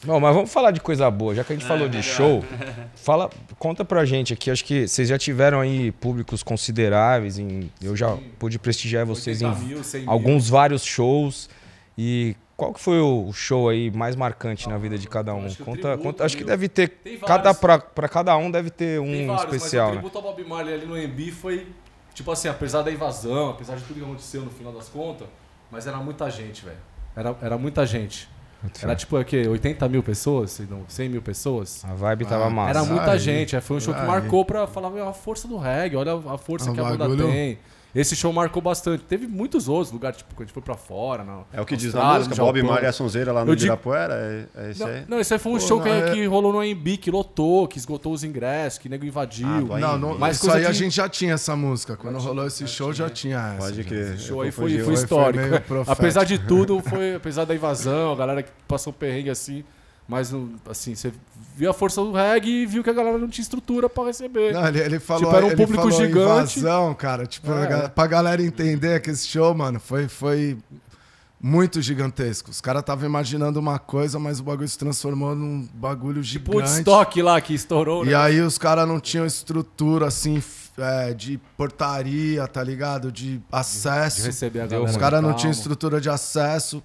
Não, 0.05 0.19
mas 0.21 0.35
vamos 0.35 0.53
falar 0.53 0.73
de 0.73 0.81
coisa 0.81 1.09
boa, 1.11 1.33
já 1.35 1.45
que 1.45 1.53
a 1.53 1.57
gente 1.57 1.65
falou 1.67 1.89
de 1.89 2.03
show. 2.03 2.45
Fala, 2.97 3.31
conta 3.59 3.85
pra 3.85 4.05
gente 4.05 4.33
aqui, 4.35 4.51
acho 4.51 4.65
que 4.65 4.87
vocês 4.87 5.09
já 5.09 5.17
tiveram 5.17 5.61
aí 5.61 5.93
públicos 5.93 6.43
consideráveis, 6.43 7.39
em, 7.39 7.71
eu 7.81 7.95
já 7.97 8.19
pude 8.39 8.59
prestigiar 8.59 9.07
vocês 9.07 9.41
em 9.41 9.47
80 9.47 9.65
mil, 9.65 9.83
100 9.85 10.01
mil. 10.03 10.11
alguns 10.11 10.49
vários 10.49 10.85
shows. 10.85 11.49
E 11.97 12.37
qual 12.57 12.73
que 12.73 12.81
foi 12.81 12.99
o 13.01 13.33
show 13.33 13.69
aí 13.69 13.91
mais 13.91 14.15
marcante 14.17 14.69
na 14.69 14.79
vida 14.79 14.97
de 14.97 15.09
cada 15.09 15.35
um? 15.35 15.45
Acho 15.47 15.57
que 15.57 15.63
Conta, 15.65 15.81
tributo 15.81 16.03
conta, 16.03 16.25
acho 16.25 16.37
que 16.37 16.45
deve 16.45 16.69
ter 16.69 16.89
Tem 16.89 17.19
cada 17.19 17.53
pra 17.55 18.09
cada 18.09 18.37
um 18.37 18.51
deve 18.51 18.71
ter 18.71 19.01
um 19.01 19.05
Tem 19.07 19.27
vários, 19.27 19.45
especial, 19.55 19.89
mas 19.89 19.93
o 19.93 19.97
né? 19.97 20.01
tributo 20.11 20.19
ao 20.27 20.35
Bob 20.35 20.49
Marley 20.49 20.75
ali 20.75 20.87
no 20.87 20.97
MB 20.97 21.31
foi, 21.33 21.67
tipo 22.15 22.31
assim, 22.31 22.49
apesar 22.49 22.83
da 22.83 22.91
invasão, 22.91 23.51
apesar 23.51 23.77
de 23.77 23.83
tudo 23.83 23.99
que 23.99 24.05
aconteceu 24.05 24.43
no 24.43 24.51
final 24.51 24.73
das 24.73 24.89
contas, 24.89 25.27
mas 25.71 25.87
era 25.87 25.97
muita 25.99 26.31
gente, 26.31 26.65
velho. 26.65 26.77
Era, 27.17 27.37
era 27.43 27.59
muita 27.59 27.85
gente. 27.85 28.29
Era 28.81 28.95
tipo 28.95 29.19
o 29.19 29.25
quê? 29.25 29.47
80 29.49 29.89
mil 29.89 30.05
pessoas? 30.05 30.53
Se 30.53 30.63
não, 30.71 30.85
100 30.87 31.09
mil 31.09 31.21
pessoas? 31.21 31.85
A 31.85 31.95
vibe 31.95 32.25
tava 32.27 32.47
Ah, 32.47 32.51
massa. 32.51 32.71
Era 32.79 32.85
muita 32.85 33.11
Aí, 33.11 33.19
gente. 33.19 33.57
é, 33.57 33.61
Foi 33.61 33.77
um 33.77 33.81
show 33.81 33.93
que 33.93 33.99
aí. 34.01 34.07
marcou 34.07 34.45
pra 34.45 34.69
falar 34.69 34.89
meu, 34.91 35.09
a 35.09 35.13
força 35.13 35.49
do 35.49 35.59
reggae, 35.59 35.97
olha 35.97 36.13
a 36.33 36.39
força 36.39 36.71
Ah, 36.71 36.73
que 36.75 36.79
a 36.81 36.85
banda 36.85 37.09
tem. 37.17 37.59
Esse 37.95 38.17
show 38.17 38.33
marcou 38.33 38.63
bastante. 38.63 39.05
Teve 39.05 39.27
muitos 39.27 39.69
outros 39.69 39.93
lugares, 39.93 40.17
tipo, 40.17 40.35
quando 40.35 40.41
a 40.41 40.45
gente 40.47 40.55
foi 40.55 40.63
pra 40.63 40.75
fora. 40.77 41.23
Na 41.23 41.43
É 41.53 41.61
o 41.61 41.67
que 41.67 41.77
diz 41.77 41.93
na 41.93 42.15
música, 42.15 42.35
Bob. 42.37 42.63
Marley 42.63 42.85
e 42.85 42.87
a 42.89 42.93
Sonzeira 42.93 43.33
lá 43.33 43.45
no 43.45 43.55
digo- 43.55 43.61
Ibirapuera? 43.73 44.15
É, 44.15 44.47
é 44.67 44.71
esse 44.71 44.83
aí? 44.83 45.01
Não, 45.01 45.07
não, 45.09 45.21
esse 45.21 45.33
aí 45.35 45.39
foi 45.39 45.53
um 45.53 45.59
Pô, 45.59 45.61
show 45.61 45.81
que, 45.83 45.89
não, 45.91 45.97
é- 45.97 46.11
que 46.15 46.25
rolou 46.27 46.53
no 46.55 46.61
AMB, 46.61 46.97
que 46.97 47.11
lotou, 47.11 47.69
que 47.69 47.77
esgotou 47.77 48.13
os 48.15 48.25
ingressos, 48.25 48.79
que 48.79 48.89
nego 48.89 49.05
invadiu. 49.05 49.47
Ah, 49.75 49.79
Não, 49.79 49.99
não, 49.99 50.19
Mas 50.19 50.37
isso 50.37 50.47
coisa 50.47 50.59
aí 50.59 50.65
a 50.67 50.71
de- 50.73 50.79
gente 50.79 50.97
já 50.97 51.07
tinha 51.07 51.35
essa 51.35 51.55
música. 51.55 51.95
Quando 51.95 52.19
rolou 52.19 52.47
esse 52.47 52.67
show, 52.67 52.95
já 52.95 53.11
tinha 53.11 53.37
essa. 53.57 53.59
Pode 53.67 53.83
já. 53.83 53.85
crer. 53.89 54.15
Esse 54.15 54.23
show 54.25 54.41
aí 54.41 54.51
foi, 54.51 54.71
foi 54.77 54.85
Foi 54.85 54.95
histórico. 54.95 55.61
profético. 55.61 55.93
apesar 55.93 56.25
de 56.25 56.39
tudo, 56.39 56.81
foi, 56.81 57.17
apesar 57.17 57.45
da 57.45 57.55
invasão, 57.55 58.13
a 58.13 58.17
galera 58.17 58.43
que 58.43 58.51
passou 58.67 58.91
perrengue 58.93 59.29
assim, 59.29 59.63
mas 60.13 60.33
assim, 60.69 60.95
você 60.95 61.13
viu 61.57 61.71
a 61.71 61.75
força 61.75 62.01
do 62.03 62.13
reggae 62.13 62.63
e 62.63 62.67
viu 62.67 62.85
que 62.85 62.91
a 62.91 62.93
galera 62.93 63.19
não 63.19 63.29
tinha 63.29 63.43
estrutura 63.43 63.89
pra 63.89 64.05
receber. 64.05 64.53
Não, 64.53 64.69
ele, 64.69 64.79
ele 64.81 65.01
falou, 65.01 65.25
Tipo, 65.25 65.37
era 65.37 65.47
um 65.47 65.49
ele 65.49 65.57
público 65.57 65.83
falou 65.91 65.99
gigante. 66.07 66.59
invasão, 66.61 66.95
cara. 66.95 67.27
Tipo, 67.27 67.51
É. 67.53 67.89
pra 67.89 68.07
galera 68.07 68.43
entender 68.43 69.01
que 69.01 69.11
esse 69.11 69.27
show, 69.27 69.55
mano, 69.55 69.81
foi, 69.81 70.07
foi 70.09 70.57
muito 71.41 71.83
gigantesco. 71.83 72.51
Os 72.51 72.61
caras 72.61 72.81
estavam 72.81 73.05
imaginando 73.07 73.59
uma 73.59 73.79
coisa, 73.79 74.19
mas 74.19 74.39
o 74.39 74.45
bagulho 74.45 74.69
se 74.69 74.79
transformou 74.79 75.35
num 75.35 75.67
bagulho 75.75 76.23
Tipo 76.23 76.53
o 76.53 76.61
gigante. 76.61 76.79
estoque 76.79 77.21
lá 77.23 77.41
que 77.41 77.53
estourou, 77.55 78.05
E 78.05 78.11
né? 78.11 78.15
aí 78.15 78.41
os 78.41 78.59
caras 78.59 78.87
não 78.87 79.01
tinham 79.01 79.27
estrutura, 79.27 80.07
assim, 80.07 80.41
é, 80.79 81.13
de 81.13 81.41
portaria, 81.57 82.47
tá 82.47 82.63
ligado? 82.63 83.11
De 83.11 83.41
acesso. 83.51 84.21
De 84.21 84.27
receber 84.29 84.61
a 84.61 84.67
galera. 84.67 84.89
Os 84.91 84.97
caras 84.97 85.21
não 85.23 85.35
tinham 85.35 85.51
estrutura 85.51 86.01
de 86.01 86.09
acesso. 86.09 86.83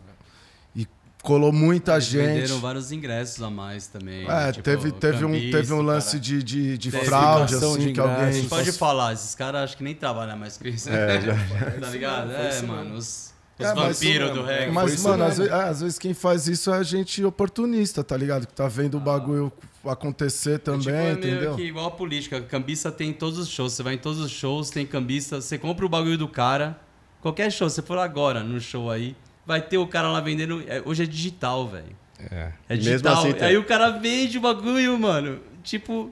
Colou 1.28 1.52
muita 1.52 1.92
Eles 1.96 2.06
gente. 2.06 2.26
venderam 2.26 2.60
vários 2.62 2.90
ingressos 2.92 3.44
a 3.44 3.50
mais 3.50 3.86
também. 3.88 4.26
É, 4.30 4.52
tipo, 4.54 4.64
teve, 4.64 4.92
teve, 4.94 5.26
um, 5.26 5.32
teve 5.32 5.74
um 5.74 5.82
lance 5.82 6.12
cara. 6.12 6.20
de, 6.24 6.42
de, 6.42 6.78
de 6.78 6.90
fraude, 6.92 7.56
assim, 7.56 7.78
de 7.80 7.84
que 7.86 7.90
ingresso. 7.92 8.08
A 8.10 8.14
alguém. 8.16 8.34
gente 8.34 8.48
pode 8.48 8.72
falar, 8.72 9.12
esses 9.12 9.36
caras 9.36 9.64
acho 9.64 9.76
que 9.78 9.84
nem 9.84 9.94
trabalham 9.94 10.38
mais 10.38 10.58
com 10.58 10.66
isso. 10.68 10.90
É, 10.90 11.20
já- 11.20 11.34
tá 11.82 11.90
ligado? 11.90 12.28
Foi 12.32 12.46
É, 12.46 12.50
isso 12.50 12.66
mano, 12.66 12.96
os, 12.96 13.34
os 13.60 13.66
É, 13.66 13.74
vampiros 13.76 14.32
do 14.34 14.44
reggae. 14.44 14.72
Mas, 14.72 14.94
isso 14.94 15.04
mano, 15.10 15.26
às 15.26 15.38
vezes, 15.38 15.52
é, 15.52 15.56
às 15.64 15.82
vezes 15.82 16.00
quem 16.00 16.14
faz 16.14 16.48
isso 16.48 16.74
é 16.74 16.82
gente 16.82 17.22
oportunista, 17.26 18.06
tá 18.06 18.16
ligado? 18.16 18.48
Que 18.48 18.54
tá 18.54 18.70
vendo 18.70 18.96
o 18.96 19.00
bagulho 19.02 19.52
acontecer 19.86 20.60
também, 20.60 20.80
tipo, 20.82 20.92
é 20.96 21.04
meio 21.04 21.18
entendeu? 21.18 21.56
que 21.56 21.64
igual 21.64 21.88
a 21.88 21.92
política. 21.92 22.40
Cambista 22.40 22.90
tem 22.90 23.10
em 23.10 23.14
todos 23.14 23.38
os 23.38 23.50
shows. 23.50 23.74
Você 23.74 23.84
vai 23.84 23.96
em 23.96 23.98
todos 23.98 24.20
os 24.20 24.32
shows, 24.32 24.70
tem 24.70 24.86
cambista. 24.86 25.42
Você 25.42 25.58
compra 25.58 25.86
o 25.86 25.90
bagulho 25.90 26.18
do 26.18 26.28
cara. 26.30 26.80
Qualquer 27.22 27.52
show, 27.52 27.70
você 27.70 27.82
for 27.82 27.98
agora 27.98 28.42
no 28.44 28.60
show 28.62 28.90
aí, 28.92 29.16
vai 29.48 29.62
ter 29.62 29.78
o 29.78 29.88
cara 29.88 30.10
lá 30.12 30.20
vendendo. 30.20 30.62
é, 30.68 30.82
Hoje 30.86 31.04
é 31.04 31.06
digital, 31.06 31.68
velho. 31.68 31.96
É. 32.32 32.36
É 32.36 32.52
E 32.70 32.78
mesmo 32.78 32.82
digital. 32.92 33.14
assim 33.20 33.32
tem- 33.34 33.48
Aí 33.48 33.58
o 33.58 33.64
cara 33.64 33.90
vende 33.92 34.38
o 34.38 34.42
bagulho, 34.42 35.00
mano. 35.00 35.40
Tipo, 35.64 36.12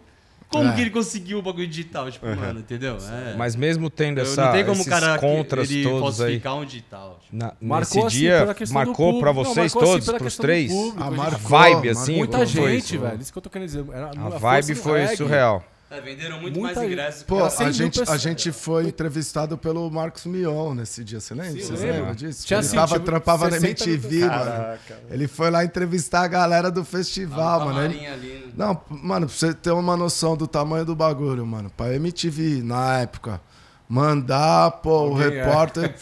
como 0.50 0.70
É. 0.70 0.74
que 0.76 0.82
ele 0.82 0.90
conseguiu 0.92 1.40
o 1.40 1.42
bagulho 1.42 1.68
digital? 1.68 2.10
Tipo, 2.12 2.28
Uhum. 2.28 2.36
mano, 2.36 2.60
entendeu? 2.60 2.98
É. 2.98 3.36
Mas 3.36 3.56
mesmo 3.56 3.90
tendo 3.90 4.20
essa, 4.22 4.46
não 4.46 4.52
tem 4.54 4.64
como 4.64 4.78
o 4.78 4.82
esses 4.82 4.88
cara 4.88 5.18
contras 5.18 5.70
ele 5.72 5.84
todos 5.84 6.22
aí, 6.22 6.40
falsificar 6.40 6.56
um 6.58 6.66
digital. 6.66 7.20
Tipo. 7.24 7.36
na, 7.36 7.54
Marcou 7.60 7.80
nesse 7.80 8.00
assim 8.00 8.18
dia, 8.20 8.40
pela 8.40 8.54
questão 8.54 8.82
do 8.82 8.86
marcou 8.88 9.20
pra. 9.20 9.34
Não, 9.34 9.44
vocês 9.44 9.74
marcou 9.74 9.82
assim 9.82 9.92
todos, 9.92 10.06
pela 10.06 10.18
pros 10.20 10.38
três? 10.38 10.72
público, 10.72 11.04
gente. 11.04 11.18
marcou, 11.18 11.40
vibe, 11.50 11.74
marcou. 11.74 11.92
assim, 11.92 12.16
Muita 12.18 12.46
gente, 12.46 12.98
velho. 12.98 13.22
Isso 13.22 13.32
que 13.32 13.38
eu 13.38 13.42
tô 13.42 13.50
querendo 13.50 13.68
dizer. 13.68 13.86
Era 13.92 14.10
A 14.10 14.14
força 14.14 14.40
vibe 14.40 14.76
foi 14.76 15.02
reggae. 15.02 15.18
surreal. 15.18 15.64
É, 15.90 16.02
venderam 16.02 16.42
muito 16.42 16.60
Muita 16.60 16.80
mais 16.80 16.92
ingressos. 16.92 17.24
Pô, 17.24 17.44
a 17.44 17.50
100 17.50 17.66
mil 17.68 17.74
gente, 17.76 18.02
a 18.10 18.18
gente 18.18 18.52
foi 18.52 18.88
entrevistado 18.88 19.56
pelo 19.56 19.88
Marcos 19.92 20.26
Mion 20.26 20.74
nesse 20.74 21.04
dia, 21.04 21.20
você 21.20 21.36
lembra? 21.36 21.52
Sim, 21.52 21.62
Vocês 21.68 21.80
lembram 21.82 22.16
disso? 22.16 22.46
Tinha 22.48 22.58
ele 22.60 22.66
assim, 22.68 22.76
tava, 22.76 22.94
tipo, 22.96 23.06
trampava 23.06 23.46
na 23.52 23.60
60 23.60 23.86
mil 23.86 23.94
MTV, 23.96 24.26
mano. 24.28 24.80
Ele 25.12 25.28
foi 25.28 25.52
lá 25.52 25.64
entrevistar 25.64 26.22
a 26.24 26.28
galera 26.28 26.72
do 26.72 26.84
festival, 26.84 27.66
mano. 27.66 27.82
Ele- 27.84 28.06
ali, 28.08 28.28
né? 28.48 28.52
Não, 28.58 28.82
mano, 28.90 29.28
pra 29.28 29.36
você 29.36 29.54
ter 29.54 29.70
uma 29.72 29.96
noção 29.96 30.36
do 30.36 30.48
tamanho 30.48 30.86
do 30.86 30.96
bagulho, 30.96 31.46
mano. 31.46 31.70
Pra 31.78 31.94
MTV, 31.94 32.64
na 32.64 32.98
época, 33.00 33.40
mandar, 33.88 34.72
pô, 34.82 35.10
o 35.10 35.22
é. 35.22 35.30
repórter, 35.30 35.94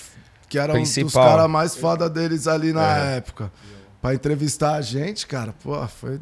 que 0.47 0.57
era 0.57 0.73
um 0.73 0.79
dos 0.81 0.93
Principal. 0.93 1.27
caras 1.29 1.49
mais 1.51 1.75
foda 1.75 2.09
deles 2.09 2.47
ali 2.47 2.71
na 2.71 2.99
É. 3.11 3.17
época, 3.17 3.51
pra 4.01 4.13
entrevistar 4.13 4.75
a 4.75 4.81
gente, 4.81 5.27
cara, 5.27 5.53
pô, 5.61 5.85
foi. 5.87 6.21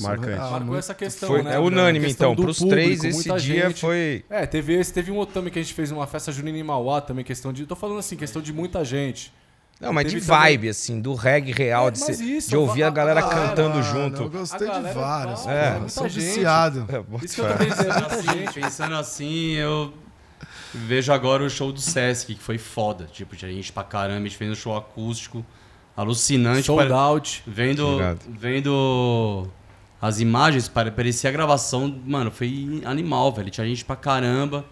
Marcante. 0.00 0.26
surreal, 0.26 0.50
Marcou 0.50 0.66
muito- 0.66 0.78
essa 0.78 0.94
questão, 0.94 1.28
Foi, 1.28 1.42
né? 1.42 1.54
é 1.54 1.58
unânime, 1.58 2.06
A 2.06 2.08
então. 2.10 2.34
Pros 2.34 2.58
público, 2.58 2.74
três, 2.74 3.04
esse 3.04 3.24
dia 3.36 3.68
gente. 3.68 3.80
foi. 3.80 4.24
É, 4.28 4.46
teve 4.46 4.74
esse, 4.74 4.92
teve 4.92 5.10
um 5.10 5.16
outro 5.16 5.34
também 5.34 5.52
que 5.52 5.58
a 5.58 5.62
gente 5.62 5.74
fez 5.74 5.90
uma 5.90 6.06
festa 6.06 6.30
junina 6.32 6.58
em 6.58 6.62
Mauá 6.62 7.00
também, 7.00 7.24
questão 7.24 7.52
de. 7.52 7.64
Tô 7.66 7.76
falando 7.76 7.98
assim, 7.98 8.16
questão 8.16 8.40
de 8.42 8.52
muita 8.52 8.84
gente. 8.84 9.32
Não, 9.80 9.92
mas 9.92 10.06
de 10.06 10.12
Teve 10.14 10.26
também- 10.26 10.40
vibe, 10.40 10.68
assim, 10.68 11.00
do 11.00 11.14
reggae 11.14 11.52
real, 11.52 11.88
É, 11.88 11.90
de, 11.90 11.98
ser- 11.98 12.12
isso, 12.22 12.48
de 12.48 12.56
ouvir 12.56 12.84
a 12.84 12.86
a 12.86 12.90
galera 12.90 13.20
galera, 13.20 13.48
cantando 13.48 13.70
Mano, 13.80 13.80
Eu 13.80 13.82
junto. 14.10 14.28
gostei 14.30 14.68
A 14.68 14.78
de 14.78 14.92
vários. 14.94 15.44
vai, 15.44 15.54
É, 15.56 15.66
é 15.66 15.70
muita 15.72 15.88
sou 15.88 16.08
gente. 16.08 16.24
viciado. 16.24 16.86
É, 16.88 17.24
Isso 17.24 17.34
que 17.34 17.40
eu 17.40 17.58
tô 17.58 17.64
dizer, 17.64 17.82
é 17.88 17.92
muita 17.92 18.14
Assim, 18.14 18.38
gente. 18.38 18.52
pensando 18.54 18.94
assim, 18.94 19.50
eu 19.54 19.92
vejo 20.72 21.12
agora 21.12 21.42
o 21.42 21.50
show 21.50 21.72
do 21.72 21.80
Sesc, 21.80 22.34
que 22.36 22.40
foi 22.40 22.56
foda. 22.56 23.06
Tipo, 23.12 23.34
tinha 23.36 23.50
gente 23.52 23.72
pra 23.72 23.82
caramba, 23.82 24.20
a 24.20 24.22
gente 24.22 24.36
fez 24.36 24.50
um 24.50 24.54
show 24.54 24.76
acústico 24.76 25.44
alucinante. 25.96 26.62
Sold 26.66 26.92
out. 26.92 27.42
Vendo, 27.46 27.98
vendo 28.28 29.48
as 30.06 30.20
imagens, 30.20 30.68
pare- 30.68 30.90
parecia 30.90 31.30
a 31.30 31.32
gravação, 31.32 32.00
mano, 32.06 32.30
foi 32.30 32.82
animal, 32.84 33.32
velho. 33.32 33.50
Tinha 33.50 33.66
gente 33.66 33.84
pra 33.84 33.96
caramba. 33.96 34.64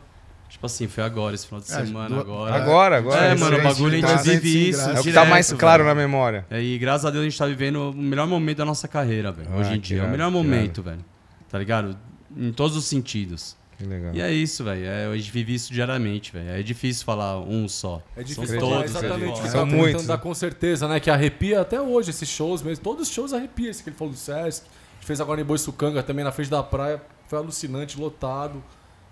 Tipo 0.48 0.66
assim, 0.66 0.86
foi 0.86 1.02
agora, 1.02 1.34
esse 1.34 1.46
final 1.46 1.60
de 1.62 1.72
É, 1.72 1.86
semana, 1.86 2.08
do- 2.14 2.20
agora. 2.20 2.54
Agora, 2.54 2.98
agora. 2.98 3.24
É, 3.24 3.34
mano, 3.34 3.56
o 3.58 3.62
bagulho 3.62 3.94
a 3.94 3.96
gente 4.00 4.04
300 4.22 4.42
vive 4.42 4.68
isso. 4.68 4.80
É 4.82 4.84
o 4.84 4.88
que 4.88 4.94
tá 4.94 5.00
direto, 5.02 5.28
mais 5.30 5.52
claro 5.54 5.82
velho. 5.82 5.94
na 5.96 6.00
memória. 6.02 6.44
É, 6.50 6.60
E 6.62 6.76
graças 6.76 7.06
a 7.06 7.10
Deus 7.10 7.22
a 7.22 7.24
gente 7.28 7.38
tá 7.38 7.46
vivendo 7.46 7.90
o 7.90 7.94
melhor 7.94 8.26
momento 8.26 8.58
da 8.58 8.64
nossa 8.66 8.86
carreira, 8.86 9.32
velho. 9.32 9.48
Ah, 9.50 9.56
hoje 9.56 9.72
em 9.74 9.80
dia. 9.80 10.02
É 10.02 10.04
o 10.04 10.10
melhor 10.10 10.30
momento, 10.30 10.82
velho. 10.82 11.02
Tá 11.48 11.58
ligado? 11.58 11.96
Em 12.36 12.52
todos 12.52 12.76
os 12.76 12.84
sentidos. 12.84 13.56
Que 13.78 13.84
legal. 13.86 14.14
E 14.14 14.20
é 14.20 14.30
isso, 14.30 14.62
velho. 14.62 14.84
É, 14.84 15.06
a 15.06 15.16
gente 15.16 15.30
vive 15.30 15.54
isso 15.54 15.72
diariamente, 15.72 16.30
velho. 16.30 16.50
É 16.50 16.62
difícil 16.62 17.04
falar 17.06 17.40
um 17.40 17.66
só. 17.66 18.02
É 18.14 18.20
São 18.20 18.24
difícil 18.24 18.58
todos, 18.60 18.68
falar 18.68 18.82
é 18.82 18.84
exatamente 18.84 19.14
o 19.14 19.18
que 19.18 19.24
difícil. 19.40 19.52
tá 19.52 19.58
São 19.58 19.66
muitos, 19.66 20.06
dar 20.06 20.16
né? 20.18 20.22
com 20.22 20.34
certeza, 20.34 20.86
né? 20.86 21.00
Que 21.00 21.10
arrepia 21.10 21.62
até 21.62 21.80
hoje 21.80 22.10
esses 22.10 22.28
shows 22.28 22.62
mesmo. 22.62 22.84
Todos 22.84 23.08
os 23.08 23.14
shows 23.14 23.32
arrepia. 23.32 23.70
Esse 23.70 23.82
que 23.82 23.88
ele 23.88 23.96
falou 23.96 24.12
do 24.12 24.18
Sesc. 24.18 24.66
A 25.02 25.04
gente 25.04 25.06
fez 25.08 25.20
agora 25.20 25.40
em 25.40 25.44
Boiçucanga 25.44 26.00
também, 26.00 26.24
na 26.24 26.30
frente 26.30 26.48
da 26.48 26.62
praia. 26.62 27.02
Foi 27.26 27.36
alucinante, 27.36 27.98
lotado. 27.98 28.62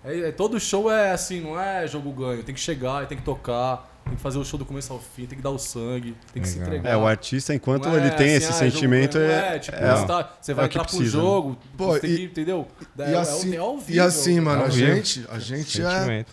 É, 0.05 0.29
é- 0.29 0.31
todo 0.31 0.57
show 0.57 0.89
é 0.89 1.11
assim, 1.11 1.41
não 1.41 1.59
é 1.59 1.85
jogo 1.85 2.13
ganho. 2.13 2.41
Tem 2.43 2.55
que 2.55 2.61
chegar, 2.61 3.05
tem 3.07 3.17
que 3.17 3.25
tocar, 3.25 3.91
tem 4.05 4.15
que 4.15 4.21
fazer 4.21 4.37
o 4.39 4.45
show 4.45 4.57
do 4.57 4.63
começo 4.65 4.93
ao 4.93 4.99
fim, 5.01 5.25
tem 5.25 5.37
que 5.37 5.43
dar 5.43 5.49
o 5.49 5.59
sangue, 5.59 6.15
tem 6.33 6.41
que 6.41 6.47
se 6.47 6.59
Legal. 6.59 6.75
entregar. 6.75 6.89
É, 6.91 6.95
o 6.97 7.05
artista, 7.05 7.53
enquanto 7.53 7.87
Não 7.89 7.95
é 7.97 7.99
ele 7.99 8.11
tem 8.11 8.37
assim, 8.37 8.37
esse 8.37 8.45
ah, 8.47 8.51
jogo 8.51 8.71
sentimento, 8.71 9.13
ganho. 9.19 9.31
É, 9.31 9.55
é, 9.55 9.59
tipo, 9.59 9.77
é- 9.77 9.95
você, 9.97 10.07
tá- 10.07 10.33
você 10.39 10.53
vai 10.53 10.63
é 10.63 10.67
entrar 10.69 10.85
pro 10.85 10.95
precisa, 10.95 11.17
né? 11.17 11.23
jogo, 11.23 11.57
Pô, 11.77 11.87
você 11.87 11.99
tem 11.99 12.09
e- 12.11 12.15
que, 12.15 12.23
entendeu? 12.23 12.67
É, 12.97 13.09
E 13.09 13.13
é- 13.13 13.17
assim, 13.17 13.53
é 13.53 13.57
ao 13.57 13.77
e 13.77 13.81
vivo, 13.81 14.03
assim, 14.05 14.39
mano, 14.39 14.61
Ao 14.61 14.67
a 14.67 14.69
vivo. 14.69 14.95
gente, 14.95 15.25
a 15.29 15.39
gente 15.39 15.81
é, 15.83 16.25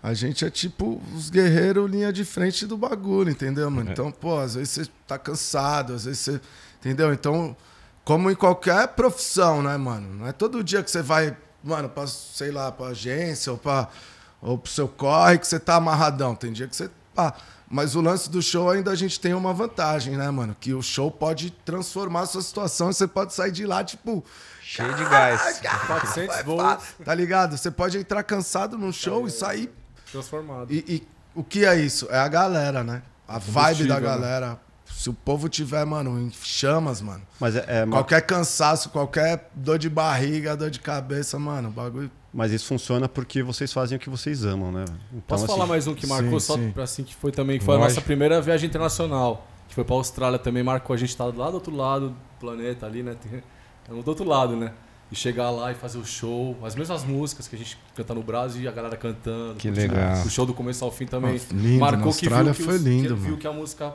a 0.00 0.14
gente 0.14 0.44
é 0.44 0.50
tipo 0.50 1.02
os 1.12 1.28
guerreiros 1.28 1.90
linha 1.90 2.12
de 2.12 2.24
frente 2.24 2.66
do 2.68 2.76
bagulho, 2.78 3.30
entendeu, 3.30 3.68
mano? 3.68 3.90
É. 3.90 3.92
Então, 3.92 4.12
pô, 4.12 4.38
às 4.38 4.54
vezes 4.54 4.70
você 4.70 4.86
tá 5.08 5.18
cansado, 5.18 5.92
às 5.94 6.04
vezes 6.04 6.20
você, 6.20 6.40
entendeu? 6.78 7.12
Então, 7.12 7.56
como 8.04 8.30
em 8.30 8.34
qualquer 8.34 8.88
profissão, 8.88 9.62
né, 9.62 9.76
mano? 9.76 10.14
Não 10.14 10.26
é 10.26 10.32
todo 10.32 10.62
dia 10.62 10.82
que 10.82 10.90
você 10.90 11.02
vai, 11.02 11.36
mano, 11.62 11.88
pra, 11.88 12.06
sei 12.06 12.50
lá, 12.50 12.70
pra 12.72 12.88
agência 12.88 13.52
ou 13.52 13.58
pra 13.58 13.88
ou 14.40 14.58
pro 14.58 14.70
seu 14.70 14.88
corre 14.88 15.38
que 15.38 15.46
você 15.46 15.60
tá 15.60 15.76
amarradão. 15.76 16.34
Tem 16.34 16.52
dia 16.52 16.66
que 16.66 16.74
você 16.74 16.90
pá. 17.14 17.34
Mas 17.70 17.94
o 17.94 18.02
lance 18.02 18.28
do 18.28 18.42
show 18.42 18.68
ainda 18.68 18.90
a 18.90 18.94
gente 18.94 19.18
tem 19.18 19.32
uma 19.32 19.54
vantagem, 19.54 20.14
né, 20.14 20.30
mano? 20.30 20.54
Que 20.58 20.74
o 20.74 20.82
show 20.82 21.10
pode 21.10 21.50
transformar 21.50 22.22
a 22.22 22.26
sua 22.26 22.42
situação 22.42 22.90
e 22.90 22.94
você 22.94 23.06
pode 23.06 23.32
sair 23.32 23.50
de 23.50 23.64
lá, 23.64 23.82
tipo, 23.82 24.22
Cheio 24.60 24.94
de 24.94 25.04
gás. 25.04 25.60
400 25.86 26.26
vai, 26.36 26.42
voos 26.42 26.62
pá, 26.62 26.78
tá 27.02 27.14
ligado? 27.14 27.56
Você 27.56 27.70
pode 27.70 27.96
entrar 27.96 28.22
cansado 28.24 28.76
num 28.76 28.92
show 28.92 29.26
e 29.26 29.30
sair 29.30 29.72
transformado. 30.10 30.70
e, 30.70 30.84
e 30.86 31.08
o 31.34 31.42
que 31.42 31.64
é 31.64 31.74
isso? 31.76 32.08
É 32.10 32.18
a 32.18 32.28
galera, 32.28 32.84
né? 32.84 33.02
A 33.26 33.38
vibe 33.38 33.86
da 33.86 33.94
Combustível, 33.94 34.00
né? 34.00 34.58
Se 35.02 35.10
o 35.10 35.12
povo 35.12 35.48
tiver, 35.48 35.84
mano, 35.84 36.16
em 36.20 36.30
chamas, 36.30 37.00
mano. 37.02 37.22
Mas, 37.40 37.56
é, 37.56 37.64
é, 37.66 37.86
Qualquer 37.86 38.20
cansaço, 38.22 38.88
qualquer 38.90 39.50
dor 39.52 39.76
de 39.76 39.90
barriga, 39.90 40.56
dor 40.56 40.70
de 40.70 40.78
cabeça, 40.78 41.40
mano, 41.40 41.70
o 41.70 41.72
bagulho. 41.72 42.08
mas 42.32 42.52
isso 42.52 42.66
funciona 42.66 43.08
porque 43.08 43.42
vocês 43.42 43.72
fazem 43.72 43.96
o 43.96 44.00
que 44.00 44.08
vocês 44.08 44.44
amam, 44.44 44.70
né? 44.70 44.84
Então, 45.10 45.22
Posso 45.26 45.44
assim, 45.44 45.52
falar 45.54 45.66
mais 45.66 45.88
um 45.88 45.94
que 45.94 46.06
marcou 46.06 46.38
sim, 46.38 46.46
só 46.46 46.54
sim. 46.56 46.70
pra 46.70 46.84
assim 46.84 47.02
que 47.02 47.14
foi 47.16 47.32
também, 47.32 47.58
que 47.58 47.64
foi 47.64 47.74
a 47.74 47.78
Lógico. 47.78 47.96
nossa 47.96 48.06
primeira 48.06 48.40
viagem 48.40 48.68
internacional, 48.68 49.44
que 49.68 49.74
foi 49.74 49.82
pra 49.82 49.96
Austrália 49.96 50.38
também, 50.38 50.62
marcou 50.62 50.94
a 50.94 50.96
gente 50.96 51.16
tá 51.16 51.24
lá 51.24 51.50
do 51.50 51.54
outro 51.54 51.74
lado 51.74 52.10
do 52.10 52.16
planeta 52.38 52.86
ali, 52.86 53.02
né? 53.02 53.16
Tem- 53.20 53.42
é 53.88 54.02
do 54.02 54.08
outro 54.08 54.24
lado, 54.24 54.54
né? 54.54 54.72
E 55.10 55.16
chegar 55.16 55.50
lá 55.50 55.72
e 55.72 55.74
fazer 55.74 55.98
o 55.98 56.04
show, 56.06 56.56
as 56.62 56.76
mesmas 56.76 57.02
músicas 57.04 57.48
que 57.48 57.56
a 57.56 57.58
gente 57.58 57.76
canta 57.96 58.14
no 58.14 58.22
Brasil 58.22 58.62
e 58.62 58.68
a 58.68 58.72
galera 58.72 58.96
cantando. 58.96 59.56
Que 59.56 59.68
legal. 59.68 60.22
O 60.24 60.30
show 60.30 60.46
do 60.46 60.54
começo 60.54 60.84
ao 60.84 60.92
fim 60.92 61.06
também. 61.06 61.32
Nossa, 61.32 61.52
lindo, 61.52 61.80
marcou 61.80 62.06
na 62.06 62.12
que 62.12 62.20
viu 62.20 62.36
Austrália 62.36 62.54
que 62.54 62.62
foi 62.62 62.76
os- 62.76 62.82
lindo, 62.82 63.08
que 63.08 63.14
viu 63.14 63.24
mano. 63.30 63.36
que 63.38 63.46
a 63.48 63.52
música 63.52 63.94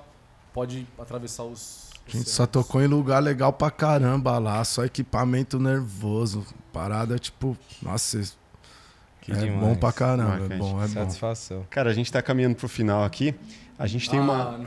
pode 0.58 0.88
atravessar 0.97 1.43
os. 1.43 1.91
A 2.08 2.18
gente 2.18 2.30
só 2.32 2.47
tocou 2.47 2.82
em 2.82 2.88
lugar 2.88 3.20
legal 3.20 3.53
pra 3.53 3.70
caramba 3.70 4.39
lá, 4.39 4.64
só 4.64 4.84
equipamento 4.84 5.60
nervoso. 5.60 6.43
Parada, 6.74 7.20
tipo, 7.20 7.55
nossa, 7.80 8.20
Que 9.22 9.34
é 9.34 9.36
demais. 9.36 9.60
bom 9.60 9.76
pra 9.76 9.91
caramba. 9.91 10.36
É 10.36 10.39
Marcante. 10.39 10.58
bom, 10.58 10.84
é 10.84 10.88
bom. 10.88 10.93
Satisfação. 10.93 11.64
Cara, 11.70 11.91
a 11.91 11.93
gente 11.93 12.12
tá 12.12 12.24
caminhando 12.24 12.55
pro 12.55 12.68
final 12.68 13.03
aqui. 13.03 13.36
A 13.78 13.86
gente 13.86 14.10
tem 14.10 14.18
Ah, 14.18 14.24
uma. 14.24 14.60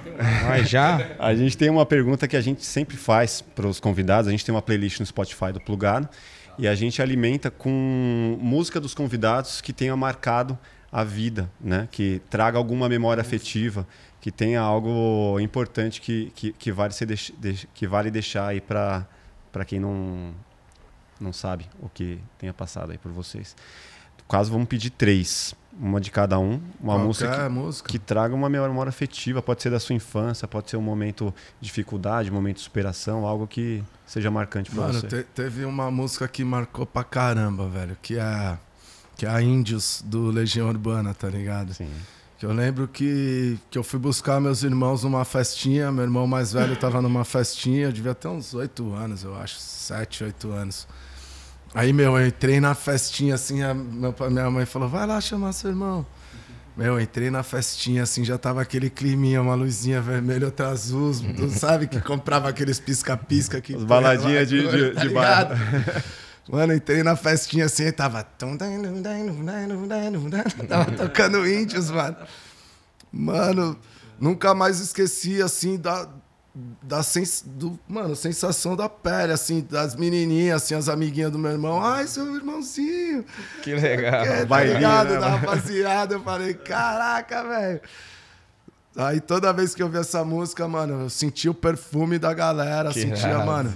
Mas 0.48 0.68
já? 0.70 0.98
A 1.18 1.34
gente 1.34 1.58
tem 1.58 1.68
uma 1.68 1.84
pergunta 1.84 2.28
que 2.28 2.36
a 2.36 2.40
gente 2.40 2.64
sempre 2.64 2.96
faz 2.96 3.40
para 3.42 3.66
os 3.66 3.80
convidados. 3.80 4.28
A 4.28 4.30
gente 4.30 4.44
tem 4.44 4.54
uma 4.54 4.62
playlist 4.62 5.00
no 5.00 5.06
Spotify 5.06 5.50
do 5.52 5.60
Plugado 5.60 6.08
e 6.56 6.68
a 6.68 6.74
gente 6.76 7.02
alimenta 7.02 7.50
com 7.50 8.38
música 8.40 8.78
dos 8.78 8.94
convidados 8.94 9.60
que 9.60 9.72
tenha 9.72 9.96
marcado 9.96 10.56
a 10.92 11.02
vida, 11.02 11.50
né? 11.60 11.88
Que 11.90 12.20
traga 12.30 12.56
alguma 12.58 12.88
memória 12.88 13.20
afetiva, 13.20 13.84
que 14.20 14.30
tenha 14.30 14.60
algo 14.60 15.38
importante 15.40 16.00
que, 16.00 16.30
que, 16.34 16.52
que 16.52 16.70
vale, 16.72 16.92
ser 16.92 17.06
deix- 17.06 17.32
que 17.74 17.86
vale 17.86 18.10
deixar 18.10 18.48
aí 18.48 18.60
para 18.60 19.06
quem 19.66 19.80
não, 19.80 20.32
não 21.20 21.32
sabe 21.32 21.66
o 21.80 21.88
que 21.88 22.18
tenha 22.38 22.52
passado 22.52 22.92
aí 22.92 22.98
por 22.98 23.10
vocês. 23.12 23.56
No 24.18 24.24
caso, 24.28 24.52
vamos 24.52 24.68
pedir 24.68 24.90
três. 24.90 25.54
Uma 25.72 26.00
de 26.00 26.10
cada 26.10 26.38
um. 26.38 26.60
Uma 26.80 26.98
música 26.98 27.44
que, 27.44 27.48
música. 27.48 27.88
que 27.88 27.98
traga 27.98 28.34
uma 28.34 28.48
memória 28.50 28.90
afetiva, 28.90 29.40
pode 29.40 29.62
ser 29.62 29.70
da 29.70 29.80
sua 29.80 29.94
infância, 29.94 30.46
pode 30.46 30.68
ser 30.68 30.76
um 30.76 30.82
momento 30.82 31.32
de 31.60 31.68
dificuldade, 31.68 32.30
um 32.30 32.34
momento 32.34 32.56
de 32.56 32.62
superação, 32.62 33.24
algo 33.24 33.46
que 33.46 33.82
seja 34.04 34.30
marcante 34.30 34.70
para 34.70 34.88
Mano, 34.88 35.00
você. 35.00 35.06
te- 35.08 35.22
teve 35.34 35.64
uma 35.64 35.90
música 35.90 36.28
que 36.28 36.44
marcou 36.44 36.84
pra 36.84 37.02
caramba, 37.04 37.68
velho, 37.68 37.96
que 38.02 38.18
é, 38.18 38.58
que 39.16 39.24
é 39.24 39.30
a 39.30 39.40
Índios 39.40 40.02
do 40.04 40.26
Legião 40.26 40.68
Urbana, 40.68 41.14
tá 41.14 41.28
ligado? 41.28 41.72
Sim. 41.72 41.88
Que 42.40 42.46
eu 42.46 42.52
lembro 42.54 42.88
que, 42.88 43.58
que 43.70 43.76
eu 43.76 43.84
fui 43.84 43.98
buscar 43.98 44.40
meus 44.40 44.62
irmãos 44.62 45.04
numa 45.04 45.26
festinha, 45.26 45.92
meu 45.92 46.04
irmão 46.04 46.26
mais 46.26 46.54
velho 46.54 46.74
tava 46.74 47.02
numa 47.02 47.22
festinha, 47.22 47.82
eu 47.82 47.92
devia 47.92 48.14
ter 48.14 48.28
uns 48.28 48.54
oito 48.54 48.94
anos, 48.94 49.22
eu 49.22 49.36
acho, 49.36 49.56
sete, 49.58 50.24
oito 50.24 50.50
anos. 50.50 50.88
Aí, 51.74 51.92
meu, 51.92 52.16
eu 52.18 52.26
entrei 52.26 52.58
na 52.58 52.74
festinha 52.74 53.34
assim, 53.34 53.62
a, 53.62 53.74
minha 53.74 54.50
mãe 54.50 54.64
falou, 54.64 54.88
vai 54.88 55.06
lá 55.06 55.20
chamar 55.20 55.52
seu 55.52 55.68
irmão. 55.68 56.06
Meu, 56.74 56.94
eu 56.94 57.00
entrei 57.02 57.30
na 57.30 57.42
festinha 57.42 58.04
assim, 58.04 58.24
já 58.24 58.38
tava 58.38 58.62
aquele 58.62 58.88
climinha, 58.88 59.42
uma 59.42 59.54
luzinha 59.54 60.00
vermelha, 60.00 60.46
outra 60.46 60.68
azul, 60.70 61.12
tu 61.36 61.50
sabe 61.50 61.88
que 61.88 62.00
comprava 62.00 62.48
aqueles 62.48 62.80
pisca-pisca 62.80 63.60
que 63.60 63.74
As 63.74 63.84
baladinhas 63.84 64.48
de- 64.48 64.66
de- 64.66 64.90
tá 64.96 65.00
de 65.02 65.08
ligado? 65.08 65.54
Mano, 66.50 66.74
entrei 66.74 67.04
na 67.04 67.14
festinha 67.14 67.66
assim 67.66 67.84
e 67.84 67.92
tava. 67.92 68.24
Tava 70.68 70.90
tocando 70.90 71.46
índios, 71.46 71.90
mano. 71.90 72.16
Mano, 73.12 73.78
nunca 74.18 74.52
mais 74.52 74.80
esqueci, 74.80 75.40
assim, 75.40 75.78
da. 75.78 76.08
Da 76.82 77.00
sens... 77.04 77.44
do, 77.46 77.78
mano, 77.86 78.16
sensação 78.16 78.74
da 78.74 78.88
pele, 78.88 79.32
assim, 79.32 79.64
das 79.70 79.94
menininhas, 79.94 80.64
assim, 80.64 80.74
as 80.74 80.88
amiguinhas 80.88 81.30
do 81.30 81.38
meu 81.38 81.52
irmão. 81.52 81.80
Ai, 81.80 82.08
seu 82.08 82.34
irmãozinho. 82.34 83.24
Que 83.62 83.72
legal. 83.72 84.24
É, 84.24 84.40
tá 84.40 84.46
bailinho, 84.46 84.78
ligado? 84.78 85.10
né, 85.10 85.20
Da 85.20 85.28
rapaziada. 85.28 86.14
Eu 86.16 86.22
falei, 86.24 86.54
caraca, 86.54 87.44
velho. 87.44 87.80
Aí 88.96 89.20
toda 89.20 89.52
vez 89.52 89.76
que 89.76 89.82
eu 89.82 89.88
vi 89.88 89.98
essa 89.98 90.24
música, 90.24 90.66
mano, 90.66 91.02
eu 91.02 91.10
senti 91.10 91.48
o 91.48 91.54
perfume 91.54 92.18
da 92.18 92.34
galera, 92.34 92.90
Que 92.92 93.02
sentia, 93.02 93.38
mano. 93.44 93.72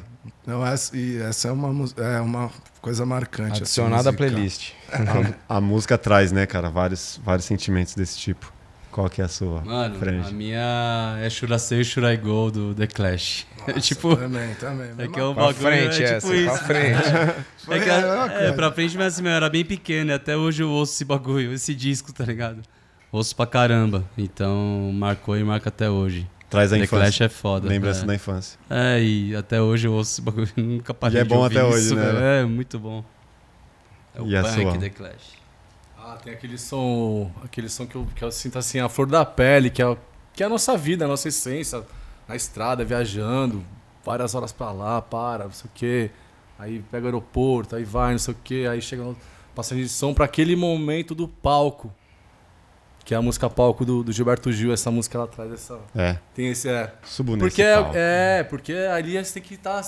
Não, 0.47 0.67
essa, 0.67 0.97
e 0.97 1.19
essa 1.23 1.49
é 1.49 1.53
uma, 1.53 1.87
é 1.97 2.21
uma 2.21 2.51
coisa 2.81 3.07
marcante. 3.07 3.53
essa 3.53 3.63
Adicionada 3.63 4.11
à 4.11 4.13
playlist. 4.13 4.73
A, 5.49 5.57
a 5.57 5.61
música 5.61 5.97
traz, 5.97 6.31
né, 6.33 6.45
cara, 6.47 6.69
vários, 6.71 7.19
vários 7.25 7.47
sentimentos 7.47 7.95
desse 7.95 8.19
tipo. 8.19 8.53
Qual 8.93 9.11
que 9.11 9.21
é 9.21 9.25
a 9.25 9.29
sua? 9.29 9.61
Mano, 9.63 9.99
franja? 9.99 10.29
a 10.29 10.31
minha 10.33 11.17
é 11.21 11.29
Should 11.29 11.53
I 11.53 11.59
Say 11.59 11.83
Should 11.83 12.09
I 12.09 12.17
Go 12.17 12.51
do 12.51 12.75
The 12.75 12.87
Clash. 12.87 13.47
É 13.67 13.81
tipo, 13.81 14.15
Também, 14.15 14.55
também. 14.57 14.91
é 14.99 15.09
que 15.09 15.19
é 15.19 15.25
o 15.25 15.33
Pra 15.35 15.45
bagulho, 15.47 15.55
frente 15.67 16.03
é 16.03 16.17
essa, 16.17 16.29
tipo 16.29 16.45
pra 16.45 16.55
isso. 16.55 16.65
frente. 16.65 17.09
É, 17.71 17.79
que, 17.81 17.91
É 17.91 18.49
é, 18.49 18.53
pra 18.53 18.71
frente, 18.71 18.95
mas 18.99 19.15
assim, 19.15 19.23
meu, 19.23 19.33
eu 19.33 19.37
era 19.37 19.49
bem 19.49 19.65
pequeno 19.65 20.11
e 20.11 20.13
até 20.13 20.37
hoje 20.37 20.63
eu 20.63 20.69
ouço 20.71 20.93
esse 20.93 21.05
bagulho, 21.05 21.51
esse 21.51 21.75
disco, 21.75 22.13
tá 22.13 22.25
ligado? 22.27 22.61
Ouço 23.11 23.35
pra 23.35 23.47
caramba. 23.47 24.05
Então, 24.19 24.91
marcou 24.95 25.35
e 25.39 25.43
marca 25.43 25.71
até 25.71 25.89
hoje. 25.89 26.29
Traz 26.55 26.73
a 26.73 26.77
The 26.77 26.85
infância. 26.85 27.05
Clash 27.05 27.21
é 27.21 27.29
foda. 27.29 27.69
Lembrança 27.69 28.03
é. 28.03 28.07
da 28.07 28.15
infância. 28.15 28.59
É, 28.71 29.03
e 29.03 29.37
até 29.37 29.61
hoje 29.61 29.87
eu 29.87 29.93
ouço 29.93 30.13
esse 30.13 30.23
bagulho, 30.23 30.49
nunca 30.57 30.95
parei 30.95 31.19
E 31.19 31.21
é 31.21 31.25
bom 31.25 31.45
até 31.45 31.65
hoje, 31.65 31.87
isso, 31.87 31.95
né? 31.95 32.05
velho. 32.05 32.19
É, 32.19 32.45
muito 32.45 32.79
bom. 32.79 33.05
É 34.15 34.23
o 34.23 34.27
E 34.27 34.37
a 34.37 34.43
punk? 34.43 34.79
The 34.79 34.91
Clash. 34.91 35.45
Ah, 35.99 36.19
tem 36.23 36.33
aquele 36.33 36.59
som, 36.59 37.31
aquele 37.43 37.69
som 37.69 37.87
que 37.87 37.97
eu, 37.97 38.07
que 38.15 38.23
eu 38.23 38.31
sinto 38.31 38.59
assim, 38.59 38.79
a 38.79 38.89
flor 38.89 39.07
da 39.07 39.25
pele, 39.25 39.71
que 39.71 39.83
é, 39.83 39.97
que 40.35 40.43
é 40.43 40.47
a 40.47 40.49
nossa 40.49 40.77
vida, 40.77 41.05
a 41.05 41.09
nossa 41.09 41.29
essência. 41.29 41.83
Na 42.27 42.37
estrada, 42.37 42.85
viajando, 42.85 43.63
várias 44.05 44.35
horas 44.35 44.51
pra 44.51 44.73
lá, 44.73 45.03
para, 45.03 45.45
não 45.45 45.53
sei 45.53 45.67
o 45.67 45.71
quê. 45.75 46.11
Aí 46.59 46.83
pega 46.91 47.05
o 47.05 47.07
aeroporto, 47.09 47.75
aí 47.77 47.85
vai, 47.85 48.13
não 48.13 48.19
sei 48.19 48.33
o 48.33 48.37
quê, 48.43 48.67
aí 48.71 48.81
chega 48.81 49.03
no 49.03 49.17
passagem 49.55 49.83
de 49.83 49.91
som 49.91 50.15
pra 50.15 50.25
aquele 50.25 50.55
momento 50.57 51.15
do 51.15 51.27
palco. 51.27 51.93
Que 53.05 53.13
é 53.15 53.17
a 53.19 53.23
música 53.23 53.51
palco 53.51 53.85
do, 53.85 54.03
do 54.03 54.11
Gilberto 54.13 54.51
Gil, 54.51 54.73
essa 54.73 54.91
música 54.91 55.19
ela 55.19 55.27
traz 55.27 55.53
essa. 55.53 55.79
É, 55.95 56.17
Tem 56.35 56.49
esse. 56.49 56.69
É, 56.69 56.91
subo 57.05 57.33
nesse 57.37 57.41
porque 57.49 57.63
é, 57.63 57.75
palco. 57.75 57.93
é, 57.95 58.43
porque 58.45 58.73
ali 58.73 59.23
você 59.23 59.35
tem 59.35 59.43
que 59.43 59.55
estar. 59.57 59.83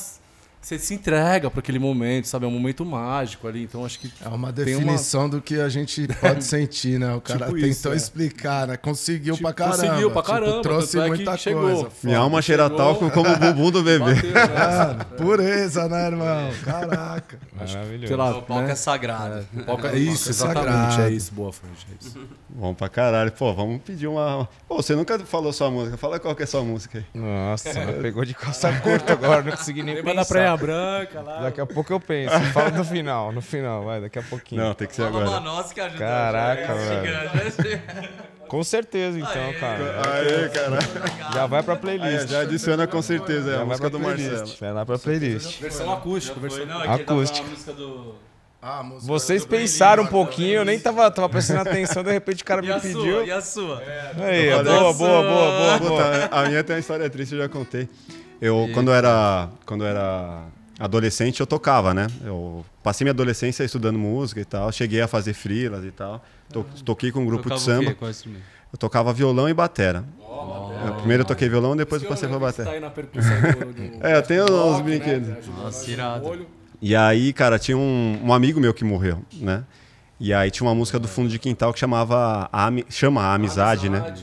você 0.60 0.78
se 0.78 0.92
entrega 0.92 1.50
pra 1.50 1.60
aquele 1.60 1.78
momento, 1.78 2.26
sabe? 2.28 2.44
É 2.44 2.48
um 2.48 2.50
momento 2.50 2.84
mágico 2.84 3.48
ali. 3.48 3.62
Então 3.62 3.86
acho 3.86 3.98
que. 4.00 4.12
É 4.22 4.28
uma 4.28 4.52
Tem 4.52 4.74
uma- 4.74 4.82
definição 4.82 5.30
do 5.30 5.40
que 5.40 5.58
a 5.58 5.68
gente 5.70 6.06
pode 6.20 6.44
sentir, 6.44 6.98
né? 6.98 7.14
O 7.14 7.20
cara 7.22 7.46
Tipo 7.46 7.52
tentou 7.52 7.68
isso, 7.70 7.88
é. 7.90 7.96
explicar, 7.96 8.66
né? 8.66 8.76
Conseguiu 8.76 9.34
Tipo, 9.34 9.44
pra 9.46 9.54
caramba. 9.54 9.76
conseguiu 9.78 10.10
pra 10.10 10.22
Tipo, 10.22 10.32
caramba, 10.34 10.62
trouxe 10.62 10.92
tanto 10.92 11.04
é 11.04 11.08
muita 11.08 11.36
chegou. 11.38 11.62
coisa. 11.62 11.88
Minha 12.02 12.18
alma 12.18 12.42
cheira 12.42 12.64
Chegou. 12.64 12.76
talco 12.76 13.10
como 13.12 13.30
o 13.32 13.36
bumbum 13.38 13.70
do 13.70 13.82
bebê. 13.82 14.12
Bateu, 14.12 14.30
né? 14.34 14.42
Ah, 14.58 15.04
pureza, 15.16 15.88
né, 15.88 16.06
irmão? 16.08 16.50
Caraca. 16.62 17.38
Maravilhoso. 17.74 18.06
Sei 18.08 18.16
lá, 18.16 18.30
O 18.36 18.42
palco 18.42 18.62
né? 18.64 18.72
é 18.72 18.74
sagrado. 18.74 19.46
O 19.54 19.64
palco 19.64 19.86
é 19.86 19.96
isso, 19.98 20.28
é 20.28 20.30
exatamente. 20.30 20.70
sagrado. 20.70 21.02
É 21.02 21.10
isso, 21.10 21.34
boa, 21.34 21.52
Franja. 21.52 21.86
É 21.90 22.04
isso. 22.04 22.20
Bom 22.48 22.74
pra 22.74 22.88
caralho. 22.88 23.30
Pô, 23.32 23.52
vamos 23.54 23.82
pedir 23.82 24.06
uma. 24.06 24.48
Pô, 24.68 24.76
você 24.76 24.94
nunca 24.94 25.18
falou 25.20 25.52
sua 25.52 25.70
música. 25.70 25.96
Fala 25.96 26.18
qual 26.18 26.34
que 26.34 26.42
é 26.42 26.46
sua 26.46 26.62
música 26.62 26.98
aí. 26.98 27.04
Nossa, 27.20 27.70
pegou 28.00 28.24
de 28.24 28.34
calça 28.34 28.72
curta 28.80 29.12
agora, 29.12 29.42
não 29.42 29.50
consegui 29.52 29.82
nem 29.82 29.96
Lembra 29.96 30.14
da 30.14 30.20
pensar. 30.22 30.34
Praia 30.34 30.56
Branca 30.56 31.20
lá. 31.20 31.40
Daqui 31.42 31.60
a 31.60 31.66
pouco 31.66 31.92
eu 31.92 32.00
penso. 32.00 32.38
Fala 32.52 32.70
no 32.70 32.84
final, 32.84 33.32
no 33.32 33.42
final, 33.42 33.84
vai, 33.84 34.00
daqui 34.00 34.18
a 34.18 34.22
pouquinho. 34.22 34.62
Não, 34.62 34.74
tem 34.74 34.86
que 34.88 34.94
ser 34.94 35.02
Fala 35.02 35.16
uma 35.18 35.22
agora. 35.36 35.40
nossa 35.40 35.74
que 35.74 35.80
ajuda. 35.80 35.98
Caraca, 35.98 36.72
é 36.72 36.74
velho. 37.50 37.82
Com 38.48 38.62
certeza, 38.64 39.18
então, 39.18 39.52
cara. 39.60 40.02
Aê, 40.14 40.48
cara. 40.48 40.78
Já 41.32 41.46
vai 41.46 41.62
pra 41.62 41.74
Aí, 41.74 41.80
playlist. 41.80 42.28
já 42.28 42.40
adiciona 42.40 42.86
com 42.86 43.02
certeza. 43.02 43.50
É 43.52 43.56
a 43.60 43.64
música 43.64 43.90
do. 43.90 43.98
Marcelo. 44.00 44.52
Vai 44.60 44.72
lá 44.72 44.86
pra 44.86 44.98
playlist. 44.98 45.60
Versão 45.60 45.92
acústica, 45.92 46.38
versão 46.40 46.66
não, 46.66 46.82
é 46.82 46.88
Acústica. 46.88 47.46
música 47.48 47.72
do... 47.72 48.14
Ah, 48.62 48.82
Vocês 49.00 49.44
pensaram 49.44 50.02
um 50.02 50.06
pouquinho, 50.06 50.54
eu 50.56 50.64
nem 50.64 50.78
tava, 50.80 51.08
tava 51.10 51.28
prestando 51.28 51.60
atenção, 51.68 52.02
de 52.02 52.10
repente 52.10 52.42
o 52.42 52.46
cara 52.46 52.64
E 52.64 52.68
me 52.68 52.80
pediu. 52.80 53.00
sua? 53.00 53.24
E 53.24 53.30
a 53.30 53.40
sua? 53.40 53.82
Aí, 54.18 54.46
Eu 54.48 54.64
boa, 54.64 54.92
boa, 54.92 54.92
boa, 54.94 55.22
boa, 55.22 55.78
boa. 55.78 55.78
Puta, 55.78 56.28
a 56.32 56.48
minha 56.48 56.64
tem 56.64 56.74
uma 56.74 56.80
história 56.80 57.08
triste, 57.08 57.34
eu 57.34 57.42
já 57.42 57.48
contei. 57.48 57.88
Eu, 58.40 58.68
quando 58.74 58.88
eu 58.90 58.94
era, 58.94 59.48
quando 59.64 59.84
eu 59.84 59.88
era 59.88 60.42
adolescente, 60.78 61.40
eu 61.40 61.46
tocava, 61.46 61.92
né? 61.94 62.06
Eu 62.24 62.64
passei 62.82 63.04
minha 63.04 63.12
adolescência 63.12 63.64
estudando 63.64 63.98
música 63.98 64.40
e 64.40 64.44
tal. 64.44 64.70
Cheguei 64.72 65.00
a 65.00 65.08
fazer 65.08 65.32
freelas 65.34 65.84
e 65.84 65.90
tal. 65.90 66.24
To- 66.52 66.66
toquei 66.84 67.10
com 67.10 67.20
um 67.20 67.26
grupo 67.26 67.44
Tocava 67.44 67.60
de 67.60 67.70
o 67.70 67.74
samba. 67.74 67.94
quê? 67.94 68.40
Eu 68.72 68.78
tocava 68.78 69.12
violão 69.12 69.48
e 69.48 69.54
batera. 69.54 70.04
Eu- 70.86 70.94
primeiro 70.96 71.22
eu 71.22 71.26
toquei 71.26 71.48
violão, 71.48 71.74
depois 71.76 72.02
eu 72.02 72.08
passei 72.08 72.28
pra 72.28 72.38
Tá 72.38 72.44
batera. 72.46 72.70
aí 72.70 72.80
na 72.80 72.90
percussão 72.90 73.40
do, 73.40 73.72
do- 73.72 73.96
É, 74.06 74.16
eu 74.16 74.22
tenho 74.22 74.44
uns 74.44 74.50
bloco, 74.50 74.82
brinquedos. 74.82 75.28
Né? 75.28 75.36
Nossa. 75.62 75.86
E 76.82 76.94
aí, 76.94 77.32
cara, 77.32 77.58
tinha 77.58 77.76
um, 77.76 78.20
um 78.24 78.32
amigo 78.34 78.60
meu 78.60 78.74
que 78.74 78.84
morreu, 78.84 79.22
né? 79.32 79.64
E 80.18 80.32
aí 80.32 80.50
tinha 80.50 80.66
uma 80.66 80.74
música 80.74 80.98
do 80.98 81.06
fundo 81.06 81.28
de 81.28 81.38
quintal 81.38 81.72
que 81.72 81.78
chamava 81.78 82.48
a 82.52 82.70
chama 82.88 83.22
a 83.22 83.34
amizade, 83.34 83.88
né? 83.88 84.14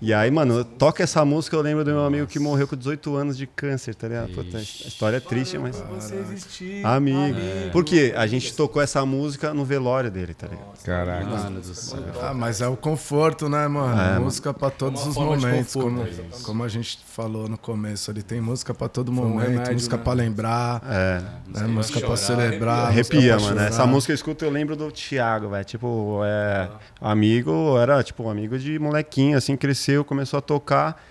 E 0.00 0.14
aí, 0.14 0.30
mano, 0.30 0.62
toca 0.64 1.02
essa 1.02 1.24
música, 1.24 1.56
eu 1.56 1.60
lembro 1.60 1.84
do 1.84 1.90
meu 1.90 2.04
amigo 2.04 2.24
que 2.28 2.38
morreu 2.38 2.68
com 2.68 2.76
18 2.76 3.16
anos 3.16 3.36
de 3.36 3.48
câncer, 3.48 3.96
tá 3.96 4.06
ligado? 4.06 4.28
Puta, 4.32 4.58
a 4.58 4.60
história 4.60 5.16
é 5.16 5.20
triste, 5.20 5.58
mas. 5.58 5.82
Você 5.96 6.14
existir. 6.14 6.86
Amigo. 6.86 7.36
Porque 7.72 8.14
a 8.16 8.24
gente 8.28 8.54
tocou 8.54 8.80
essa 8.80 9.04
música 9.04 9.52
no 9.52 9.64
velório 9.64 10.08
dele, 10.08 10.34
tá 10.34 10.46
ligado? 10.46 10.78
Caraca. 10.84 11.24
Mano 11.24 11.60
do 11.60 11.74
céu. 11.74 11.98
Ah, 12.22 12.32
mas 12.32 12.60
é 12.60 12.68
o 12.68 12.76
conforto, 12.76 13.48
né, 13.48 13.66
mano? 13.66 14.00
É, 14.00 14.18
música 14.20 14.54
pra 14.54 14.70
todos 14.70 15.04
os 15.04 15.16
momentos, 15.16 15.72
conforto, 15.74 15.84
como, 15.96 16.02
é 16.02 16.10
isso. 16.10 16.44
como 16.44 16.62
a 16.62 16.68
gente 16.68 16.98
falou 17.04 17.48
no 17.48 17.58
começo. 17.58 18.08
Ali 18.12 18.22
tem 18.22 18.40
música 18.40 18.72
pra 18.72 18.88
todo 18.88 19.10
momento, 19.10 19.48
remédio, 19.50 19.72
música 19.72 19.96
né? 19.96 20.02
pra 20.04 20.12
lembrar, 20.12 20.82
É. 20.88 21.22
né? 21.60 21.66
música 21.66 22.00
pra 22.00 22.16
celebrar. 22.16 22.86
Arrepia, 22.86 23.34
música 23.34 23.52
pra 23.52 23.54
mano. 23.56 23.68
Essa 23.68 23.84
música 23.84 24.12
eu 24.12 24.14
escuto, 24.14 24.44
eu 24.44 24.50
lembro 24.50 24.76
do 24.76 24.92
Thiago, 24.92 25.37
velho. 25.46 25.64
Tipo, 25.64 26.20
é. 26.24 26.68
Amigo, 27.00 27.76
era 27.78 28.02
tipo 28.02 28.22
um 28.24 28.30
amigo 28.30 28.58
de 28.58 28.78
molequinho, 28.78 29.36
assim, 29.36 29.56
cresceu, 29.56 30.04
começou 30.04 30.38
a 30.38 30.40
tocar 30.40 31.02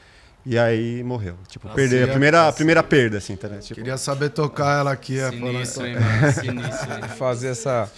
e 0.46 0.58
aí 0.58 1.04
morreu. 1.04 1.36
Tipo, 1.48 1.70
perdeu. 1.70 2.06
A 2.06 2.08
é- 2.08 2.12
primeira, 2.12 2.48
a 2.48 2.52
primeira 2.52 2.82
perda, 2.82 3.18
assim, 3.20 3.36
tá 3.36 3.48
ligado? 3.48 3.64
Tipo, 3.64 3.76
Queria 3.76 3.98
saber 3.98 4.30
tocar 4.32 4.80
ela 4.80 4.92
aqui. 4.92 5.20
é, 5.20 5.30
Sinistro, 5.30 5.86
hein, 5.86 5.96
mano? 5.96 6.32
Sinistro, 6.34 6.94
hein? 6.94 7.02
Fazer 7.18 7.50
essa. 7.50 7.92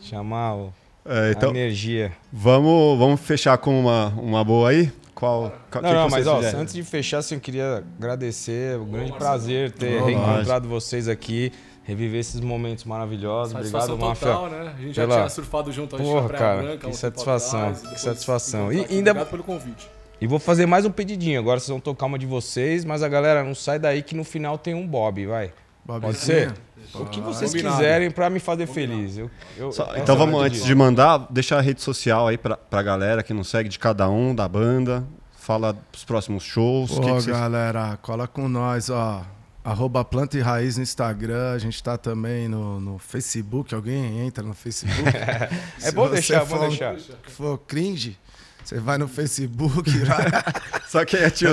Chamar 0.00 0.54
o- 0.54 0.74
é, 1.04 1.28
a 1.28 1.32
então, 1.32 1.50
energia. 1.50 2.12
vamos, 2.32 2.98
vamos 2.98 3.20
fechar 3.20 3.56
com 3.58 3.78
uma, 3.80 4.08
uma 4.08 4.44
boa 4.44 4.70
aí? 4.70 4.90
Qual? 5.14 5.50
qual 5.70 5.82
Não, 5.82 5.90
que 5.90 5.96
não, 5.96 6.04
que 6.06 6.10
mas 6.12 6.26
ó, 6.26 6.40
antes 6.58 6.74
de 6.74 6.82
fechar, 6.82 7.18
assim, 7.18 7.36
eu 7.36 7.40
queria 7.40 7.82
agradecer. 7.98 8.78
Um 8.78 8.84
grande 8.90 9.12
prazer 9.12 9.72
ter 9.72 10.02
Ô, 10.02 10.04
reencontrado 10.04 10.68
vocês 10.68 11.08
aqui, 11.08 11.52
reviver 11.86 12.20
esses 12.20 12.40
momentos 12.40 12.84
maravilhosos. 12.84 13.52
Satisfação 13.52 13.94
Obrigado, 13.94 14.08
Máfia. 14.10 14.26
total, 14.32 14.50
né? 14.50 14.74
A 14.76 14.82
gente 14.82 14.94
já 14.94 15.02
pela- 15.02 15.16
tinha 15.16 15.28
surfado 15.30 15.72
junto 15.72 15.94
a 15.94 15.98
gente 15.98 16.08
Porra, 16.08 16.22
na 16.22 16.28
Praia 16.28 16.44
cara, 16.44 16.62
Branca. 16.62 16.88
que 16.88 16.96
satisfação, 16.96 17.60
atrás, 17.60 17.82
e 17.84 17.88
que 17.94 18.00
satisfação. 18.00 18.72
E 18.72 18.76
ainda- 18.80 19.10
Obrigado 19.12 19.30
pelo 19.30 19.44
convite. 19.44 19.88
E 20.20 20.26
vou 20.26 20.38
fazer 20.38 20.66
mais 20.66 20.84
um 20.84 20.90
pedidinho. 20.90 21.38
Agora 21.38 21.60
vocês 21.60 21.68
vão 21.70 21.78
tocar 21.80 22.06
uma 22.06 22.18
de 22.18 22.26
vocês, 22.26 22.84
mas 22.84 23.02
a 23.02 23.08
galera 23.08 23.44
não 23.44 23.54
sai 23.54 23.78
daí 23.78 24.02
que 24.02 24.14
no 24.14 24.24
final 24.24 24.58
tem 24.58 24.74
um 24.74 24.86
Bob, 24.86 25.24
vai. 25.26 25.52
Pode 25.86 26.00
Bobizinha? 26.00 26.48
ser? 26.48 26.54
O 27.00 27.04
que 27.06 27.20
vocês 27.20 27.50
Combinado. 27.52 27.76
quiserem 27.76 28.10
pra 28.10 28.28
me 28.30 28.40
fazer 28.40 28.66
feliz. 28.66 29.18
Eu, 29.18 29.30
eu- 29.56 29.70
Só- 29.72 29.92
então 29.96 30.14
é 30.14 30.18
a 30.18 30.18
vamos, 30.18 30.42
antes 30.42 30.64
de 30.64 30.74
mandar, 30.74 31.26
deixar 31.30 31.58
a 31.58 31.60
rede 31.60 31.80
social 31.82 32.26
aí 32.26 32.36
pra, 32.38 32.56
pra 32.56 32.82
galera 32.82 33.22
que 33.22 33.32
nos 33.34 33.48
segue 33.48 33.68
de 33.68 33.78
cada 33.78 34.08
um, 34.08 34.34
da 34.34 34.48
banda. 34.48 35.04
Fala 35.36 35.76
dos 35.92 36.04
próximos 36.04 36.42
shows. 36.42 36.90
Pô, 36.90 37.00
que 37.00 37.06
que 37.06 37.12
vocês- 37.12 37.36
galera, 37.36 37.96
cola 38.02 38.26
com 38.26 38.48
nós, 38.48 38.88
ó. 38.90 39.22
Arroba 39.66 40.04
Planta 40.04 40.38
e 40.38 40.40
Raiz 40.40 40.76
no 40.76 40.82
Instagram. 40.84 41.52
A 41.52 41.58
gente 41.58 41.82
tá 41.82 41.98
também 41.98 42.46
no, 42.48 42.80
no 42.80 42.98
Facebook. 42.98 43.74
Alguém 43.74 44.20
entra 44.26 44.44
no 44.44 44.54
Facebook? 44.54 45.02
É 45.82 45.90
bom 45.90 46.08
deixar, 46.08 46.42
é 46.42 46.44
bom 46.44 46.68
deixar. 46.68 46.94
Que 46.96 47.30
for 47.32 47.58
cringe, 47.58 48.16
você 48.64 48.78
vai 48.78 48.96
no 48.96 49.08
Facebook. 49.08 49.90
Só 50.88 51.04
quem 51.04 51.20
é 51.20 51.30
tio. 51.30 51.50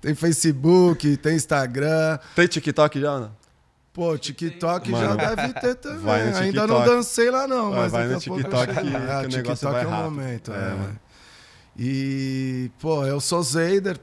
tem 0.00 0.14
Facebook, 0.14 1.16
tem 1.16 1.34
Instagram. 1.36 2.18
Tem 2.36 2.46
TikTok 2.46 3.00
já, 3.00 3.18
não? 3.20 3.44
Pô, 3.92 4.16
TikTok 4.18 4.90
Mano, 4.90 5.20
já 5.20 5.34
deve 5.34 5.52
ter 5.54 5.74
também. 5.76 5.98
vai 6.00 6.30
no 6.30 6.36
Ainda 6.36 6.66
não 6.66 6.84
dancei 6.84 7.30
lá, 7.30 7.46
não. 7.46 7.70
Vai, 7.70 7.80
Mas 7.82 7.92
vai 7.92 8.08
daqui 8.08 8.28
no 8.28 8.34
pouco 8.36 8.42
TikTok 8.42 8.74
chego. 8.74 8.90
que- 8.90 8.96
É, 8.96 8.98
que 8.98 9.26
o 9.26 9.36
negócio 9.36 9.40
TikTok 9.40 9.72
vai 9.72 9.82
é 9.82 9.86
o 9.86 9.90
rápido. 9.90 10.10
momento. 10.10 10.52
É, 10.52 10.56
é. 10.56 10.90
E, 11.78 12.70
pô, 12.80 13.04
eu 13.06 13.20
sou 13.20 13.42
Zeider. 13.42 13.98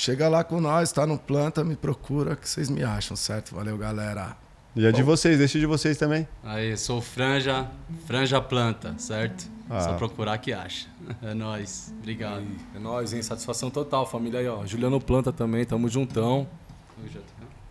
Chega 0.00 0.30
lá 0.30 0.42
com 0.42 0.62
nós, 0.62 0.90
tá 0.92 1.06
no 1.06 1.18
planta, 1.18 1.62
me 1.62 1.76
procura 1.76 2.34
que 2.34 2.48
vocês 2.48 2.70
me 2.70 2.82
acham, 2.82 3.14
certo? 3.14 3.54
Valeu, 3.54 3.76
galera. 3.76 4.34
E 4.74 4.86
a 4.86 4.90
de 4.90 5.02
vocês, 5.02 5.36
deixa 5.36 5.58
de 5.58 5.66
vocês 5.66 5.98
também. 5.98 6.26
Aí, 6.42 6.74
sou 6.78 7.02
Franja, 7.02 7.68
Franja 8.06 8.40
Planta, 8.40 8.94
certo? 8.96 9.46
Ah. 9.68 9.80
Só 9.80 9.92
procurar 9.98 10.38
que 10.38 10.54
acha. 10.54 10.88
É 11.22 11.34
nóis. 11.34 11.92
Obrigado. 11.98 12.46
É 12.74 12.78
nóis, 12.78 13.12
hein? 13.12 13.20
Satisfação 13.20 13.68
total, 13.68 14.06
família 14.06 14.40
aí, 14.40 14.48
ó. 14.48 14.64
Juliano 14.64 14.98
Planta 15.02 15.34
também, 15.34 15.66
tamo 15.66 15.86
juntão. 15.86 16.48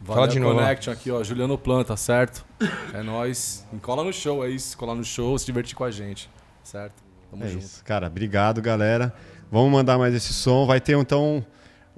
Fala 0.03 0.27
de 0.27 0.39
novo. 0.39 0.53
Connection 0.59 0.93
aqui, 0.93 1.09
ó. 1.09 1.23
Juliano 1.23 1.57
Planta, 1.57 1.97
certo? 1.97 2.45
É 2.93 3.01
nóis. 3.01 3.65
E 3.73 3.77
cola 3.77 4.03
no 4.03 4.13
show, 4.13 4.45
é 4.45 4.51
isso. 4.51 4.77
Cola 4.77 4.93
no 4.93 5.03
show, 5.03 5.35
se 5.39 5.47
divertir 5.47 5.75
com 5.75 5.83
a 5.83 5.89
gente, 5.89 6.29
certo? 6.63 6.93
Tamo 7.31 7.43
É 7.43 7.47
junto. 7.47 7.63
isso. 7.63 7.83
Cara, 7.83 8.05
obrigado, 8.05 8.61
galera. 8.61 9.15
Vamos 9.51 9.71
mandar 9.71 9.97
mais 9.97 10.13
esse 10.13 10.31
som. 10.31 10.67
Vai 10.67 10.79
ter 10.79 10.95
então 10.95 11.43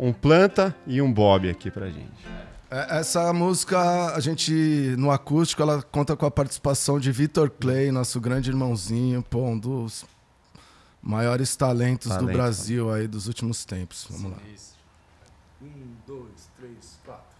um 0.01 0.11
planta 0.11 0.75
e 0.87 0.99
um 0.99 1.13
bob 1.13 1.47
aqui 1.47 1.69
pra 1.69 1.87
gente. 1.87 2.25
É, 2.71 2.97
Essa 2.99 3.31
música, 3.31 4.15
a 4.15 4.19
gente, 4.19 4.51
no 4.97 5.11
acústico, 5.11 5.61
ela 5.61 5.83
conta 5.83 6.17
com 6.17 6.25
a 6.25 6.31
participação 6.31 6.99
de 6.99 7.11
Vitor 7.11 7.51
Clay, 7.51 7.91
nosso 7.91 8.19
grande 8.19 8.49
irmãozinho, 8.49 9.21
pô, 9.21 9.43
um 9.43 9.59
dos 9.59 10.03
maiores 11.03 11.55
talentos 11.55 12.09
do 12.09 12.15
Talento. 12.15 12.33
Brasil 12.33 12.91
aí 12.91 13.07
dos 13.07 13.27
últimos 13.27 13.63
tempos. 13.63 14.07
Vamos 14.09 14.31
lá. 14.31 14.37
Um, 15.61 15.67
dois, 16.07 16.49
três, 16.57 16.97
quatro. 17.05 17.37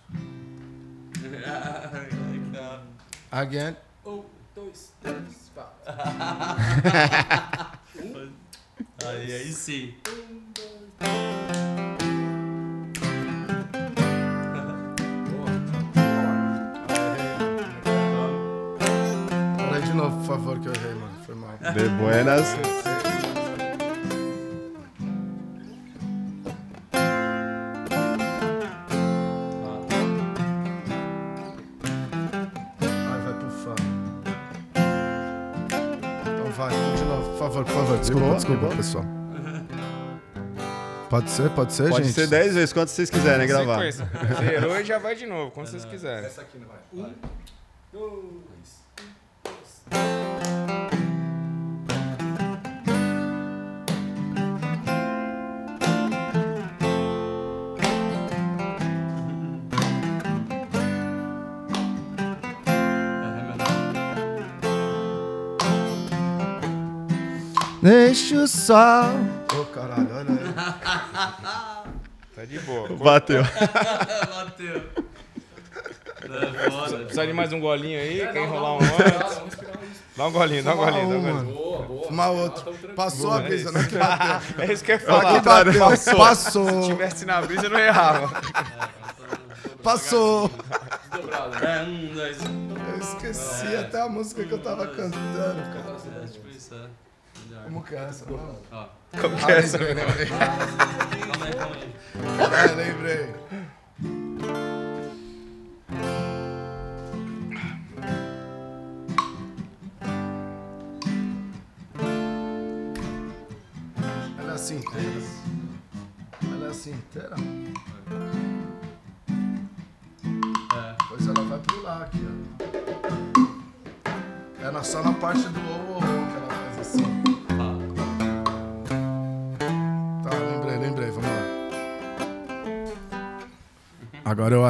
Again. 3.32 3.76
Um, 4.06 4.22
dois, 4.54 4.94
três, 5.02 5.52
quatro. 5.56 5.82
Aí, 9.04 9.34
aí 9.34 9.52
sim. 9.52 9.96
Peraí 11.00 11.71
de 19.92 19.98
novo, 19.98 20.18
por 20.18 20.26
favor, 20.26 20.60
que 20.60 20.68
eu 20.68 20.74
errei, 20.74 20.94
mano. 20.94 21.14
Foi 21.26 21.36
mal. 21.36 21.52
De 21.74 21.90
buenas. 21.90 22.56
Ai, 31.84 33.20
vai 33.22 33.34
pro 33.34 33.50
fã. 33.50 33.76
Então 36.22 36.52
vai, 36.52 36.70
vamos 36.70 37.00
de 37.00 37.06
novo, 37.06 37.30
por 37.32 37.40
favor, 37.40 37.66
por 37.66 37.74
favor. 37.74 37.98
Desculpa, 37.98 38.36
desculpa, 38.36 38.68
pessoal. 38.76 39.06
Pode 41.10 41.30
ser, 41.30 41.50
pode 41.50 41.74
ser, 41.74 41.90
Pode 41.90 42.06
gente? 42.06 42.14
ser 42.16 42.28
10 42.28 42.54
vezes, 42.54 42.72
quantas 42.72 42.92
vocês 42.92 43.10
quiserem 43.10 43.46
gravar. 43.46 43.92
Sequência. 43.92 44.10
Zerou 44.40 44.80
e 44.80 44.86
já 44.86 44.98
vai 44.98 45.14
de 45.14 45.26
novo, 45.26 45.52
quando 45.52 45.68
vocês 45.68 45.84
quiserem. 45.84 46.26
Essa 46.26 46.42
aqui 46.42 46.58
não 46.58 46.68
vai. 46.68 46.80
Um, 46.94 47.14
dois. 47.92 48.81
Deixa 67.82 68.36
o 68.36 68.48
sol. 68.48 69.06
Ô, 69.60 69.66
caralho, 69.66 70.08
olha 70.14 70.30
aí. 70.32 71.92
Tá 72.36 72.46
de 72.46 72.60
boa. 72.60 72.88
Bateu. 72.96 73.44
Bateu. 73.44 74.84
É 76.24 76.70
foda. 76.70 76.98
Precisa 77.00 77.26
de 77.28 77.34
mais 77.34 77.52
um 77.52 77.60
golinho 77.60 78.00
aí? 78.00 78.20
Quer 78.32 78.44
enrolar 78.44 78.74
um 78.74 78.78
antes? 78.78 79.58
Dá 80.16 80.28
um 80.28 80.32
golinho, 80.32 80.64
dá 80.64 80.74
um 80.74 80.78
golinho, 80.78 81.10
dá 81.10 81.16
um 81.18 81.22
golinho. 81.34 81.54
Boa, 81.56 81.82
boa. 81.84 82.08
Uma 82.10 82.24
Ah, 82.26 82.30
outra. 82.30 82.64
tamo 82.64 82.78
tranquilo. 82.78 82.94
Passou 82.96 83.34
a 83.34 83.40
brisa, 83.40 83.72
não 83.72 83.82
é 83.82 83.86
que 83.88 83.98
bateu. 83.98 84.64
É 84.64 84.72
isso 84.74 84.84
que 84.84 84.92
eu 84.92 85.00
ia 85.00 85.08
Não 85.08 85.18
é 85.18 85.22
falar. 85.22 85.34
que 85.34 85.78
bateu. 85.80 85.98
Se 85.98 86.16
Passou. 86.16 86.82
tivesse 86.84 87.26
na 87.26 87.42
brisa, 87.42 87.66
eu 87.66 87.70
não 87.72 87.80
errava. 87.80 88.42
Passou. 89.84 90.52
Dobrado. 91.12 91.66
É, 91.66 91.84
um, 91.84 92.14
dois. 92.14 92.38
Eu 92.40 93.00
esqueci 93.00 93.76
até 93.76 94.00
a 94.02 94.08
música 94.08 94.46
que 94.46 94.52
eu 94.52 94.60
tava 94.62 94.86
cantando, 94.88 95.62
cara. 95.74 95.98
É, 96.24 96.28
tipo 96.28 96.48
isso, 96.50 96.76
é. 96.76 96.86
Como 97.64 97.84
que 97.84 97.96
é 97.96 98.00
essa? 98.00 98.26
mano? 98.30 98.60
Ó, 98.72 98.86
Como 99.20 99.36
que 99.38 99.46
Ah, 99.46 99.52
é 99.52 99.58
essa? 99.60 99.78
lembrei, 99.78 100.06
lembrei. 100.06 100.28
calma 100.28 101.46
aí, 101.46 101.54
calma 101.56 101.76
aí. 101.76 101.94
Ah, 102.40 102.72
lembrei. 102.76 103.36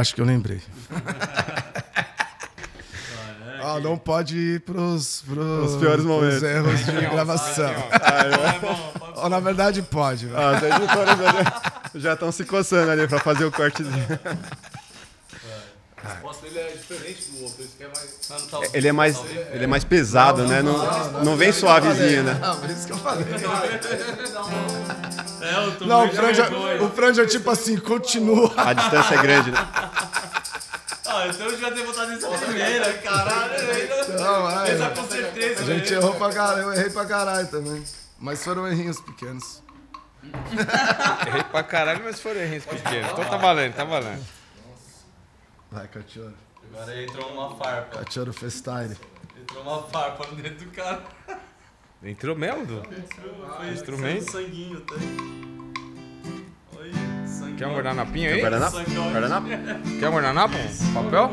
Acho 0.02 0.14
que 0.16 0.22
eu 0.22 0.26
lembrei. 0.26 0.60
Ah, 3.64 3.80
não 3.80 3.96
pode 3.98 4.36
ir 4.38 4.60
pros, 4.62 5.22
pros, 5.28 5.72
Os 5.74 5.80
piores 5.80 6.04
momentos. 6.04 6.40
pros 6.40 6.52
erros 6.52 6.84
de 6.86 6.92
gravação. 7.10 7.72
Ou 9.18 9.30
na 9.30 9.40
verdade 9.40 9.82
pode, 9.84 10.26
velho. 10.26 10.38
Ah, 10.40 10.60
já- 11.94 12.00
já 12.00 12.14
estão 12.14 12.32
se 12.32 12.44
coçando 12.44 12.90
ali 12.90 13.08
pra 13.08 13.20
fazer 13.20 13.46
o 13.46 13.52
cortezinho. 13.52 14.08
A 16.04 16.14
resposta 16.14 16.48
dele 16.48 16.60
é 16.60 16.72
diferente 16.72 17.30
do 17.32 17.44
outro. 17.44 17.64
Esse 17.64 17.74
aqui 17.76 17.84
é 17.84 17.88
mais. 17.88 18.10
Ah, 18.32 18.40
não 18.40 18.48
tá 18.48 18.60
Ele 18.74 18.88
é 18.88 18.92
mais, 18.92 19.18
ele 19.54 19.64
é 19.64 19.68
mais 19.68 19.84
pesado, 19.84 20.48
né? 20.48 20.64
Não, 20.64 21.24
não 21.24 21.38
vem 21.38 21.52
suavezinho, 21.52 22.24
né? 22.24 22.34
Não, 22.42 22.60
por 22.60 22.70
isso 22.72 22.88
que 22.88 22.94
eu 22.94 22.98
falei. 22.98 23.26
É, 23.32 24.81
eu 25.48 25.78
tô 25.78 25.86
Não, 25.86 26.06
o 26.06 26.12
Franja, 26.12 26.44
vergonha. 26.44 26.84
o 26.84 26.90
Franja 26.92 27.24
é 27.24 27.26
tipo 27.26 27.50
assim, 27.50 27.78
continua. 27.78 28.54
A 28.58 28.74
distância 28.74 29.16
é 29.16 29.22
grande, 29.22 29.52
né? 29.52 29.58
Ah, 31.14 31.28
então 31.28 31.46
eu 31.46 31.52
devia 31.52 31.72
ter 31.72 31.86
botado 31.86 32.14
isso 32.14 32.28
primeira, 32.28 32.94
caralho. 32.94 33.54
Não, 34.18 34.64
Essa 34.64 34.84
é. 34.86 34.90
com 34.90 35.08
certeza. 35.08 35.62
A 35.62 35.66
gente 35.66 35.94
errou 35.94 36.14
pra 36.16 36.30
caralho, 36.32 36.62
eu 36.64 36.74
errei 36.74 36.90
pra 36.90 37.06
caralho 37.06 37.48
também. 37.48 37.84
Mas 38.18 38.44
foram 38.44 38.68
errinhos 38.68 39.00
pequenos. 39.02 39.62
Errei 41.28 41.44
pra 41.46 41.64
caralho, 41.64 42.04
mas 42.04 42.20
foram 42.22 42.40
errinhos 42.40 42.64
pequenos. 42.66 43.12
Então 43.12 43.26
tá 43.26 43.38
valendo, 43.38 43.74
tá 43.74 43.84
valendo. 43.84 44.24
Vai, 45.72 45.88
Cachorro. 45.88 46.34
Agora 46.72 47.04
entrou 47.04 47.28
uma 47.32 47.56
farpa. 47.56 48.04
Cachorro 48.04 48.32
Festyle. 48.32 48.96
Entrou 49.42 49.64
uma 49.64 49.84
farpa 49.84 50.28
no 50.28 50.36
dedo 50.36 50.64
do 50.64 50.72
cara. 50.72 51.02
Entrou 52.04 52.36
mesmo, 52.36 52.66
Du? 52.66 52.82
Foi 53.58 53.70
Instrumento? 53.70 54.32
saindo 54.32 54.48
sanguinho 54.48 54.78
até. 54.80 54.96
Olha, 56.78 57.28
sangue. 57.28 57.56
Quer 57.58 57.68
um 57.68 57.74
guardanapinho 57.76 58.30
aí? 58.34 58.40
Quer 60.00 60.10
um 60.10 60.12
guardanapo? 60.14 60.58
Papel? 60.94 61.32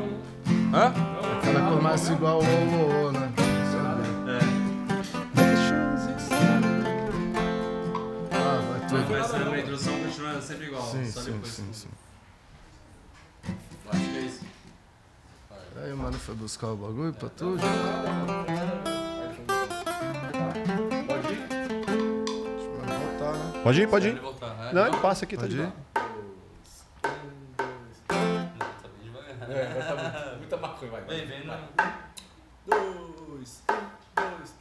Hã? 0.74 0.92
O 0.92 1.40
cara 1.42 1.70
começa 1.70 2.12
igual 2.12 2.40
o 2.42 3.06
o, 3.08 3.12
né? 3.12 3.32
Ah, 8.32 8.60
vai 8.70 8.80
Mas 8.80 8.90
tudo. 8.90 9.04
vai 9.08 9.24
ser 9.24 9.36
uma 9.48 9.58
introdução 9.58 9.98
continuando 10.00 10.42
sempre 10.42 10.66
igual. 10.66 10.82
Sim, 10.82 11.10
só 11.10 11.20
sim, 11.20 11.32
depois. 11.32 11.52
sim, 11.52 11.72
sim. 11.72 11.88
Acho 13.90 14.00
que 14.10 14.16
é 14.16 14.20
isso. 14.20 14.40
Aí 15.82 15.92
o 15.92 15.96
mano 15.96 16.18
foi 16.18 16.34
buscar 16.34 16.68
o 16.68 16.76
bagulho 16.76 17.12
pra 17.12 17.28
tudo. 17.30 17.60
Pode 23.68 23.82
ir, 23.82 23.86
pode 23.86 24.08
ir. 24.08 24.18
voltar. 24.18 24.68
É, 24.70 24.72
Não, 24.72 24.86
ele 24.86 24.96
passa 24.96 25.26
aqui, 25.26 25.36
tá 25.36 25.42
Pode 25.42 25.54
de 25.54 25.60
ir? 25.60 25.66
boa. 25.66 25.72
Tá. 28.08 28.16
É, 29.46 29.74
vai 29.74 29.82
tá 29.86 29.94
muito- 30.02 30.38
muita 30.38 30.56
maconha, 30.56 30.90
vai. 30.90 31.00
Vem, 31.02 31.26
vem, 31.26 31.46
não. 31.46 31.58
Dois, 32.66 33.62
dois. 34.16 34.54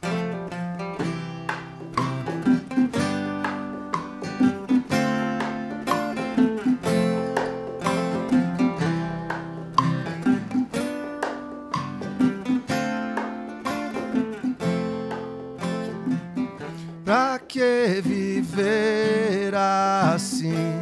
Pra 17.04 17.38
que 17.38 18.00
viver 18.40 19.54
assim 19.54 20.74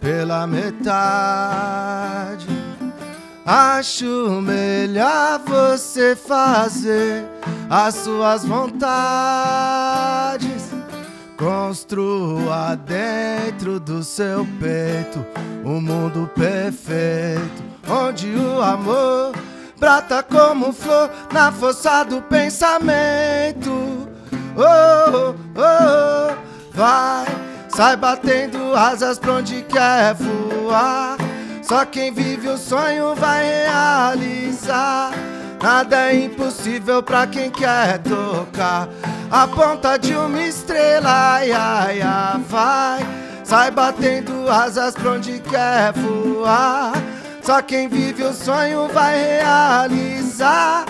pela 0.00 0.46
metade? 0.46 1.42
Acho 3.44 4.40
melhor 4.40 5.40
você 5.40 6.14
fazer 6.14 7.24
as 7.68 7.94
suas 7.96 8.44
vontades. 8.44 8.92
Construa 11.36 12.76
dentro 12.76 13.80
do 13.80 14.04
seu 14.04 14.46
peito 14.60 15.26
um 15.64 15.80
mundo 15.80 16.30
perfeito, 16.34 17.62
onde 17.88 18.28
o 18.32 18.62
amor 18.62 19.32
brota 19.78 20.22
como 20.22 20.72
flor 20.72 21.10
na 21.32 21.50
força 21.50 22.04
do 22.04 22.22
pensamento. 22.22 23.72
Oh, 24.54 25.34
oh, 25.34 25.34
oh, 25.56 26.51
vai, 26.74 27.26
sai 27.68 27.96
batendo 27.96 28.74
asas 28.74 29.18
pra 29.18 29.34
onde 29.34 29.62
quer 29.62 30.14
voar. 30.14 31.16
Só 31.62 31.84
quem 31.84 32.12
vive 32.12 32.48
o 32.48 32.58
sonho 32.58 33.14
vai 33.14 33.44
realizar. 33.44 35.12
Nada 35.62 36.10
é 36.10 36.24
impossível 36.24 37.02
pra 37.02 37.26
quem 37.26 37.50
quer 37.50 37.98
tocar. 37.98 38.88
A 39.30 39.46
ponta 39.46 39.96
de 39.96 40.14
uma 40.14 40.42
estrela, 40.42 41.08
ai, 41.08 41.52
ai, 41.52 42.02
ai, 42.02 42.40
vai. 42.48 43.06
Sai 43.44 43.70
batendo 43.70 44.50
asas 44.50 44.94
pra 44.94 45.12
onde 45.12 45.38
quer 45.38 45.92
voar. 45.92 46.92
Só 47.42 47.62
quem 47.62 47.88
vive 47.88 48.24
o 48.24 48.32
sonho 48.32 48.88
vai 48.88 49.16
realizar. 49.16 50.84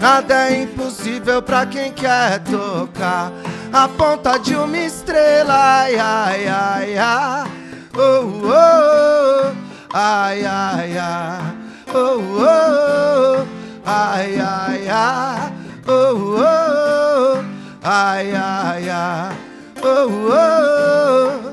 Nada 0.00 0.48
é 0.48 0.62
impossível 0.62 1.40
pra 1.42 1.64
quem 1.66 1.92
quer 1.92 2.40
tocar. 2.40 3.30
A 3.74 3.88
ponta 3.88 4.38
de 4.38 4.54
uma 4.54 4.78
estrela. 4.78 5.82
Ai, 5.82 5.98
ai, 5.98 6.46
ai, 6.46 6.96
ai. 6.96 7.50
Oh, 7.96 8.40
oh, 8.44 8.46
oh. 8.46 9.52
Ai, 9.92 10.44
ai, 10.44 10.96
ai. 10.96 11.56
Oh, 11.92 12.20
oh, 12.20 12.40
oh. 12.40 13.46
Ai, 13.84 14.38
ai, 14.40 14.88
ai. 14.88 15.52
Oh, 15.88 15.92
oh, 15.92 16.38
oh. 16.38 17.44
Ai, 17.82 18.32
ai, 18.32 18.88
ai. 18.88 19.36
Oh, 19.82 20.08
oh, 20.08 20.30
oh. 20.30 21.52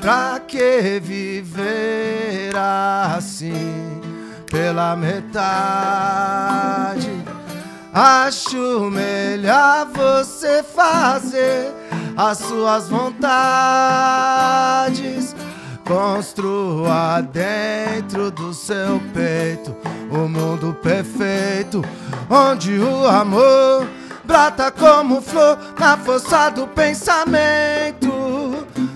Pra 0.00 0.40
que 0.46 1.00
viver 1.00 2.54
assim 2.56 4.00
pela 4.50 4.94
metade? 4.96 5.22
Acho 7.92 8.90
melhor 8.90 9.86
você 9.88 10.62
fazer 10.62 11.70
as 12.16 12.38
suas 12.38 12.88
vontades. 12.88 13.22
Construa 15.84 17.20
dentro 17.20 18.30
do 18.30 18.54
seu 18.54 18.98
peito 19.12 19.76
o 20.10 20.28
mundo 20.28 20.74
perfeito, 20.82 21.82
onde 22.30 22.78
o 22.78 23.06
amor 23.06 23.86
brota 24.24 24.70
como 24.70 25.20
flor 25.20 25.58
na 25.78 25.96
força 25.98 26.50
do 26.50 26.66
pensamento. 26.68 28.10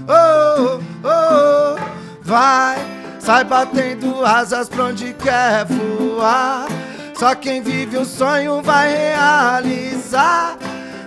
Oh, 0.09 0.81
oh, 1.05 1.77
vai, 2.23 2.78
sai 3.18 3.44
batendo 3.44 4.24
asas 4.24 4.68
pra 4.68 4.85
onde 4.85 5.12
quer 5.14 5.66
voar. 5.66 6.66
Só 7.18 7.34
quem 7.34 7.62
vive 7.62 7.97
o 7.97 8.05
sonho 8.05 8.60
vai 8.60 8.94
realizar. 8.94 10.59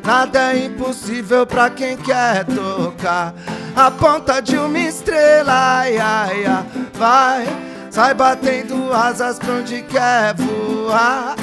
Nada 0.03 0.53
é 0.53 0.65
impossível 0.65 1.45
pra 1.45 1.69
quem 1.69 1.95
quer 1.97 2.45
tocar 2.45 3.31
a 3.75 3.91
ponta 3.91 4.41
de 4.41 4.57
uma 4.57 4.79
estrela. 4.79 5.53
Ai, 5.53 5.99
ai, 5.99 6.45
ai. 6.45 6.65
Vai, 6.93 7.47
sai 7.91 8.15
batendo 8.15 8.91
asas 8.91 9.37
pra 9.37 9.53
onde 9.53 9.83
quer 9.83 10.33
voar. 10.33 11.35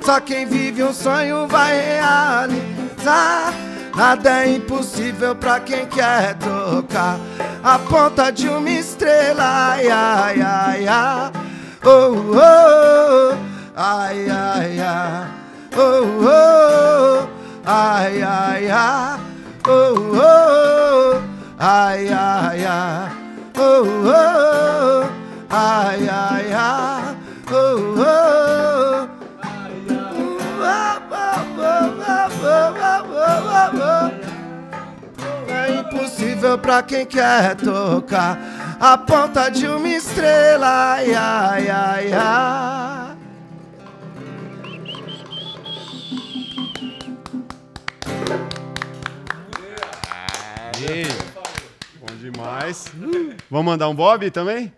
Só 0.00 0.18
quem 0.20 0.46
vive 0.46 0.82
um 0.82 0.94
sonho 0.94 1.46
vai 1.46 1.78
realizar. 1.78 3.52
Nada 3.94 4.42
é 4.42 4.56
impossível 4.56 5.36
pra 5.36 5.60
quem 5.60 5.84
quer 5.86 6.34
tocar 6.38 7.18
a 7.62 7.78
ponta 7.78 8.30
de 8.30 8.48
uma 8.48 8.70
estrela. 8.70 9.44
Ai, 9.72 9.88
ai, 9.90 10.40
ai, 10.40 10.86
ai. 10.88 11.30
Oh, 11.84 12.32
oh, 12.32 12.36
oh. 12.38 13.53
Ai, 13.76 14.30
ai, 14.30 14.80
ai. 14.80 15.26
Oh, 15.76 16.06
oh. 16.22 17.28
Ai, 17.66 18.22
ai, 18.22 18.70
ai. 18.70 19.18
Oh, 19.66 20.14
oh. 20.14 21.20
Ai, 21.58 22.08
ai, 22.08 22.64
ai. 22.64 23.10
Oh, 23.58 24.06
oh. 24.06 25.08
Ai, 25.50 26.08
ai, 26.08 26.52
ai. 26.52 27.16
Oh, 27.50 27.98
oh, 27.98 27.98
oh. 27.98 29.08
É 35.52 35.70
impossível 35.80 36.56
pra 36.58 36.80
quem 36.80 37.04
quer 37.04 37.56
tocar 37.56 38.38
a 38.78 38.96
ponta 38.96 39.48
de 39.50 39.66
uma 39.66 39.88
estrela. 39.88 40.94
Ai, 40.94 41.12
ai, 41.12 41.68
ai, 41.68 42.12
ai. 42.12 43.03
Vamos 53.50 53.66
mandar 53.66 53.88
um 53.88 53.94
Bob 53.94 54.30
também? 54.30 54.72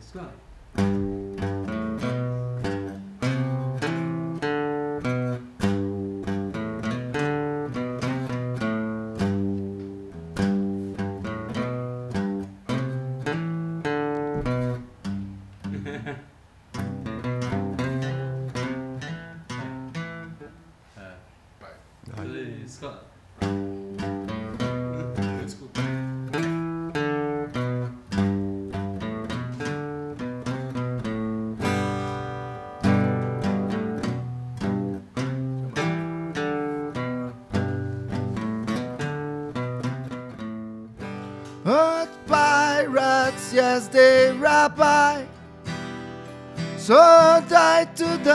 Isso, 0.00 0.18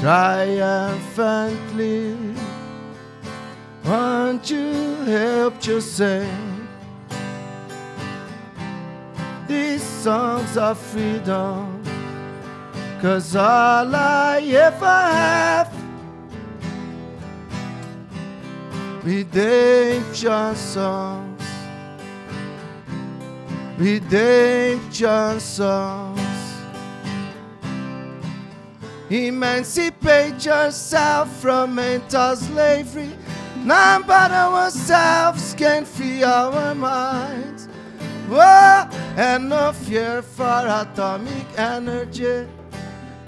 triumphantly. 0.00 2.16
Won't 3.84 4.50
you 4.50 4.96
help 5.04 5.60
sing 5.80 6.66
these 9.46 9.82
songs 9.82 10.56
of 10.56 10.78
freedom? 10.78 11.82
Cause 13.00 13.36
all 13.36 13.94
I 13.94 14.40
ever 14.40 14.86
have 14.86 15.72
redemption 19.04 20.56
songs 20.56 21.28
redemption 23.78 25.38
songs. 25.38 26.27
Emancipate 29.10 30.44
yourself 30.44 31.34
from 31.40 31.74
mental 31.74 32.36
slavery. 32.36 33.10
None 33.64 34.02
but 34.02 34.30
ourselves 34.30 35.54
can 35.54 35.86
free 35.86 36.22
our 36.22 36.74
minds. 36.74 37.68
Whoa, 38.28 38.86
and 39.16 39.48
no 39.48 39.72
fear 39.72 40.20
for 40.20 40.44
atomic 40.44 41.46
energy. 41.56 42.46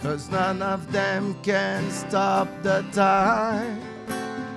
Cause 0.02 0.28
none 0.28 0.60
of 0.60 0.92
them 0.92 1.34
can 1.42 1.90
stop 1.90 2.48
the 2.62 2.84
time. 2.92 3.80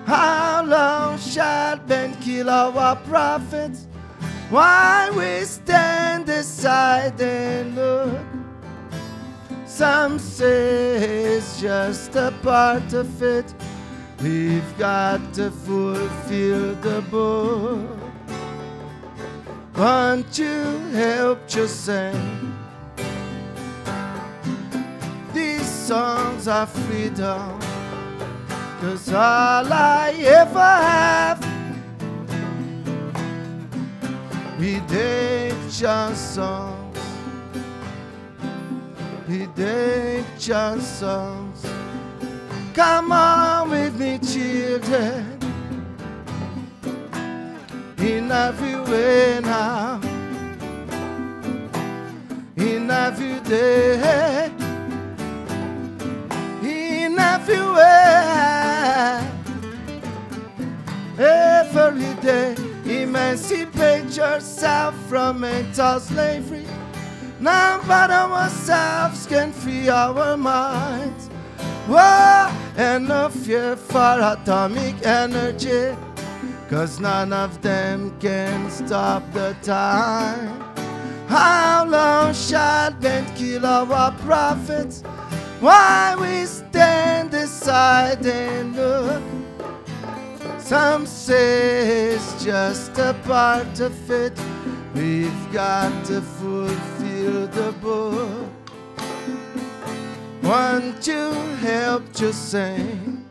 How 0.06 0.64
long 0.66 1.18
shall 1.18 1.78
men 1.88 2.16
kill 2.20 2.50
our 2.50 2.98
prophets? 2.98 3.88
Why 4.50 5.10
we 5.16 5.46
stand 5.46 6.28
aside 6.28 7.20
and 7.22 7.76
look? 7.76 8.43
Some 9.76 10.20
say 10.20 11.34
it's 11.36 11.60
just 11.60 12.16
a 12.16 12.32
part 12.44 12.94
of 12.94 13.24
it. 13.24 13.52
We've 14.22 14.78
got 14.78 15.34
to 15.34 15.50
fulfill 15.50 16.76
the 16.76 17.02
book. 17.10 17.90
Won't 19.76 20.38
you 20.38 20.78
help 20.94 21.48
to 21.48 21.68
sing 21.68 22.56
these 25.34 25.66
songs 25.66 26.48
of 26.48 26.70
freedom? 26.86 27.60
Cause 28.80 29.10
all 29.10 29.74
I 29.74 30.14
ever 30.24 30.60
have 30.60 31.40
redemption 34.60 36.16
songs, 36.16 36.83
redemption 39.56 40.82
songs. 40.82 41.66
Come 42.74 43.12
on 43.12 43.70
with 43.70 44.00
me, 44.00 44.18
children. 44.20 45.40
In 48.00 48.32
every 48.32 48.76
way 48.92 49.40
now, 49.42 50.02
in 52.58 52.90
every 52.90 53.40
day, 53.42 54.52
in 56.62 57.18
every 57.18 57.62
way, 57.62 59.30
every 61.18 62.14
day. 62.22 62.56
Emancipate 62.86 64.18
yourself 64.18 64.94
from 65.08 65.40
mental 65.40 66.00
slavery. 66.00 66.66
None 67.44 67.86
but 67.86 68.10
ourselves 68.10 69.28
can 69.28 69.52
free 69.52 69.90
our 69.90 70.38
minds. 70.38 71.28
Whoa, 71.88 72.50
and 72.78 73.10
no 73.10 73.28
fear 73.28 73.76
for 73.76 74.16
atomic 74.22 75.06
energy. 75.06 75.94
Cause 76.70 77.02
none 77.02 77.34
of 77.34 77.62
them 77.62 78.18
can 78.22 78.72
stop 78.72 79.24
the 79.34 79.58
time. 79.62 80.64
How 81.28 81.84
long 81.86 82.34
shall 82.34 82.94
men 83.02 83.26
kill 83.36 83.66
our 83.66 84.14
prophets? 84.20 85.02
Why 85.60 86.16
we 86.18 86.46
stand 86.46 87.34
aside 87.34 88.26
and 88.26 88.74
look? 88.74 89.22
Some 90.60 91.06
say 91.06 92.14
it's 92.14 92.42
just 92.42 92.98
a 92.98 93.14
part 93.26 93.82
of 93.82 94.10
it. 94.10 94.40
We've 94.96 95.52
got 95.52 96.06
to 96.06 96.22
fulfill 96.22 96.93
the 97.32 97.74
book. 97.82 98.50
Want 100.42 101.08
you 101.08 101.32
help 101.62 102.12
to 102.14 102.34
sing 102.34 103.26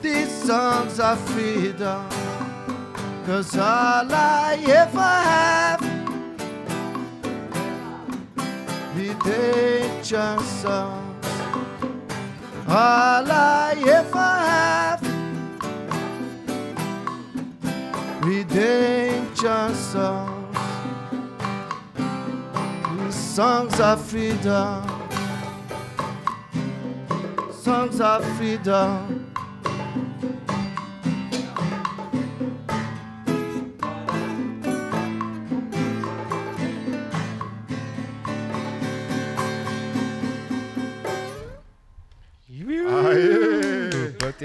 these 0.00 0.30
songs 0.30 1.00
of 1.00 1.18
freedom? 1.30 2.08
Cause 3.26 3.56
all 3.56 4.12
I 4.12 4.58
ever 4.66 5.00
have 5.00 5.82
redemption 8.96 10.38
songs. 10.40 11.26
All 12.68 13.30
I 13.30 13.74
ever 13.86 14.30
have 14.52 15.02
redemption 18.24 19.74
songs. 19.74 20.37
Songs 23.38 23.78
of 23.78 24.04
freedom. 24.04 24.82
Songs 27.52 28.00
of 28.00 28.24
freedom. 28.36 29.24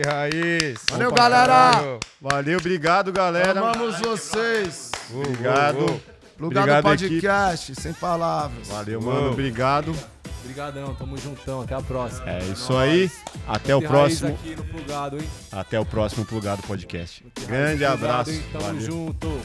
Raiz. 0.06 0.80
Valeu, 0.90 1.10
Opa, 1.10 1.18
galera. 1.18 1.46
caralho. 1.46 2.00
Valeu, 2.22 2.60
obrigado, 2.60 3.12
galera. 3.12 3.60
Amamos 3.60 4.00
vocês. 4.00 4.92
Obrigado. 5.12 6.02
Plugado 6.38 6.72
Obrigado, 6.72 6.94
equipe. 6.94 7.10
podcast, 7.22 7.76
sem 7.82 7.94
palavras. 7.94 8.68
Valeu, 8.68 9.02
mano. 9.02 9.32
Obrigado. 9.32 9.96
Obrigadão, 10.44 10.94
tamo 10.96 11.18
juntão. 11.18 11.62
Até 11.62 11.74
a 11.76 11.82
próxima. 11.82 12.30
É 12.30 12.40
isso 12.44 12.76
aí. 12.78 13.10
Até 13.48 13.74
o 13.76 13.82
próximo. 13.82 14.30
aqui 14.34 14.56
no 14.56 14.64
Plugado, 14.66 15.18
hein? 15.18 15.28
Até 15.52 15.80
o 15.80 15.86
próximo 15.86 16.26
Plugado 16.26 16.62
Podcast. 16.64 17.26
Grande 17.48 17.78
Plugado, 17.86 18.06
abraço. 18.06 18.32
hein? 18.32 18.44
Tamo 18.52 18.66
Valeu. 18.66 18.82
junto. 18.82 19.42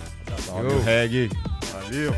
Valeu, 0.49 0.83
Reg. 0.83 1.31
Valeu. 1.73 2.13